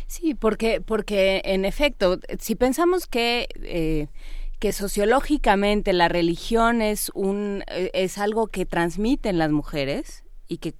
Sí, 0.07 0.33
porque, 0.33 0.81
porque 0.81 1.41
en 1.45 1.63
efecto, 1.63 2.17
si 2.39 2.55
pensamos 2.55 3.07
que 3.07 3.47
eh, 3.61 4.07
que 4.61 4.73
sociológicamente 4.73 5.91
la 5.91 6.07
religión 6.07 6.83
es 6.83 7.11
un 7.15 7.63
eh, 7.65 7.89
es 7.95 8.19
algo 8.19 8.45
que 8.45 8.67
transmiten 8.67 9.39
las 9.39 9.49
mujeres 9.49 10.23
y 10.47 10.59
que, 10.59 10.75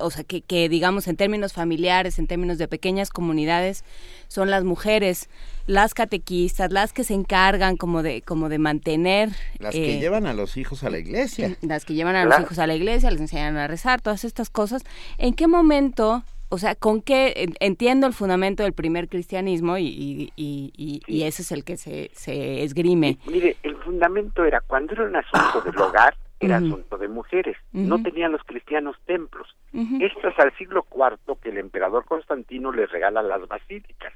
o 0.00 0.10
sea 0.10 0.24
que, 0.24 0.42
que, 0.42 0.68
digamos 0.68 1.08
en 1.08 1.16
términos 1.16 1.52
familiares 1.52 2.18
en 2.18 2.26
términos 2.26 2.58
de 2.58 2.68
pequeñas 2.68 3.10
comunidades 3.10 3.84
son 4.28 4.50
las 4.50 4.64
mujeres 4.64 5.28
las 5.66 5.94
catequistas 5.94 6.72
las 6.72 6.92
que 6.92 7.04
se 7.04 7.14
encargan 7.14 7.76
como 7.76 8.02
de 8.02 8.22
como 8.22 8.48
de 8.48 8.58
mantener 8.58 9.30
las 9.58 9.72
que 9.72 9.96
eh, 9.96 10.00
llevan 10.00 10.26
a 10.26 10.34
los 10.34 10.56
hijos 10.56 10.84
a 10.84 10.90
la 10.90 10.98
iglesia 10.98 11.56
las 11.62 11.84
que 11.84 11.94
llevan 11.94 12.16
a 12.16 12.24
los 12.24 12.40
hijos 12.40 12.58
a 12.58 12.66
la 12.66 12.74
iglesia 12.74 13.10
les 13.10 13.20
enseñan 13.20 13.56
a 13.56 13.66
rezar 13.66 14.00
todas 14.00 14.24
estas 14.24 14.50
cosas 14.50 14.82
en 15.18 15.34
qué 15.34 15.46
momento 15.46 16.24
o 16.52 16.58
sea, 16.58 16.74
¿con 16.74 17.00
qué? 17.00 17.48
Entiendo 17.60 18.08
el 18.08 18.12
fundamento 18.12 18.64
del 18.64 18.72
primer 18.72 19.08
cristianismo 19.08 19.78
y, 19.78 20.32
y, 20.34 21.02
y, 21.06 21.22
ese 21.22 21.42
es 21.42 21.52
el 21.52 21.62
que 21.62 21.76
se, 21.76 22.10
se 22.12 22.64
esgrime. 22.64 23.18
mire, 23.26 23.56
el 23.62 23.76
fundamento 23.76 24.44
era 24.44 24.60
cuando 24.60 24.92
era 24.94 25.04
un 25.04 25.14
asunto 25.14 25.60
del 25.60 25.78
hogar, 25.78 26.16
era 26.40 26.56
asunto 26.56 26.96
de 26.96 27.08
mujeres. 27.08 27.56
No 27.72 28.02
tenían 28.02 28.32
los 28.32 28.42
cristianos 28.44 28.96
templos. 29.04 29.54
Esto 29.72 30.28
es 30.28 30.38
al 30.38 30.56
siglo 30.56 30.86
IV 30.90 31.36
que 31.42 31.50
el 31.50 31.58
emperador 31.58 32.04
Constantino 32.06 32.72
les 32.72 32.90
regala 32.90 33.22
las 33.22 33.46
basílicas. 33.46 34.12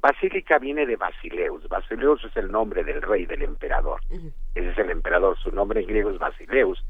Basílica 0.00 0.58
viene 0.58 0.86
de 0.86 0.96
Basileus. 0.96 1.68
Basileus 1.68 2.24
es 2.24 2.36
el 2.36 2.52
nombre 2.52 2.84
del 2.84 3.02
rey, 3.02 3.26
del 3.26 3.42
emperador. 3.42 4.00
Ese 4.54 4.70
es 4.70 4.78
el 4.78 4.90
emperador. 4.90 5.36
Su 5.38 5.50
nombre 5.50 5.80
en 5.80 5.86
griego 5.86 6.10
es 6.10 6.18
Basileus. 6.18 6.84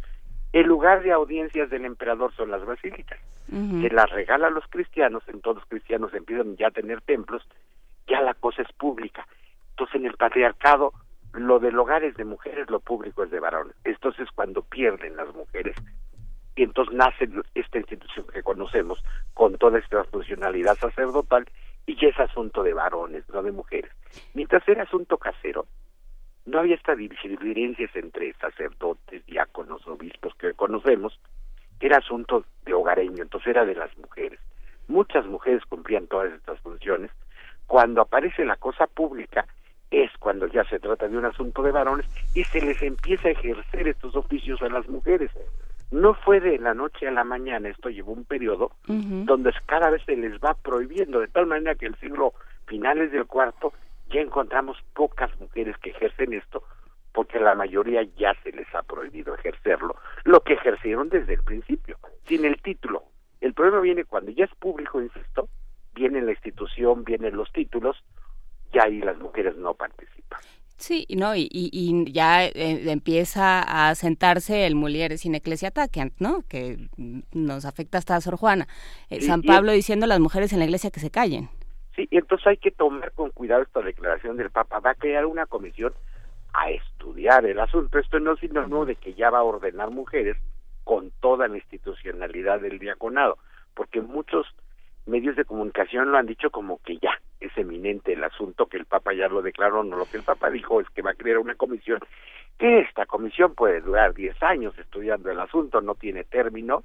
El 0.52 0.66
lugar 0.66 1.02
de 1.02 1.12
audiencias 1.12 1.70
del 1.70 1.84
emperador 1.84 2.34
son 2.36 2.50
las 2.50 2.64
basílicas. 2.64 3.18
Se 3.50 3.90
las 3.90 4.10
regala 4.10 4.48
a 4.48 4.50
los 4.50 4.66
cristianos, 4.68 5.22
entonces 5.28 5.62
los 5.62 5.68
cristianos 5.68 6.14
empiezan 6.14 6.56
ya 6.56 6.68
a 6.68 6.70
tener 6.70 7.00
templos, 7.02 7.42
ya 8.06 8.20
la 8.20 8.34
cosa 8.34 8.62
es 8.62 8.72
pública. 8.72 9.26
Entonces 9.70 9.96
en 9.96 10.06
el 10.06 10.16
patriarcado 10.16 10.92
lo 11.34 11.58
del 11.58 11.78
hogar 11.78 12.04
es 12.04 12.16
de 12.16 12.24
mujeres, 12.24 12.70
lo 12.70 12.80
público 12.80 13.24
es 13.24 13.30
de 13.30 13.40
varones. 13.40 13.74
Entonces 13.84 14.28
cuando 14.34 14.62
pierden 14.62 15.16
las 15.16 15.34
mujeres, 15.34 15.76
y 16.56 16.62
entonces 16.62 16.94
nace 16.94 17.28
esta 17.54 17.78
institución 17.78 18.26
que 18.32 18.42
conocemos 18.42 19.02
con 19.34 19.56
toda 19.58 19.78
esta 19.78 20.04
funcionalidad 20.04 20.76
sacerdotal 20.76 21.46
y 21.86 21.96
ya 22.00 22.08
es 22.08 22.18
asunto 22.18 22.62
de 22.62 22.72
varones, 22.72 23.28
no 23.28 23.42
de 23.42 23.50
mujeres. 23.50 23.90
Mientras 24.34 24.66
era 24.68 24.84
asunto 24.84 25.18
casero, 25.18 25.66
no 26.46 26.60
había 26.60 26.76
estas 26.76 26.98
diferencias 26.98 27.90
entre 27.96 28.32
sacerdotes, 28.34 29.24
diáconos, 29.26 29.86
obispos 29.86 30.34
que 30.36 30.52
conocemos, 30.52 31.18
era 31.80 31.98
asunto 31.98 32.44
de 32.64 32.72
hogareño, 32.72 33.22
entonces 33.22 33.48
era 33.48 33.66
de 33.66 33.74
las 33.74 33.94
mujeres. 33.98 34.40
Muchas 34.88 35.26
mujeres 35.26 35.62
cumplían 35.66 36.06
todas 36.06 36.32
estas 36.32 36.58
funciones. 36.60 37.10
Cuando 37.66 38.00
aparece 38.00 38.44
la 38.44 38.56
cosa 38.56 38.86
pública 38.86 39.46
es 39.90 40.10
cuando 40.18 40.46
ya 40.46 40.64
se 40.64 40.78
trata 40.78 41.08
de 41.08 41.16
un 41.16 41.24
asunto 41.24 41.62
de 41.62 41.72
varones 41.72 42.06
y 42.34 42.44
se 42.44 42.60
les 42.60 42.80
empieza 42.82 43.28
a 43.28 43.32
ejercer 43.32 43.88
estos 43.88 44.16
oficios 44.16 44.60
a 44.62 44.68
las 44.68 44.88
mujeres. 44.88 45.30
No 45.90 46.14
fue 46.14 46.40
de 46.40 46.58
la 46.58 46.74
noche 46.74 47.06
a 47.06 47.12
la 47.12 47.24
mañana, 47.24 47.68
esto 47.68 47.88
llevó 47.88 48.12
un 48.12 48.24
periodo 48.24 48.72
donde 48.86 49.52
cada 49.66 49.90
vez 49.90 50.02
se 50.04 50.16
les 50.16 50.38
va 50.40 50.54
prohibiendo, 50.54 51.20
de 51.20 51.28
tal 51.28 51.46
manera 51.46 51.74
que 51.74 51.86
el 51.86 51.94
siglo 51.96 52.32
finales 52.66 53.12
del 53.12 53.26
cuarto 53.26 53.72
ya 54.08 54.20
encontramos 54.20 54.76
pocas 54.94 55.30
mujeres 55.38 55.76
que 55.78 55.90
ejercen 55.90 56.32
esto 56.32 56.64
porque 57.14 57.38
la 57.38 57.54
mayoría 57.54 58.02
ya 58.16 58.34
se 58.42 58.50
les 58.50 58.66
ha 58.74 58.82
prohibido 58.82 59.36
ejercerlo, 59.36 59.94
lo 60.24 60.40
que 60.40 60.54
ejercieron 60.54 61.08
desde 61.08 61.34
el 61.34 61.44
principio, 61.44 61.96
sin 62.26 62.44
el 62.44 62.60
título. 62.60 63.04
El 63.40 63.54
problema 63.54 63.80
viene 63.80 64.04
cuando 64.04 64.32
ya 64.32 64.46
es 64.46 64.54
público, 64.56 65.00
insisto, 65.00 65.48
viene 65.94 66.20
la 66.22 66.32
institución, 66.32 67.04
vienen 67.04 67.36
los 67.36 67.52
títulos, 67.52 67.96
y 68.74 68.78
ahí 68.78 68.98
las 69.00 69.18
mujeres 69.18 69.56
no 69.56 69.74
participan. 69.74 70.40
Sí, 70.76 71.06
no, 71.16 71.36
y, 71.36 71.48
y, 71.50 72.12
ya 72.12 72.44
eh, 72.44 72.90
empieza 72.90 73.60
a 73.62 73.94
sentarse 73.94 74.66
el 74.66 74.74
Mulieres 74.74 75.20
sin 75.20 75.34
Ecclesiataque, 75.34 76.10
¿no? 76.18 76.42
Que 76.48 76.88
nos 77.32 77.64
afecta 77.64 77.98
hasta 77.98 78.16
a 78.16 78.20
Sor 78.20 78.36
Juana. 78.36 78.66
Eh, 79.08 79.20
San 79.20 79.42
Pablo 79.42 79.72
diciendo 79.72 80.04
a 80.04 80.08
las 80.08 80.18
mujeres 80.18 80.52
en 80.52 80.58
la 80.58 80.64
iglesia 80.64 80.90
que 80.90 81.00
se 81.00 81.10
callen. 81.10 81.48
Sí, 81.94 82.08
y 82.10 82.18
entonces 82.18 82.46
hay 82.48 82.56
que 82.56 82.72
tomar 82.72 83.12
con 83.12 83.30
cuidado 83.30 83.62
esta 83.62 83.80
declaración 83.80 84.36
del 84.36 84.50
Papa. 84.50 84.80
Va 84.80 84.90
a 84.90 84.94
crear 84.94 85.26
una 85.26 85.46
comisión 85.46 85.92
a 86.52 86.70
estudiar 86.70 87.46
el 87.46 87.60
asunto. 87.60 87.98
Esto 87.98 88.18
no 88.18 88.32
es 88.32 88.40
sinónimo 88.40 88.84
de 88.84 88.96
que 88.96 89.14
ya 89.14 89.30
va 89.30 89.38
a 89.38 89.44
ordenar 89.44 89.90
mujeres 89.90 90.36
con 90.82 91.12
toda 91.20 91.46
la 91.46 91.56
institucionalidad 91.56 92.60
del 92.60 92.78
diaconado, 92.78 93.38
porque 93.74 94.00
muchos 94.00 94.46
medios 95.06 95.36
de 95.36 95.44
comunicación 95.44 96.10
lo 96.10 96.18
han 96.18 96.26
dicho 96.26 96.50
como 96.50 96.78
que 96.82 96.96
ya 96.98 97.20
es 97.40 97.56
eminente 97.56 98.12
el 98.12 98.24
asunto, 98.24 98.66
que 98.66 98.76
el 98.76 98.86
Papa 98.86 99.12
ya 99.12 99.28
lo 99.28 99.42
declaró, 99.42 99.84
no 99.84 99.96
lo 99.96 100.06
que 100.06 100.16
el 100.16 100.22
Papa 100.22 100.50
dijo 100.50 100.80
es 100.80 100.88
que 100.90 101.02
va 101.02 101.10
a 101.10 101.14
crear 101.14 101.38
una 101.38 101.54
comisión, 101.54 102.00
que 102.58 102.80
esta 102.80 103.06
comisión 103.06 103.54
puede 103.54 103.80
durar 103.80 104.14
10 104.14 104.42
años 104.42 104.78
estudiando 104.78 105.30
el 105.30 105.40
asunto, 105.40 105.80
no 105.80 105.94
tiene 105.94 106.24
término, 106.24 106.84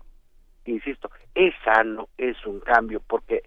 insisto, 0.65 1.09
es 1.33 1.53
sano, 1.63 2.09
es 2.17 2.45
un 2.45 2.59
cambio, 2.59 3.01
porque 3.05 3.43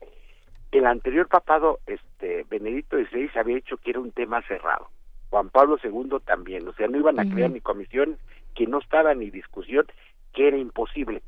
el 0.70 0.86
anterior 0.86 1.28
papado, 1.28 1.80
este 1.86 2.46
Benedicto 2.48 2.96
XVI, 2.96 3.30
había 3.34 3.58
hecho 3.58 3.76
que 3.76 3.90
era 3.90 4.00
un 4.00 4.12
tema 4.12 4.40
cerrado. 4.42 4.88
Juan 5.28 5.50
Pablo 5.50 5.78
II 5.82 6.18
también, 6.24 6.66
o 6.68 6.72
sea, 6.74 6.88
no 6.88 6.98
iban 6.98 7.18
a 7.18 7.28
crear 7.28 7.50
ni 7.50 7.60
comisión, 7.60 8.18
que 8.54 8.66
no 8.66 8.78
estaba 8.78 9.14
ni 9.14 9.30
discusión, 9.30 9.86
que 10.32 10.48
era 10.48 10.56
imposible. 10.56 11.22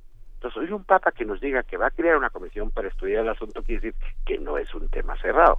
Entonces, 0.45 0.69
hoy 0.69 0.77
un 0.77 0.85
papa 0.85 1.11
que 1.11 1.25
nos 1.25 1.41
diga 1.41 1.63
que 1.63 1.79
va 1.79 1.87
a 1.87 1.91
crear 1.91 2.19
una 2.19 2.29
comisión 2.29 2.71
para 2.71 2.89
estudiar 2.89 3.23
el 3.23 3.31
asunto 3.31 3.63
quiere 3.63 3.81
decir 3.81 3.95
que 4.27 4.39
no 4.39 4.59
es 4.59 4.75
un 4.75 4.91
tema 4.91 5.17
cerrado, 5.17 5.59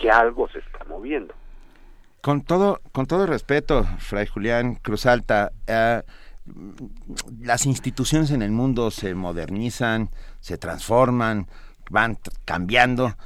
que 0.00 0.08
algo 0.08 0.48
se 0.48 0.60
está 0.60 0.84
moviendo. 0.84 1.34
Con 2.20 2.42
todo, 2.42 2.80
con 2.92 3.06
todo 3.06 3.26
respeto, 3.26 3.82
Fray 3.98 4.26
Julián 4.26 4.76
Cruz 4.76 5.04
Alta, 5.04 5.50
eh, 5.66 6.02
las 7.40 7.66
instituciones 7.66 8.30
en 8.30 8.42
el 8.42 8.52
mundo 8.52 8.92
se 8.92 9.16
modernizan, 9.16 10.10
se 10.38 10.58
transforman, 10.58 11.48
van 11.90 12.18
cambiando, 12.44 13.16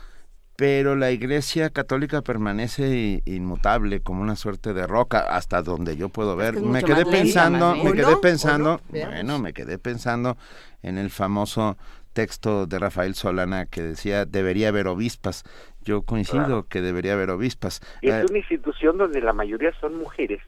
pero 0.62 0.94
la 0.94 1.10
Iglesia 1.10 1.70
Católica 1.70 2.22
permanece 2.22 3.20
inmutable 3.24 3.98
como 3.98 4.22
una 4.22 4.36
suerte 4.36 4.72
de 4.72 4.86
roca 4.86 5.18
hasta 5.18 5.60
donde 5.60 5.96
yo 5.96 6.08
puedo 6.08 6.36
ver. 6.36 6.60
me 6.60 6.84
quedé 6.84 7.04
pensando, 7.04 7.74
me 7.74 7.92
quedé 7.92 8.16
pensando, 8.18 8.80
bueno, 8.88 9.40
me 9.40 9.52
quedé 9.52 9.80
pensando 9.80 10.36
en 10.84 10.98
el 10.98 11.10
famoso 11.10 11.76
texto 12.12 12.66
de 12.66 12.78
Rafael 12.78 13.16
Solana 13.16 13.66
que 13.66 13.82
decía 13.82 14.24
debería 14.24 14.68
haber 14.68 14.86
obispas. 14.86 15.42
Yo 15.82 16.02
coincido 16.02 16.68
que 16.68 16.80
debería 16.80 17.14
haber 17.14 17.30
obispas. 17.30 17.80
Es 18.00 18.12
eh, 18.12 18.26
una 18.30 18.38
institución 18.38 18.98
donde 18.98 19.20
la 19.20 19.32
mayoría 19.32 19.72
son 19.80 19.96
mujeres 19.96 20.42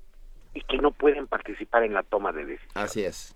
y 0.55 0.61
que 0.61 0.79
no 0.79 0.93
pueden 0.93 1.27
participar 1.27 1.83
en 1.83 1.93
la 1.93 2.05
toma 2.05 2.31
de 2.31 2.45
decisiones. 2.45 2.77
Así 2.77 3.03
es. 3.03 3.35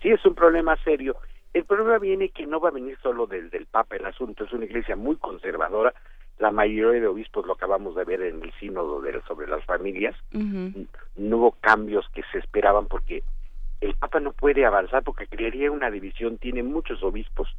Sí, 0.00 0.08
es 0.08 0.26
un 0.26 0.34
problema 0.34 0.76
serio 0.82 1.16
el 1.54 1.64
problema 1.64 1.98
viene 1.98 2.30
que 2.30 2.46
no 2.46 2.60
va 2.60 2.70
a 2.70 2.72
venir 2.72 2.98
solo 3.02 3.26
desde 3.26 3.58
el 3.58 3.66
Papa 3.66 3.96
el 3.96 4.06
asunto, 4.06 4.44
es 4.44 4.52
una 4.52 4.64
iglesia 4.64 4.96
muy 4.96 5.16
conservadora, 5.16 5.92
la 6.38 6.50
mayoría 6.50 7.00
de 7.00 7.06
obispos 7.06 7.46
lo 7.46 7.52
acabamos 7.52 7.94
de 7.94 8.04
ver 8.04 8.22
en 8.22 8.42
el 8.42 8.52
sínodo 8.54 9.00
de, 9.00 9.20
sobre 9.22 9.46
las 9.46 9.64
familias, 9.64 10.16
no 10.32 11.36
hubo 11.36 11.52
cambios 11.60 12.08
que 12.14 12.22
se 12.32 12.38
esperaban 12.38 12.86
porque 12.86 13.22
el 13.80 13.94
Papa 13.94 14.20
no 14.20 14.32
puede 14.32 14.64
avanzar 14.64 15.02
porque 15.02 15.26
crearía 15.26 15.70
una 15.70 15.90
división, 15.90 16.38
tiene 16.38 16.62
muchos 16.62 17.02
obispos, 17.02 17.54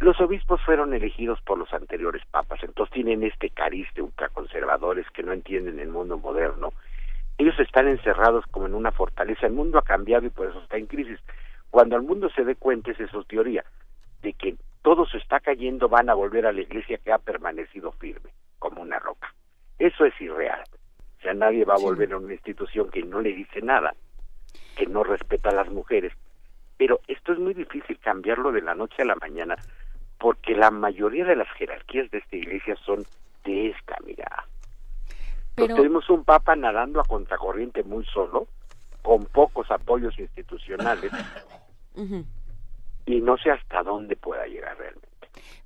los 0.00 0.20
obispos 0.20 0.60
fueron 0.62 0.92
elegidos 0.92 1.40
por 1.42 1.56
los 1.56 1.72
anteriores 1.72 2.22
papas, 2.30 2.62
entonces 2.62 2.92
tienen 2.92 3.22
este 3.22 3.50
cariz 3.50 3.86
de 3.94 4.02
ultraconservadores 4.02 5.08
que 5.10 5.22
no 5.22 5.32
entienden 5.32 5.78
el 5.78 5.88
mundo 5.88 6.18
moderno, 6.18 6.72
Ellos 7.38 7.58
están 7.58 7.88
encerrados 7.88 8.44
como 8.50 8.66
en 8.66 8.74
una 8.74 8.92
fortaleza. 8.92 9.46
El 9.46 9.54
mundo 9.54 9.78
ha 9.78 9.82
cambiado 9.82 10.26
y 10.26 10.30
por 10.30 10.48
eso 10.48 10.60
está 10.60 10.76
en 10.76 10.86
crisis. 10.86 11.18
Cuando 11.74 11.96
el 11.96 12.02
mundo 12.02 12.30
se 12.30 12.44
dé 12.44 12.54
cuenta, 12.54 12.92
es 12.92 13.10
su 13.10 13.24
teoría, 13.24 13.64
de 14.22 14.32
que 14.34 14.54
todo 14.82 15.06
se 15.06 15.18
está 15.18 15.40
cayendo, 15.40 15.88
van 15.88 16.08
a 16.08 16.14
volver 16.14 16.46
a 16.46 16.52
la 16.52 16.60
iglesia 16.60 16.98
que 16.98 17.12
ha 17.12 17.18
permanecido 17.18 17.90
firme, 17.90 18.30
como 18.60 18.80
una 18.80 19.00
roca. 19.00 19.34
Eso 19.80 20.04
es 20.04 20.14
irreal. 20.20 20.62
O 21.18 21.22
sea, 21.22 21.34
nadie 21.34 21.64
va 21.64 21.74
a 21.74 21.82
volver 21.82 22.12
a 22.12 22.18
una 22.18 22.32
institución 22.32 22.92
que 22.92 23.02
no 23.02 23.20
le 23.20 23.32
dice 23.32 23.60
nada, 23.60 23.92
que 24.76 24.86
no 24.86 25.02
respeta 25.02 25.48
a 25.48 25.54
las 25.54 25.68
mujeres. 25.68 26.12
Pero 26.76 27.00
esto 27.08 27.32
es 27.32 27.40
muy 27.40 27.54
difícil 27.54 27.98
cambiarlo 27.98 28.52
de 28.52 28.62
la 28.62 28.76
noche 28.76 29.02
a 29.02 29.06
la 29.06 29.16
mañana, 29.16 29.56
porque 30.20 30.54
la 30.54 30.70
mayoría 30.70 31.24
de 31.24 31.34
las 31.34 31.50
jerarquías 31.58 32.08
de 32.12 32.18
esta 32.18 32.36
iglesia 32.36 32.76
son 32.86 33.04
de 33.42 33.70
esta 33.70 33.96
mirada. 34.06 34.46
Pero... 35.56 35.74
tenemos 35.74 36.08
un 36.08 36.22
papa 36.22 36.54
nadando 36.54 37.00
a 37.00 37.04
contracorriente 37.04 37.82
muy 37.82 38.04
solo, 38.04 38.46
con 39.02 39.24
pocos 39.24 39.68
apoyos 39.72 40.16
institucionales, 40.20 41.10
y 43.06 43.20
no 43.20 43.36
sé 43.38 43.50
hasta 43.50 43.82
dónde 43.82 44.16
pueda 44.16 44.46
llegar 44.46 44.76
realmente. 44.78 45.08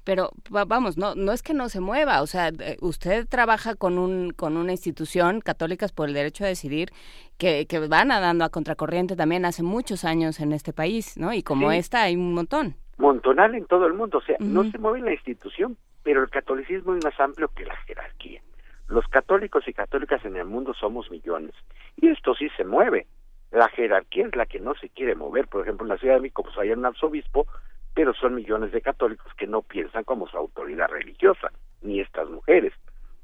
Pero 0.05 0.31
vamos, 0.51 0.97
no 0.97 1.15
no 1.15 1.33
es 1.33 1.43
que 1.43 1.53
no 1.53 1.69
se 1.69 1.81
mueva, 1.81 2.23
o 2.23 2.27
sea, 2.27 2.51
usted 2.81 3.27
trabaja 3.29 3.75
con 3.75 3.99
un 3.99 4.31
con 4.31 4.57
una 4.57 4.73
institución 4.73 5.41
católicas 5.43 5.93
por 5.93 6.09
el 6.09 6.15
derecho 6.15 6.45
a 6.45 6.49
decidir 6.49 6.91
que, 7.37 7.67
que 7.67 7.79
va 7.87 8.05
nadando 8.05 8.45
a 8.45 8.49
contracorriente 8.49 9.17
también 9.17 9.45
hace 9.45 9.63
muchos 9.63 10.05
años 10.05 10.41
en 10.41 10.53
este 10.53 10.73
país, 10.73 11.19
¿no? 11.19 11.35
Y 11.35 11.43
como 11.43 11.73
esta 11.73 12.03
hay 12.05 12.17
un 12.17 12.33
montón. 12.33 12.75
Montonal 12.97 13.55
en 13.55 13.67
todo 13.67 13.87
el 13.87 13.93
mundo, 13.93 14.19
o 14.19 14.23
sea, 14.23 14.37
no 14.41 14.65
se 14.71 14.79
mueve 14.79 15.01
la 15.01 15.13
institución, 15.13 15.77
pero 16.03 16.23
el 16.23 16.31
catolicismo 16.31 16.95
es 16.95 17.05
más 17.05 17.21
amplio 17.21 17.49
que 17.55 17.67
la 17.67 17.77
jerarquía. 17.87 18.41
Los 18.89 19.07
católicos 19.09 19.69
y 19.69 19.75
católicas 19.75 20.25
en 20.25 20.37
el 20.37 20.47
mundo 20.47 20.73
somos 20.73 21.11
millones. 21.11 21.55
Y 21.97 22.09
esto 22.09 22.35
sí 22.35 22.49
se 22.57 22.65
mueve. 22.65 23.07
La 23.51 23.69
jerarquía 23.69 24.27
es 24.27 24.37
la 24.37 24.47
que 24.47 24.61
no 24.61 24.75
se 24.75 24.89
quiere 24.89 25.15
mover. 25.15 25.49
Por 25.49 25.62
ejemplo, 25.62 25.85
en 25.85 25.91
la 25.91 25.99
Ciudad 25.99 26.15
de 26.15 26.20
México 26.20 26.43
pues 26.43 26.57
hay 26.59 26.70
un 26.70 26.85
arzobispo, 26.85 27.47
pero 27.95 28.15
son 28.15 28.35
millones 28.35 28.73
de 28.73 28.81
católicos 28.81 29.33
que 29.37 29.47
no 29.47 29.62
piensan 29.62 30.05
como 30.05 30.29
su 30.29 30.37
autoridad 30.37 30.89
religiosa, 30.89 31.51
ni 31.83 32.01
estas 32.01 32.29
mujeres. 32.29 32.73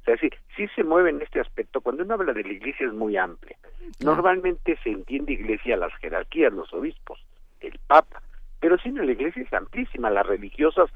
O 0.03 0.05
sea, 0.05 0.17
sí, 0.19 0.31
sí 0.57 0.69
se 0.75 0.85
mueve 0.85 1.11
en 1.11 1.23
este 1.23 1.41
aspecto. 1.41 1.81
Cuando 1.81 2.03
uno 2.03 2.15
habla 2.15 2.33
de 2.33 2.43
la 2.43 2.53
iglesia 2.53 2.87
es 2.87 2.93
muy 2.93 3.17
amplia. 3.17 3.57
Normalmente 4.01 4.79
se 4.83 4.91
entiende 4.91 5.33
iglesia 5.33 5.77
las 5.77 5.95
jerarquías, 5.97 6.53
los 6.53 6.73
obispos, 6.73 7.25
el 7.61 7.79
papa. 7.87 8.23
Pero 8.61 8.79
sí, 8.79 8.91
la 8.91 9.05
iglesia 9.05 9.43
es 9.43 9.53
amplísima. 9.53 10.11
Las 10.11 10.27
religiosas 10.27 10.91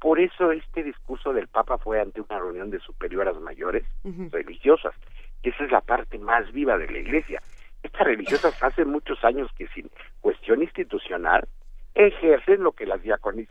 por 0.00 0.18
eso 0.18 0.50
este 0.50 0.82
discurso 0.82 1.32
del 1.32 1.46
Papa 1.46 1.76
fue 1.76 2.00
ante 2.00 2.22
una 2.22 2.38
reunión 2.38 2.70
de 2.70 2.80
superioras 2.80 3.38
mayores 3.38 3.84
religiosas, 4.32 4.94
que 5.42 5.50
esa 5.50 5.64
es 5.64 5.70
la 5.70 5.82
parte 5.82 6.18
más 6.18 6.50
viva 6.52 6.78
de 6.78 6.90
la 6.90 6.98
Iglesia. 6.98 7.42
Estas 7.82 8.06
religiosas 8.06 8.62
hace 8.62 8.84
muchos 8.84 9.22
años 9.24 9.50
que 9.56 9.66
sin 9.68 9.90
cuestión 10.20 10.62
institucional 10.62 11.48
ejercen 11.94 12.62
lo 12.62 12.72
que 12.72 12.86
las 12.86 13.02
diaconis 13.02 13.48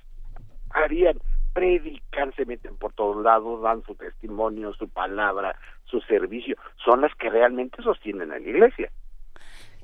harían, 0.71 1.19
predican, 1.53 2.33
se 2.35 2.45
meten 2.45 2.77
por 2.77 2.93
todos 2.93 3.23
lados, 3.23 3.61
dan 3.61 3.83
su 3.83 3.95
testimonio, 3.95 4.73
su 4.73 4.87
palabra, 4.87 5.55
su 5.85 5.99
servicio, 6.01 6.55
son 6.83 7.01
las 7.01 7.13
que 7.15 7.29
realmente 7.29 7.81
sostienen 7.81 8.31
a 8.31 8.39
la 8.39 8.47
Iglesia. 8.47 8.91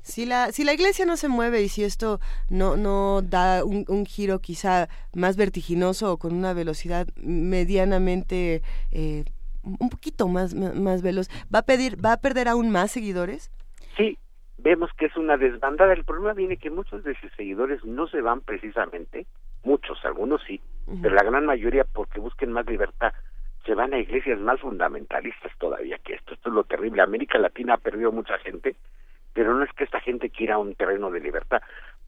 Si 0.02 0.24
la, 0.24 0.52
si 0.52 0.62
la 0.62 0.72
iglesia 0.72 1.04
no 1.04 1.16
se 1.16 1.26
mueve 1.26 1.62
y 1.62 1.68
si 1.68 1.82
esto 1.82 2.20
no, 2.48 2.76
no 2.76 3.22
da 3.22 3.64
un, 3.64 4.06
giro 4.06 4.38
quizá 4.38 4.88
más 5.12 5.36
vertiginoso 5.36 6.12
o 6.12 6.16
con 6.16 6.32
una 6.32 6.52
velocidad 6.52 7.08
medianamente 7.16 8.62
eh, 8.92 9.24
un 9.64 9.90
poquito 9.90 10.28
más, 10.28 10.54
más 10.54 11.02
veloz, 11.02 11.28
¿va 11.52 11.58
a, 11.58 11.62
pedir, 11.62 12.02
¿va 12.02 12.12
a 12.12 12.20
perder 12.20 12.46
aún 12.46 12.70
más 12.70 12.92
seguidores? 12.92 13.50
Vemos 14.58 14.90
que 14.94 15.06
es 15.06 15.16
una 15.16 15.36
desbandada. 15.36 15.92
El 15.92 16.04
problema 16.04 16.32
viene 16.32 16.56
que 16.56 16.70
muchos 16.70 17.04
de 17.04 17.14
sus 17.20 17.32
seguidores 17.32 17.84
no 17.84 18.06
se 18.08 18.20
van 18.20 18.40
precisamente, 18.40 19.26
muchos, 19.64 20.02
algunos 20.04 20.42
sí, 20.46 20.60
pero 21.02 21.14
la 21.14 21.22
gran 21.22 21.46
mayoría 21.46 21.84
porque 21.84 22.20
busquen 22.20 22.52
más 22.52 22.66
libertad 22.66 23.12
se 23.64 23.74
van 23.74 23.92
a 23.92 23.98
iglesias 23.98 24.38
más 24.38 24.60
fundamentalistas 24.60 25.50
todavía 25.58 25.98
que 25.98 26.14
esto. 26.14 26.34
Esto 26.34 26.50
es 26.50 26.54
lo 26.54 26.62
terrible. 26.62 27.02
América 27.02 27.36
Latina 27.36 27.74
ha 27.74 27.78
perdido 27.78 28.12
mucha 28.12 28.38
gente 28.38 28.76
pero 29.36 29.52
no 29.52 29.62
es 29.64 29.72
que 29.74 29.84
esta 29.84 30.00
gente 30.00 30.30
quiera 30.30 30.56
un 30.56 30.74
terreno 30.74 31.10
de 31.10 31.20
libertad, 31.20 31.60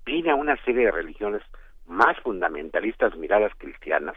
viene 0.06 0.30
a 0.30 0.34
una 0.34 0.56
serie 0.64 0.86
de 0.86 0.90
religiones 0.90 1.42
más 1.86 2.18
fundamentalistas 2.20 3.14
miradas 3.18 3.52
cristianas. 3.58 4.16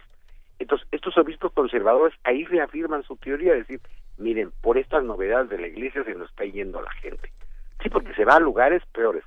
Entonces, 0.58 0.88
estos 0.90 1.18
obispos 1.18 1.52
conservadores 1.52 2.18
ahí 2.24 2.46
reafirman 2.46 3.02
su 3.02 3.16
teoría, 3.16 3.52
de 3.52 3.58
decir, 3.58 3.80
miren, 4.16 4.50
por 4.62 4.78
estas 4.78 5.04
novedades 5.04 5.50
de 5.50 5.58
la 5.58 5.66
iglesia 5.66 6.02
se 6.04 6.14
nos 6.14 6.30
está 6.30 6.46
yendo 6.46 6.80
la 6.80 6.90
gente. 6.92 7.30
Sí, 7.82 7.88
porque 7.90 8.14
se 8.14 8.24
va 8.24 8.34
a 8.36 8.40
lugares 8.40 8.82
peores 8.92 9.24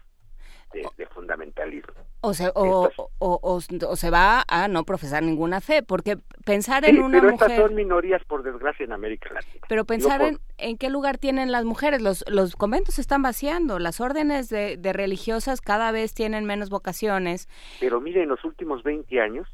de, 0.98 1.06
fundamentalismo. 1.08 1.94
O 2.22 2.34
se, 2.34 2.52
o, 2.56 2.90
o, 3.20 3.62
se 3.62 4.10
va 4.10 4.44
a 4.48 4.68
no 4.68 4.84
profesar 4.84 5.24
ninguna 5.24 5.62
fe, 5.62 5.84
porque 5.84 6.18
pensar 6.44 6.86
en 6.86 7.02
una 7.02 7.20
pero 7.20 7.32
mujer... 7.32 7.52
estas 7.52 7.68
son 7.68 7.76
minorías, 7.76 8.24
por 8.26 8.44
desgracia, 8.44 8.84
en 8.84 8.92
América 8.92 9.30
Latina. 9.34 9.66
Pero 9.70 9.86
pensar 9.86 10.22
en, 10.22 10.40
en 10.58 10.78
qué 10.78 10.90
lugar 10.90 11.18
tienen 11.18 11.52
las 11.52 11.66
mujeres. 11.66 12.02
Los, 12.02 12.26
los 12.28 12.56
conventos 12.56 12.96
se 12.96 13.02
están 13.02 13.22
vaciando, 13.22 13.80
las 13.80 14.02
órdenes 14.02 14.50
de, 14.50 14.78
de 14.78 14.94
religiosas 14.94 15.62
cada 15.62 15.92
vez 15.92 16.14
tienen 16.14 16.46
menos 16.46 16.70
vocaciones. 16.70 17.48
Pero 17.80 18.02
mire, 18.02 18.24
en 18.24 18.30
los 18.30 18.44
últimos 18.44 18.84
20 18.84 19.22
años... 19.22 19.48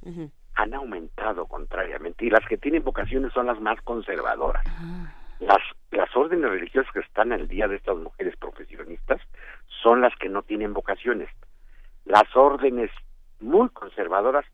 han 0.53 0.73
aumentado 0.73 1.45
contrariamente 1.45 2.25
y 2.25 2.29
las 2.29 2.45
que 2.45 2.57
tienen 2.57 2.83
vocaciones 2.83 3.31
son 3.33 3.47
las 3.47 3.59
más 3.61 3.81
conservadoras. 3.81 4.63
Ah. 4.67 5.20
Las, 5.41 5.61
las 5.89 6.15
órdenes 6.15 6.49
religiosas 6.49 6.91
que 6.93 6.99
están 6.99 7.33
al 7.33 7.47
día 7.47 7.67
de 7.67 7.75
estas 7.75 7.97
mujeres 7.97 8.35
profesionistas 8.37 9.19
son 9.81 10.01
las 10.01 10.15
que 10.15 10.29
no 10.29 10.43
tienen 10.43 10.73
vocaciones. 10.73 11.29
Las 12.05 12.35
órdenes 12.35 12.91
muy 13.39 13.69
conservadoras 13.69 14.45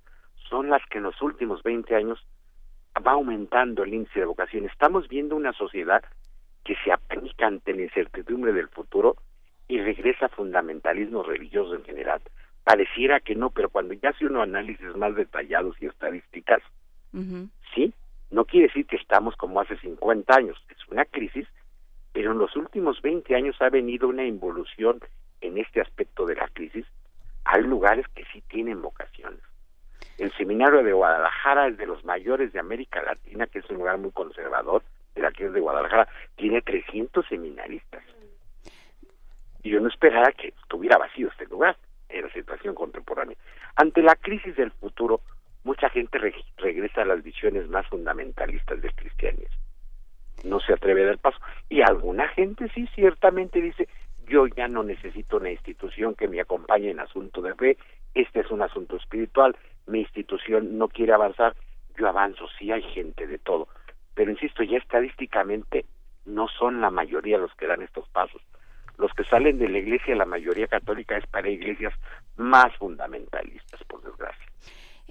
son 0.49 0.69
las 0.69 0.81
que 0.89 0.99
en 0.99 1.03
los 1.03 1.22
últimos 1.22 1.61
20 1.64 1.93
años 1.93 2.26
va 3.05 3.11
aumentando 3.11 3.84
el 3.84 3.93
índice 3.93 4.22
de 4.22 4.26
vocaciones. 4.26 4.72
Estamos 4.72 5.07
viendo 5.09 5.35
una 5.35 5.51
sociedad 5.53 6.03
que 6.64 6.76
se 6.84 6.91
apanica 6.91 7.47
ante 7.47 7.73
la 7.73 7.84
incertidumbre 7.84 8.53
del 8.53 8.69
futuro 8.69 9.18
y 9.68 9.80
regresa 9.81 10.27
a 10.27 10.30
fundamentalismo 10.30 11.22
religioso 11.22 11.76
en 11.76 11.84
general. 11.84 12.22
Pareciera 12.64 13.19
que 13.19 13.35
no, 13.35 13.49
pero 13.49 13.69
cuando 13.69 13.93
ya 13.93 14.09
hace 14.09 14.26
uno 14.26 14.41
análisis 14.41 14.95
más 14.95 15.15
detallados 15.15 15.76
y 15.81 15.88
estadísticas, 15.88 16.61
sí, 17.73 17.93
no 18.29 18.45
quiere 18.45 18.67
decir 18.67 18.85
que 18.85 18.97
estamos 18.97 19.35
como 19.35 19.61
hace 19.61 19.77
50 19.77 20.35
años, 20.35 20.57
es 20.69 20.87
una 20.89 21.05
crisis, 21.05 21.47
pero 22.11 22.31
en 22.31 22.39
los 22.39 22.55
últimos 22.55 23.01
20 23.01 23.35
años 23.35 23.55
ha 23.61 23.69
venido 23.69 24.07
una 24.07 24.25
involución 24.25 24.99
en 25.41 25.57
este 25.57 25.81
aspecto 25.81 26.25
de 26.25 26.35
la 26.35 26.47
crisis. 26.49 26.85
Hay 27.45 27.63
lugares 27.63 28.05
que 28.09 28.25
sí 28.33 28.41
tienen 28.49 28.81
vocaciones. 28.81 29.39
El 30.17 30.31
seminario 30.33 30.83
de 30.83 30.93
Guadalajara 30.93 31.67
es 31.67 31.77
de 31.77 31.85
los 31.85 32.03
mayores 32.03 32.51
de 32.51 32.59
América 32.59 33.01
Latina, 33.03 33.45
que 33.47 33.59
es 33.59 33.69
un 33.69 33.77
lugar 33.77 33.97
muy 33.97 34.11
conservador, 34.11 34.83
de 35.15 35.21
la 35.21 35.31
que 35.31 35.45
es 35.45 35.53
de 35.53 35.59
Guadalajara, 35.59 36.07
tiene 36.35 36.61
300 36.61 37.25
seminaristas. 37.27 38.03
Y 39.63 39.69
yo 39.69 39.79
no 39.79 39.87
esperaba 39.87 40.31
que 40.31 40.49
estuviera 40.49 40.97
vacío 40.97 41.29
este 41.29 41.45
lugar 41.45 41.77
en 42.09 42.23
la 42.23 42.33
situación 42.33 42.73
contemporánea. 42.73 43.37
Ante 43.75 44.01
la 44.01 44.15
crisis 44.15 44.55
del 44.55 44.71
futuro, 44.71 45.21
mucha 45.68 45.89
gente 45.89 46.18
regresa 46.57 47.02
a 47.02 47.06
las 47.06 47.22
visiones 47.22 47.68
más 47.68 47.85
fundamentalistas 47.88 48.81
del 48.81 48.95
cristianismo. 48.95 49.57
No 50.45 50.61
se 50.61 50.72
atreve 50.72 51.03
a 51.03 51.07
dar 51.07 51.18
paso. 51.18 51.39
Y 51.68 51.81
alguna 51.81 52.30
gente 52.30 52.69
sí 52.73 52.88
ciertamente 52.95 53.60
dice, 53.60 53.89
yo 54.30 54.48
ya 54.48 54.69
no 54.69 54.84
necesito 54.84 55.38
una 55.38 55.52
institución 55.52 56.15
que 56.15 56.30
me 56.30 56.39
acompañe 56.39 56.89
en 56.89 57.02
asunto 57.02 57.41
de 57.41 57.53
fe, 57.56 57.77
este 58.14 58.39
es 58.39 58.49
un 58.49 58.61
asunto 58.61 58.95
espiritual, 58.95 59.57
mi 59.88 59.99
institución 59.99 60.77
no 60.77 60.88
quiere 60.88 61.11
avanzar, 61.11 61.53
yo 61.98 62.07
avanzo, 62.07 62.45
sí 62.57 62.72
hay 62.72 62.84
gente 62.94 63.27
de 63.27 63.38
todo. 63.38 63.68
Pero 64.15 64.31
insisto, 64.31 64.64
ya 64.64 64.77
estadísticamente 64.77 65.85
no 66.26 66.48
son 66.48 66.80
la 66.80 66.91
mayoría 66.91 67.38
los 67.38 67.53
que 67.56 67.68
dan 67.68 67.81
estos 67.81 68.07
pasos. 68.10 68.41
Los 68.98 69.11
que 69.14 69.26
salen 69.26 69.60
de 69.60 69.68
la 69.68 69.80
iglesia, 69.80 70.15
la 70.15 70.26
mayoría 70.26 70.68
católica, 70.68 71.18
es 71.18 71.27
para 71.27 71.49
iglesias 71.49 71.94
más 72.38 72.73
fundamentalistas, 72.77 73.84
por 73.84 74.02
desgracia. 74.02 74.48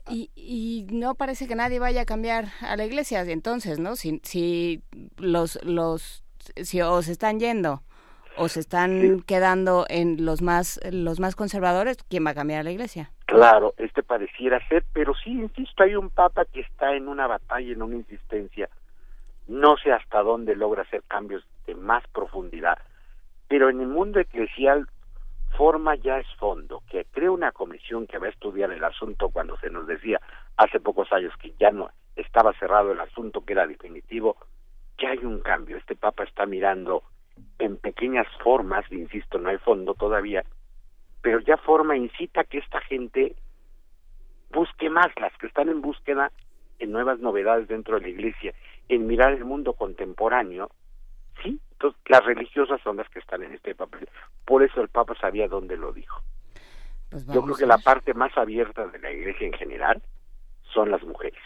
Y, 0.09 0.31
y 0.35 0.87
no 0.93 1.15
parece 1.15 1.49
que 1.49 1.57
nadie 1.57 1.79
vaya 1.81 2.03
a 2.03 2.05
cambiar 2.05 2.47
a 2.61 2.77
la 2.77 2.85
iglesia 2.85 3.23
entonces, 3.23 3.79
¿no? 3.79 3.97
Si, 3.97 4.21
si 4.23 4.83
los, 5.17 5.59
los, 5.65 6.25
si 6.63 6.81
os 6.81 7.09
están 7.09 7.41
yendo 7.41 7.83
o 8.37 8.49
se 8.49 8.61
están 8.61 9.23
quedando 9.23 9.87
en 9.89 10.25
los 10.25 10.43
más, 10.43 10.79
los 10.93 11.21
más 11.21 11.35
conservadores, 11.35 11.97
¿quién 12.09 12.27
va 12.27 12.31
a 12.31 12.35
cambiar 12.35 12.61
a 12.61 12.65
la 12.65 12.71
iglesia? 12.71 13.11
Claro, 13.25 13.75
este 13.79 14.03
pareciera 14.03 14.61
ser, 14.69 14.85
pero 14.93 15.15
sí, 15.15 15.31
insisto, 15.31 15.83
hay 15.83 15.97
un 15.97 16.11
papa 16.11 16.45
que 16.45 16.61
está 16.61 16.95
en 16.95 17.09
una 17.09 17.27
batalla, 17.27 17.73
en 17.73 17.83
una 17.83 17.97
insistencia. 17.97 18.69
No 19.49 19.77
sé 19.79 19.93
hasta 19.93 20.23
dónde 20.23 20.55
logra 20.55 20.83
hacer 20.83 21.03
cambios 21.09 21.45
de 21.67 21.75
más 21.75 22.05
profundidad, 22.09 22.79
pero 23.49 23.71
en 23.71 23.81
el 23.81 23.89
mundo 23.89 24.21
eclesial 24.21 24.87
forma 25.57 25.95
ya 25.97 26.19
es 26.19 26.27
fondo, 26.39 26.83
que 26.91 27.05
crea 27.07 27.31
una 27.31 27.53
comisión 27.53 28.07
que 28.07 28.19
va 28.19 28.27
a 28.27 28.31
estudiar 28.31 28.71
el 28.71 28.85
asunto 28.85 29.31
cuando 29.31 29.57
se 29.59 29.71
nos 29.71 29.87
decía 29.87 30.21
hace 30.57 30.81
pocos 30.81 31.13
años 31.13 31.33
que 31.41 31.55
ya 31.59 31.71
no 31.71 31.91
estaba 32.15 32.53
cerrado 32.55 32.93
el 32.93 33.01
asunto, 33.01 33.45
que 33.45 33.53
era 33.53 33.67
definitivo, 33.67 34.37
ya 34.99 35.11
hay 35.11 35.19
un 35.19 35.41
cambio. 35.41 35.77
Este 35.77 35.97
Papa 35.97 36.25
está 36.25 36.47
mirando 36.47 37.03
en 37.59 37.77
pequeñas 37.77 38.27
formas, 38.43 38.91
insisto, 38.91 39.39
no 39.39 39.51
hay 39.51 39.59
fondo 39.59 39.95
todavía, 39.95 40.45
pero 41.23 41.41
ya 41.41 41.57
forma 41.57 41.97
incita 41.97 42.43
a 42.43 42.45
que 42.45 42.59
esta 42.59 42.81
gente 42.81 43.35
busque 44.51 44.89
más, 44.89 45.09
las 45.21 45.37
que 45.39 45.47
están 45.47 45.69
en 45.69 45.83
búsqueda 45.83 46.31
en 46.79 46.93
nuevas 46.93 47.19
novedades 47.21 47.69
dentro 47.69 47.97
de 47.97 48.03
la 48.03 48.09
iglesia, 48.09 48.55
en 48.89 49.07
mirar 49.07 49.33
el 49.33 49.45
mundo 49.45 49.73
contemporáneo, 49.73 50.71
sí, 51.43 51.61
entonces 51.73 52.01
las 52.07 52.25
religiosas 52.25 52.81
son 52.83 52.97
las 52.97 53.09
que 53.11 53.19
están 53.19 53.43
en 53.43 53.53
este 53.53 53.75
papel. 53.75 54.09
Por 54.45 54.63
eso 54.63 54.81
el 54.81 54.89
Papa 54.89 55.15
sabía 55.21 55.49
dónde 55.49 55.77
lo 55.77 55.93
dijo. 55.93 56.23
Pues 57.11 57.27
Yo 57.27 57.43
creo 57.43 57.57
que 57.57 57.67
la 57.67 57.79
parte 57.79 58.15
más 58.15 58.37
abierta 58.37 58.87
de 58.87 58.99
la 58.99 59.11
iglesia 59.11 59.47
en 59.47 59.53
general 59.53 60.03
son 60.73 60.91
las 60.91 61.03
mujeres. 61.03 61.41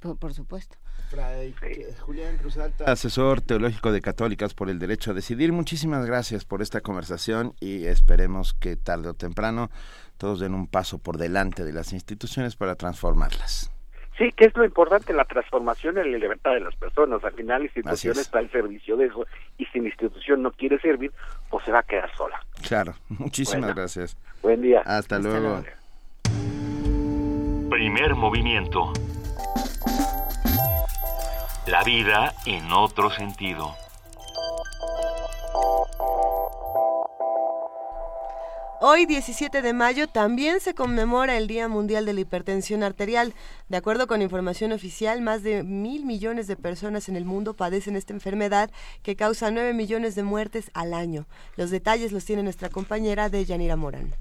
Por, 0.00 0.18
por 0.18 0.34
supuesto. 0.34 0.76
Fray 1.12 1.54
Julián 2.00 2.38
Cruz 2.38 2.56
Alta, 2.56 2.90
asesor 2.90 3.42
teológico 3.42 3.92
de 3.92 4.00
Católicas 4.00 4.54
por 4.54 4.70
el 4.70 4.78
Derecho 4.78 5.10
a 5.10 5.14
Decidir, 5.14 5.52
muchísimas 5.52 6.06
gracias 6.06 6.46
por 6.46 6.62
esta 6.62 6.80
conversación 6.80 7.54
y 7.60 7.84
esperemos 7.84 8.54
que 8.54 8.76
tarde 8.76 9.10
o 9.10 9.14
temprano 9.14 9.70
todos 10.16 10.40
den 10.40 10.54
un 10.54 10.68
paso 10.68 10.98
por 10.98 11.18
delante 11.18 11.64
de 11.64 11.72
las 11.72 11.92
instituciones 11.92 12.56
para 12.56 12.76
transformarlas. 12.76 13.71
Sí, 14.18 14.30
que 14.32 14.44
es 14.44 14.56
lo 14.56 14.64
importante, 14.64 15.12
la 15.14 15.24
transformación 15.24 15.96
en 15.98 16.12
la 16.12 16.18
libertad 16.18 16.52
de 16.52 16.60
las 16.60 16.76
personas. 16.76 17.24
Al 17.24 17.32
final 17.32 17.60
la 17.60 17.64
institución 17.64 18.18
está 18.18 18.38
al 18.40 18.50
servicio 18.50 18.96
de 18.96 19.06
eso 19.06 19.26
y 19.58 19.64
si 19.66 19.80
la 19.80 19.88
institución 19.88 20.42
no 20.42 20.52
quiere 20.52 20.78
servir, 20.80 21.12
pues 21.50 21.64
se 21.64 21.72
va 21.72 21.78
a 21.80 21.82
quedar 21.82 22.14
sola. 22.14 22.44
Claro, 22.66 22.94
muchísimas 23.08 23.60
Bueno. 23.62 23.74
gracias. 23.74 24.16
Buen 24.42 24.60
día. 24.60 24.82
Hasta, 24.84 25.18
luego. 25.18 25.62
Primer 27.70 28.14
movimiento. 28.14 28.92
La 31.66 31.82
vida 31.84 32.34
en 32.44 32.70
otro 32.72 33.08
sentido. 33.10 33.74
Hoy, 38.84 39.06
17 39.06 39.62
de 39.62 39.72
mayo, 39.74 40.08
también 40.08 40.58
se 40.58 40.74
conmemora 40.74 41.36
el 41.36 41.46
Día 41.46 41.68
Mundial 41.68 42.04
de 42.04 42.14
la 42.14 42.20
Hipertensión 42.22 42.82
Arterial. 42.82 43.32
De 43.68 43.76
acuerdo 43.76 44.08
con 44.08 44.22
información 44.22 44.72
oficial, 44.72 45.20
más 45.20 45.44
de 45.44 45.62
mil 45.62 46.04
millones 46.04 46.48
de 46.48 46.56
personas 46.56 47.08
en 47.08 47.14
el 47.14 47.24
mundo 47.24 47.54
padecen 47.54 47.94
esta 47.94 48.12
enfermedad 48.12 48.72
que 49.04 49.14
causa 49.14 49.52
9 49.52 49.72
millones 49.72 50.16
de 50.16 50.24
muertes 50.24 50.72
al 50.74 50.94
año. 50.94 51.28
Los 51.54 51.70
detalles 51.70 52.10
los 52.10 52.24
tiene 52.24 52.42
nuestra 52.42 52.70
compañera 52.70 53.28
de 53.28 53.44
Yanira 53.44 53.76
Morán. 53.76 54.16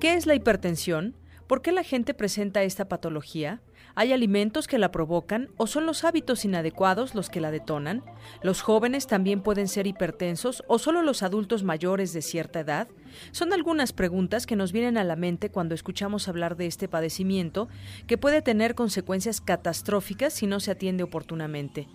¿Qué 0.00 0.14
es 0.14 0.26
la 0.26 0.34
hipertensión? 0.34 1.14
¿Por 1.46 1.62
qué 1.62 1.70
la 1.70 1.84
gente 1.84 2.14
presenta 2.14 2.64
esta 2.64 2.88
patología? 2.88 3.60
¿Hay 3.96 4.12
alimentos 4.12 4.66
que 4.66 4.78
la 4.78 4.90
provocan 4.90 5.50
o 5.56 5.68
son 5.68 5.86
los 5.86 6.02
hábitos 6.02 6.44
inadecuados 6.44 7.14
los 7.14 7.30
que 7.30 7.40
la 7.40 7.52
detonan? 7.52 8.02
¿Los 8.42 8.60
jóvenes 8.60 9.06
también 9.06 9.40
pueden 9.40 9.68
ser 9.68 9.86
hipertensos 9.86 10.64
o 10.66 10.80
solo 10.80 11.02
los 11.02 11.22
adultos 11.22 11.62
mayores 11.62 12.12
de 12.12 12.20
cierta 12.20 12.60
edad? 12.60 12.88
Son 13.30 13.52
algunas 13.52 13.92
preguntas 13.92 14.46
que 14.46 14.56
nos 14.56 14.72
vienen 14.72 14.98
a 14.98 15.04
la 15.04 15.14
mente 15.14 15.48
cuando 15.48 15.76
escuchamos 15.76 16.26
hablar 16.26 16.56
de 16.56 16.66
este 16.66 16.88
padecimiento 16.88 17.68
que 18.08 18.18
puede 18.18 18.42
tener 18.42 18.74
consecuencias 18.74 19.40
catastróficas 19.40 20.32
si 20.32 20.48
no 20.48 20.58
se 20.58 20.72
atiende 20.72 21.04
oportunamente. 21.04 21.86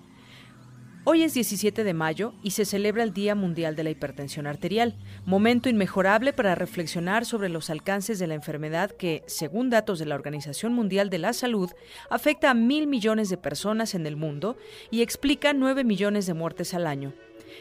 Hoy 1.06 1.24
es 1.24 1.34
17 1.34 1.86
de 1.86 1.94
mayo 1.94 2.34
y 2.44 2.52
se 2.52 2.66
celebra 2.66 3.04
el 3.04 3.14
Día 3.14 3.34
Mundial 3.34 3.78
de 3.78 3.84
la 3.84 3.90
Hipertensión 3.90 4.46
Arterial, 4.46 4.98
momento 5.26 5.70
inmejorable 5.70 6.34
para 6.34 6.56
reflexionar 6.56 7.26
sobre 7.26 7.48
los 7.48 7.70
alcances 7.70 8.20
de 8.20 8.28
la 8.28 8.34
enfermedad 8.34 8.92
que, 8.92 9.24
según 9.26 9.70
datos 9.70 9.98
de 10.00 10.06
la 10.06 10.16
Organización 10.16 10.74
Mundial 10.74 11.10
de 11.10 11.20
la 11.20 11.32
Salud, 11.32 11.72
afecta 12.10 12.50
a 12.50 12.54
mil 12.54 12.86
millones 12.86 13.30
de 13.30 13.38
personas 13.38 13.96
en 13.96 14.06
el 14.06 14.18
mundo 14.18 14.58
y 14.92 15.02
explica 15.02 15.54
nueve 15.54 15.86
millones 15.86 16.26
de 16.28 16.34
muertes 16.34 16.74
al 16.74 16.86
año. 16.86 17.14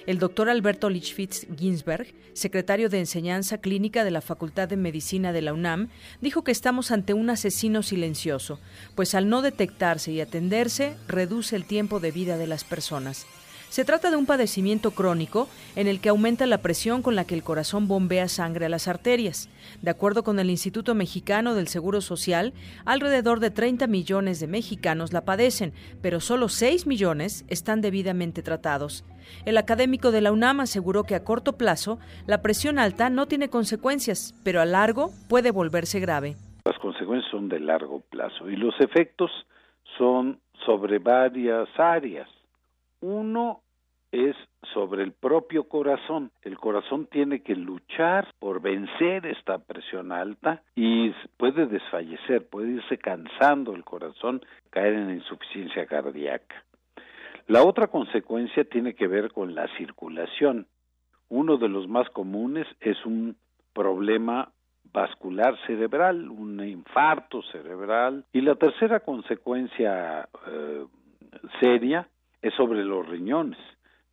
El 0.06 0.18
doctor 0.18 0.48
Alberto 0.48 0.90
Lichfitz 0.90 1.46
Ginsberg, 1.56 2.14
secretario 2.32 2.88
de 2.88 2.98
Enseñanza 2.98 3.58
Clínica 3.58 4.04
de 4.04 4.10
la 4.10 4.20
Facultad 4.20 4.68
de 4.68 4.76
Medicina 4.76 5.32
de 5.32 5.42
la 5.42 5.52
UNAM, 5.52 5.88
dijo 6.20 6.44
que 6.44 6.52
estamos 6.52 6.90
ante 6.90 7.14
un 7.14 7.30
asesino 7.30 7.82
silencioso, 7.82 8.60
pues 8.94 9.14
al 9.14 9.28
no 9.28 9.42
detectarse 9.42 10.12
y 10.12 10.20
atenderse, 10.20 10.96
reduce 11.06 11.56
el 11.56 11.64
tiempo 11.64 12.00
de 12.00 12.12
vida 12.12 12.36
de 12.36 12.46
las 12.46 12.64
personas. 12.64 13.26
Se 13.68 13.84
trata 13.84 14.10
de 14.10 14.16
un 14.16 14.24
padecimiento 14.24 14.92
crónico 14.92 15.46
en 15.76 15.88
el 15.88 16.00
que 16.00 16.08
aumenta 16.08 16.46
la 16.46 16.58
presión 16.58 17.02
con 17.02 17.14
la 17.14 17.26
que 17.26 17.34
el 17.34 17.42
corazón 17.42 17.86
bombea 17.86 18.26
sangre 18.28 18.64
a 18.64 18.68
las 18.70 18.88
arterias. 18.88 19.50
De 19.82 19.90
acuerdo 19.90 20.22
con 20.24 20.38
el 20.38 20.48
Instituto 20.48 20.94
Mexicano 20.94 21.54
del 21.54 21.68
Seguro 21.68 22.00
Social, 22.00 22.54
alrededor 22.86 23.40
de 23.40 23.50
30 23.50 23.86
millones 23.86 24.40
de 24.40 24.46
mexicanos 24.46 25.12
la 25.12 25.26
padecen, 25.26 25.74
pero 26.00 26.20
solo 26.20 26.48
6 26.48 26.86
millones 26.86 27.44
están 27.48 27.82
debidamente 27.82 28.42
tratados. 28.42 29.04
El 29.44 29.58
académico 29.58 30.12
de 30.12 30.22
la 30.22 30.32
UNAM 30.32 30.60
aseguró 30.60 31.04
que 31.04 31.14
a 31.14 31.22
corto 31.22 31.58
plazo 31.58 31.98
la 32.26 32.40
presión 32.40 32.78
alta 32.78 33.10
no 33.10 33.26
tiene 33.26 33.50
consecuencias, 33.50 34.34
pero 34.44 34.62
a 34.62 34.64
largo 34.64 35.10
puede 35.28 35.50
volverse 35.50 36.00
grave. 36.00 36.36
Las 36.64 36.78
consecuencias 36.78 37.30
son 37.30 37.50
de 37.50 37.60
largo 37.60 38.00
plazo 38.00 38.48
y 38.48 38.56
los 38.56 38.74
efectos 38.80 39.30
son 39.98 40.40
sobre 40.64 40.98
varias 40.98 41.68
áreas. 41.76 42.28
Uno 43.00 43.62
es 44.10 44.36
sobre 44.72 45.02
el 45.02 45.12
propio 45.12 45.64
corazón. 45.68 46.30
El 46.42 46.58
corazón 46.58 47.06
tiene 47.06 47.42
que 47.42 47.54
luchar 47.54 48.32
por 48.38 48.60
vencer 48.60 49.26
esta 49.26 49.58
presión 49.58 50.12
alta 50.12 50.62
y 50.74 51.12
puede 51.36 51.66
desfallecer, 51.66 52.48
puede 52.48 52.72
irse 52.72 52.98
cansando 52.98 53.74
el 53.74 53.84
corazón, 53.84 54.40
caer 54.70 54.94
en 54.94 55.10
insuficiencia 55.10 55.86
cardíaca. 55.86 56.64
La 57.46 57.64
otra 57.64 57.88
consecuencia 57.88 58.64
tiene 58.64 58.94
que 58.94 59.06
ver 59.06 59.32
con 59.32 59.54
la 59.54 59.68
circulación. 59.76 60.66
Uno 61.28 61.56
de 61.56 61.68
los 61.68 61.88
más 61.88 62.08
comunes 62.10 62.66
es 62.80 63.04
un 63.06 63.36
problema 63.72 64.52
vascular 64.92 65.56
cerebral, 65.66 66.28
un 66.30 66.66
infarto 66.66 67.42
cerebral. 67.52 68.24
Y 68.32 68.40
la 68.40 68.54
tercera 68.54 69.00
consecuencia 69.00 70.28
eh, 70.46 70.86
seria 71.60 72.08
es 72.42 72.54
sobre 72.54 72.84
los 72.84 73.06
riñones. 73.06 73.58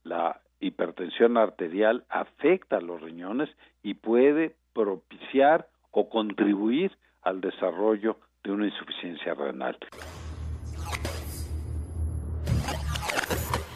La 0.03 0.41
hipertensión 0.59 1.37
arterial 1.37 2.05
afecta 2.09 2.77
a 2.77 2.81
los 2.81 3.01
riñones 3.01 3.49
y 3.83 3.95
puede 3.95 4.55
propiciar 4.73 5.69
o 5.91 6.09
contribuir 6.09 6.91
al 7.21 7.41
desarrollo 7.41 8.17
de 8.43 8.51
una 8.51 8.67
insuficiencia 8.67 9.33
renal. 9.33 9.77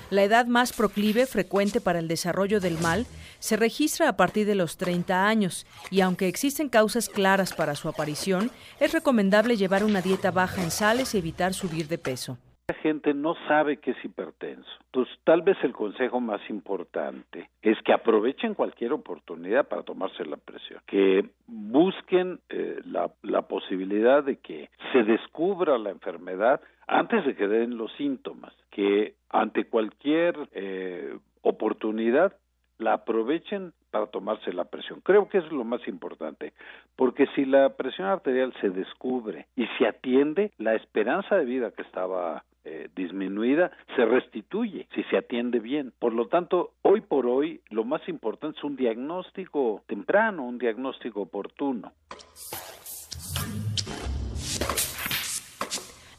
La 0.10 0.24
edad 0.24 0.48
más 0.48 0.74
proclive 0.74 1.28
frecuente 1.28 1.82
para 1.82 2.00
el 2.00 2.08
desarrollo 2.08 2.60
del 2.60 2.80
mal 2.80 3.06
se 3.40 3.56
registra 3.56 4.10
a 4.10 4.18
partir 4.18 4.46
de 4.46 4.56
los 4.56 4.78
30 4.78 5.28
años 5.28 5.66
y 5.92 6.02
aunque 6.02 6.28
existen 6.28 6.68
causas 6.68 7.10
claras 7.10 7.54
para 7.54 7.76
su 7.76 7.88
aparición, 7.88 8.52
es 8.80 8.92
recomendable 8.92 9.56
llevar 9.56 9.84
una 9.84 10.02
dieta 10.02 10.32
baja 10.32 10.62
en 10.62 10.72
sales 10.72 11.16
y 11.16 11.20
evitar 11.20 11.54
subir 11.54 11.88
de 11.88 11.98
peso. 11.98 12.38
Gente 12.74 13.14
no 13.14 13.36
sabe 13.48 13.78
que 13.78 13.92
es 13.92 14.06
hipertenso. 14.06 14.70
Entonces, 14.86 15.18
tal 15.24 15.42
vez 15.42 15.58
el 15.64 15.74
consejo 15.74 16.20
más 16.20 16.42
importante 16.50 17.50
es 17.62 17.78
que 17.84 17.94
aprovechen 17.94 18.54
cualquier 18.54 18.94
oportunidad 18.94 19.68
para 19.68 19.84
tomarse 19.84 20.26
la 20.26 20.38
presión, 20.38 20.82
que 20.86 21.30
busquen 21.48 22.40
eh, 22.50 22.80
la, 22.86 23.12
la 23.24 23.44
posibilidad 23.44 24.24
de 24.24 24.38
que 24.38 24.70
se 24.92 25.04
descubra 25.04 25.78
la 25.78 25.90
enfermedad 25.90 26.62
antes 26.88 27.26
de 27.26 27.36
que 27.36 27.48
den 27.48 27.78
los 27.78 27.92
síntomas, 27.94 28.54
que 28.72 29.16
ante 29.30 29.66
cualquier 29.66 30.36
eh, 30.54 31.18
oportunidad 31.42 32.36
la 32.80 32.94
aprovechen 32.94 33.74
para 33.92 34.08
tomarse 34.08 34.54
la 34.54 34.66
presión. 34.66 35.02
Creo 35.02 35.28
que 35.30 35.40
es 35.40 35.52
lo 35.52 35.64
más 35.64 35.86
importante, 35.88 36.54
porque 36.96 37.28
si 37.36 37.46
la 37.46 37.76
presión 37.76 38.08
arterial 38.08 38.54
se 38.62 38.70
descubre 38.70 39.48
y 39.56 39.68
se 39.78 39.88
atiende, 39.88 40.52
la 40.58 40.76
esperanza 40.76 41.36
de 41.36 41.46
vida 41.46 41.72
que 41.72 41.82
estaba 41.82 42.44
eh, 42.66 42.90
disminuida 42.96 43.72
se 43.96 44.06
restituye 44.06 44.88
si 44.94 45.04
se 45.04 45.18
atiende 45.18 45.60
bien. 45.60 45.94
Por 45.98 46.14
lo 46.14 46.28
tanto, 46.28 46.74
hoy 46.82 47.02
por 47.02 47.26
hoy 47.26 47.62
lo 47.70 47.84
más 47.84 48.08
importante 48.08 48.58
es 48.58 48.64
un 48.64 48.76
diagnóstico 48.76 49.84
temprano, 49.88 50.46
un 50.46 50.58
diagnóstico 50.58 51.22
oportuno. 51.22 51.94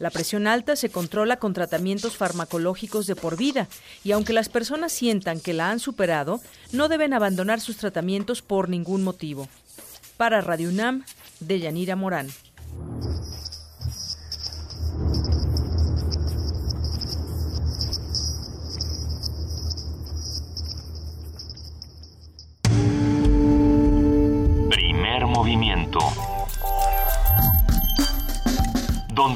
La 0.01 0.09
presión 0.09 0.47
alta 0.47 0.77
se 0.77 0.91
controla 0.91 1.37
con 1.37 1.53
tratamientos 1.53 2.17
farmacológicos 2.17 3.07
de 3.07 3.17
por 3.17 3.37
vida 3.37 3.69
y 4.03 4.13
aunque 4.13 4.33
las 4.33 4.49
personas 4.49 4.93
sientan 4.93 5.41
que 5.41 5.53
la 5.53 5.71
han 5.71 5.79
superado, 5.79 6.41
no 6.73 6.89
deben 6.89 7.13
abandonar 7.13 7.61
sus 7.61 7.77
tratamientos 7.77 8.41
por 8.41 8.71
ningún 8.71 9.05
motivo. 9.05 9.47
Para 10.17 10.41
Radio 10.41 10.71
UNAM, 10.71 11.05
de 11.41 11.61
Yanira 11.61 11.97
Morán. 11.97 12.29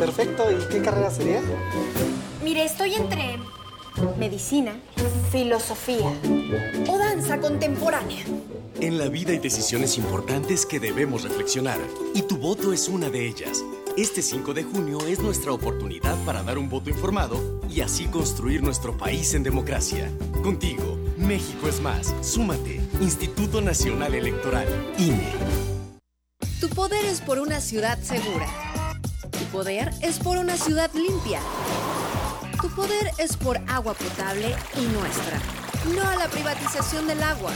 Perfecto, 0.00 0.50
¿y 0.50 0.56
qué 0.72 0.80
carrera 0.80 1.10
sería? 1.10 1.42
Mire, 2.42 2.64
estoy 2.64 2.94
entre 2.94 3.38
medicina, 4.18 4.80
filosofía 5.30 6.10
o 6.88 6.96
danza 6.96 7.38
contemporánea. 7.38 8.24
En 8.80 8.96
la 8.96 9.08
vida 9.08 9.32
hay 9.32 9.38
decisiones 9.40 9.98
importantes 9.98 10.64
que 10.64 10.80
debemos 10.80 11.24
reflexionar 11.24 11.78
y 12.14 12.22
tu 12.22 12.38
voto 12.38 12.72
es 12.72 12.88
una 12.88 13.10
de 13.10 13.26
ellas. 13.26 13.62
Este 13.94 14.22
5 14.22 14.54
de 14.54 14.62
junio 14.64 15.00
es 15.06 15.18
nuestra 15.18 15.52
oportunidad 15.52 16.16
para 16.24 16.42
dar 16.42 16.56
un 16.56 16.70
voto 16.70 16.88
informado 16.88 17.60
y 17.68 17.82
así 17.82 18.06
construir 18.06 18.62
nuestro 18.62 18.96
país 18.96 19.34
en 19.34 19.42
democracia. 19.42 20.10
Contigo, 20.42 20.96
México 21.18 21.68
es 21.68 21.78
más. 21.82 22.14
Súmate. 22.22 22.80
Instituto 23.02 23.60
Nacional 23.60 24.14
Electoral, 24.14 24.66
INE. 24.96 25.28
Tu 26.58 26.70
poder 26.70 27.04
es 27.04 27.20
por 27.20 27.38
una 27.38 27.60
ciudad 27.60 27.98
segura. 28.00 28.69
Tu 29.50 29.56
poder 29.56 29.90
es 30.00 30.20
por 30.20 30.38
una 30.38 30.56
ciudad 30.56 30.92
limpia. 30.94 31.40
Tu 32.62 32.70
poder 32.70 33.10
es 33.18 33.36
por 33.36 33.58
agua 33.68 33.94
potable 33.94 34.54
y 34.76 34.86
nuestra. 34.86 35.40
No 35.92 36.08
a 36.08 36.14
la 36.14 36.28
privatización 36.28 37.08
del 37.08 37.20
agua. 37.20 37.50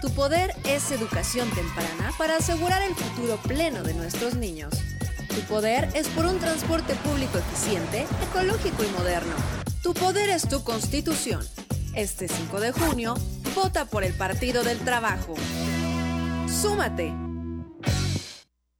Tu 0.00 0.10
poder 0.10 0.54
es 0.64 0.92
educación 0.92 1.50
temprana 1.50 2.12
para 2.16 2.36
asegurar 2.36 2.82
el 2.82 2.94
futuro 2.94 3.36
pleno 3.38 3.82
de 3.82 3.94
nuestros 3.94 4.36
niños. 4.36 4.72
Tu 5.34 5.40
poder 5.48 5.88
es 5.94 6.06
por 6.10 6.24
un 6.24 6.38
transporte 6.38 6.94
público 6.94 7.38
eficiente, 7.38 8.06
ecológico 8.30 8.84
y 8.84 8.88
moderno. 8.96 9.34
Tu 9.82 9.92
poder 9.92 10.30
es 10.30 10.48
tu 10.48 10.62
constitución. 10.62 11.44
Este 11.96 12.28
5 12.28 12.60
de 12.60 12.70
junio, 12.70 13.14
vota 13.56 13.86
por 13.86 14.04
el 14.04 14.14
Partido 14.14 14.62
del 14.62 14.78
Trabajo. 14.78 15.34
¡Súmate! 16.46 17.12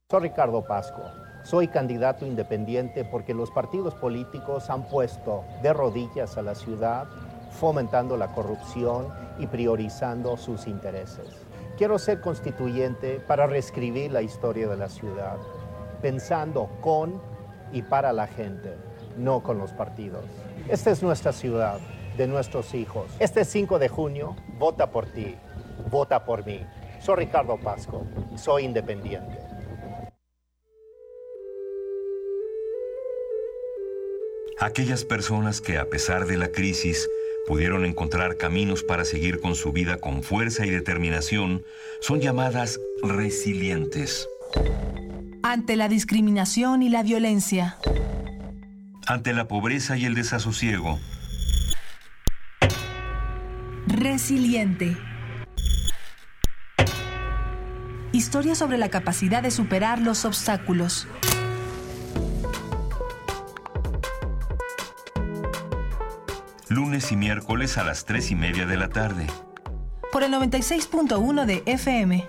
Soy 0.09 0.21
Ricardo 0.21 0.65
Pasco. 0.65 1.30
Soy 1.51 1.67
candidato 1.67 2.25
independiente 2.25 3.03
porque 3.03 3.33
los 3.33 3.51
partidos 3.51 3.93
políticos 3.93 4.69
han 4.69 4.87
puesto 4.87 5.43
de 5.61 5.73
rodillas 5.73 6.37
a 6.37 6.41
la 6.41 6.55
ciudad, 6.55 7.07
fomentando 7.49 8.15
la 8.15 8.29
corrupción 8.29 9.09
y 9.37 9.47
priorizando 9.47 10.37
sus 10.37 10.65
intereses. 10.65 11.25
Quiero 11.77 11.99
ser 11.99 12.21
constituyente 12.21 13.19
para 13.19 13.47
reescribir 13.47 14.13
la 14.13 14.21
historia 14.21 14.69
de 14.69 14.77
la 14.77 14.87
ciudad, 14.87 15.39
pensando 16.01 16.69
con 16.79 17.21
y 17.73 17.81
para 17.81 18.13
la 18.13 18.27
gente, 18.27 18.77
no 19.17 19.43
con 19.43 19.57
los 19.57 19.73
partidos. 19.73 20.23
Esta 20.69 20.91
es 20.91 21.03
nuestra 21.03 21.33
ciudad, 21.33 21.79
de 22.15 22.27
nuestros 22.27 22.73
hijos. 22.73 23.11
Este 23.19 23.43
5 23.43 23.77
de 23.77 23.89
junio, 23.89 24.37
vota 24.57 24.89
por 24.89 25.07
ti, 25.07 25.35
vota 25.89 26.23
por 26.23 26.45
mí. 26.45 26.65
Soy 27.01 27.17
Ricardo 27.17 27.57
Pasco, 27.57 28.03
soy 28.37 28.63
independiente. 28.63 29.50
Aquellas 34.61 35.05
personas 35.05 35.59
que 35.59 35.79
a 35.79 35.89
pesar 35.89 36.27
de 36.27 36.37
la 36.37 36.51
crisis 36.51 37.09
pudieron 37.47 37.83
encontrar 37.83 38.37
caminos 38.37 38.83
para 38.83 39.05
seguir 39.05 39.41
con 39.41 39.55
su 39.55 39.71
vida 39.71 39.97
con 39.97 40.21
fuerza 40.21 40.67
y 40.67 40.69
determinación 40.69 41.63
son 41.99 42.21
llamadas 42.21 42.79
resilientes. 43.01 44.29
Ante 45.41 45.75
la 45.75 45.89
discriminación 45.89 46.83
y 46.83 46.89
la 46.89 47.01
violencia. 47.01 47.77
Ante 49.07 49.33
la 49.33 49.47
pobreza 49.47 49.97
y 49.97 50.05
el 50.05 50.13
desasosiego. 50.13 50.99
Resiliente. 53.87 54.95
Historia 58.11 58.53
sobre 58.53 58.77
la 58.77 58.89
capacidad 58.89 59.41
de 59.41 59.49
superar 59.49 59.99
los 59.99 60.23
obstáculos. 60.23 61.07
Lunes 66.71 67.11
y 67.11 67.17
miércoles 67.17 67.77
a 67.77 67.83
las 67.83 68.05
3 68.05 68.31
y 68.31 68.35
media 68.35 68.65
de 68.65 68.77
la 68.77 68.87
tarde. 68.87 69.27
Por 70.11 70.23
el 70.23 70.33
96.1 70.33 71.45
de 71.45 71.63
FM. 71.65 72.25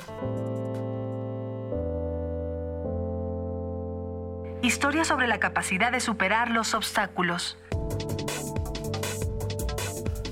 Historia 4.62 5.04
sobre 5.04 5.28
la 5.28 5.38
capacidad 5.38 5.92
de 5.92 6.00
superar 6.00 6.50
los 6.50 6.74
obstáculos. 6.74 7.56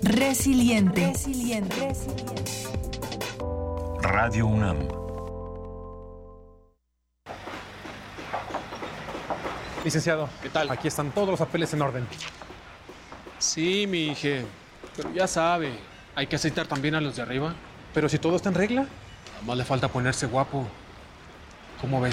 Resiliente. 0.02 1.06
Resiliente. 1.06 1.92
Radio 4.02 4.46
UNAM. 4.46 4.76
Licenciado, 9.84 10.28
¿qué 10.42 10.48
tal? 10.48 10.68
Aquí 10.70 10.88
están 10.88 11.12
todos 11.12 11.28
los 11.30 11.38
papeles 11.38 11.72
en 11.74 11.82
orden. 11.82 12.06
Sí, 13.40 13.86
mi 13.88 14.08
hija. 14.08 14.44
Pero 14.96 15.12
ya 15.14 15.26
sabe, 15.26 15.72
hay 16.14 16.26
que 16.26 16.36
aceitar 16.36 16.66
también 16.66 16.94
a 16.94 17.00
los 17.00 17.16
de 17.16 17.22
arriba. 17.22 17.54
Pero 17.94 18.08
si 18.08 18.18
todo 18.18 18.36
está 18.36 18.50
en 18.50 18.54
regla. 18.54 18.82
Nada 18.82 19.42
más 19.46 19.56
le 19.56 19.64
falta 19.64 19.88
ponerse 19.88 20.26
guapo. 20.26 20.66
¿Cómo 21.80 22.00
ve? 22.00 22.10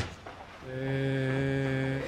Eh... 0.69 2.01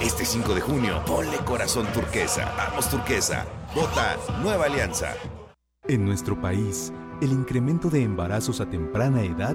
Este 0.00 0.24
5 0.24 0.54
de 0.54 0.60
junio, 0.62 1.02
ponle 1.04 1.36
corazón 1.38 1.86
turquesa. 1.92 2.50
Vamos 2.56 2.88
turquesa. 2.88 3.44
Vota 3.74 4.16
Nueva 4.40 4.64
Alianza. 4.64 5.14
En 5.86 6.06
nuestro 6.06 6.40
país, 6.40 6.92
el 7.20 7.30
incremento 7.30 7.90
de 7.90 8.02
embarazos 8.02 8.62
a 8.62 8.70
temprana 8.70 9.22
edad 9.22 9.54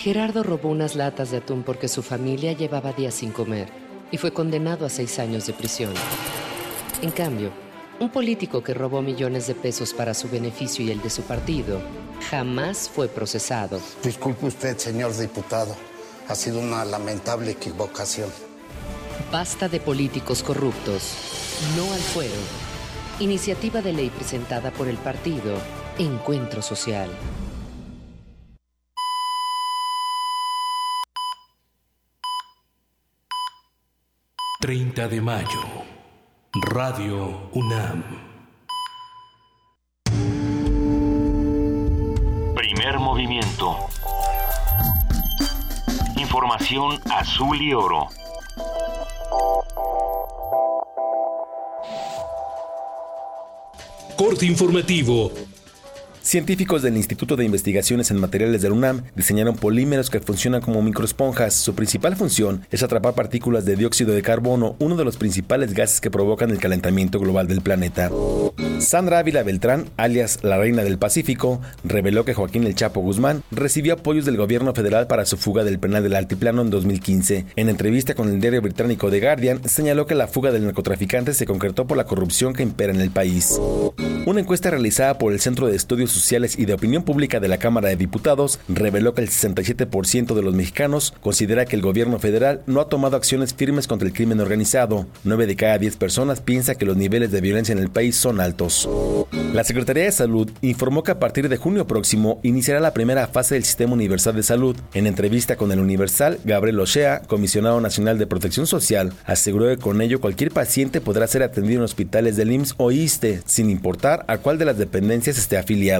Gerardo 0.00 0.42
robó 0.42 0.70
unas 0.70 0.94
latas 0.94 1.30
de 1.30 1.36
atún 1.36 1.62
porque 1.62 1.86
su 1.86 2.02
familia 2.02 2.54
llevaba 2.54 2.94
días 2.94 3.12
sin 3.12 3.32
comer 3.32 3.68
y 4.10 4.16
fue 4.16 4.32
condenado 4.32 4.86
a 4.86 4.88
seis 4.88 5.18
años 5.18 5.46
de 5.46 5.52
prisión. 5.52 5.92
En 7.02 7.10
cambio, 7.10 7.50
un 8.00 8.08
político 8.08 8.62
que 8.62 8.72
robó 8.72 9.02
millones 9.02 9.46
de 9.46 9.54
pesos 9.54 9.92
para 9.92 10.14
su 10.14 10.30
beneficio 10.30 10.82
y 10.82 10.90
el 10.90 11.02
de 11.02 11.10
su 11.10 11.20
partido 11.24 11.82
jamás 12.30 12.88
fue 12.88 13.08
procesado. 13.08 13.78
Disculpe 14.02 14.46
usted, 14.46 14.78
señor 14.78 15.14
diputado. 15.14 15.76
Ha 16.28 16.34
sido 16.34 16.60
una 16.60 16.82
lamentable 16.86 17.50
equivocación. 17.50 18.30
Basta 19.30 19.68
de 19.68 19.80
políticos 19.80 20.42
corruptos. 20.42 21.12
No 21.76 21.92
al 21.92 22.00
fuero. 22.00 22.40
Iniciativa 23.18 23.82
de 23.82 23.92
ley 23.92 24.08
presentada 24.08 24.70
por 24.70 24.88
el 24.88 24.96
partido 24.96 25.58
Encuentro 25.98 26.62
Social. 26.62 27.10
30 34.60 35.08
de 35.08 35.22
mayo. 35.22 35.62
Radio 36.52 37.48
UNAM. 37.54 38.04
Primer 42.54 42.98
movimiento. 42.98 43.78
Información 46.18 47.00
azul 47.10 47.56
y 47.62 47.72
oro. 47.72 48.08
Corte 54.18 54.44
informativo 54.44 55.32
Científicos 56.22 56.82
del 56.82 56.98
Instituto 56.98 57.34
de 57.34 57.46
Investigaciones 57.46 58.10
en 58.10 58.18
Materiales 58.18 58.60
del 58.60 58.72
UNAM 58.72 59.04
diseñaron 59.16 59.56
polímeros 59.56 60.10
que 60.10 60.20
funcionan 60.20 60.60
como 60.60 60.82
microesponjas. 60.82 61.54
Su 61.54 61.74
principal 61.74 62.14
función 62.14 62.66
es 62.70 62.82
atrapar 62.82 63.14
partículas 63.14 63.64
de 63.64 63.74
dióxido 63.74 64.12
de 64.12 64.20
carbono, 64.20 64.76
uno 64.80 64.96
de 64.96 65.04
los 65.06 65.16
principales 65.16 65.72
gases 65.72 66.00
que 66.00 66.10
provocan 66.10 66.50
el 66.50 66.58
calentamiento 66.58 67.18
global 67.18 67.48
del 67.48 67.62
planeta. 67.62 68.10
Sandra 68.80 69.18
Ávila 69.18 69.42
Beltrán, 69.42 69.86
alias 69.96 70.40
la 70.42 70.58
Reina 70.58 70.84
del 70.84 70.98
Pacífico, 70.98 71.60
reveló 71.84 72.24
que 72.26 72.34
Joaquín 72.34 72.64
El 72.64 72.74
Chapo 72.74 73.00
Guzmán 73.00 73.42
recibió 73.50 73.94
apoyos 73.94 74.26
del 74.26 74.36
gobierno 74.36 74.74
federal 74.74 75.06
para 75.06 75.24
su 75.24 75.38
fuga 75.38 75.64
del 75.64 75.78
penal 75.78 76.02
del 76.02 76.16
Altiplano 76.16 76.60
en 76.60 76.70
2015. 76.70 77.46
En 77.56 77.68
entrevista 77.70 78.14
con 78.14 78.28
el 78.28 78.40
diario 78.40 78.60
británico 78.60 79.10
The 79.10 79.20
Guardian, 79.20 79.66
señaló 79.66 80.06
que 80.06 80.14
la 80.14 80.28
fuga 80.28 80.52
del 80.52 80.64
narcotraficante 80.64 81.32
se 81.32 81.46
concretó 81.46 81.86
por 81.86 81.96
la 81.96 82.04
corrupción 82.04 82.52
que 82.52 82.62
impera 82.62 82.92
en 82.92 83.00
el 83.00 83.10
país. 83.10 83.58
Una 84.26 84.40
encuesta 84.40 84.70
realizada 84.70 85.16
por 85.16 85.32
el 85.32 85.40
Centro 85.40 85.66
de 85.66 85.76
Estudios 85.76 86.10
Sociales 86.20 86.58
y 86.58 86.66
de 86.66 86.74
Opinión 86.74 87.02
Pública 87.02 87.40
de 87.40 87.48
la 87.48 87.58
Cámara 87.58 87.88
de 87.88 87.96
Diputados 87.96 88.58
reveló 88.68 89.14
que 89.14 89.22
el 89.22 89.28
67% 89.28 90.34
de 90.34 90.42
los 90.42 90.54
mexicanos 90.54 91.14
considera 91.20 91.64
que 91.64 91.76
el 91.76 91.82
gobierno 91.82 92.18
federal 92.18 92.62
no 92.66 92.80
ha 92.80 92.88
tomado 92.88 93.16
acciones 93.16 93.54
firmes 93.54 93.86
contra 93.86 94.06
el 94.06 94.14
crimen 94.14 94.40
organizado. 94.40 95.06
9 95.24 95.46
de 95.46 95.56
cada 95.56 95.78
10 95.78 95.96
personas 95.96 96.40
piensa 96.40 96.74
que 96.74 96.86
los 96.86 96.96
niveles 96.96 97.30
de 97.30 97.40
violencia 97.40 97.72
en 97.72 97.78
el 97.78 97.90
país 97.90 98.16
son 98.16 98.40
altos. 98.40 98.88
La 99.52 99.64
Secretaría 99.64 100.04
de 100.04 100.12
Salud 100.12 100.50
informó 100.62 101.02
que 101.02 101.12
a 101.12 101.18
partir 101.18 101.48
de 101.48 101.56
junio 101.56 101.86
próximo 101.86 102.40
iniciará 102.42 102.80
la 102.80 102.94
primera 102.94 103.26
fase 103.26 103.54
del 103.54 103.64
Sistema 103.64 103.94
Universal 103.94 104.36
de 104.36 104.42
Salud. 104.42 104.76
En 104.94 105.06
entrevista 105.06 105.56
con 105.56 105.72
el 105.72 105.80
Universal, 105.80 106.38
Gabriel 106.44 106.80
Ochea, 106.80 107.22
comisionado 107.22 107.80
nacional 107.80 108.18
de 108.18 108.26
Protección 108.26 108.66
Social, 108.66 109.12
aseguró 109.24 109.68
que 109.68 109.76
con 109.76 110.00
ello 110.00 110.20
cualquier 110.20 110.50
paciente 110.50 111.00
podrá 111.00 111.26
ser 111.26 111.42
atendido 111.42 111.80
en 111.80 111.84
hospitales 111.84 112.36
del 112.36 112.52
IMSS 112.52 112.74
o 112.76 112.90
ISTE, 112.90 113.42
sin 113.46 113.70
importar 113.70 114.24
a 114.28 114.38
cuál 114.38 114.58
de 114.58 114.64
las 114.64 114.78
dependencias 114.78 115.38
esté 115.38 115.56
afiliado. 115.56 115.99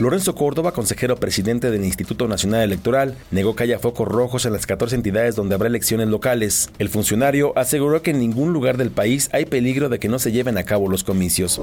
Lorenzo 0.00 0.34
Córdoba, 0.34 0.72
consejero 0.72 1.16
presidente 1.16 1.70
del 1.70 1.84
Instituto 1.84 2.28
Nacional 2.28 2.62
Electoral, 2.62 3.14
negó 3.30 3.56
que 3.56 3.64
haya 3.64 3.78
focos 3.78 4.06
rojos 4.06 4.44
en 4.44 4.52
las 4.52 4.66
14 4.66 4.94
entidades 4.94 5.36
donde 5.36 5.54
habrá 5.54 5.68
elecciones 5.68 6.08
locales. 6.08 6.70
El 6.78 6.88
funcionario 6.88 7.52
aseguró 7.56 8.02
que 8.02 8.10
en 8.10 8.18
ningún 8.18 8.52
lugar 8.52 8.76
del 8.76 8.90
país 8.90 9.30
hay 9.32 9.46
peligro 9.46 9.88
de 9.88 9.98
que 9.98 10.08
no 10.08 10.18
se 10.18 10.32
lleven 10.32 10.58
a 10.58 10.64
cabo 10.64 10.88
los 10.88 11.04
comicios. 11.04 11.60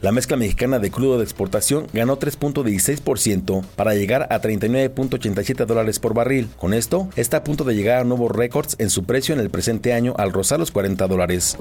La 0.00 0.12
mezcla 0.12 0.38
mexicana 0.38 0.78
de 0.78 0.90
crudo 0.90 1.18
de 1.18 1.24
exportación 1.24 1.86
ganó 1.92 2.18
3.16% 2.18 3.62
para 3.76 3.94
llegar 3.94 4.26
a 4.30 4.40
39.87 4.40 5.66
dólares 5.66 5.98
por 5.98 6.14
barril. 6.14 6.48
Con 6.56 6.72
esto, 6.72 7.10
está 7.16 7.38
a 7.38 7.44
punto 7.44 7.64
de 7.64 7.74
llegar 7.74 8.00
a 8.00 8.04
nuevos 8.04 8.30
récords 8.30 8.76
en 8.78 8.88
su 8.88 9.04
precio 9.04 9.34
en 9.34 9.40
el 9.40 9.50
presente 9.50 9.92
año 9.92 10.14
al 10.16 10.32
rozar 10.32 10.58
los 10.58 10.70
40 10.70 11.06
dólares. 11.06 11.58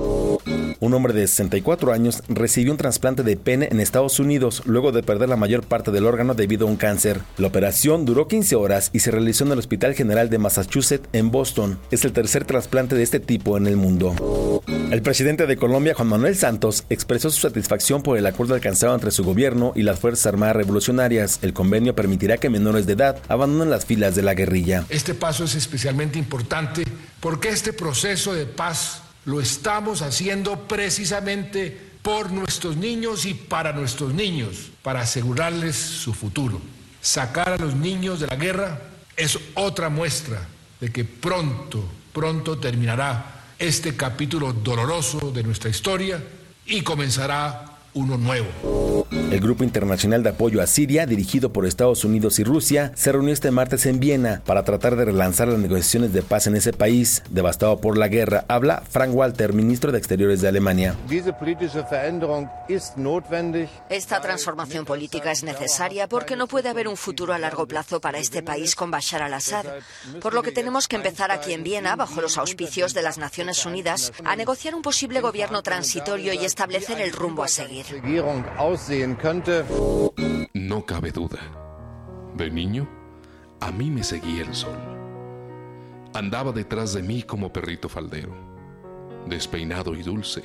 Un 0.80 0.94
hombre 0.94 1.12
de 1.12 1.28
64 1.28 1.92
años 1.92 2.24
recibió 2.30 2.72
un 2.72 2.78
trasplante 2.78 3.24
de 3.24 3.36
pene 3.36 3.68
en 3.70 3.82
Estados 3.82 4.20
Unidos 4.20 4.64
luego 4.66 4.94
de 4.94 5.04
perder 5.10 5.28
la 5.28 5.38
mayor 5.38 5.64
parte 5.64 5.90
del 5.90 6.06
órgano 6.06 6.36
debido 6.36 6.68
a 6.68 6.70
un 6.70 6.76
cáncer. 6.76 7.22
La 7.40 7.48
operación 7.48 8.06
duró 8.06 8.28
15 8.28 8.56
horas 8.56 8.92
y 8.94 9.00
se 9.00 9.10
realizó 9.10 9.44
en 9.44 9.54
el 9.54 9.58
Hospital 9.58 9.96
General 9.96 10.30
de 10.30 10.38
Massachusetts 10.38 11.10
en 11.14 11.32
Boston. 11.32 11.80
Es 11.90 12.06
el 12.06 12.12
tercer 12.12 12.46
trasplante 12.46 12.94
de 12.94 13.02
este 13.02 13.20
tipo 13.20 13.58
en 13.58 13.66
el 13.66 13.76
mundo. 13.76 14.62
El 14.68 15.02
presidente 15.02 15.48
de 15.48 15.58
Colombia, 15.58 15.96
Juan 15.96 16.10
Manuel 16.10 16.36
Santos, 16.36 16.84
expresó 16.92 17.32
su 17.32 17.40
satisfacción 17.40 18.04
por 18.04 18.20
el 18.20 18.28
acuerdo 18.28 18.54
alcanzado 18.54 18.94
entre 18.94 19.10
su 19.10 19.24
gobierno 19.24 19.74
y 19.76 19.82
las 19.82 20.00
Fuerzas 20.00 20.28
Armadas 20.28 20.58
Revolucionarias. 20.58 21.40
El 21.42 21.54
convenio 21.54 21.96
permitirá 21.96 22.38
que 22.38 22.52
menores 22.52 22.86
de 22.86 22.94
edad 22.94 23.18
abandonen 23.30 23.72
las 23.72 23.86
filas 23.86 24.14
de 24.14 24.22
la 24.22 24.36
guerrilla. 24.36 24.86
Este 24.90 25.16
paso 25.16 25.46
es 25.46 25.56
especialmente 25.56 26.20
importante 26.20 26.84
porque 27.20 27.50
este 27.50 27.74
proceso 27.74 28.36
de 28.36 28.46
paz 28.46 29.02
lo 29.26 29.42
estamos 29.42 30.04
haciendo 30.04 30.68
precisamente 30.68 31.89
por 32.10 32.32
nuestros 32.32 32.76
niños 32.76 33.28
y 33.28 33.36
para 33.36 33.72
nuestros 33.72 34.16
niños, 34.16 34.72
para 34.82 35.02
asegurarles 35.02 35.76
su 35.76 36.12
futuro. 36.12 36.60
Sacar 37.00 37.50
a 37.50 37.58
los 37.58 37.76
niños 37.76 38.20
de 38.20 38.26
la 38.26 38.36
guerra 38.36 38.82
es 39.16 39.38
otra 39.54 39.90
muestra 39.90 40.48
de 40.82 40.92
que 40.92 41.06
pronto, 41.06 41.88
pronto 42.12 42.58
terminará 42.58 43.44
este 43.60 43.96
capítulo 43.96 44.54
doloroso 44.54 45.30
de 45.30 45.44
nuestra 45.44 45.70
historia 45.70 46.20
y 46.66 46.82
comenzará 46.82 47.69
uno 47.94 48.18
nuevo. 48.18 49.08
El 49.32 49.40
Grupo 49.40 49.64
Internacional 49.64 50.24
de 50.24 50.30
Apoyo 50.30 50.62
a 50.62 50.68
Siria, 50.68 51.06
dirigido 51.06 51.52
por 51.52 51.66
Estados 51.66 52.04
Unidos 52.04 52.40
y 52.40 52.44
Rusia, 52.44 52.92
se 52.96 53.12
reunió 53.12 53.34
este 53.34 53.52
martes 53.52 53.86
en 53.86 54.00
Viena 54.00 54.42
para 54.46 54.64
tratar 54.64 54.96
de 54.96 55.06
relanzar 55.06 55.48
las 55.48 55.60
negociaciones 55.60 56.14
de 56.14 56.22
paz 56.22 56.48
en 56.48 56.56
ese 56.56 56.74
país, 56.74 57.24
devastado 57.30 57.80
por 57.80 57.98
la 57.98 58.08
guerra. 58.08 58.46
Habla 58.48 58.84
Frank 58.90 59.14
Walter, 59.14 59.54
ministro 59.54 59.92
de 59.92 59.98
Exteriores 59.98 60.42
de 60.42 60.48
Alemania. 60.48 60.96
Esta 63.90 64.22
transformación 64.22 64.86
política 64.86 65.32
es 65.32 65.44
necesaria 65.44 66.08
porque 66.08 66.36
no 66.36 66.48
puede 66.48 66.70
haber 66.70 66.88
un 66.88 66.98
futuro 66.98 67.34
a 67.34 67.40
largo 67.40 67.68
plazo 67.68 68.02
para 68.02 68.20
este 68.20 68.44
país 68.44 68.76
con 68.76 68.92
Bashar 68.92 69.22
al-Assad, 69.22 69.66
por 70.22 70.34
lo 70.34 70.44
que 70.44 70.52
tenemos 70.52 70.88
que 70.88 70.96
empezar 70.96 71.32
aquí 71.32 71.54
en 71.54 71.64
Viena, 71.64 71.96
bajo 71.96 72.22
los 72.22 72.38
auspicios 72.38 72.94
de 72.94 73.02
las 73.02 73.18
Naciones 73.18 73.66
Unidas, 73.66 74.12
a 74.26 74.36
negociar 74.36 74.76
un 74.76 74.82
posible 74.82 75.22
gobierno 75.22 75.64
transitorio 75.64 76.34
y 76.34 76.46
establecer 76.46 77.00
el 77.02 77.12
rumbo 77.12 77.44
a 77.44 77.48
seguir. 77.48 77.79
No 80.54 80.86
cabe 80.86 81.12
duda. 81.12 81.40
De 82.36 82.50
niño, 82.52 82.90
a 83.62 83.72
mí 83.72 83.90
me 83.90 84.04
seguía 84.04 84.44
el 84.44 84.54
sol. 84.54 84.78
Andaba 86.14 86.52
detrás 86.52 86.94
de 86.94 87.04
mí 87.04 87.24
como 87.24 87.54
perrito 87.54 87.88
faldero, 87.88 88.34
despeinado 89.28 89.96
y 89.96 90.04
dulce, 90.04 90.44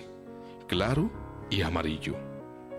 claro 0.68 1.10
y 1.50 1.62
amarillo. 1.62 2.14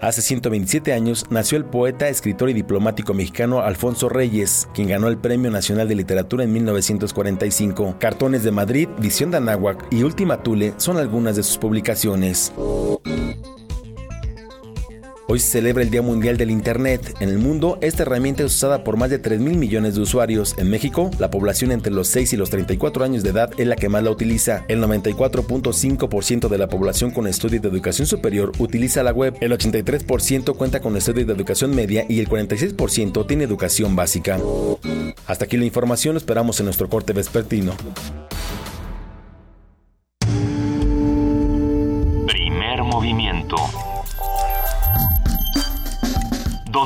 Hace 0.01 0.21
127 0.21 0.93
años 0.93 1.25
nació 1.29 1.57
el 1.57 1.65
poeta, 1.65 2.07
escritor 2.07 2.49
y 2.49 2.53
diplomático 2.53 3.13
mexicano 3.13 3.61
Alfonso 3.61 4.07
Reyes, 4.07 4.69
quien 4.73 4.87
ganó 4.87 5.07
el 5.07 5.17
Premio 5.17 5.51
Nacional 5.51 5.89
de 5.89 5.95
Literatura 5.95 6.43
en 6.45 6.53
1945. 6.53 7.97
Cartones 7.99 8.43
de 8.43 8.51
Madrid, 8.51 8.87
Visión 8.99 9.31
de 9.31 9.37
Anáhuac 9.37 9.85
y 9.91 10.03
Última 10.03 10.43
Tule 10.43 10.73
son 10.77 10.97
algunas 10.97 11.35
de 11.35 11.43
sus 11.43 11.57
publicaciones. 11.57 12.53
Hoy 15.27 15.39
se 15.39 15.53
celebra 15.53 15.81
el 15.81 15.89
Día 15.89 16.03
Mundial 16.03 16.37
del 16.37 16.51
Internet. 16.51 17.15
En 17.19 17.29
el 17.29 17.39
mundo, 17.39 17.79
esta 17.81 18.03
herramienta 18.03 18.43
es 18.43 18.53
usada 18.53 18.83
por 18.83 18.95
más 18.95 19.09
de 19.09 19.17
3 19.17 19.39
mil 19.39 19.57
millones 19.57 19.95
de 19.95 20.01
usuarios. 20.01 20.53
En 20.59 20.69
México, 20.69 21.09
la 21.17 21.31
población 21.31 21.71
entre 21.71 21.91
los 21.91 22.07
6 22.09 22.33
y 22.33 22.37
los 22.37 22.51
34 22.51 23.03
años 23.03 23.23
de 23.23 23.31
edad 23.31 23.49
es 23.57 23.65
la 23.65 23.75
que 23.75 23.89
más 23.89 24.03
la 24.03 24.11
utiliza. 24.11 24.65
El 24.67 24.83
94.5% 24.83 26.47
de 26.47 26.57
la 26.59 26.67
población 26.67 27.09
con 27.09 27.25
estudios 27.25 27.63
de 27.63 27.69
educación 27.69 28.05
superior 28.05 28.51
utiliza 28.59 29.01
la 29.01 29.13
web. 29.13 29.35
El 29.41 29.51
83% 29.51 30.55
cuenta 30.55 30.79
con 30.79 30.95
estudios 30.95 31.25
de 31.25 31.33
educación 31.33 31.75
media 31.75 32.05
y 32.07 32.19
el 32.19 32.29
46% 32.29 33.25
tiene 33.25 33.45
educación 33.45 33.95
básica. 33.95 34.39
Hasta 35.25 35.45
aquí 35.45 35.57
la 35.57 35.65
información, 35.65 36.17
esperamos 36.17 36.59
en 36.59 36.65
nuestro 36.65 36.87
corte 36.87 37.13
vespertino. 37.13 37.75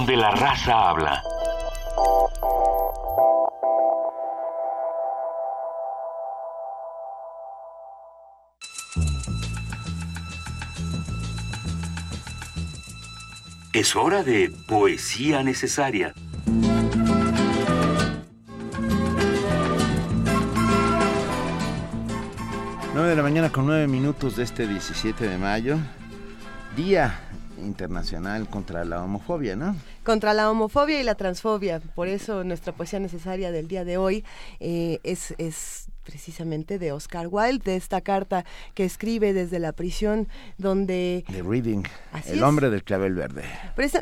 Donde 0.10 0.24
la 0.24 0.32
raza 0.32 0.90
habla. 0.90 1.24
Es 13.72 13.96
hora 13.96 14.24
de 14.24 14.52
poesía 14.68 15.44
necesaria. 15.44 16.14
Nueve 22.94 23.10
de 23.10 23.16
la 23.16 23.22
mañana 23.22 23.52
con 23.52 23.68
nueve 23.68 23.88
minutos 23.88 24.36
de 24.38 24.44
este 24.44 24.68
17 24.68 25.28
de 25.28 25.38
mayo. 25.38 25.78
Día 26.76 27.29
internacional 27.66 28.48
contra 28.50 28.86
la 28.86 29.04
homofobia, 29.04 29.56
¿no? 29.56 29.76
Contra 30.04 30.34
la 30.34 30.50
homofobia 30.50 31.00
y 31.00 31.04
la 31.04 31.16
transfobia. 31.16 31.80
Por 31.80 32.08
eso 32.08 32.44
nuestra 32.44 32.74
poesía 32.74 33.00
necesaria 33.00 33.52
del 33.52 33.68
día 33.68 33.86
de 33.86 33.98
hoy 33.98 34.24
eh, 34.60 35.00
es, 35.04 35.36
es 35.38 35.89
precisamente 36.10 36.80
de 36.80 36.92
Oscar 36.92 37.28
Wilde, 37.30 37.62
de 37.64 37.76
esta 37.76 38.02
carta 38.02 38.44
que 38.74 38.84
escribe 38.84 39.32
desde 39.32 39.60
la 39.60 39.74
prisión 39.74 40.28
donde... 40.58 41.24
The 41.28 41.44
Reading, 41.44 41.84
el 42.26 42.44
hombre 42.44 42.72
del 42.72 42.84
clavel 42.84 43.14
verde. 43.14 43.44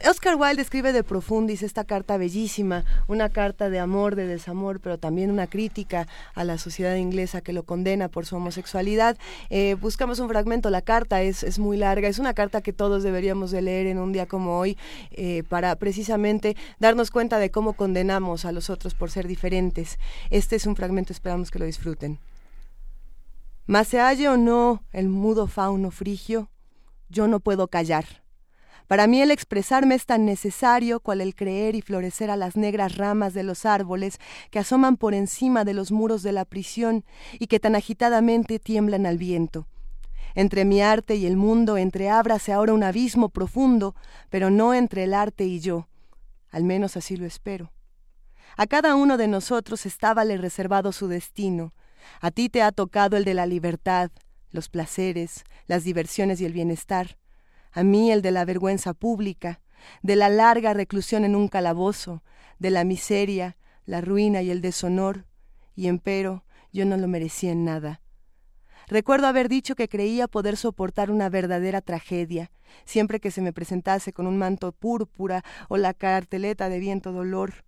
Oscar 0.09 0.37
Wilde 0.37 0.61
escribe 0.61 0.93
de 0.93 1.03
Profundis 1.03 1.63
esta 1.63 1.83
carta 1.83 2.15
bellísima, 2.15 2.85
una 3.07 3.27
carta 3.27 3.69
de 3.69 3.79
amor, 3.79 4.15
de 4.15 4.25
desamor, 4.25 4.79
pero 4.79 4.97
también 4.97 5.31
una 5.31 5.47
crítica 5.47 6.07
a 6.33 6.45
la 6.45 6.57
sociedad 6.57 6.95
inglesa 6.95 7.41
que 7.41 7.51
lo 7.51 7.63
condena 7.63 8.07
por 8.07 8.25
su 8.25 8.37
homosexualidad. 8.37 9.17
Eh, 9.49 9.75
buscamos 9.81 10.19
un 10.19 10.29
fragmento, 10.29 10.69
la 10.69 10.81
carta 10.81 11.21
es, 11.21 11.43
es 11.43 11.59
muy 11.59 11.75
larga, 11.75 12.07
es 12.07 12.19
una 12.19 12.33
carta 12.33 12.61
que 12.61 12.71
todos 12.71 13.03
deberíamos 13.03 13.51
de 13.51 13.61
leer 13.61 13.87
en 13.87 13.99
un 13.99 14.13
día 14.13 14.27
como 14.27 14.57
hoy 14.57 14.77
eh, 15.11 15.43
para 15.49 15.75
precisamente 15.75 16.55
darnos 16.79 17.11
cuenta 17.11 17.37
de 17.37 17.51
cómo 17.51 17.73
condenamos 17.73 18.45
a 18.45 18.53
los 18.53 18.69
otros 18.69 18.93
por 18.93 19.11
ser 19.11 19.27
diferentes. 19.27 19.99
Este 20.29 20.55
es 20.55 20.65
un 20.65 20.77
fragmento, 20.77 21.11
esperamos 21.11 21.51
que 21.51 21.59
lo 21.59 21.65
disfruten. 21.65 21.96
Mas 23.65 23.87
se 23.87 23.99
halle 23.99 24.29
o 24.29 24.37
no 24.37 24.83
el 24.93 25.09
mudo 25.09 25.47
fauno 25.47 25.91
frigio, 25.91 26.49
yo 27.09 27.27
no 27.27 27.39
puedo 27.39 27.67
callar. 27.67 28.05
Para 28.87 29.05
mí 29.05 29.21
el 29.21 29.31
expresarme 29.31 29.95
es 29.95 30.05
tan 30.05 30.25
necesario 30.25 31.01
cual 31.01 31.19
el 31.19 31.35
creer 31.35 31.75
y 31.75 31.81
florecer 31.81 32.31
a 32.31 32.37
las 32.37 32.55
negras 32.55 32.95
ramas 32.95 33.33
de 33.33 33.43
los 33.43 33.65
árboles 33.65 34.17
que 34.49 34.59
asoman 34.59 34.95
por 34.95 35.13
encima 35.13 35.65
de 35.65 35.73
los 35.73 35.91
muros 35.91 36.23
de 36.23 36.31
la 36.31 36.45
prisión 36.45 37.03
y 37.37 37.47
que 37.47 37.59
tan 37.59 37.75
agitadamente 37.75 38.59
tiemblan 38.59 39.05
al 39.05 39.17
viento. 39.17 39.67
Entre 40.35 40.63
mi 40.63 40.81
arte 40.81 41.15
y 41.15 41.25
el 41.25 41.35
mundo 41.35 41.77
entreábrase 41.77 42.53
ahora 42.53 42.73
un 42.73 42.83
abismo 42.83 43.29
profundo, 43.29 43.95
pero 44.29 44.49
no 44.49 44.73
entre 44.73 45.03
el 45.03 45.13
arte 45.13 45.43
y 45.43 45.59
yo. 45.59 45.87
Al 46.49 46.63
menos 46.63 46.95
así 46.95 47.17
lo 47.17 47.25
espero. 47.25 47.73
A 48.55 48.67
cada 48.67 48.95
uno 48.95 49.17
de 49.17 49.27
nosotros 49.27 49.85
estábale 49.85 50.37
reservado 50.37 50.91
su 50.91 51.07
destino. 51.07 51.73
A 52.21 52.31
ti 52.31 52.49
te 52.49 52.61
ha 52.61 52.71
tocado 52.71 53.17
el 53.17 53.25
de 53.25 53.33
la 53.33 53.45
libertad, 53.45 54.11
los 54.51 54.69
placeres, 54.69 55.43
las 55.67 55.83
diversiones 55.83 56.41
y 56.41 56.45
el 56.45 56.53
bienestar 56.53 57.17
a 57.77 57.83
mí 57.83 58.11
el 58.11 58.23
de 58.23 58.31
la 58.31 58.43
vergüenza 58.43 58.95
pública, 58.95 59.61
de 60.01 60.15
la 60.15 60.29
larga 60.29 60.73
reclusión 60.73 61.23
en 61.25 61.35
un 61.35 61.47
calabozo, 61.47 62.23
de 62.57 62.71
la 62.71 62.83
miseria, 62.83 63.55
la 63.85 64.01
ruina 64.01 64.41
y 64.41 64.49
el 64.49 64.61
deshonor, 64.61 65.27
y 65.75 65.85
empero 65.85 66.43
yo 66.73 66.85
no 66.85 66.97
lo 66.97 67.07
merecía 67.07 67.51
en 67.51 67.65
nada. 67.65 68.01
Recuerdo 68.87 69.27
haber 69.27 69.47
dicho 69.47 69.75
que 69.75 69.87
creía 69.87 70.27
poder 70.27 70.57
soportar 70.57 71.11
una 71.11 71.29
verdadera 71.29 71.81
tragedia, 71.81 72.49
siempre 72.83 73.19
que 73.19 73.29
se 73.29 73.43
me 73.43 73.53
presentase 73.53 74.11
con 74.11 74.25
un 74.25 74.39
manto 74.39 74.71
púrpura 74.71 75.43
o 75.69 75.77
la 75.77 75.93
carteleta 75.93 76.69
de 76.69 76.79
viento 76.79 77.11
dolor. 77.11 77.66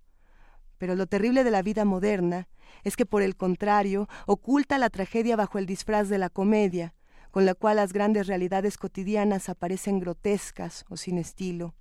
Pero 0.80 0.96
lo 0.96 1.06
terrible 1.06 1.44
de 1.44 1.52
la 1.52 1.62
vida 1.62 1.86
moderna 1.86 2.48
es 2.84 2.96
que, 2.96 3.06
por 3.06 3.22
el 3.22 3.36
contrario, 3.36 4.10
oculta 4.26 4.80
la 4.80 4.90
tragedia 4.90 5.36
bajo 5.36 5.60
el 5.60 5.68
disfraz 5.68 6.10
de 6.10 6.18
la 6.18 6.30
comedia, 6.30 6.96
con 7.30 7.46
la 7.46 7.54
cual 7.54 7.76
las 7.76 7.94
grandes 7.94 8.26
realidades 8.26 8.78
cotidianas 8.78 9.50
aparecen 9.50 10.00
grotescas 10.00 10.86
o 10.90 10.98
sin 10.98 11.20
estilo. 11.20 11.76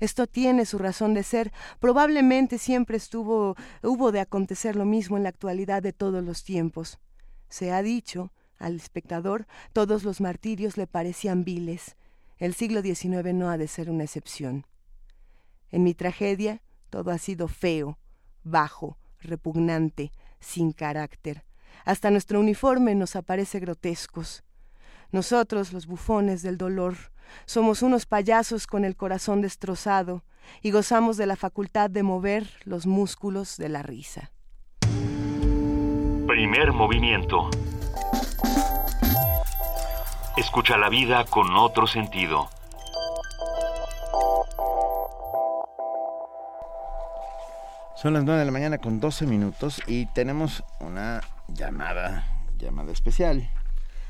Esto 0.00 0.26
tiene 0.26 0.64
su 0.64 0.78
razón 0.78 1.14
de 1.14 1.22
ser. 1.22 1.52
Probablemente 1.78 2.58
siempre 2.58 2.96
estuvo, 2.96 3.54
hubo 3.82 4.10
de 4.10 4.20
acontecer 4.20 4.74
lo 4.74 4.84
mismo 4.84 5.16
en 5.16 5.22
la 5.22 5.28
actualidad 5.28 5.82
de 5.82 5.92
todos 5.92 6.24
los 6.24 6.42
tiempos. 6.42 6.98
Se 7.48 7.70
ha 7.70 7.82
dicho, 7.82 8.32
al 8.58 8.74
espectador, 8.76 9.46
todos 9.72 10.02
los 10.02 10.20
martirios 10.20 10.76
le 10.76 10.88
parecían 10.88 11.44
viles. 11.44 11.96
El 12.38 12.54
siglo 12.54 12.82
XIX 12.82 13.34
no 13.34 13.50
ha 13.50 13.58
de 13.58 13.68
ser 13.68 13.90
una 13.90 14.04
excepción. 14.04 14.66
En 15.70 15.84
mi 15.84 15.94
tragedia, 15.94 16.62
todo 16.90 17.10
ha 17.10 17.18
sido 17.18 17.46
feo, 17.46 17.98
bajo, 18.50 18.98
repugnante, 19.20 20.12
sin 20.40 20.72
carácter. 20.72 21.44
Hasta 21.84 22.10
nuestro 22.10 22.40
uniforme 22.40 22.94
nos 22.94 23.16
aparece 23.16 23.60
grotescos. 23.60 24.44
Nosotros, 25.10 25.72
los 25.72 25.86
bufones 25.86 26.42
del 26.42 26.58
dolor, 26.58 26.96
somos 27.46 27.82
unos 27.82 28.06
payasos 28.06 28.66
con 28.66 28.84
el 28.84 28.96
corazón 28.96 29.40
destrozado 29.40 30.24
y 30.62 30.70
gozamos 30.70 31.16
de 31.16 31.26
la 31.26 31.36
facultad 31.36 31.90
de 31.90 32.02
mover 32.02 32.48
los 32.64 32.86
músculos 32.86 33.56
de 33.56 33.68
la 33.68 33.82
risa. 33.82 34.32
Primer 36.26 36.72
movimiento. 36.72 37.50
Escucha 40.36 40.76
la 40.76 40.88
vida 40.88 41.24
con 41.24 41.56
otro 41.56 41.86
sentido. 41.86 42.48
Son 48.00 48.12
las 48.12 48.22
9 48.22 48.38
de 48.38 48.46
la 48.46 48.52
mañana 48.52 48.78
con 48.78 49.00
12 49.00 49.26
minutos 49.26 49.82
y 49.88 50.06
tenemos 50.06 50.62
una 50.78 51.20
llamada, 51.48 52.24
llamada 52.56 52.92
especial. 52.92 53.50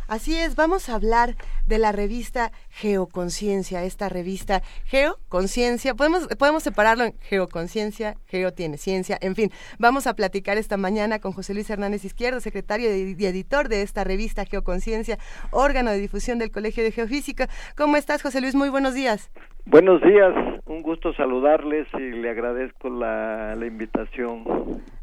Así 0.09 0.37
es, 0.37 0.57
vamos 0.57 0.91
a 0.91 0.95
hablar 0.95 1.37
de 1.67 1.79
la 1.79 1.93
revista 1.93 2.53
Geoconciencia, 2.69 3.85
esta 3.85 4.11
revista 4.11 4.63
Geoconciencia, 4.85 5.95
podemos, 5.95 6.27
podemos 6.39 6.63
separarlo 6.63 7.05
en 7.05 7.15
Geoconciencia, 7.21 8.17
Geo 8.27 8.53
tiene 8.53 8.77
ciencia, 8.77 9.17
en 9.23 9.35
fin, 9.35 9.51
vamos 9.79 10.07
a 10.07 10.15
platicar 10.15 10.59
esta 10.59 10.77
mañana 10.77 11.19
con 11.19 11.33
José 11.33 11.55
Luis 11.55 11.69
Hernández 11.71 12.05
Izquierdo, 12.05 12.41
secretario 12.41 12.95
y 12.95 13.25
editor 13.25 13.71
de 13.71 13.81
esta 13.81 14.05
revista 14.05 14.45
Geoconciencia, 14.45 15.19
órgano 15.51 15.91
de 15.91 15.99
difusión 15.99 16.39
del 16.39 16.51
Colegio 16.51 16.85
de 16.85 16.93
Geofísica. 16.93 17.49
¿Cómo 17.75 17.97
estás, 17.97 18.21
José 18.21 18.43
Luis? 18.43 18.55
Muy 18.55 18.69
buenos 18.69 18.93
días. 18.93 19.31
Buenos 19.71 20.01
días, 20.01 20.33
un 20.65 20.81
gusto 20.81 21.13
saludarles 21.13 21.87
y 21.93 22.01
le 22.01 22.31
agradezco 22.31 22.89
la, 22.89 23.55
la, 23.55 23.67
invitación. 23.67 24.43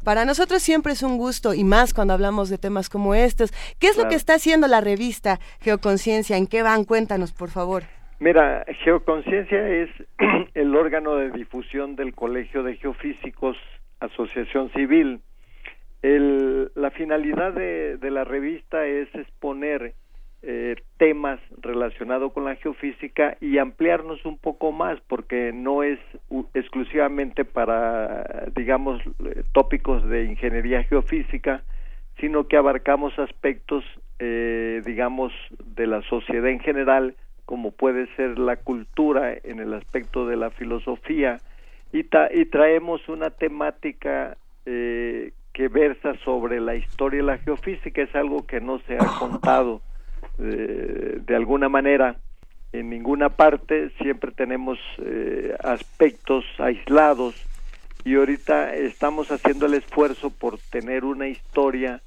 Para 0.02 0.24
nosotros 0.24 0.60
siempre 0.60 0.92
es 0.92 1.04
un 1.04 1.18
gusto 1.18 1.54
y 1.54 1.62
más 1.62 1.94
cuando 1.94 2.14
hablamos 2.14 2.50
de 2.50 2.58
temas 2.58 2.90
como 2.90 3.14
estos. 3.14 3.52
¿Qué 3.78 3.86
es 3.86 3.92
claro. 3.92 4.06
lo 4.06 4.10
que 4.10 4.16
está 4.16 4.34
haciendo 4.34 4.66
la 4.66 4.80
revista 4.80 5.38
Geoconciencia? 5.60 6.36
¿En 6.36 6.48
qué 6.48 6.64
van? 6.64 6.84
Cuéntanos, 6.84 7.32
por 7.32 7.50
favor. 7.50 7.84
Mira, 8.18 8.64
Geoconciencia 8.82 9.68
es 9.68 9.90
el 10.54 10.74
órgano 10.74 11.14
de 11.14 11.30
difusión 11.30 11.94
del 11.94 12.12
Colegio 12.12 12.64
de 12.64 12.74
Geofísicos, 12.74 13.56
Asociación 14.00 14.72
Civil. 14.72 15.20
El, 16.02 16.72
la 16.74 16.90
finalidad 16.90 17.52
de, 17.52 17.98
de 17.98 18.10
la 18.10 18.24
revista 18.24 18.84
es 18.84 19.14
exponer 19.14 19.94
eh, 20.48 20.76
temas 20.96 21.40
relacionados 21.60 22.32
con 22.32 22.44
la 22.44 22.54
geofísica 22.54 23.36
y 23.40 23.58
ampliarnos 23.58 24.24
un 24.24 24.38
poco 24.38 24.70
más 24.70 25.00
porque 25.08 25.50
no 25.52 25.82
es 25.82 25.98
exclusivamente 26.54 27.44
para 27.44 28.46
digamos 28.54 29.02
tópicos 29.52 30.08
de 30.08 30.24
ingeniería 30.24 30.84
geofísica 30.84 31.64
sino 32.20 32.46
que 32.46 32.56
abarcamos 32.56 33.18
aspectos 33.18 33.84
eh, 34.20 34.82
digamos 34.86 35.32
de 35.74 35.88
la 35.88 36.02
sociedad 36.02 36.48
en 36.48 36.60
general 36.60 37.16
como 37.44 37.72
puede 37.72 38.06
ser 38.14 38.38
la 38.38 38.54
cultura 38.54 39.34
en 39.42 39.58
el 39.58 39.74
aspecto 39.74 40.26
de 40.26 40.36
la 40.36 40.50
filosofía 40.50 41.38
y, 41.92 42.00
y 42.00 42.44
traemos 42.46 43.08
una 43.08 43.30
temática 43.30 44.36
eh, 44.64 45.32
que 45.52 45.68
versa 45.68 46.14
sobre 46.24 46.60
la 46.60 46.74
historia 46.74 47.20
de 47.20 47.26
la 47.26 47.38
geofísica. 47.38 48.02
Es 48.02 48.14
algo 48.14 48.46
que 48.46 48.60
no 48.60 48.78
se 48.80 48.96
ha 48.96 49.06
contado 49.18 49.80
eh, 50.38 51.18
de 51.24 51.36
alguna 51.36 51.68
manera 51.68 52.16
en 52.72 52.90
ninguna 52.90 53.30
parte 53.30 53.90
siempre 54.00 54.32
tenemos 54.32 54.78
eh, 54.98 55.54
aspectos 55.62 56.44
aislados 56.58 57.34
y 58.04 58.14
ahorita 58.14 58.74
estamos 58.74 59.30
haciendo 59.30 59.66
el 59.66 59.74
esfuerzo 59.74 60.30
por 60.30 60.58
tener 60.70 61.04
una 61.04 61.28
historia 61.28 62.02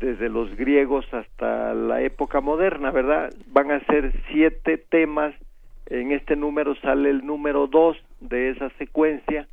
desde 0.00 0.28
los 0.28 0.54
griegos 0.56 1.06
hasta 1.12 1.74
la 1.74 2.02
época 2.02 2.40
moderna, 2.40 2.90
¿verdad? 2.90 3.32
Van 3.48 3.70
a 3.70 3.80
ser 3.84 4.12
siete 4.32 4.78
temas, 4.78 5.34
en 5.86 6.12
este 6.12 6.36
número 6.36 6.74
sale 6.76 7.10
el 7.10 7.24
número 7.24 7.66
dos 7.66 7.96
de 8.20 8.50
esa 8.50 8.70
secuencia 8.78 9.46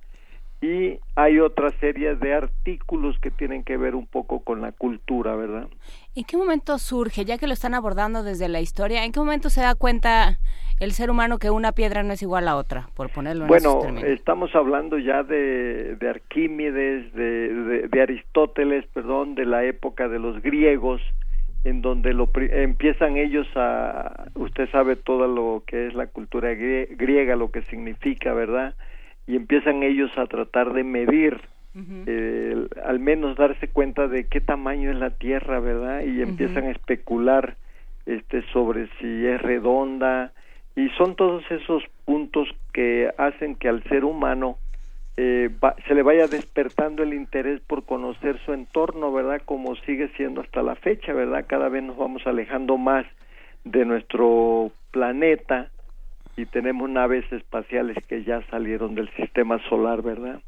y 0.62 1.00
hay 1.16 1.40
otra 1.40 1.72
serie 1.80 2.16
de 2.16 2.36
artículos 2.36 3.18
que 3.20 3.32
tienen 3.32 3.64
que 3.64 3.78
ver 3.78 3.96
un 3.96 4.06
poco 4.06 4.42
con 4.42 4.62
la 4.62 4.72
cultura, 4.72 5.36
¿verdad? 5.36 5.68
¿En 6.16 6.24
qué 6.24 6.38
momento 6.38 6.78
surge, 6.78 7.26
ya 7.26 7.40
que 7.40 7.48
lo 7.48 7.54
están 7.54 7.74
abordando 7.74 8.22
desde 8.22 8.48
la 8.48 8.62
historia, 8.62 9.04
en 9.04 9.12
qué 9.12 9.20
momento 9.20 9.50
se 9.50 9.62
da 9.62 9.74
cuenta 9.74 10.38
el 10.80 10.92
ser 10.92 11.10
humano 11.10 11.40
que 11.40 11.50
una 11.50 11.72
piedra 11.72 12.04
no 12.04 12.14
es 12.14 12.22
igual 12.22 12.48
a 12.48 12.58
otra, 12.58 12.90
por 12.96 13.12
ponerlo 13.12 13.46
en 13.46 13.48
Bueno, 13.48 13.82
estamos 14.04 14.54
hablando 14.54 15.00
ya 15.00 15.24
de, 15.24 15.96
de 15.96 16.10
Arquímedes, 16.10 17.12
de, 17.14 17.54
de, 17.54 17.88
de, 17.88 18.02
Aristóteles, 18.02 18.86
perdón, 18.94 19.34
de 19.34 19.46
la 19.46 19.64
época 19.64 20.08
de 20.10 20.20
los 20.20 20.44
griegos, 20.44 21.02
en 21.64 21.82
donde 21.82 22.14
lo, 22.14 22.30
empiezan 22.36 23.18
ellos 23.18 23.48
a, 23.56 24.26
usted 24.36 24.70
sabe 24.70 24.96
todo 24.96 25.28
lo 25.28 25.64
que 25.66 25.88
es 25.88 25.96
la 25.96 26.06
cultura 26.06 26.54
griega, 26.54 27.36
lo 27.36 27.50
que 27.50 27.64
significa, 27.64 28.34
¿verdad? 28.34 28.76
Y 29.32 29.38
empiezan 29.38 29.82
ellos 29.82 30.12
a 30.18 30.26
tratar 30.26 30.74
de 30.74 30.84
medir 30.84 31.40
uh 31.74 31.80
-huh. 31.80 32.04
eh, 32.06 32.68
al 32.84 33.00
menos 33.00 33.38
darse 33.38 33.70
cuenta 33.70 34.10
de 34.10 34.28
qué 34.28 34.42
tamaño 34.42 34.92
es 34.92 34.98
la 34.98 35.12
tierra 35.12 35.62
verdad 35.62 36.02
y 36.02 36.22
empiezan 36.22 36.64
uh 36.64 36.66
-huh. 36.66 36.70
a 36.70 36.72
especular 36.72 37.56
este 38.06 38.42
sobre 38.52 38.90
si 39.00 39.26
es 39.26 39.42
redonda 39.42 40.34
y 40.76 40.90
son 40.98 41.16
todos 41.16 41.50
esos 41.50 41.82
puntos 42.04 42.50
que 42.74 43.10
hacen 43.18 43.56
que 43.56 43.70
al 43.70 43.82
ser 43.84 44.04
humano 44.04 44.58
eh, 45.16 45.50
va, 45.64 45.76
se 45.88 45.96
le 45.96 46.04
vaya 46.04 46.28
despertando 46.28 47.04
el 47.04 47.14
interés 47.14 47.62
por 47.62 47.86
conocer 47.86 48.38
su 48.46 48.52
entorno 48.52 49.14
verdad 49.14 49.42
como 49.46 49.78
sigue 49.86 50.10
siendo 50.18 50.42
hasta 50.42 50.62
la 50.62 50.76
fecha 50.76 51.14
verdad 51.14 51.46
cada 51.48 51.70
vez 51.70 51.84
nos 51.84 51.96
vamos 51.96 52.28
alejando 52.28 52.78
más 52.78 53.06
de 53.64 53.86
nuestro 53.86 54.72
planeta 54.92 55.70
y 56.38 56.46
tenemos 56.46 56.90
naves 56.90 57.30
espaciales 57.32 57.98
que 58.08 58.24
ya 58.24 58.42
salieron 58.50 58.96
del 58.96 59.10
sistema 59.16 59.60
solar, 59.70 60.02
¿verdad? 60.02 60.42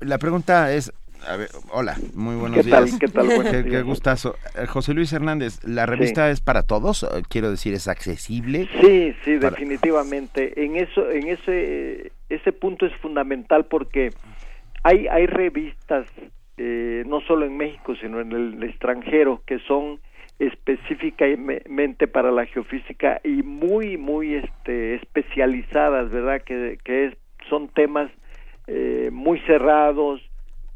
La 0.00 0.18
pregunta 0.18 0.72
es, 0.72 0.92
a 1.26 1.36
ver, 1.36 1.48
hola, 1.70 1.96
muy 2.14 2.36
buenos 2.36 2.58
¿Qué 2.58 2.64
días. 2.64 2.90
Tal, 2.90 2.98
¿Qué 2.98 3.08
tal? 3.08 3.28
Qué, 3.50 3.70
qué, 3.70 3.82
gustazo. 3.82 4.34
Eh, 4.56 4.66
José 4.66 4.94
Luis 4.94 5.12
Hernández, 5.12 5.64
¿la 5.64 5.86
revista 5.86 6.26
sí. 6.26 6.32
es 6.32 6.40
para 6.40 6.62
todos? 6.62 7.06
Quiero 7.28 7.50
decir, 7.50 7.74
¿es 7.74 7.88
accesible? 7.88 8.68
Sí, 8.80 9.14
sí, 9.24 9.36
para... 9.38 9.50
definitivamente. 9.50 10.64
En 10.64 10.76
eso, 10.76 11.10
en 11.10 11.28
ese, 11.28 12.12
ese 12.28 12.52
punto 12.52 12.86
es 12.86 12.94
fundamental 12.96 13.66
porque 13.66 14.10
hay, 14.82 15.06
hay 15.08 15.26
revistas, 15.26 16.06
eh, 16.56 17.04
no 17.06 17.20
solo 17.22 17.46
en 17.46 17.56
México, 17.56 17.94
sino 18.00 18.20
en 18.20 18.32
el 18.32 18.62
extranjero, 18.62 19.42
que 19.46 19.58
son 19.60 20.00
específicamente 20.38 22.06
para 22.06 22.30
la 22.30 22.46
geofísica 22.46 23.20
y 23.24 23.42
muy 23.42 23.96
muy 23.96 24.34
este 24.34 24.94
especializadas 24.94 26.10
verdad 26.10 26.42
que, 26.42 26.78
que 26.84 27.16
son 27.48 27.68
temas 27.68 28.10
eh, 28.68 29.10
muy 29.12 29.40
cerrados 29.40 30.20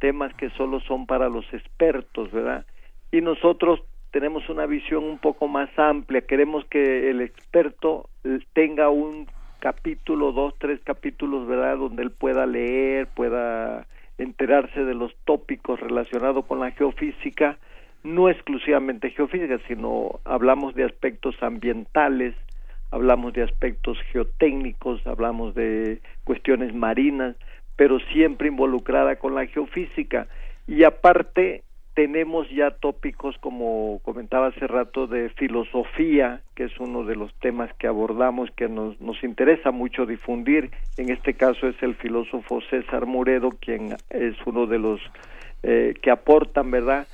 temas 0.00 0.34
que 0.34 0.50
solo 0.50 0.80
son 0.80 1.06
para 1.06 1.28
los 1.28 1.44
expertos 1.52 2.32
verdad 2.32 2.66
y 3.12 3.20
nosotros 3.20 3.80
tenemos 4.12 4.48
una 4.50 4.66
visión 4.66 5.04
un 5.04 5.18
poco 5.18 5.48
más 5.48 5.70
amplia. 5.78 6.20
Queremos 6.20 6.66
que 6.66 7.10
el 7.10 7.22
experto 7.22 8.10
tenga 8.52 8.90
un 8.90 9.26
capítulo 9.58 10.32
dos 10.32 10.54
tres 10.58 10.80
capítulos 10.84 11.46
verdad 11.46 11.78
donde 11.78 12.02
él 12.02 12.10
pueda 12.10 12.46
leer 12.46 13.06
pueda 13.06 13.86
enterarse 14.18 14.84
de 14.84 14.94
los 14.94 15.14
tópicos 15.24 15.78
relacionados 15.78 16.44
con 16.46 16.58
la 16.58 16.72
geofísica 16.72 17.58
no 18.04 18.28
exclusivamente 18.28 19.10
geofísica, 19.10 19.58
sino 19.68 20.20
hablamos 20.24 20.74
de 20.74 20.84
aspectos 20.84 21.36
ambientales, 21.42 22.34
hablamos 22.90 23.32
de 23.32 23.42
aspectos 23.42 23.98
geotécnicos, 24.12 25.06
hablamos 25.06 25.54
de 25.54 26.00
cuestiones 26.24 26.74
marinas, 26.74 27.36
pero 27.76 27.98
siempre 28.12 28.48
involucrada 28.48 29.16
con 29.16 29.34
la 29.34 29.46
geofísica. 29.46 30.26
Y 30.66 30.84
aparte 30.84 31.62
tenemos 31.94 32.48
ya 32.50 32.70
tópicos, 32.70 33.36
como 33.38 34.00
comentaba 34.02 34.48
hace 34.48 34.66
rato, 34.66 35.06
de 35.06 35.28
filosofía, 35.30 36.40
que 36.54 36.64
es 36.64 36.80
uno 36.80 37.04
de 37.04 37.16
los 37.16 37.34
temas 37.40 37.72
que 37.74 37.86
abordamos, 37.86 38.50
que 38.52 38.68
nos, 38.68 39.00
nos 39.00 39.22
interesa 39.22 39.70
mucho 39.70 40.06
difundir. 40.06 40.70
En 40.96 41.10
este 41.10 41.34
caso 41.34 41.68
es 41.68 41.80
el 41.82 41.94
filósofo 41.94 42.60
César 42.70 43.06
Muredo, 43.06 43.50
quien 43.60 43.96
es 44.10 44.36
uno 44.46 44.66
de 44.66 44.78
los 44.78 45.00
eh, 45.62 45.94
que 46.00 46.10
aportan, 46.10 46.70
¿verdad? 46.70 47.06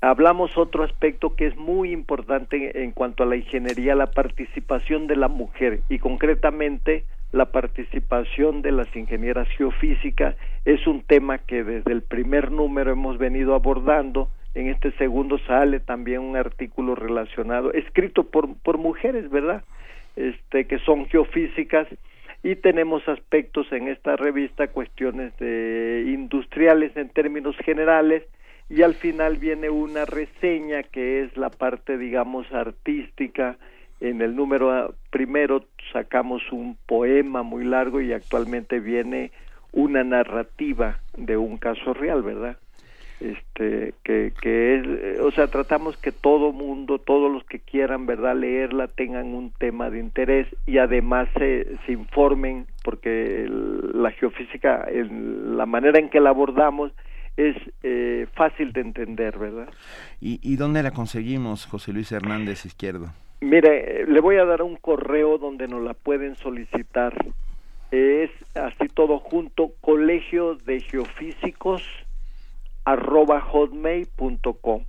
Hablamos 0.00 0.56
otro 0.56 0.84
aspecto 0.84 1.34
que 1.34 1.46
es 1.46 1.56
muy 1.56 1.92
importante 1.92 2.82
en 2.82 2.92
cuanto 2.92 3.22
a 3.22 3.26
la 3.26 3.36
ingeniería, 3.36 3.94
la 3.94 4.10
participación 4.10 5.06
de 5.06 5.16
la 5.16 5.28
mujer 5.28 5.80
y 5.88 5.98
concretamente 5.98 7.04
la 7.32 7.46
participación 7.46 8.62
de 8.62 8.72
las 8.72 8.94
ingenieras 8.96 9.48
geofísicas 9.50 10.36
es 10.64 10.86
un 10.86 11.02
tema 11.02 11.38
que 11.38 11.62
desde 11.62 11.92
el 11.92 12.02
primer 12.02 12.50
número 12.50 12.92
hemos 12.92 13.18
venido 13.18 13.54
abordando. 13.54 14.30
En 14.54 14.68
este 14.68 14.92
segundo 14.92 15.38
sale 15.46 15.78
también 15.78 16.20
un 16.20 16.36
artículo 16.36 16.94
relacionado, 16.94 17.72
escrito 17.72 18.24
por, 18.24 18.56
por 18.62 18.78
mujeres, 18.78 19.28
¿verdad? 19.30 19.62
Este, 20.16 20.66
que 20.66 20.78
son 20.80 21.06
geofísicas 21.06 21.86
y 22.42 22.56
tenemos 22.56 23.06
aspectos 23.08 23.70
en 23.72 23.88
esta 23.88 24.16
revista, 24.16 24.68
cuestiones 24.68 25.36
de 25.38 26.04
industriales 26.06 26.96
en 26.96 27.10
términos 27.10 27.56
generales, 27.58 28.24
y 28.70 28.82
al 28.82 28.94
final 28.94 29.36
viene 29.36 29.70
una 29.70 30.04
reseña 30.04 30.82
que 30.82 31.22
es 31.22 31.36
la 31.36 31.50
parte 31.50 31.96
digamos 31.98 32.50
artística. 32.52 33.56
En 34.00 34.22
el 34.22 34.36
número 34.36 34.94
primero 35.10 35.64
sacamos 35.92 36.42
un 36.52 36.76
poema 36.86 37.42
muy 37.42 37.64
largo 37.64 38.00
y 38.00 38.12
actualmente 38.12 38.78
viene 38.78 39.32
una 39.72 40.04
narrativa 40.04 41.00
de 41.16 41.36
un 41.36 41.58
caso 41.58 41.94
real 41.94 42.22
verdad 42.22 42.56
este 43.20 43.94
que, 44.04 44.32
que 44.40 44.76
es 44.76 45.20
o 45.20 45.30
sea 45.32 45.48
tratamos 45.48 45.96
que 45.96 46.12
todo 46.12 46.52
mundo 46.52 46.98
todos 46.98 47.30
los 47.32 47.44
que 47.44 47.58
quieran 47.58 48.06
verdad 48.06 48.36
leerla 48.36 48.86
tengan 48.86 49.34
un 49.34 49.50
tema 49.58 49.90
de 49.90 49.98
interés 49.98 50.46
y 50.66 50.78
además 50.78 51.28
se, 51.36 51.66
se 51.84 51.92
informen 51.92 52.66
porque 52.84 53.46
la 53.48 54.12
geofísica 54.12 54.86
en 54.88 55.56
la 55.56 55.66
manera 55.66 55.98
en 55.98 56.10
que 56.10 56.20
la 56.20 56.30
abordamos 56.30 56.92
es 57.38 57.56
eh, 57.84 58.26
fácil 58.34 58.72
de 58.72 58.80
entender, 58.80 59.38
¿verdad? 59.38 59.68
¿Y, 60.20 60.40
¿Y 60.42 60.56
dónde 60.56 60.82
la 60.82 60.90
conseguimos, 60.90 61.66
José 61.66 61.92
Luis 61.92 62.10
Hernández 62.10 62.66
Izquierdo? 62.66 63.12
Mire, 63.40 64.06
le 64.06 64.20
voy 64.20 64.36
a 64.36 64.44
dar 64.44 64.62
un 64.62 64.74
correo 64.74 65.38
donde 65.38 65.68
nos 65.68 65.80
la 65.84 65.94
pueden 65.94 66.34
solicitar. 66.34 67.14
Es 67.92 68.30
así 68.56 68.88
todo 68.92 69.20
junto, 69.20 69.70
colegio 69.80 70.56
de 70.56 70.80
geofísicos 70.80 71.82
arroba 72.84 73.40
hotmail.com. 73.40 74.84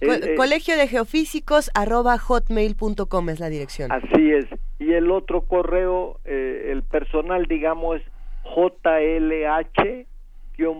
Eh, 0.00 0.34
colegio 0.36 0.76
de 0.76 0.86
geofísicos 0.86 1.72
arroba 1.74 2.18
hotmail.com 2.18 3.30
es 3.30 3.40
la 3.40 3.48
dirección. 3.48 3.90
Así 3.90 4.30
es. 4.30 4.46
Y 4.78 4.92
el 4.92 5.10
otro 5.10 5.40
correo, 5.40 6.20
eh, 6.24 6.68
el 6.70 6.84
personal, 6.84 7.46
digamos, 7.46 7.96
es 7.96 8.02
jlh 8.44 10.06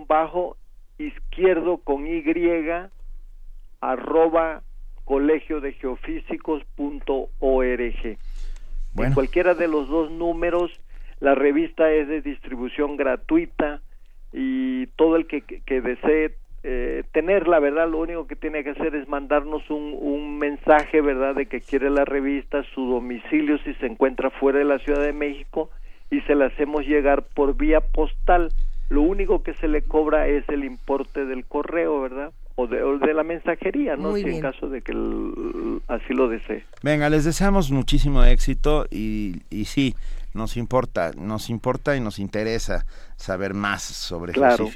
bajo 0.07 0.55
izquierdo 0.99 1.77
con 1.77 2.05
Y 2.05 2.23
arroba 3.81 4.61
colegio 5.05 5.61
de 5.61 5.73
geofísicos 5.73 6.63
punto 6.75 7.29
org. 7.39 8.17
En 8.97 9.13
cualquiera 9.13 9.55
de 9.55 9.67
los 9.67 9.87
dos 9.87 10.11
números, 10.11 10.71
la 11.19 11.33
revista 11.33 11.91
es 11.91 12.07
de 12.07 12.21
distribución 12.21 12.97
gratuita 12.97 13.81
y 14.33 14.87
todo 14.97 15.15
el 15.15 15.25
que, 15.25 15.41
que 15.41 15.81
desee 15.81 16.35
eh, 16.61 17.03
tener 17.13 17.47
la 17.47 17.59
verdad 17.59 17.89
lo 17.89 17.99
único 17.99 18.27
que 18.27 18.35
tiene 18.35 18.65
que 18.65 18.71
hacer 18.71 18.93
es 18.93 19.07
mandarnos 19.07 19.67
un, 19.69 19.95
un 19.97 20.37
mensaje 20.37 20.99
verdad 20.99 21.33
de 21.33 21.45
que 21.45 21.61
quiere 21.61 21.89
la 21.89 22.03
revista 22.03 22.63
su 22.75 22.85
domicilio 22.85 23.57
si 23.59 23.73
se 23.75 23.85
encuentra 23.85 24.29
fuera 24.29 24.59
de 24.59 24.65
la 24.65 24.77
Ciudad 24.79 25.01
de 25.01 25.13
México 25.13 25.69
y 26.11 26.19
se 26.21 26.35
la 26.35 26.47
hacemos 26.47 26.85
llegar 26.85 27.23
por 27.33 27.55
vía 27.55 27.79
postal 27.79 28.51
lo 28.89 29.01
único 29.01 29.43
que 29.43 29.53
se 29.55 29.67
le 29.67 29.83
cobra 29.83 30.27
es 30.27 30.47
el 30.49 30.63
importe 30.63 31.25
del 31.25 31.45
correo, 31.45 32.01
¿verdad? 32.01 32.31
O 32.55 32.67
de, 32.67 33.13
la 33.13 33.23
mensajería, 33.23 33.95
¿no? 33.95 34.15
si 34.15 34.23
en 34.23 34.41
caso 34.41 34.67
de 34.67 34.81
que 34.81 34.91
así 35.87 36.13
lo 36.13 36.27
desee. 36.27 36.65
Venga, 36.83 37.09
les 37.09 37.23
deseamos 37.23 37.71
muchísimo 37.71 38.21
éxito 38.25 38.85
y, 38.91 39.43
y 39.49 39.63
sí, 39.63 39.95
nos 40.33 40.57
importa, 40.57 41.11
nos 41.17 41.49
importa 41.49 41.95
y 41.95 41.99
nos 41.99 42.19
interesa 42.19 42.85
saber 43.15 43.53
más 43.53 43.81
sobre 43.81 44.33
claro. 44.33 44.67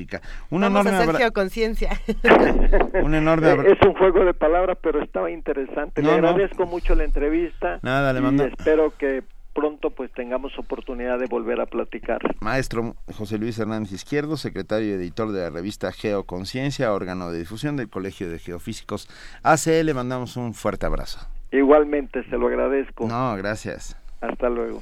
Una 0.49 0.69
Vamos 0.69 0.85
enorme 0.87 1.11
a 1.11 1.15
hacer 1.15 1.33
conciencia. 1.33 1.99
un 3.03 3.15
enorme 3.15 3.51
Es 3.71 3.79
un 3.85 3.93
juego 3.93 4.25
de 4.25 4.33
palabras, 4.33 4.77
pero 4.81 5.01
estaba 5.03 5.29
interesante. 5.29 6.01
le 6.01 6.11
agradezco 6.11 6.65
mucho 6.65 6.95
la 6.95 7.03
entrevista. 7.03 7.79
Nada, 7.81 8.13
le 8.13 8.21
mando. 8.21 8.45
espero 8.45 8.93
que 8.97 9.23
pronto 9.53 9.91
pues 9.91 10.11
tengamos 10.11 10.57
oportunidad 10.57 11.19
de 11.19 11.27
volver 11.27 11.61
a 11.61 11.65
platicar. 11.65 12.19
Maestro 12.41 12.95
José 13.15 13.37
Luis 13.37 13.57
Hernández 13.59 13.91
Izquierdo, 13.91 14.37
secretario 14.37 14.89
y 14.89 14.93
editor 14.93 15.31
de 15.31 15.41
la 15.41 15.49
revista 15.49 15.91
Geoconciencia, 15.91 16.93
órgano 16.93 17.31
de 17.31 17.39
difusión 17.39 17.77
del 17.77 17.89
Colegio 17.89 18.29
de 18.29 18.39
Geofísicos 18.39 19.07
ACE, 19.43 19.83
le 19.83 19.93
mandamos 19.93 20.37
un 20.37 20.53
fuerte 20.53 20.85
abrazo. 20.85 21.27
Igualmente, 21.51 22.23
se 22.29 22.37
lo 22.37 22.47
agradezco. 22.47 23.07
No, 23.07 23.35
gracias. 23.35 23.95
Hasta 24.21 24.49
luego. 24.49 24.81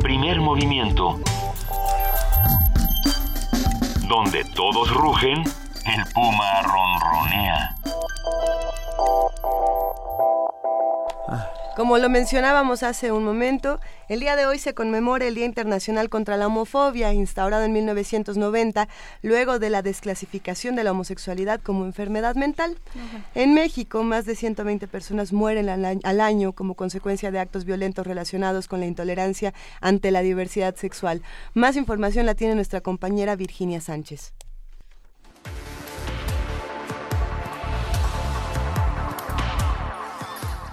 Primer 0.00 0.40
movimiento. 0.40 1.20
Donde 4.08 4.42
todos 4.54 4.94
rugen, 4.94 5.40
el 5.40 6.12
puma 6.14 6.62
ronronea. 6.62 7.74
Ah. 11.28 11.57
Como 11.78 11.96
lo 11.98 12.08
mencionábamos 12.08 12.82
hace 12.82 13.12
un 13.12 13.22
momento, 13.22 13.78
el 14.08 14.18
día 14.18 14.34
de 14.34 14.46
hoy 14.46 14.58
se 14.58 14.74
conmemora 14.74 15.28
el 15.28 15.36
Día 15.36 15.44
Internacional 15.44 16.08
contra 16.08 16.36
la 16.36 16.48
Homofobia, 16.48 17.12
instaurado 17.12 17.62
en 17.62 17.72
1990, 17.72 18.88
luego 19.22 19.60
de 19.60 19.70
la 19.70 19.80
desclasificación 19.80 20.74
de 20.74 20.82
la 20.82 20.90
homosexualidad 20.90 21.60
como 21.60 21.84
enfermedad 21.84 22.34
mental. 22.34 22.76
En 23.36 23.54
México, 23.54 24.02
más 24.02 24.26
de 24.26 24.34
120 24.34 24.88
personas 24.88 25.32
mueren 25.32 25.68
al 25.68 26.20
año 26.20 26.52
como 26.52 26.74
consecuencia 26.74 27.30
de 27.30 27.38
actos 27.38 27.64
violentos 27.64 28.04
relacionados 28.04 28.66
con 28.66 28.80
la 28.80 28.86
intolerancia 28.86 29.54
ante 29.80 30.10
la 30.10 30.22
diversidad 30.22 30.74
sexual. 30.74 31.22
Más 31.54 31.76
información 31.76 32.26
la 32.26 32.34
tiene 32.34 32.56
nuestra 32.56 32.80
compañera 32.80 33.36
Virginia 33.36 33.80
Sánchez. 33.80 34.32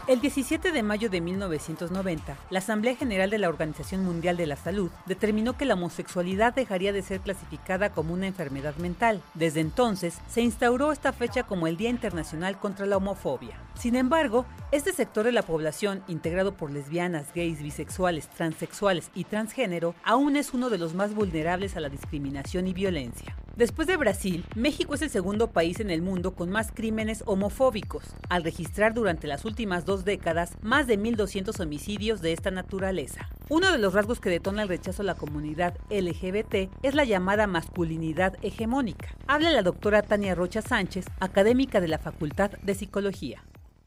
El 0.07 0.22
17 0.22 0.72
de 0.72 0.84
mayo 0.84 1.10
de 1.10 1.19
1990, 1.19 2.38
la 2.52 2.60
Asamblea 2.60 2.95
General 2.95 3.27
de 3.32 3.40
la 3.40 3.49
Organización 3.49 4.06
Mundial 4.06 4.38
de 4.38 4.45
la 4.45 4.56
Salud 4.56 4.91
determinó 5.07 5.57
que 5.57 5.65
la 5.65 5.73
homosexualidad 5.73 6.53
dejaría 6.53 6.94
de 6.94 7.02
ser 7.02 7.22
clasificada 7.22 7.90
como 7.90 8.14
una 8.14 8.27
enfermedad 8.27 8.76
mental. 8.76 9.23
Desde 9.34 9.61
entonces, 9.61 10.19
se 10.27 10.41
instauró 10.41 10.91
esta 10.91 11.11
fecha 11.11 11.41
como 11.41 11.65
el 11.65 11.76
Día 11.76 11.90
Internacional 11.90 12.60
contra 12.60 12.86
la 12.86 12.98
Homofobia. 12.98 13.57
Sin 13.73 13.95
embargo, 13.95 14.45
este 14.72 14.94
sector 14.94 15.26
de 15.26 15.32
la 15.32 15.41
población, 15.41 16.03
integrado 16.07 16.56
por 16.56 16.69
lesbianas, 16.69 17.34
gays, 17.34 17.64
bisexuales, 17.64 18.30
transexuales 18.30 19.10
y 19.15 19.23
transgénero, 19.23 19.95
aún 20.03 20.36
es 20.36 20.53
uno 20.53 20.69
de 20.69 20.77
los 20.77 20.94
más 20.94 21.15
vulnerables 21.15 21.76
a 21.77 21.80
la 21.80 21.90
discriminación 21.90 22.68
y 22.68 22.73
violencia. 22.73 23.36
Después 23.56 23.88
de 23.88 23.95
Brasil, 23.95 24.44
México 24.53 24.95
es 24.95 25.02
el 25.02 25.10
segundo 25.10 25.52
país 25.52 25.80
en 25.80 25.90
el 25.90 26.02
mundo 26.02 26.36
con 26.36 26.49
más 26.49 26.73
crímenes 26.73 27.23
homofóbicos, 27.26 28.03
al 28.27 28.44
registrar 28.44 28.94
durante 28.94 29.27
las 29.27 29.45
últimas 29.45 29.86
dos 29.86 29.94
décadas 30.03 30.51
más 30.61 30.88
de 30.88 30.99
1.200 30.99 31.59
homicidios 31.61 32.22
de 32.22 32.34
esta 32.34 32.51
naturaleza. 32.51 33.30
Uno 33.47 33.72
de 33.72 33.77
los 33.77 33.93
rasgos 33.93 34.19
que 34.19 34.30
detona 34.30 34.63
el 34.63 34.67
rechazo 34.67 35.03
a 35.03 35.05
la 35.05 35.15
comunidad 35.15 35.77
LGBT 35.89 36.69
es 36.84 36.95
la 36.95 37.05
llamada 37.05 37.47
masculinidad 37.47 38.35
hegemónica. 38.41 39.15
Habla 39.27 39.51
la 39.51 39.61
doctora 39.61 40.01
Tania 40.01 40.35
Rocha 40.35 40.61
Sánchez, 40.61 41.05
académica 41.19 41.80
de 41.80 41.88
la 41.88 41.99
Facultad 41.99 42.51
de 42.63 42.76
Psicología 42.76 43.43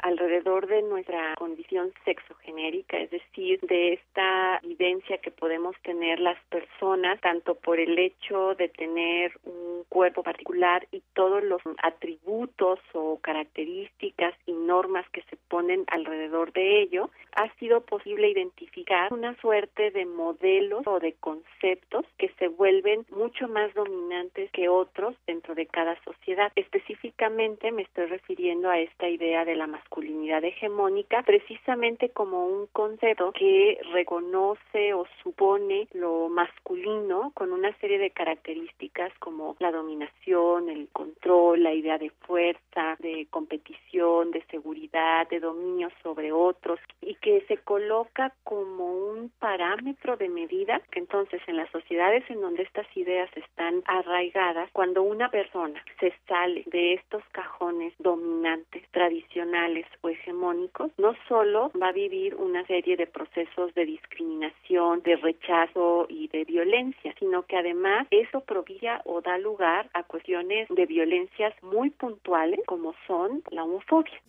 alrededor 0.08 0.66
de 0.66 0.82
nuestra 0.82 1.34
condición 1.36 1.92
sexogenérica, 2.04 2.98
es 2.98 3.10
decir, 3.10 3.60
de 3.60 3.94
esta 3.94 4.58
vivencia 4.62 5.18
que 5.18 5.30
podemos 5.30 5.76
tener 5.82 6.18
las 6.18 6.38
personas, 6.46 7.20
tanto 7.20 7.54
por 7.54 7.78
el 7.78 7.98
hecho 7.98 8.54
de 8.54 8.68
tener 8.68 9.32
un 9.44 9.84
cuerpo 9.88 10.22
particular 10.22 10.86
y 10.92 11.02
todos 11.12 11.44
los 11.44 11.60
atributos 11.82 12.78
o 12.94 13.18
características 13.20 14.34
y 14.46 14.52
normas 14.52 15.08
que 15.10 15.22
se 15.22 15.36
ponen 15.48 15.84
alrededor 15.88 16.52
de 16.52 16.82
ello, 16.82 17.10
ha 17.36 17.52
sido 17.56 17.82
posible 17.82 18.30
identificar 18.30 19.12
una 19.12 19.36
suerte 19.40 19.90
de 19.90 20.06
modelos 20.06 20.86
o 20.86 20.98
de 21.00 21.12
conceptos 21.14 22.04
que 22.16 22.30
se 22.38 22.48
vuelven 22.48 23.04
mucho 23.10 23.46
más 23.46 23.72
dominantes 23.74 24.50
que 24.52 24.68
otros 24.68 25.14
dentro 25.26 25.54
de 25.54 25.66
cada 25.66 26.02
sociedad. 26.02 26.50
Específicamente 26.56 27.70
me 27.72 27.82
estoy 27.82 28.06
refiriendo 28.06 28.70
a 28.70 28.78
esta 28.78 29.08
idea 29.08 29.44
de 29.44 29.54
la 29.54 29.66
masculinidad 29.66 29.97
hegemónica 30.04 31.22
precisamente 31.22 32.10
como 32.10 32.46
un 32.46 32.66
concepto 32.66 33.32
que 33.32 33.78
reconoce 33.92 34.94
o 34.94 35.06
supone 35.22 35.88
lo 35.92 36.28
masculino 36.28 37.32
con 37.34 37.52
una 37.52 37.76
serie 37.78 37.98
de 37.98 38.10
características 38.10 39.12
como 39.18 39.56
la 39.58 39.72
dominación, 39.72 40.68
el 40.68 40.88
control, 40.88 41.62
la 41.62 41.72
idea 41.72 41.98
de 41.98 42.10
fuerza, 42.10 42.96
de 42.98 43.26
competición, 43.30 44.30
de 44.30 44.44
seguridad, 44.50 45.28
de 45.28 45.40
dominio 45.40 45.88
sobre 46.02 46.32
otros 46.32 46.78
y 47.00 47.14
que 47.16 47.44
se 47.48 47.58
coloca 47.58 48.32
como 48.44 48.86
un 48.86 49.30
parámetro 49.38 50.16
de 50.16 50.28
medida 50.28 50.80
entonces 50.98 51.40
en 51.46 51.56
las 51.56 51.70
sociedades 51.70 52.24
en 52.28 52.40
donde 52.40 52.62
estas 52.62 52.86
ideas 52.96 53.30
están 53.36 53.82
arraigadas, 53.86 54.68
cuando 54.72 55.02
una 55.02 55.30
persona 55.30 55.82
se 56.00 56.12
sale 56.26 56.64
de 56.66 56.94
estos 56.94 57.22
cajones 57.32 57.94
dominantes, 57.98 58.82
tradicionales, 58.90 59.77
o 60.02 60.08
hegemónicos, 60.08 60.92
no 60.98 61.14
solo 61.28 61.72
va 61.80 61.88
a 61.88 61.92
vivir 61.92 62.34
una 62.36 62.64
serie 62.66 62.96
de 62.96 63.06
procesos 63.06 63.74
de 63.74 63.84
discriminación, 63.84 65.02
de 65.02 65.16
rechazo 65.16 66.06
y 66.08 66.28
de 66.28 66.44
violencia, 66.44 67.14
sino 67.18 67.42
que 67.42 67.56
además 67.56 68.06
eso 68.10 68.40
proviene 68.40 68.68
o 69.04 69.20
da 69.20 69.38
lugar 69.38 69.88
a 69.94 70.02
cuestiones 70.02 70.68
de 70.68 70.86
violencias 70.86 71.54
muy 71.62 71.90
puntuales 71.90 72.60
como 72.66 72.94
son 73.06 73.42
la 73.50 73.64
homofobia. 73.64 74.20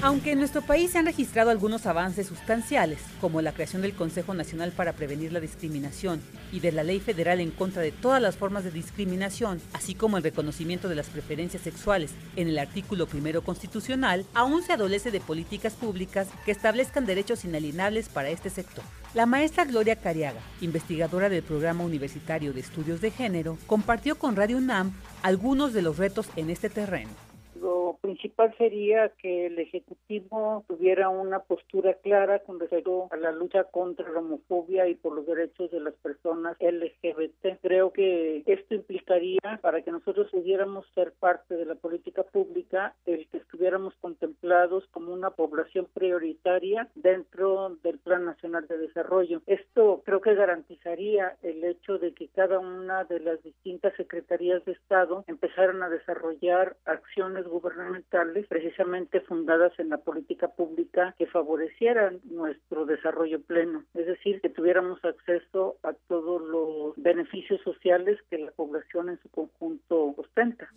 Aunque 0.00 0.30
en 0.30 0.38
nuestro 0.38 0.62
país 0.62 0.92
se 0.92 0.98
han 0.98 1.06
registrado 1.06 1.50
algunos 1.50 1.84
avances 1.84 2.28
sustanciales, 2.28 3.00
como 3.20 3.42
la 3.42 3.50
creación 3.50 3.82
del 3.82 3.94
Consejo 3.94 4.32
Nacional 4.32 4.70
para 4.70 4.92
Prevenir 4.92 5.32
la 5.32 5.40
Discriminación 5.40 6.20
y 6.52 6.60
de 6.60 6.70
la 6.70 6.84
Ley 6.84 7.00
Federal 7.00 7.40
en 7.40 7.50
contra 7.50 7.82
de 7.82 7.90
todas 7.90 8.22
las 8.22 8.36
formas 8.36 8.62
de 8.62 8.70
discriminación, 8.70 9.60
así 9.72 9.96
como 9.96 10.16
el 10.16 10.22
reconocimiento 10.22 10.88
de 10.88 10.94
las 10.94 11.08
preferencias 11.08 11.64
sexuales 11.64 12.12
en 12.36 12.46
el 12.46 12.60
artículo 12.60 13.08
primero 13.08 13.42
constitucional, 13.42 14.24
aún 14.34 14.62
se 14.62 14.72
adolece 14.72 15.10
de 15.10 15.20
políticas 15.20 15.72
públicas 15.72 16.28
que 16.44 16.52
establezcan 16.52 17.04
derechos 17.04 17.44
inalienables 17.44 18.08
para 18.08 18.30
este 18.30 18.50
sector. 18.50 18.84
La 19.14 19.26
maestra 19.26 19.64
Gloria 19.64 19.96
Cariaga, 19.96 20.40
investigadora 20.60 21.28
del 21.28 21.42
Programa 21.42 21.82
Universitario 21.82 22.52
de 22.52 22.60
Estudios 22.60 23.00
de 23.00 23.10
Género, 23.10 23.58
compartió 23.66 24.16
con 24.16 24.36
Radio 24.36 24.58
UNAM 24.58 24.92
algunos 25.22 25.72
de 25.72 25.82
los 25.82 25.96
retos 25.96 26.28
en 26.36 26.50
este 26.50 26.70
terreno. 26.70 27.27
Lo 27.60 27.98
principal 28.00 28.54
sería 28.56 29.08
que 29.18 29.46
el 29.46 29.58
Ejecutivo 29.58 30.64
tuviera 30.68 31.08
una 31.08 31.40
postura 31.40 31.94
clara 31.94 32.38
con 32.40 32.60
respecto 32.60 33.08
a 33.10 33.16
la 33.16 33.32
lucha 33.32 33.64
contra 33.64 34.08
la 34.10 34.20
homofobia 34.20 34.86
y 34.86 34.94
por 34.94 35.14
los 35.14 35.26
derechos 35.26 35.70
de 35.70 35.80
las 35.80 35.94
personas 35.94 36.56
LGBT. 36.60 37.60
Creo 37.60 37.92
que 37.92 38.42
esto 38.46 38.74
implicaría, 38.74 39.58
para 39.60 39.82
que 39.82 39.90
nosotros 39.90 40.28
pudiéramos 40.30 40.86
ser 40.94 41.12
parte 41.18 41.56
de 41.56 41.64
la 41.64 41.74
política 41.74 42.22
pública, 42.22 42.94
el 43.06 43.26
que 43.28 43.38
estuviéramos 43.38 43.94
contemplados 44.00 44.84
como 44.90 45.12
una 45.12 45.30
población 45.30 45.88
prioritaria 45.92 46.88
dentro 46.94 47.76
del 47.82 47.98
Plan 47.98 48.24
Nacional 48.24 48.66
de 48.68 48.78
Desarrollo. 48.78 49.42
Esto 49.46 50.02
creo 50.04 50.20
que 50.20 50.34
garantizaría 50.34 51.36
el 51.42 51.64
hecho 51.64 51.98
de 51.98 52.12
que 52.12 52.28
cada 52.28 52.58
una 52.58 53.04
de 53.04 53.20
las 53.20 53.42
distintas 53.42 53.94
secretarías 53.96 54.64
de 54.64 54.72
Estado 54.72 55.24
empezaran 55.26 55.82
a 55.82 55.88
desarrollar 55.88 56.76
acciones 56.84 57.47
gubernamentales 57.48 58.46
precisamente 58.46 59.20
fundadas 59.20 59.72
en 59.78 59.88
la 59.88 59.98
política 59.98 60.48
pública 60.48 61.14
que 61.18 61.26
favorecieran 61.26 62.20
nuestro 62.24 62.86
desarrollo 62.86 63.40
pleno, 63.42 63.84
es 63.94 64.06
decir, 64.06 64.40
que 64.40 64.48
tuviéramos 64.48 65.04
acceso 65.04 65.76
a 65.82 65.92
todos 66.08 66.42
los 66.42 66.94
beneficios 66.96 67.60
sociales 67.62 68.18
que 68.30 68.38
la 68.38 68.50
población 68.52 69.08
en 69.08 69.20
su 69.22 69.28
conjunto 69.30 70.14
ostenta. 70.16 70.68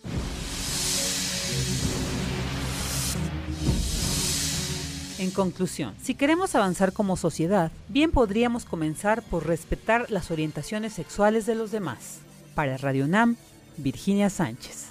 En 5.22 5.30
conclusión, 5.30 5.93
si 6.00 6.16
queremos 6.16 6.56
avanzar 6.56 6.93
como 6.93 7.16
sociedad, 7.16 7.72
bien 7.90 8.09
podríamos 8.09 8.66
comenzar 8.66 9.22
por 9.22 9.45
respetar 9.45 10.09
las 10.09 10.32
orientaciones 10.32 10.93
sexuales 10.93 11.45
de 11.45 11.53
los 11.53 11.72
demás. 11.72 12.22
Para 12.56 12.75
Radio 12.77 13.08
NAM, 13.08 13.38
Virginia 13.77 14.32
Sánchez. 14.32 14.91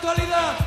Actualidad. 0.00 0.59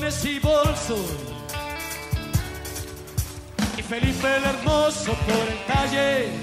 y 0.00 0.38
bolsos. 0.38 1.06
Y 3.76 3.82
Felipe 3.82 4.36
el 4.36 4.44
Hermoso 4.44 5.12
por 5.12 5.48
el 5.48 5.66
taller 5.66 6.41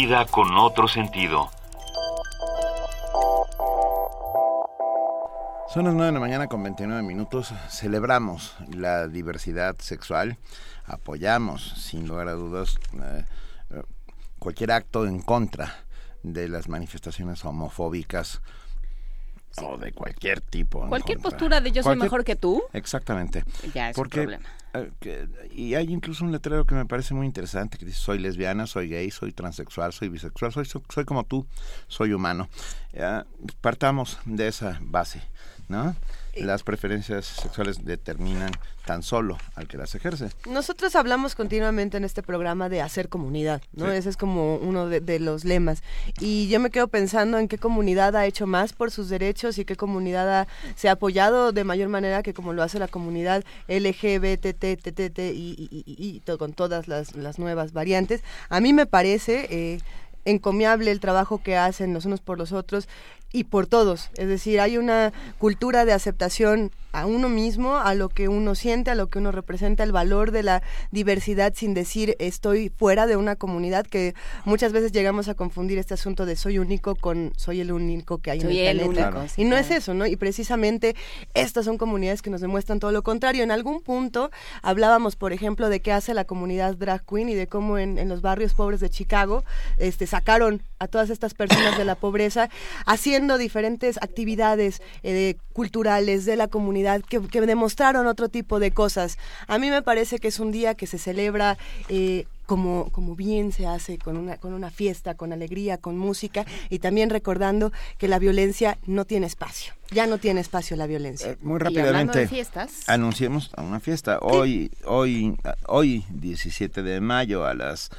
vida 0.00 0.26
con 0.26 0.56
otro 0.56 0.86
sentido. 0.86 1.50
Son 5.74 5.86
las 5.86 5.94
9 5.94 6.06
de 6.06 6.12
la 6.12 6.20
mañana 6.20 6.46
con 6.46 6.62
29 6.62 7.02
minutos. 7.02 7.52
Celebramos 7.68 8.54
la 8.72 9.08
diversidad 9.08 9.74
sexual. 9.80 10.38
Apoyamos, 10.86 11.72
sin 11.82 12.06
lugar 12.06 12.28
a 12.28 12.34
dudas, 12.34 12.78
eh, 12.94 13.24
eh, 13.70 13.82
cualquier 14.38 14.70
acto 14.70 15.04
en 15.04 15.20
contra 15.20 15.74
de 16.22 16.48
las 16.48 16.68
manifestaciones 16.68 17.44
homofóbicas 17.44 18.40
o 19.56 19.76
de 19.76 19.92
cualquier 19.92 20.40
tipo. 20.40 20.86
Cualquier 20.88 21.18
postura 21.18 21.60
de 21.60 21.72
yo 21.72 21.82
soy 21.82 21.96
mejor 21.96 22.24
que 22.24 22.36
tú. 22.36 22.62
Exactamente. 22.72 23.44
Ya 23.74 23.90
es 23.90 23.96
Porque, 23.96 24.20
problema. 24.20 24.46
Eh, 24.74 24.90
que, 25.00 25.28
y 25.52 25.74
hay 25.74 25.92
incluso 25.92 26.24
un 26.24 26.32
letrero 26.32 26.64
que 26.66 26.74
me 26.74 26.84
parece 26.84 27.14
muy 27.14 27.26
interesante 27.26 27.78
que 27.78 27.86
dice 27.86 27.98
soy 27.98 28.18
lesbiana, 28.18 28.66
soy 28.66 28.88
gay, 28.88 29.10
soy 29.10 29.32
transexual, 29.32 29.92
soy 29.92 30.10
bisexual, 30.10 30.52
soy, 30.52 30.66
soy, 30.66 31.04
como 31.04 31.24
tú, 31.24 31.46
soy 31.88 32.12
humano. 32.12 32.48
Eh, 32.92 33.02
ah, 33.02 33.26
partamos 33.60 34.18
de 34.24 34.48
esa 34.48 34.78
base, 34.82 35.22
¿no? 35.68 35.96
Las 36.42 36.62
preferencias 36.62 37.26
sexuales 37.26 37.84
determinan 37.84 38.50
tan 38.86 39.02
solo 39.02 39.36
al 39.54 39.68
que 39.68 39.76
las 39.76 39.94
ejerce. 39.94 40.28
Nosotros 40.48 40.96
hablamos 40.96 41.34
continuamente 41.34 41.96
en 41.98 42.04
este 42.04 42.22
programa 42.22 42.68
de 42.68 42.80
hacer 42.80 43.08
comunidad, 43.08 43.60
¿no? 43.74 43.86
Sí. 43.90 43.96
Ese 43.96 44.08
es 44.10 44.16
como 44.16 44.56
uno 44.56 44.88
de, 44.88 45.00
de 45.00 45.18
los 45.20 45.44
lemas. 45.44 45.82
Y 46.20 46.48
yo 46.48 46.58
me 46.60 46.70
quedo 46.70 46.88
pensando 46.88 47.38
en 47.38 47.48
qué 47.48 47.58
comunidad 47.58 48.16
ha 48.16 48.24
hecho 48.26 48.46
más 48.46 48.72
por 48.72 48.90
sus 48.90 49.08
derechos 49.10 49.58
y 49.58 49.64
qué 49.64 49.76
comunidad 49.76 50.40
ha- 50.40 50.46
se 50.74 50.88
ha 50.88 50.92
apoyado 50.92 51.52
de 51.52 51.64
mayor 51.64 51.88
manera 51.90 52.22
que 52.22 52.32
como 52.34 52.52
lo 52.54 52.62
hace 52.62 52.78
la 52.78 52.88
comunidad 52.88 53.44
LGBTTTT 53.68 55.18
y, 55.18 55.68
y, 55.70 55.84
y- 55.86 55.94
y 56.16 56.20
to- 56.20 56.38
con 56.38 56.52
todas 56.52 56.88
las, 56.88 57.14
las 57.14 57.38
nuevas 57.38 57.72
variantes. 57.72 58.22
A 58.48 58.60
mí 58.60 58.72
me 58.72 58.86
parece... 58.86 59.46
eh, 59.50 59.80
encomiable 60.24 60.90
el 60.90 61.00
trabajo 61.00 61.42
que 61.42 61.56
hacen 61.56 61.94
los 61.94 62.04
unos 62.04 62.20
por 62.20 62.36
los 62.36 62.52
otros 62.52 62.86
y 63.32 63.44
por 63.44 63.66
todos. 63.66 64.10
Es 64.14 64.28
decir, 64.28 64.60
hay 64.60 64.78
una 64.78 65.12
cultura 65.38 65.84
de 65.84 65.92
aceptación 65.92 66.70
a 66.92 67.06
uno 67.06 67.28
mismo, 67.28 67.76
a 67.76 67.94
lo 67.94 68.08
que 68.08 68.28
uno 68.28 68.54
siente, 68.54 68.90
a 68.90 68.94
lo 68.94 69.08
que 69.08 69.18
uno 69.18 69.32
representa, 69.32 69.82
el 69.84 69.92
valor 69.92 70.30
de 70.30 70.42
la 70.42 70.62
diversidad 70.90 71.52
sin 71.54 71.74
decir 71.74 72.16
estoy 72.18 72.70
fuera 72.70 73.06
de 73.06 73.16
una 73.16 73.36
comunidad, 73.36 73.86
que 73.86 74.14
muchas 74.44 74.72
veces 74.72 74.92
llegamos 74.92 75.28
a 75.28 75.34
confundir 75.34 75.78
este 75.78 75.94
asunto 75.94 76.26
de 76.26 76.36
soy 76.36 76.58
único 76.58 76.94
con 76.94 77.32
soy 77.36 77.60
el 77.60 77.72
único 77.72 78.18
que 78.18 78.30
hay 78.30 78.40
Soy 78.40 78.58
en 78.60 78.66
el 78.68 78.80
el 78.80 78.88
planeta. 78.88 79.18
único, 79.18 79.34
sí, 79.34 79.42
y 79.42 79.44
no 79.44 79.50
claro. 79.56 79.64
es 79.64 79.70
eso, 79.70 79.94
¿no? 79.94 80.06
Y 80.06 80.16
precisamente 80.16 80.96
estas 81.34 81.64
son 81.64 81.78
comunidades 81.78 82.22
que 82.22 82.30
nos 82.30 82.40
demuestran 82.40 82.80
todo 82.80 82.92
lo 82.92 83.02
contrario. 83.02 83.42
En 83.42 83.50
algún 83.50 83.82
punto 83.82 84.30
hablábamos, 84.62 85.16
por 85.16 85.32
ejemplo, 85.32 85.68
de 85.68 85.80
qué 85.80 85.92
hace 85.92 86.14
la 86.14 86.24
comunidad 86.24 86.76
drag 86.76 87.04
queen 87.04 87.28
y 87.28 87.34
de 87.34 87.46
cómo 87.46 87.78
en, 87.78 87.98
en 87.98 88.08
los 88.08 88.22
barrios 88.22 88.54
pobres 88.54 88.80
de 88.80 88.88
Chicago 88.90 89.44
este, 89.76 90.06
sacaron 90.06 90.62
a 90.78 90.86
todas 90.88 91.10
estas 91.10 91.34
personas 91.34 91.76
de 91.76 91.84
la 91.84 91.96
pobreza 91.96 92.48
haciendo 92.86 93.36
diferentes 93.36 93.98
actividades 93.98 94.80
eh, 95.02 95.36
culturales 95.52 96.24
de 96.24 96.36
la 96.36 96.46
comunidad 96.46 96.77
que, 97.08 97.20
que 97.20 97.40
demostraron 97.40 98.06
otro 98.06 98.28
tipo 98.28 98.60
de 98.60 98.70
cosas. 98.70 99.18
A 99.46 99.58
mí 99.58 99.70
me 99.70 99.82
parece 99.82 100.18
que 100.18 100.28
es 100.28 100.40
un 100.40 100.52
día 100.52 100.74
que 100.74 100.86
se 100.86 100.98
celebra 100.98 101.58
eh, 101.88 102.26
como, 102.48 102.90
como 102.92 103.14
bien 103.14 103.52
se 103.52 103.66
hace 103.66 103.98
con 103.98 104.16
una, 104.16 104.38
con 104.38 104.54
una 104.54 104.70
fiesta, 104.70 105.14
con 105.14 105.34
alegría, 105.34 105.76
con 105.76 105.98
música 105.98 106.46
y 106.70 106.78
también 106.78 107.10
recordando 107.10 107.72
que 107.98 108.08
la 108.08 108.18
violencia 108.18 108.78
no 108.86 109.04
tiene 109.04 109.26
espacio. 109.26 109.74
Ya 109.90 110.06
no 110.06 110.16
tiene 110.16 110.40
espacio 110.40 110.74
la 110.74 110.86
violencia. 110.86 111.32
Eh, 111.32 111.38
Muy 111.42 111.58
rápidamente. 111.58 112.26
Anunciemos 112.86 113.50
a 113.54 113.60
una 113.62 113.80
fiesta. 113.80 114.18
Hoy, 114.22 114.70
hoy, 114.86 115.36
hoy, 115.66 116.04
17 116.08 116.82
de 116.82 117.00
mayo, 117.02 117.44
a 117.44 117.52
las 117.52 117.90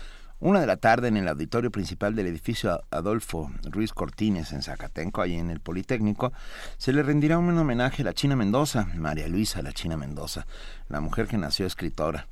una 0.42 0.61
de 0.61 0.68
la 0.68 0.77
tarde 0.77 1.09
en 1.09 1.18
el 1.18 1.27
auditorio 1.27 1.72
principal 1.72 2.16
del 2.16 2.27
edificio 2.27 2.82
Adolfo 2.92 3.51
Ruiz 3.64 3.93
Cortines 3.93 4.53
en 4.53 4.64
Zacatenco, 4.64 5.22
ahí 5.22 5.35
en 5.35 5.50
el 5.50 5.59
Politécnico, 5.59 6.32
se 6.77 6.93
le 6.93 7.03
rendirá 7.03 7.38
un 7.38 7.58
homenaje 7.58 8.03
a 8.03 8.06
la 8.06 8.14
China 8.14 8.35
Mendoza, 8.35 8.88
María 8.95 9.27
Luisa 9.27 9.61
la 9.61 9.74
China 9.74 9.98
Mendoza, 9.98 10.48
la 10.88 11.01
mujer 11.01 11.27
que 11.27 11.38
nació 11.38 11.66
escritora. 11.66 12.27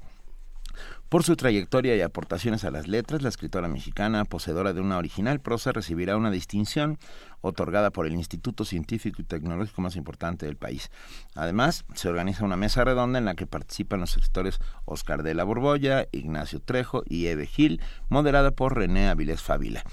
Por 1.10 1.24
su 1.24 1.38
trayectoria 1.38 1.96
y 1.96 2.02
aportaciones 2.02 2.66
a 2.66 2.72
las 2.72 2.90
letras, 2.90 3.22
la 3.22 3.30
escritora 3.30 3.70
mexicana, 3.70 4.26
poseedora 4.26 4.74
de 4.74 4.82
una 4.82 4.98
original 4.98 5.40
prosa, 5.40 5.72
recibirá 5.72 6.18
una 6.18 6.32
distinción 6.32 7.00
otorgada 7.40 7.92
por 7.92 8.08
el 8.08 8.14
Instituto 8.14 8.66
Científico 8.66 9.22
y 9.22 9.24
Tecnológico 9.24 9.82
más 9.82 9.96
importante 9.96 10.46
del 10.46 10.58
país. 10.58 10.92
Además, 11.34 11.86
se 11.94 12.10
organiza 12.10 12.44
una 12.44 12.58
mesa 12.58 12.84
redonda 12.84 13.20
en 13.20 13.24
la 13.24 13.36
que 13.36 13.48
participan 13.48 14.02
los 14.02 14.18
escritores 14.18 14.60
Oscar 14.84 15.24
de 15.24 15.34
la 15.34 15.46
Borbolla, 15.46 16.08
Ignacio 16.12 16.60
Trejo 16.60 17.04
y 17.08 17.28
Eve 17.28 17.46
Gil, 17.46 17.80
moderada 18.10 18.52
por 18.52 18.76
René 18.76 19.08
Avilés 19.08 19.42
Fávila. 19.42 19.84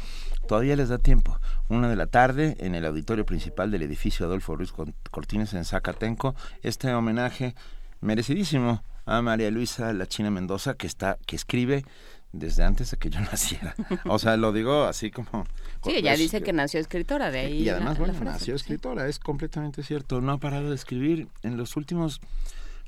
Todavía 0.49 0.75
les 0.75 0.89
da 0.89 0.99
tiempo. 0.99 1.39
Una 1.69 1.89
de 1.89 1.95
la 1.95 2.09
tarde, 2.09 2.57
en 2.59 2.75
el 2.75 2.85
auditorio 2.85 3.25
principal 3.25 3.71
del 3.71 3.83
edificio 3.83 4.27
Adolfo 4.27 4.57
Ruiz 4.57 4.73
Cortines 5.13 5.55
en 5.55 5.65
Zacatenco, 5.65 6.35
este 6.63 6.93
homenaje 6.93 7.55
merecidísimo 8.01 8.83
a 9.07 9.23
María 9.23 9.51
Luisa 9.51 9.93
La 9.93 10.07
China 10.07 10.31
Mendoza, 10.31 10.75
que 10.75 10.87
está, 10.87 11.19
que 11.27 11.37
escribe 11.37 11.85
desde 12.33 12.65
antes 12.65 12.91
de 12.91 12.97
que 12.97 13.11
yo 13.11 13.21
naciera. 13.33 13.75
O 14.07 14.19
sea, 14.19 14.37
lo 14.37 14.53
digo 14.53 14.85
así 14.85 15.11
como... 15.11 15.47
Sí, 15.85 15.93
ella 15.97 16.17
dice 16.17 16.43
que 16.43 16.53
nació 16.53 16.81
escritora, 16.81 17.31
de 17.31 17.41
ahí 17.41 17.63
y 17.63 17.69
además, 17.69 17.95
la 17.95 17.99
bueno, 18.07 18.15
frase. 18.15 18.33
nació 18.39 18.55
escritora, 18.57 19.07
es 19.07 19.19
completamente 19.19 19.83
cierto. 19.83 20.21
No 20.21 20.33
ha 20.33 20.39
parado 20.39 20.71
de 20.71 20.75
escribir 20.75 21.29
en 21.43 21.57
los 21.57 21.77
últimos, 21.77 22.21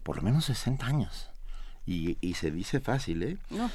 por 0.03 0.17
lo 0.17 0.23
menos 0.23 0.47
60 0.47 0.87
años. 0.87 1.31
Y, 1.85 2.17
y 2.21 2.35
se 2.35 2.51
dice 2.51 2.81
fácil, 2.81 3.23
¿eh? 3.23 3.37
No. 3.51 3.71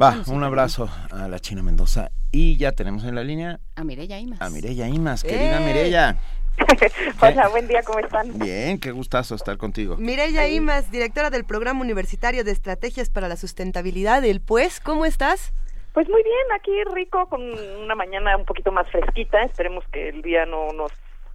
Va, 0.00 0.12
Bueno, 0.18 0.34
un 0.34 0.44
abrazo 0.44 0.88
a 1.10 1.26
la 1.28 1.38
China 1.40 1.62
Mendoza. 1.62 2.10
Y 2.30 2.56
ya 2.56 2.72
tenemos 2.72 3.04
en 3.04 3.14
la 3.14 3.24
línea 3.24 3.58
A 3.74 3.84
Mireya 3.84 4.18
Imas. 4.20 4.40
a 4.40 4.48
Mireya 4.48 4.88
Imas, 4.88 5.22
querida 5.22 5.60
¡Eh! 5.60 5.66
Mireya. 5.66 6.16
Hola, 7.20 7.48
buen 7.48 7.68
día, 7.68 7.82
¿cómo 7.82 7.98
están? 7.98 8.38
Bien, 8.38 8.78
qué 8.78 8.90
gustazo 8.90 9.34
estar 9.34 9.56
contigo. 9.56 9.96
Mireya 9.96 10.48
Imas, 10.48 10.90
directora 10.90 11.30
del 11.30 11.44
Programa 11.44 11.80
Universitario 11.80 12.44
de 12.44 12.50
Estrategias 12.50 13.10
para 13.10 13.28
la 13.28 13.36
Sustentabilidad 13.36 14.22
del 14.22 14.40
PUES, 14.40 14.80
¿cómo 14.80 15.04
estás? 15.04 15.52
Pues 15.92 16.08
muy 16.08 16.22
bien, 16.22 16.46
aquí 16.54 16.72
rico, 16.94 17.26
con 17.26 17.42
una 17.42 17.94
mañana 17.94 18.36
un 18.36 18.46
poquito 18.46 18.72
más 18.72 18.88
fresquita. 18.90 19.42
Esperemos 19.42 19.84
que 19.92 20.08
el 20.08 20.22
día 20.22 20.46
no 20.46 20.72
nos 20.72 20.90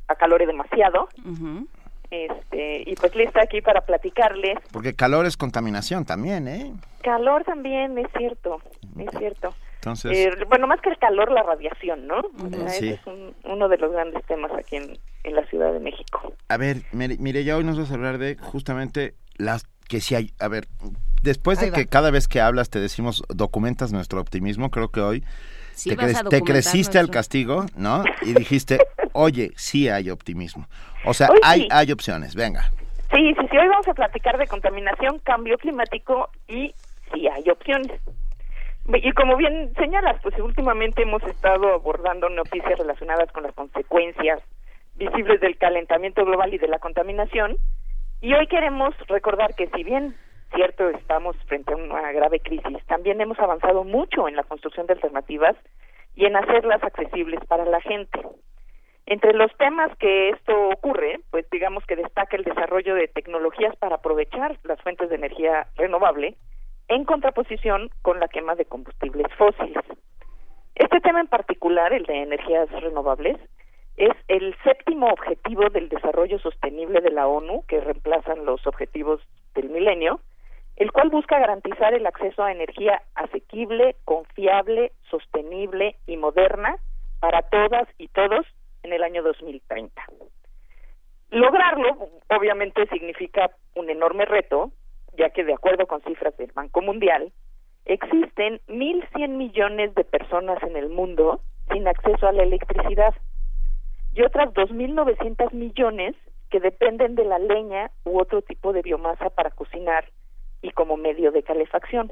acalore 0.07 0.47
demasiado. 0.47 1.09
Este, 2.09 2.89
y 2.89 2.95
pues 2.95 3.15
lista 3.15 3.41
aquí 3.43 3.61
para 3.61 3.81
platicarles. 3.81 4.57
Porque 4.71 4.95
calor 4.95 5.27
es 5.27 5.37
contaminación 5.37 6.05
también, 6.05 6.47
¿eh? 6.47 6.73
Calor 7.03 7.43
también, 7.43 7.97
es 7.99 8.07
cierto, 8.17 8.59
es 8.97 9.11
cierto. 9.19 9.53
Entonces, 9.87 10.17
Eh, 10.17 10.45
bueno, 10.49 10.67
más 10.67 10.81
que 10.81 10.89
el 10.89 10.97
calor, 10.97 11.31
la 11.31 11.43
radiación, 11.43 12.07
¿no? 12.07 12.21
Sí. 12.67 12.89
ese 12.89 12.89
es 12.95 13.07
un- 13.07 13.33
uno 13.45 13.69
de 13.69 13.77
los 13.77 13.91
grandes 13.91 14.23
temas 14.25 14.51
aquí 14.53 14.75
en, 14.75 14.97
en 15.23 15.35
la 15.35 15.45
Ciudad 15.45 15.71
de 15.71 15.79
México. 15.79 16.33
a 16.49 16.57
ver, 16.57 16.77
Mire- 16.91 17.17
Mireya, 17.19 17.55
hoy 17.57 17.63
nos 17.63 17.77
vas 17.79 17.89
a 17.91 17.93
hablar 17.93 18.17
de 18.17 18.35
justamente 18.37 19.15
las 19.37 19.65
que 19.87 20.01
sí 20.01 20.15
hay, 20.15 20.31
a 20.39 20.47
ver, 20.49 20.67
después 21.23 21.59
de 21.61 21.71
que 21.71 21.87
cada 21.87 22.11
vez 22.11 22.27
que 22.27 22.41
hablas 22.41 22.69
te 22.69 22.79
decimos 22.79 23.23
documentas 23.29 23.93
nuestro 23.93 24.19
optimismo, 24.19 24.69
creo 24.71 24.89
que 24.89 24.99
hoy 25.01 25.23
Sí 25.71 25.89
te, 25.91 25.95
cre- 25.97 26.29
te 26.29 26.41
creciste 26.41 26.97
al 26.99 27.09
castigo, 27.09 27.65
¿no? 27.75 28.03
Y 28.23 28.33
dijiste, 28.33 28.79
oye, 29.13 29.51
sí 29.55 29.87
hay 29.89 30.09
optimismo. 30.09 30.67
O 31.05 31.13
sea, 31.13 31.29
Hoy 31.29 31.39
hay, 31.43 31.61
sí. 31.61 31.67
hay 31.71 31.91
opciones, 31.91 32.35
venga. 32.35 32.71
Sí, 33.13 33.33
sí, 33.39 33.47
sí, 33.49 33.57
hoy 33.57 33.67
vamos 33.69 33.87
a 33.87 33.93
platicar 33.93 34.37
de 34.37 34.47
contaminación, 34.47 35.19
cambio 35.19 35.57
climático 35.57 36.29
y 36.47 36.73
sí 37.13 37.27
hay 37.27 37.49
opciones. 37.49 38.01
Y 38.87 39.11
como 39.11 39.35
bien 39.35 39.73
señalas, 39.75 40.21
pues 40.23 40.39
últimamente 40.39 41.01
hemos 41.01 41.21
estado 41.23 41.73
abordando 41.73 42.29
noticias 42.29 42.79
relacionadas 42.79 43.29
con 43.33 43.43
las 43.43 43.53
consecuencias 43.53 44.41
visibles 44.95 45.41
del 45.41 45.57
calentamiento 45.57 46.23
global 46.23 46.53
y 46.53 46.57
de 46.57 46.69
la 46.69 46.79
contaminación. 46.79 47.57
Y 48.21 48.33
hoy 48.33 48.47
queremos 48.47 48.95
recordar 49.07 49.55
que 49.55 49.67
si 49.75 49.83
bien, 49.83 50.15
cierto, 50.55 50.89
estamos 50.89 51.35
frente 51.47 51.73
a 51.73 51.75
una 51.75 52.13
grave 52.13 52.39
crisis, 52.39 52.83
también 52.87 53.19
hemos 53.19 53.37
avanzado 53.39 53.83
mucho 53.83 54.29
en 54.29 54.37
la 54.37 54.43
construcción 54.43 54.87
de 54.87 54.93
alternativas 54.93 55.57
y 56.15 56.25
en 56.25 56.37
hacerlas 56.37 56.81
accesibles 56.81 57.41
para 57.45 57.65
la 57.65 57.81
gente. 57.81 58.21
Entre 59.05 59.33
los 59.33 59.55
temas 59.57 59.95
que 59.97 60.29
esto 60.29 60.69
ocurre, 60.69 61.19
pues 61.29 61.45
digamos 61.49 61.85
que 61.85 61.97
destaca 61.97 62.37
el 62.37 62.43
desarrollo 62.43 62.95
de 62.95 63.09
tecnologías 63.09 63.75
para 63.75 63.95
aprovechar 63.95 64.57
las 64.63 64.81
fuentes 64.81 65.09
de 65.09 65.15
energía 65.15 65.67
renovable 65.75 66.35
en 66.87 67.05
contraposición 67.05 67.89
con 68.01 68.19
la 68.19 68.27
quema 68.27 68.55
de 68.55 68.65
combustibles 68.65 69.27
fósiles. 69.37 69.83
Este 70.75 70.99
tema 71.01 71.19
en 71.19 71.27
particular, 71.27 71.91
el 71.93 72.03
de 72.03 72.21
energías 72.21 72.69
renovables, 72.71 73.37
es 73.97 74.13
el 74.27 74.55
séptimo 74.63 75.07
objetivo 75.07 75.69
del 75.69 75.89
desarrollo 75.89 76.37
sostenible 76.39 77.01
de 77.01 77.11
la 77.11 77.27
ONU, 77.27 77.65
que 77.67 77.81
reemplazan 77.81 78.45
los 78.45 78.65
objetivos 78.67 79.21
del 79.55 79.69
milenio, 79.69 80.19
el 80.75 80.91
cual 80.91 81.09
busca 81.09 81.39
garantizar 81.39 81.95
el 81.95 82.05
acceso 82.05 82.43
a 82.43 82.51
energía 82.51 83.01
asequible, 83.15 83.95
confiable, 84.05 84.91
sostenible 85.09 85.95
y 86.05 86.17
moderna 86.17 86.77
para 87.19 87.41
todas 87.41 87.87
y 87.97 88.07
todos 88.09 88.45
en 88.83 88.93
el 88.93 89.03
año 89.03 89.23
2030. 89.23 90.03
Lograrlo, 91.31 92.09
obviamente, 92.29 92.85
significa 92.87 93.49
un 93.73 93.89
enorme 93.89 94.25
reto, 94.25 94.71
ya 95.17 95.31
que 95.31 95.43
de 95.43 95.53
acuerdo 95.53 95.87
con 95.87 96.01
cifras 96.03 96.37
del 96.37 96.51
Banco 96.53 96.81
Mundial, 96.81 97.31
existen 97.85 98.61
1.100 98.67 99.29
millones 99.29 99.95
de 99.95 100.03
personas 100.03 100.61
en 100.63 100.75
el 100.75 100.89
mundo 100.89 101.41
sin 101.71 101.87
acceso 101.87 102.27
a 102.27 102.31
la 102.31 102.43
electricidad 102.43 103.13
y 104.13 104.21
otras 104.21 104.53
2.900 104.53 105.51
millones 105.53 106.15
que 106.49 106.59
dependen 106.59 107.15
de 107.15 107.25
la 107.25 107.39
leña 107.39 107.91
u 108.05 108.19
otro 108.19 108.41
tipo 108.41 108.73
de 108.73 108.81
biomasa 108.81 109.29
para 109.29 109.51
cocinar 109.51 110.05
y 110.61 110.71
como 110.71 110.97
medio 110.97 111.31
de 111.31 111.43
calefacción. 111.43 112.11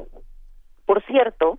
Por 0.85 1.03
cierto, 1.05 1.57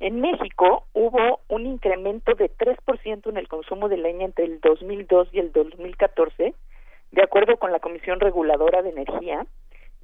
en 0.00 0.20
México 0.20 0.86
hubo 0.92 1.40
un 1.48 1.66
incremento 1.66 2.34
de 2.34 2.50
3% 2.50 3.28
en 3.28 3.36
el 3.36 3.48
consumo 3.48 3.88
de 3.88 3.96
leña 3.96 4.24
entre 4.24 4.44
el 4.46 4.60
2002 4.60 5.28
y 5.32 5.38
el 5.38 5.52
2014, 5.52 6.54
de 7.12 7.22
acuerdo 7.22 7.56
con 7.56 7.70
la 7.70 7.80
Comisión 7.80 8.18
Reguladora 8.18 8.82
de 8.82 8.90
Energía, 8.90 9.46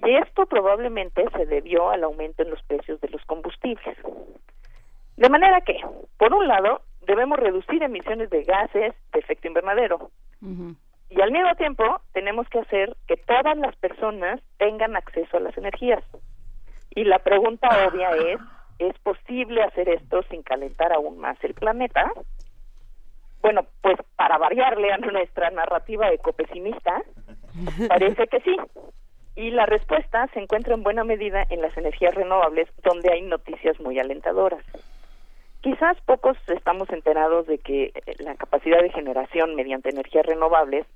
esto 0.02 0.46
probablemente 0.46 1.24
se 1.36 1.46
debió 1.46 1.90
al 1.90 2.04
aumento 2.04 2.42
en 2.42 2.50
los 2.50 2.62
precios 2.62 3.00
de 3.00 3.08
los 3.08 3.24
combustibles. 3.24 3.96
De 5.16 5.28
manera 5.28 5.60
que, 5.62 5.80
por 6.16 6.32
un 6.32 6.46
lado, 6.46 6.82
debemos 7.06 7.38
reducir 7.38 7.82
emisiones 7.82 8.30
de 8.30 8.44
gases 8.44 8.94
de 9.12 9.18
efecto 9.18 9.48
invernadero, 9.48 10.10
Y 11.10 11.20
al 11.22 11.32
mismo 11.32 11.54
tiempo 11.56 12.00
tenemos 12.12 12.46
que 12.50 12.58
hacer 12.58 12.94
que 13.06 13.16
todas 13.16 13.56
las 13.56 13.74
personas 13.76 14.40
tengan 14.58 14.94
acceso 14.94 15.38
a 15.38 15.40
las 15.40 15.56
energías. 15.56 16.04
Y 16.90 17.04
la 17.04 17.18
pregunta 17.18 17.68
obvia 17.88 18.10
es, 18.10 18.38
¿es 18.78 18.98
posible 18.98 19.62
hacer 19.62 19.88
esto 19.88 20.22
sin 20.30 20.42
calentar 20.42 20.92
aún 20.92 21.18
más 21.18 21.42
el 21.42 21.54
planeta? 21.54 22.12
Bueno, 23.40 23.62
pues 23.80 23.96
para 24.16 24.36
variarle 24.36 24.92
a 24.92 24.98
nuestra 24.98 25.50
narrativa 25.50 26.10
ecopesimista, 26.12 27.02
parece 27.88 28.26
que 28.26 28.40
sí. 28.40 28.56
Y 29.38 29.52
la 29.52 29.66
respuesta 29.66 30.26
se 30.34 30.40
encuentra 30.40 30.74
en 30.74 30.82
buena 30.82 31.04
medida 31.04 31.46
en 31.48 31.62
las 31.62 31.76
energías 31.78 32.12
renovables, 32.12 32.68
donde 32.82 33.12
hay 33.12 33.22
noticias 33.22 33.78
muy 33.78 33.96
alentadoras. 34.00 34.64
Quizás 35.60 35.96
pocos 36.06 36.36
estamos 36.48 36.90
enterados 36.90 37.46
de 37.46 37.58
que 37.58 37.92
eh, 37.94 38.14
la 38.18 38.34
capacidad 38.34 38.82
de 38.82 38.90
generación 38.90 39.54
mediante 39.54 39.90
energías 39.90 40.26
renovables 40.26 40.86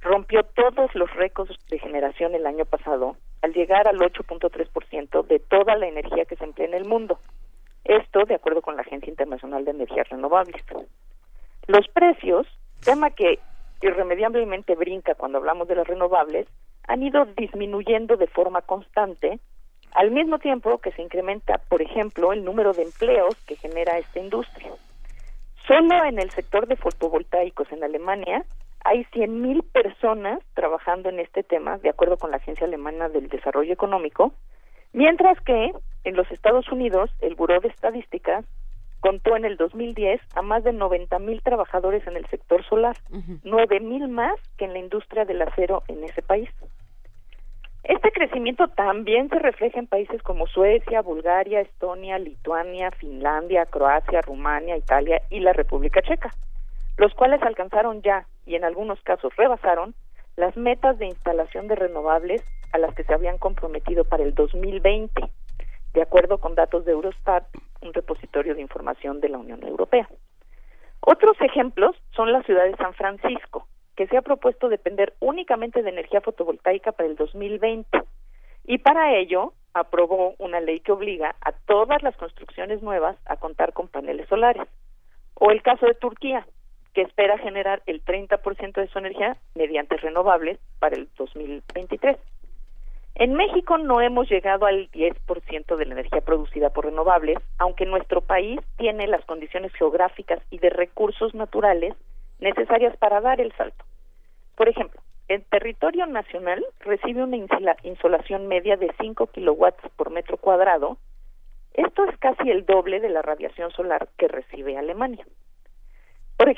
rompió 0.00 0.44
todos 0.44 0.94
los 0.94 1.12
récords 1.14 1.58
de 1.70 1.80
generación 1.80 2.36
el 2.36 2.46
año 2.46 2.66
pasado 2.66 3.16
al 3.40 3.52
llegar 3.52 3.88
al 3.88 3.98
8.3% 3.98 5.26
de 5.26 5.40
toda 5.40 5.74
la 5.74 5.88
energía 5.88 6.24
que 6.24 6.36
se 6.36 6.44
emplea 6.44 6.68
en 6.68 6.74
el 6.74 6.84
mundo. 6.84 7.18
Esto 7.82 8.26
de 8.26 8.36
acuerdo 8.36 8.62
con 8.62 8.76
la 8.76 8.82
Agencia 8.82 9.10
Internacional 9.10 9.64
de 9.64 9.72
Energías 9.72 10.08
Renovables. 10.08 10.62
Los 11.66 11.88
precios, 11.88 12.46
tema 12.84 13.10
que 13.10 13.40
irremediablemente 13.80 14.76
brinca 14.76 15.16
cuando 15.16 15.38
hablamos 15.38 15.66
de 15.66 15.74
las 15.74 15.88
renovables, 15.88 16.46
han 16.88 17.02
ido 17.02 17.24
disminuyendo 17.36 18.16
de 18.16 18.26
forma 18.26 18.62
constante, 18.62 19.38
al 19.92 20.10
mismo 20.10 20.38
tiempo 20.38 20.78
que 20.78 20.92
se 20.92 21.02
incrementa, 21.02 21.58
por 21.68 21.82
ejemplo, 21.82 22.32
el 22.32 22.44
número 22.44 22.72
de 22.72 22.82
empleos 22.82 23.34
que 23.46 23.56
genera 23.56 23.98
esta 23.98 24.20
industria. 24.20 24.72
Solo 25.66 26.04
en 26.04 26.18
el 26.18 26.30
sector 26.30 26.66
de 26.66 26.76
fotovoltaicos 26.76 27.70
en 27.70 27.84
Alemania 27.84 28.44
hay 28.84 29.04
100.000 29.04 29.62
personas 29.70 30.40
trabajando 30.54 31.08
en 31.08 31.20
este 31.20 31.42
tema, 31.42 31.78
de 31.78 31.90
acuerdo 31.90 32.16
con 32.16 32.30
la 32.30 32.38
Agencia 32.38 32.66
Alemana 32.66 33.08
del 33.08 33.28
Desarrollo 33.28 33.72
Económico, 33.72 34.32
mientras 34.92 35.40
que 35.40 35.72
en 36.04 36.16
los 36.16 36.30
Estados 36.32 36.70
Unidos 36.72 37.10
el 37.20 37.36
Buró 37.36 37.60
de 37.60 37.68
Estadísticas 37.68 38.44
contó 39.02 39.36
en 39.36 39.44
el 39.44 39.56
2010 39.56 40.20
a 40.36 40.42
más 40.42 40.62
de 40.62 40.72
90.000 40.72 41.42
trabajadores 41.42 42.06
en 42.06 42.16
el 42.16 42.24
sector 42.28 42.64
solar, 42.64 42.96
9.000 43.10 44.08
más 44.08 44.36
que 44.56 44.64
en 44.64 44.72
la 44.72 44.78
industria 44.78 45.24
del 45.24 45.42
acero 45.42 45.82
en 45.88 46.04
ese 46.04 46.22
país. 46.22 46.48
Este 47.82 48.12
crecimiento 48.12 48.68
también 48.68 49.28
se 49.28 49.40
refleja 49.40 49.80
en 49.80 49.88
países 49.88 50.22
como 50.22 50.46
Suecia, 50.46 51.02
Bulgaria, 51.02 51.60
Estonia, 51.60 52.16
Lituania, 52.20 52.92
Finlandia, 52.92 53.66
Croacia, 53.66 54.20
Rumania, 54.20 54.76
Italia 54.76 55.20
y 55.30 55.40
la 55.40 55.52
República 55.52 56.00
Checa, 56.00 56.30
los 56.96 57.12
cuales 57.14 57.42
alcanzaron 57.42 58.02
ya 58.02 58.28
y 58.46 58.54
en 58.54 58.64
algunos 58.64 59.00
casos 59.02 59.34
rebasaron 59.36 59.96
las 60.36 60.56
metas 60.56 60.96
de 60.98 61.06
instalación 61.06 61.66
de 61.66 61.74
renovables 61.74 62.44
a 62.72 62.78
las 62.78 62.94
que 62.94 63.02
se 63.02 63.12
habían 63.12 63.38
comprometido 63.38 64.04
para 64.04 64.22
el 64.22 64.32
2020, 64.32 65.28
de 65.94 66.02
acuerdo 66.02 66.38
con 66.38 66.54
datos 66.54 66.84
de 66.84 66.92
Eurostat, 66.92 67.44
un 67.82 67.92
repositorio 67.92 68.54
de 68.54 68.62
información 68.62 69.20
de 69.20 69.28
la 69.28 69.38
Unión 69.38 69.62
Europea. 69.62 70.08
Otros 71.00 71.36
ejemplos 71.40 71.96
son 72.14 72.32
la 72.32 72.42
ciudad 72.42 72.64
de 72.64 72.76
San 72.76 72.94
Francisco, 72.94 73.66
que 73.96 74.06
se 74.06 74.16
ha 74.16 74.22
propuesto 74.22 74.68
depender 74.68 75.14
únicamente 75.20 75.82
de 75.82 75.90
energía 75.90 76.20
fotovoltaica 76.20 76.92
para 76.92 77.08
el 77.08 77.16
2020 77.16 78.02
y 78.64 78.78
para 78.78 79.16
ello 79.16 79.52
aprobó 79.74 80.34
una 80.38 80.60
ley 80.60 80.80
que 80.80 80.92
obliga 80.92 81.34
a 81.40 81.52
todas 81.52 82.02
las 82.02 82.16
construcciones 82.16 82.82
nuevas 82.82 83.16
a 83.26 83.36
contar 83.36 83.72
con 83.72 83.88
paneles 83.88 84.28
solares. 84.28 84.68
O 85.34 85.50
el 85.50 85.62
caso 85.62 85.86
de 85.86 85.94
Turquía, 85.94 86.46
que 86.94 87.02
espera 87.02 87.38
generar 87.38 87.82
el 87.86 88.04
30% 88.04 88.74
de 88.74 88.88
su 88.88 88.98
energía 88.98 89.36
mediante 89.54 89.96
renovables 89.96 90.58
para 90.78 90.96
el 90.96 91.08
2023. 91.16 92.18
En 93.14 93.34
México 93.34 93.76
no 93.76 94.00
hemos 94.00 94.28
llegado 94.30 94.64
al 94.64 94.90
10% 94.90 95.76
de 95.76 95.86
la 95.86 95.92
energía 95.92 96.22
producida 96.22 96.70
por 96.70 96.86
renovables, 96.86 97.38
aunque 97.58 97.84
nuestro 97.84 98.22
país 98.22 98.58
tiene 98.78 99.06
las 99.06 99.24
condiciones 99.26 99.72
geográficas 99.74 100.40
y 100.50 100.58
de 100.58 100.70
recursos 100.70 101.34
naturales 101.34 101.94
necesarias 102.40 102.96
para 102.96 103.20
dar 103.20 103.40
el 103.40 103.52
salto. 103.52 103.84
Por 104.56 104.68
ejemplo, 104.68 105.00
el 105.28 105.44
territorio 105.44 106.06
nacional 106.06 106.64
recibe 106.80 107.22
una 107.22 107.36
insolación 107.82 108.48
media 108.48 108.76
de 108.76 108.92
5 108.98 109.26
kilowatts 109.28 109.88
por 109.96 110.10
metro 110.10 110.38
cuadrado. 110.38 110.96
Esto 111.74 112.04
es 112.04 112.16
casi 112.18 112.50
el 112.50 112.64
doble 112.64 113.00
de 113.00 113.10
la 113.10 113.22
radiación 113.22 113.70
solar 113.72 114.08
que 114.16 114.28
recibe 114.28 114.76
Alemania. 114.76 115.26
Por, 116.38 116.52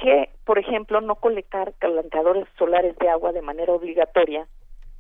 por 0.45 0.59
ejemplo, 0.59 1.01
no 1.01 1.17
colectar 1.17 1.75
calentadores 1.79 2.47
solares 2.57 2.97
de 2.99 3.09
agua 3.09 3.33
de 3.33 3.43
manera 3.43 3.73
obligatoria 3.73 4.47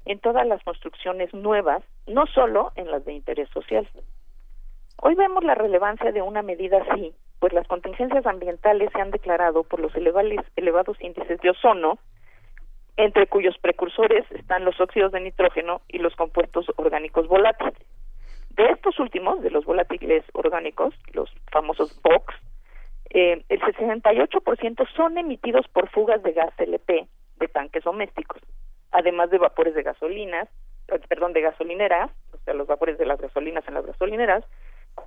en 0.04 0.18
todas 0.20 0.46
las 0.46 0.62
construcciones 0.62 1.32
nuevas, 1.32 1.82
no 2.06 2.26
solo 2.26 2.72
en 2.76 2.90
las 2.90 3.04
de 3.04 3.14
interés 3.14 3.48
social. 3.50 3.88
Hoy 5.02 5.14
vemos 5.14 5.44
la 5.44 5.54
relevancia 5.54 6.12
de 6.12 6.22
una 6.22 6.42
medida 6.42 6.78
así, 6.88 7.14
pues 7.40 7.52
las 7.52 7.66
contingencias 7.66 8.24
ambientales 8.26 8.90
se 8.92 9.00
han 9.00 9.10
declarado 9.10 9.64
por 9.64 9.80
los 9.80 9.92
elevados 9.94 11.00
índices 11.00 11.40
de 11.40 11.50
ozono, 11.50 11.98
entre 12.96 13.26
cuyos 13.26 13.56
precursores 13.58 14.24
están 14.30 14.64
los 14.64 14.80
óxidos 14.80 15.12
de 15.12 15.20
nitrógeno 15.20 15.80
y 15.88 15.98
los 15.98 16.14
compuestos 16.14 16.66
orgánicos 16.76 17.26
volátiles. 17.26 17.74
De 18.50 18.66
estos 18.66 18.98
últimos, 19.00 19.42
de 19.42 19.50
los 19.50 19.64
volátiles 19.64 20.24
orgánicos, 20.32 20.94
los 21.12 21.28
famosos 21.50 22.00
VOX, 22.02 22.34
eh, 23.10 23.44
el 23.48 23.60
68% 23.60 24.88
son 24.96 25.18
emitidos 25.18 25.66
por 25.68 25.88
fugas 25.90 26.22
de 26.22 26.32
gas 26.32 26.52
LP 26.58 27.08
de 27.36 27.48
tanques 27.48 27.82
domésticos, 27.82 28.40
además 28.94 29.28
de 29.30 29.38
vapores 29.38 29.74
de 29.74 29.82
gasolinas, 29.82 30.48
eh, 30.88 31.00
perdón, 31.08 31.32
de 31.32 31.42
gasolineras, 31.42 32.10
o 32.32 32.38
sea, 32.38 32.54
los 32.54 32.68
vapores 32.68 32.96
de 32.96 33.04
las 33.04 33.20
gasolinas 33.20 33.66
en 33.66 33.74
las 33.74 33.84
gasolineras, 33.84 34.44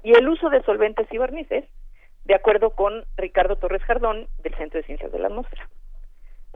y 0.04 0.12
el 0.12 0.28
uso 0.28 0.50
de 0.50 0.62
solventes 0.64 1.08
y 1.12 1.18
barnices, 1.18 1.64
de 2.26 2.36
acuerdo 2.36 2.72
con 2.72 3.06
Ricardo 3.16 3.56
Torres 3.56 3.82
Jardón 3.84 4.28
del 4.44 4.54
Centro 4.56 4.80
de 4.80 4.86
Ciencias 4.86 5.12
de 5.12 5.20
la 5.20 5.28
Atmósfera. 5.28 5.70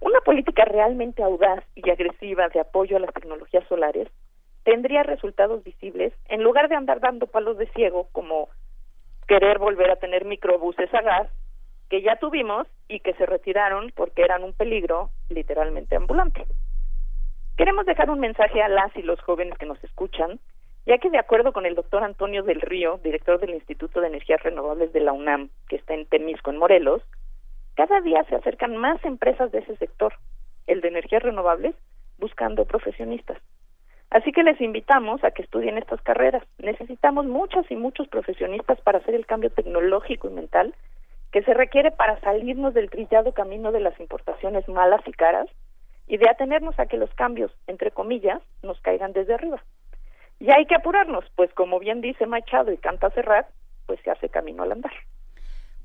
Una 0.01 0.19
política 0.19 0.65
realmente 0.65 1.23
audaz 1.23 1.63
y 1.73 1.89
agresiva 1.89 2.49
de 2.49 2.59
apoyo 2.59 2.97
a 2.97 2.99
las 2.99 3.13
tecnologías 3.13 3.65
solares 3.69 4.09
tendría 4.63 5.03
resultados 5.03 5.63
visibles 5.63 6.13
en 6.27 6.43
lugar 6.43 6.67
de 6.67 6.75
andar 6.75 6.99
dando 6.99 7.27
palos 7.27 7.57
de 7.57 7.67
ciego 7.67 8.09
como 8.11 8.49
querer 9.27 9.57
volver 9.57 9.89
a 9.89 9.95
tener 9.95 10.25
microbuses 10.25 10.93
a 10.93 11.01
gas 11.01 11.29
que 11.89 12.01
ya 12.01 12.17
tuvimos 12.17 12.67
y 12.89 12.99
que 12.99 13.13
se 13.13 13.25
retiraron 13.25 13.93
porque 13.95 14.23
eran 14.23 14.43
un 14.43 14.53
peligro 14.53 15.11
literalmente 15.29 15.95
ambulante. 15.95 16.45
Queremos 17.61 17.85
dejar 17.85 18.09
un 18.09 18.19
mensaje 18.19 18.63
a 18.63 18.67
las 18.67 18.89
y 18.97 19.03
los 19.03 19.21
jóvenes 19.21 19.55
que 19.59 19.67
nos 19.67 19.83
escuchan, 19.83 20.39
ya 20.87 20.97
que 20.97 21.11
de 21.11 21.19
acuerdo 21.19 21.53
con 21.53 21.67
el 21.67 21.75
doctor 21.75 22.03
Antonio 22.03 22.41
del 22.41 22.59
Río, 22.59 22.99
director 23.03 23.39
del 23.39 23.51
Instituto 23.51 24.01
de 24.01 24.07
Energías 24.07 24.41
Renovables 24.41 24.91
de 24.93 24.99
la 24.99 25.13
UNAM, 25.13 25.51
que 25.69 25.75
está 25.75 25.93
en 25.93 26.07
Temisco, 26.07 26.49
en 26.49 26.57
Morelos, 26.57 27.03
cada 27.75 28.01
día 28.01 28.23
se 28.23 28.33
acercan 28.33 28.77
más 28.77 29.05
empresas 29.05 29.51
de 29.51 29.59
ese 29.59 29.77
sector, 29.77 30.11
el 30.65 30.81
de 30.81 30.87
energías 30.87 31.21
renovables, 31.21 31.75
buscando 32.17 32.65
profesionistas. 32.65 33.37
Así 34.09 34.31
que 34.31 34.41
les 34.41 34.59
invitamos 34.59 35.23
a 35.23 35.29
que 35.29 35.43
estudien 35.43 35.77
estas 35.77 36.01
carreras. 36.01 36.43
Necesitamos 36.57 37.27
muchas 37.27 37.69
y 37.69 37.75
muchos 37.75 38.07
profesionistas 38.07 38.81
para 38.81 38.97
hacer 38.97 39.13
el 39.13 39.27
cambio 39.27 39.51
tecnológico 39.51 40.27
y 40.27 40.33
mental 40.33 40.73
que 41.31 41.43
se 41.43 41.53
requiere 41.53 41.91
para 41.91 42.19
salirnos 42.21 42.73
del 42.73 42.89
trillado 42.89 43.33
camino 43.33 43.71
de 43.71 43.81
las 43.81 43.99
importaciones 43.99 44.67
malas 44.67 45.01
y 45.05 45.11
caras 45.11 45.47
y 46.07 46.17
de 46.17 46.29
atenernos 46.29 46.77
a 46.79 46.85
que 46.85 46.97
los 46.97 47.13
cambios, 47.13 47.51
entre 47.67 47.91
comillas, 47.91 48.41
nos 48.63 48.79
caigan 48.81 49.13
desde 49.13 49.33
arriba. 49.33 49.63
Y 50.39 50.51
hay 50.51 50.65
que 50.65 50.75
apurarnos, 50.75 51.25
pues 51.35 51.53
como 51.53 51.79
bien 51.79 52.01
dice 52.01 52.25
Machado 52.25 52.71
y 52.71 52.77
canta 52.77 53.09
Serrat, 53.11 53.47
pues 53.85 53.99
se 54.03 54.11
hace 54.11 54.29
camino 54.29 54.63
al 54.63 54.71
andar. 54.71 54.93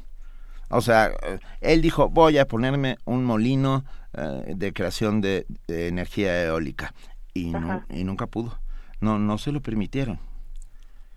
O 0.70 0.80
sea, 0.80 1.12
eh, 1.22 1.38
él 1.60 1.80
dijo, 1.82 2.08
voy 2.08 2.38
a 2.38 2.46
ponerme 2.48 2.96
un 3.04 3.24
molino 3.24 3.84
eh, 4.14 4.54
de 4.56 4.72
creación 4.72 5.20
de, 5.20 5.46
de 5.68 5.88
energía 5.88 6.44
eólica. 6.44 6.92
Y, 7.34 7.50
no- 7.50 7.84
y 7.90 8.02
nunca 8.04 8.26
pudo. 8.26 8.58
No, 9.00 9.18
no 9.18 9.36
se 9.38 9.52
lo 9.52 9.60
permitieron. 9.60 10.18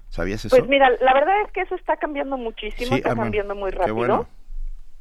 ¿Sabías 0.10 0.44
eso? 0.44 0.56
Pues 0.56 0.68
mira, 0.70 0.90
la 1.02 1.14
verdad 1.14 1.34
es 1.46 1.52
que 1.54 1.62
eso 1.62 1.76
está 1.76 1.96
cambiando 1.98 2.36
muchísimo, 2.38 2.90
Sí, 2.90 2.96
está 2.96 3.12
ah, 3.12 3.16
cambiando 3.16 3.56
muy 3.56 3.72
qué 3.72 3.78
rápido. 3.78 3.96
bueno. 3.96 4.28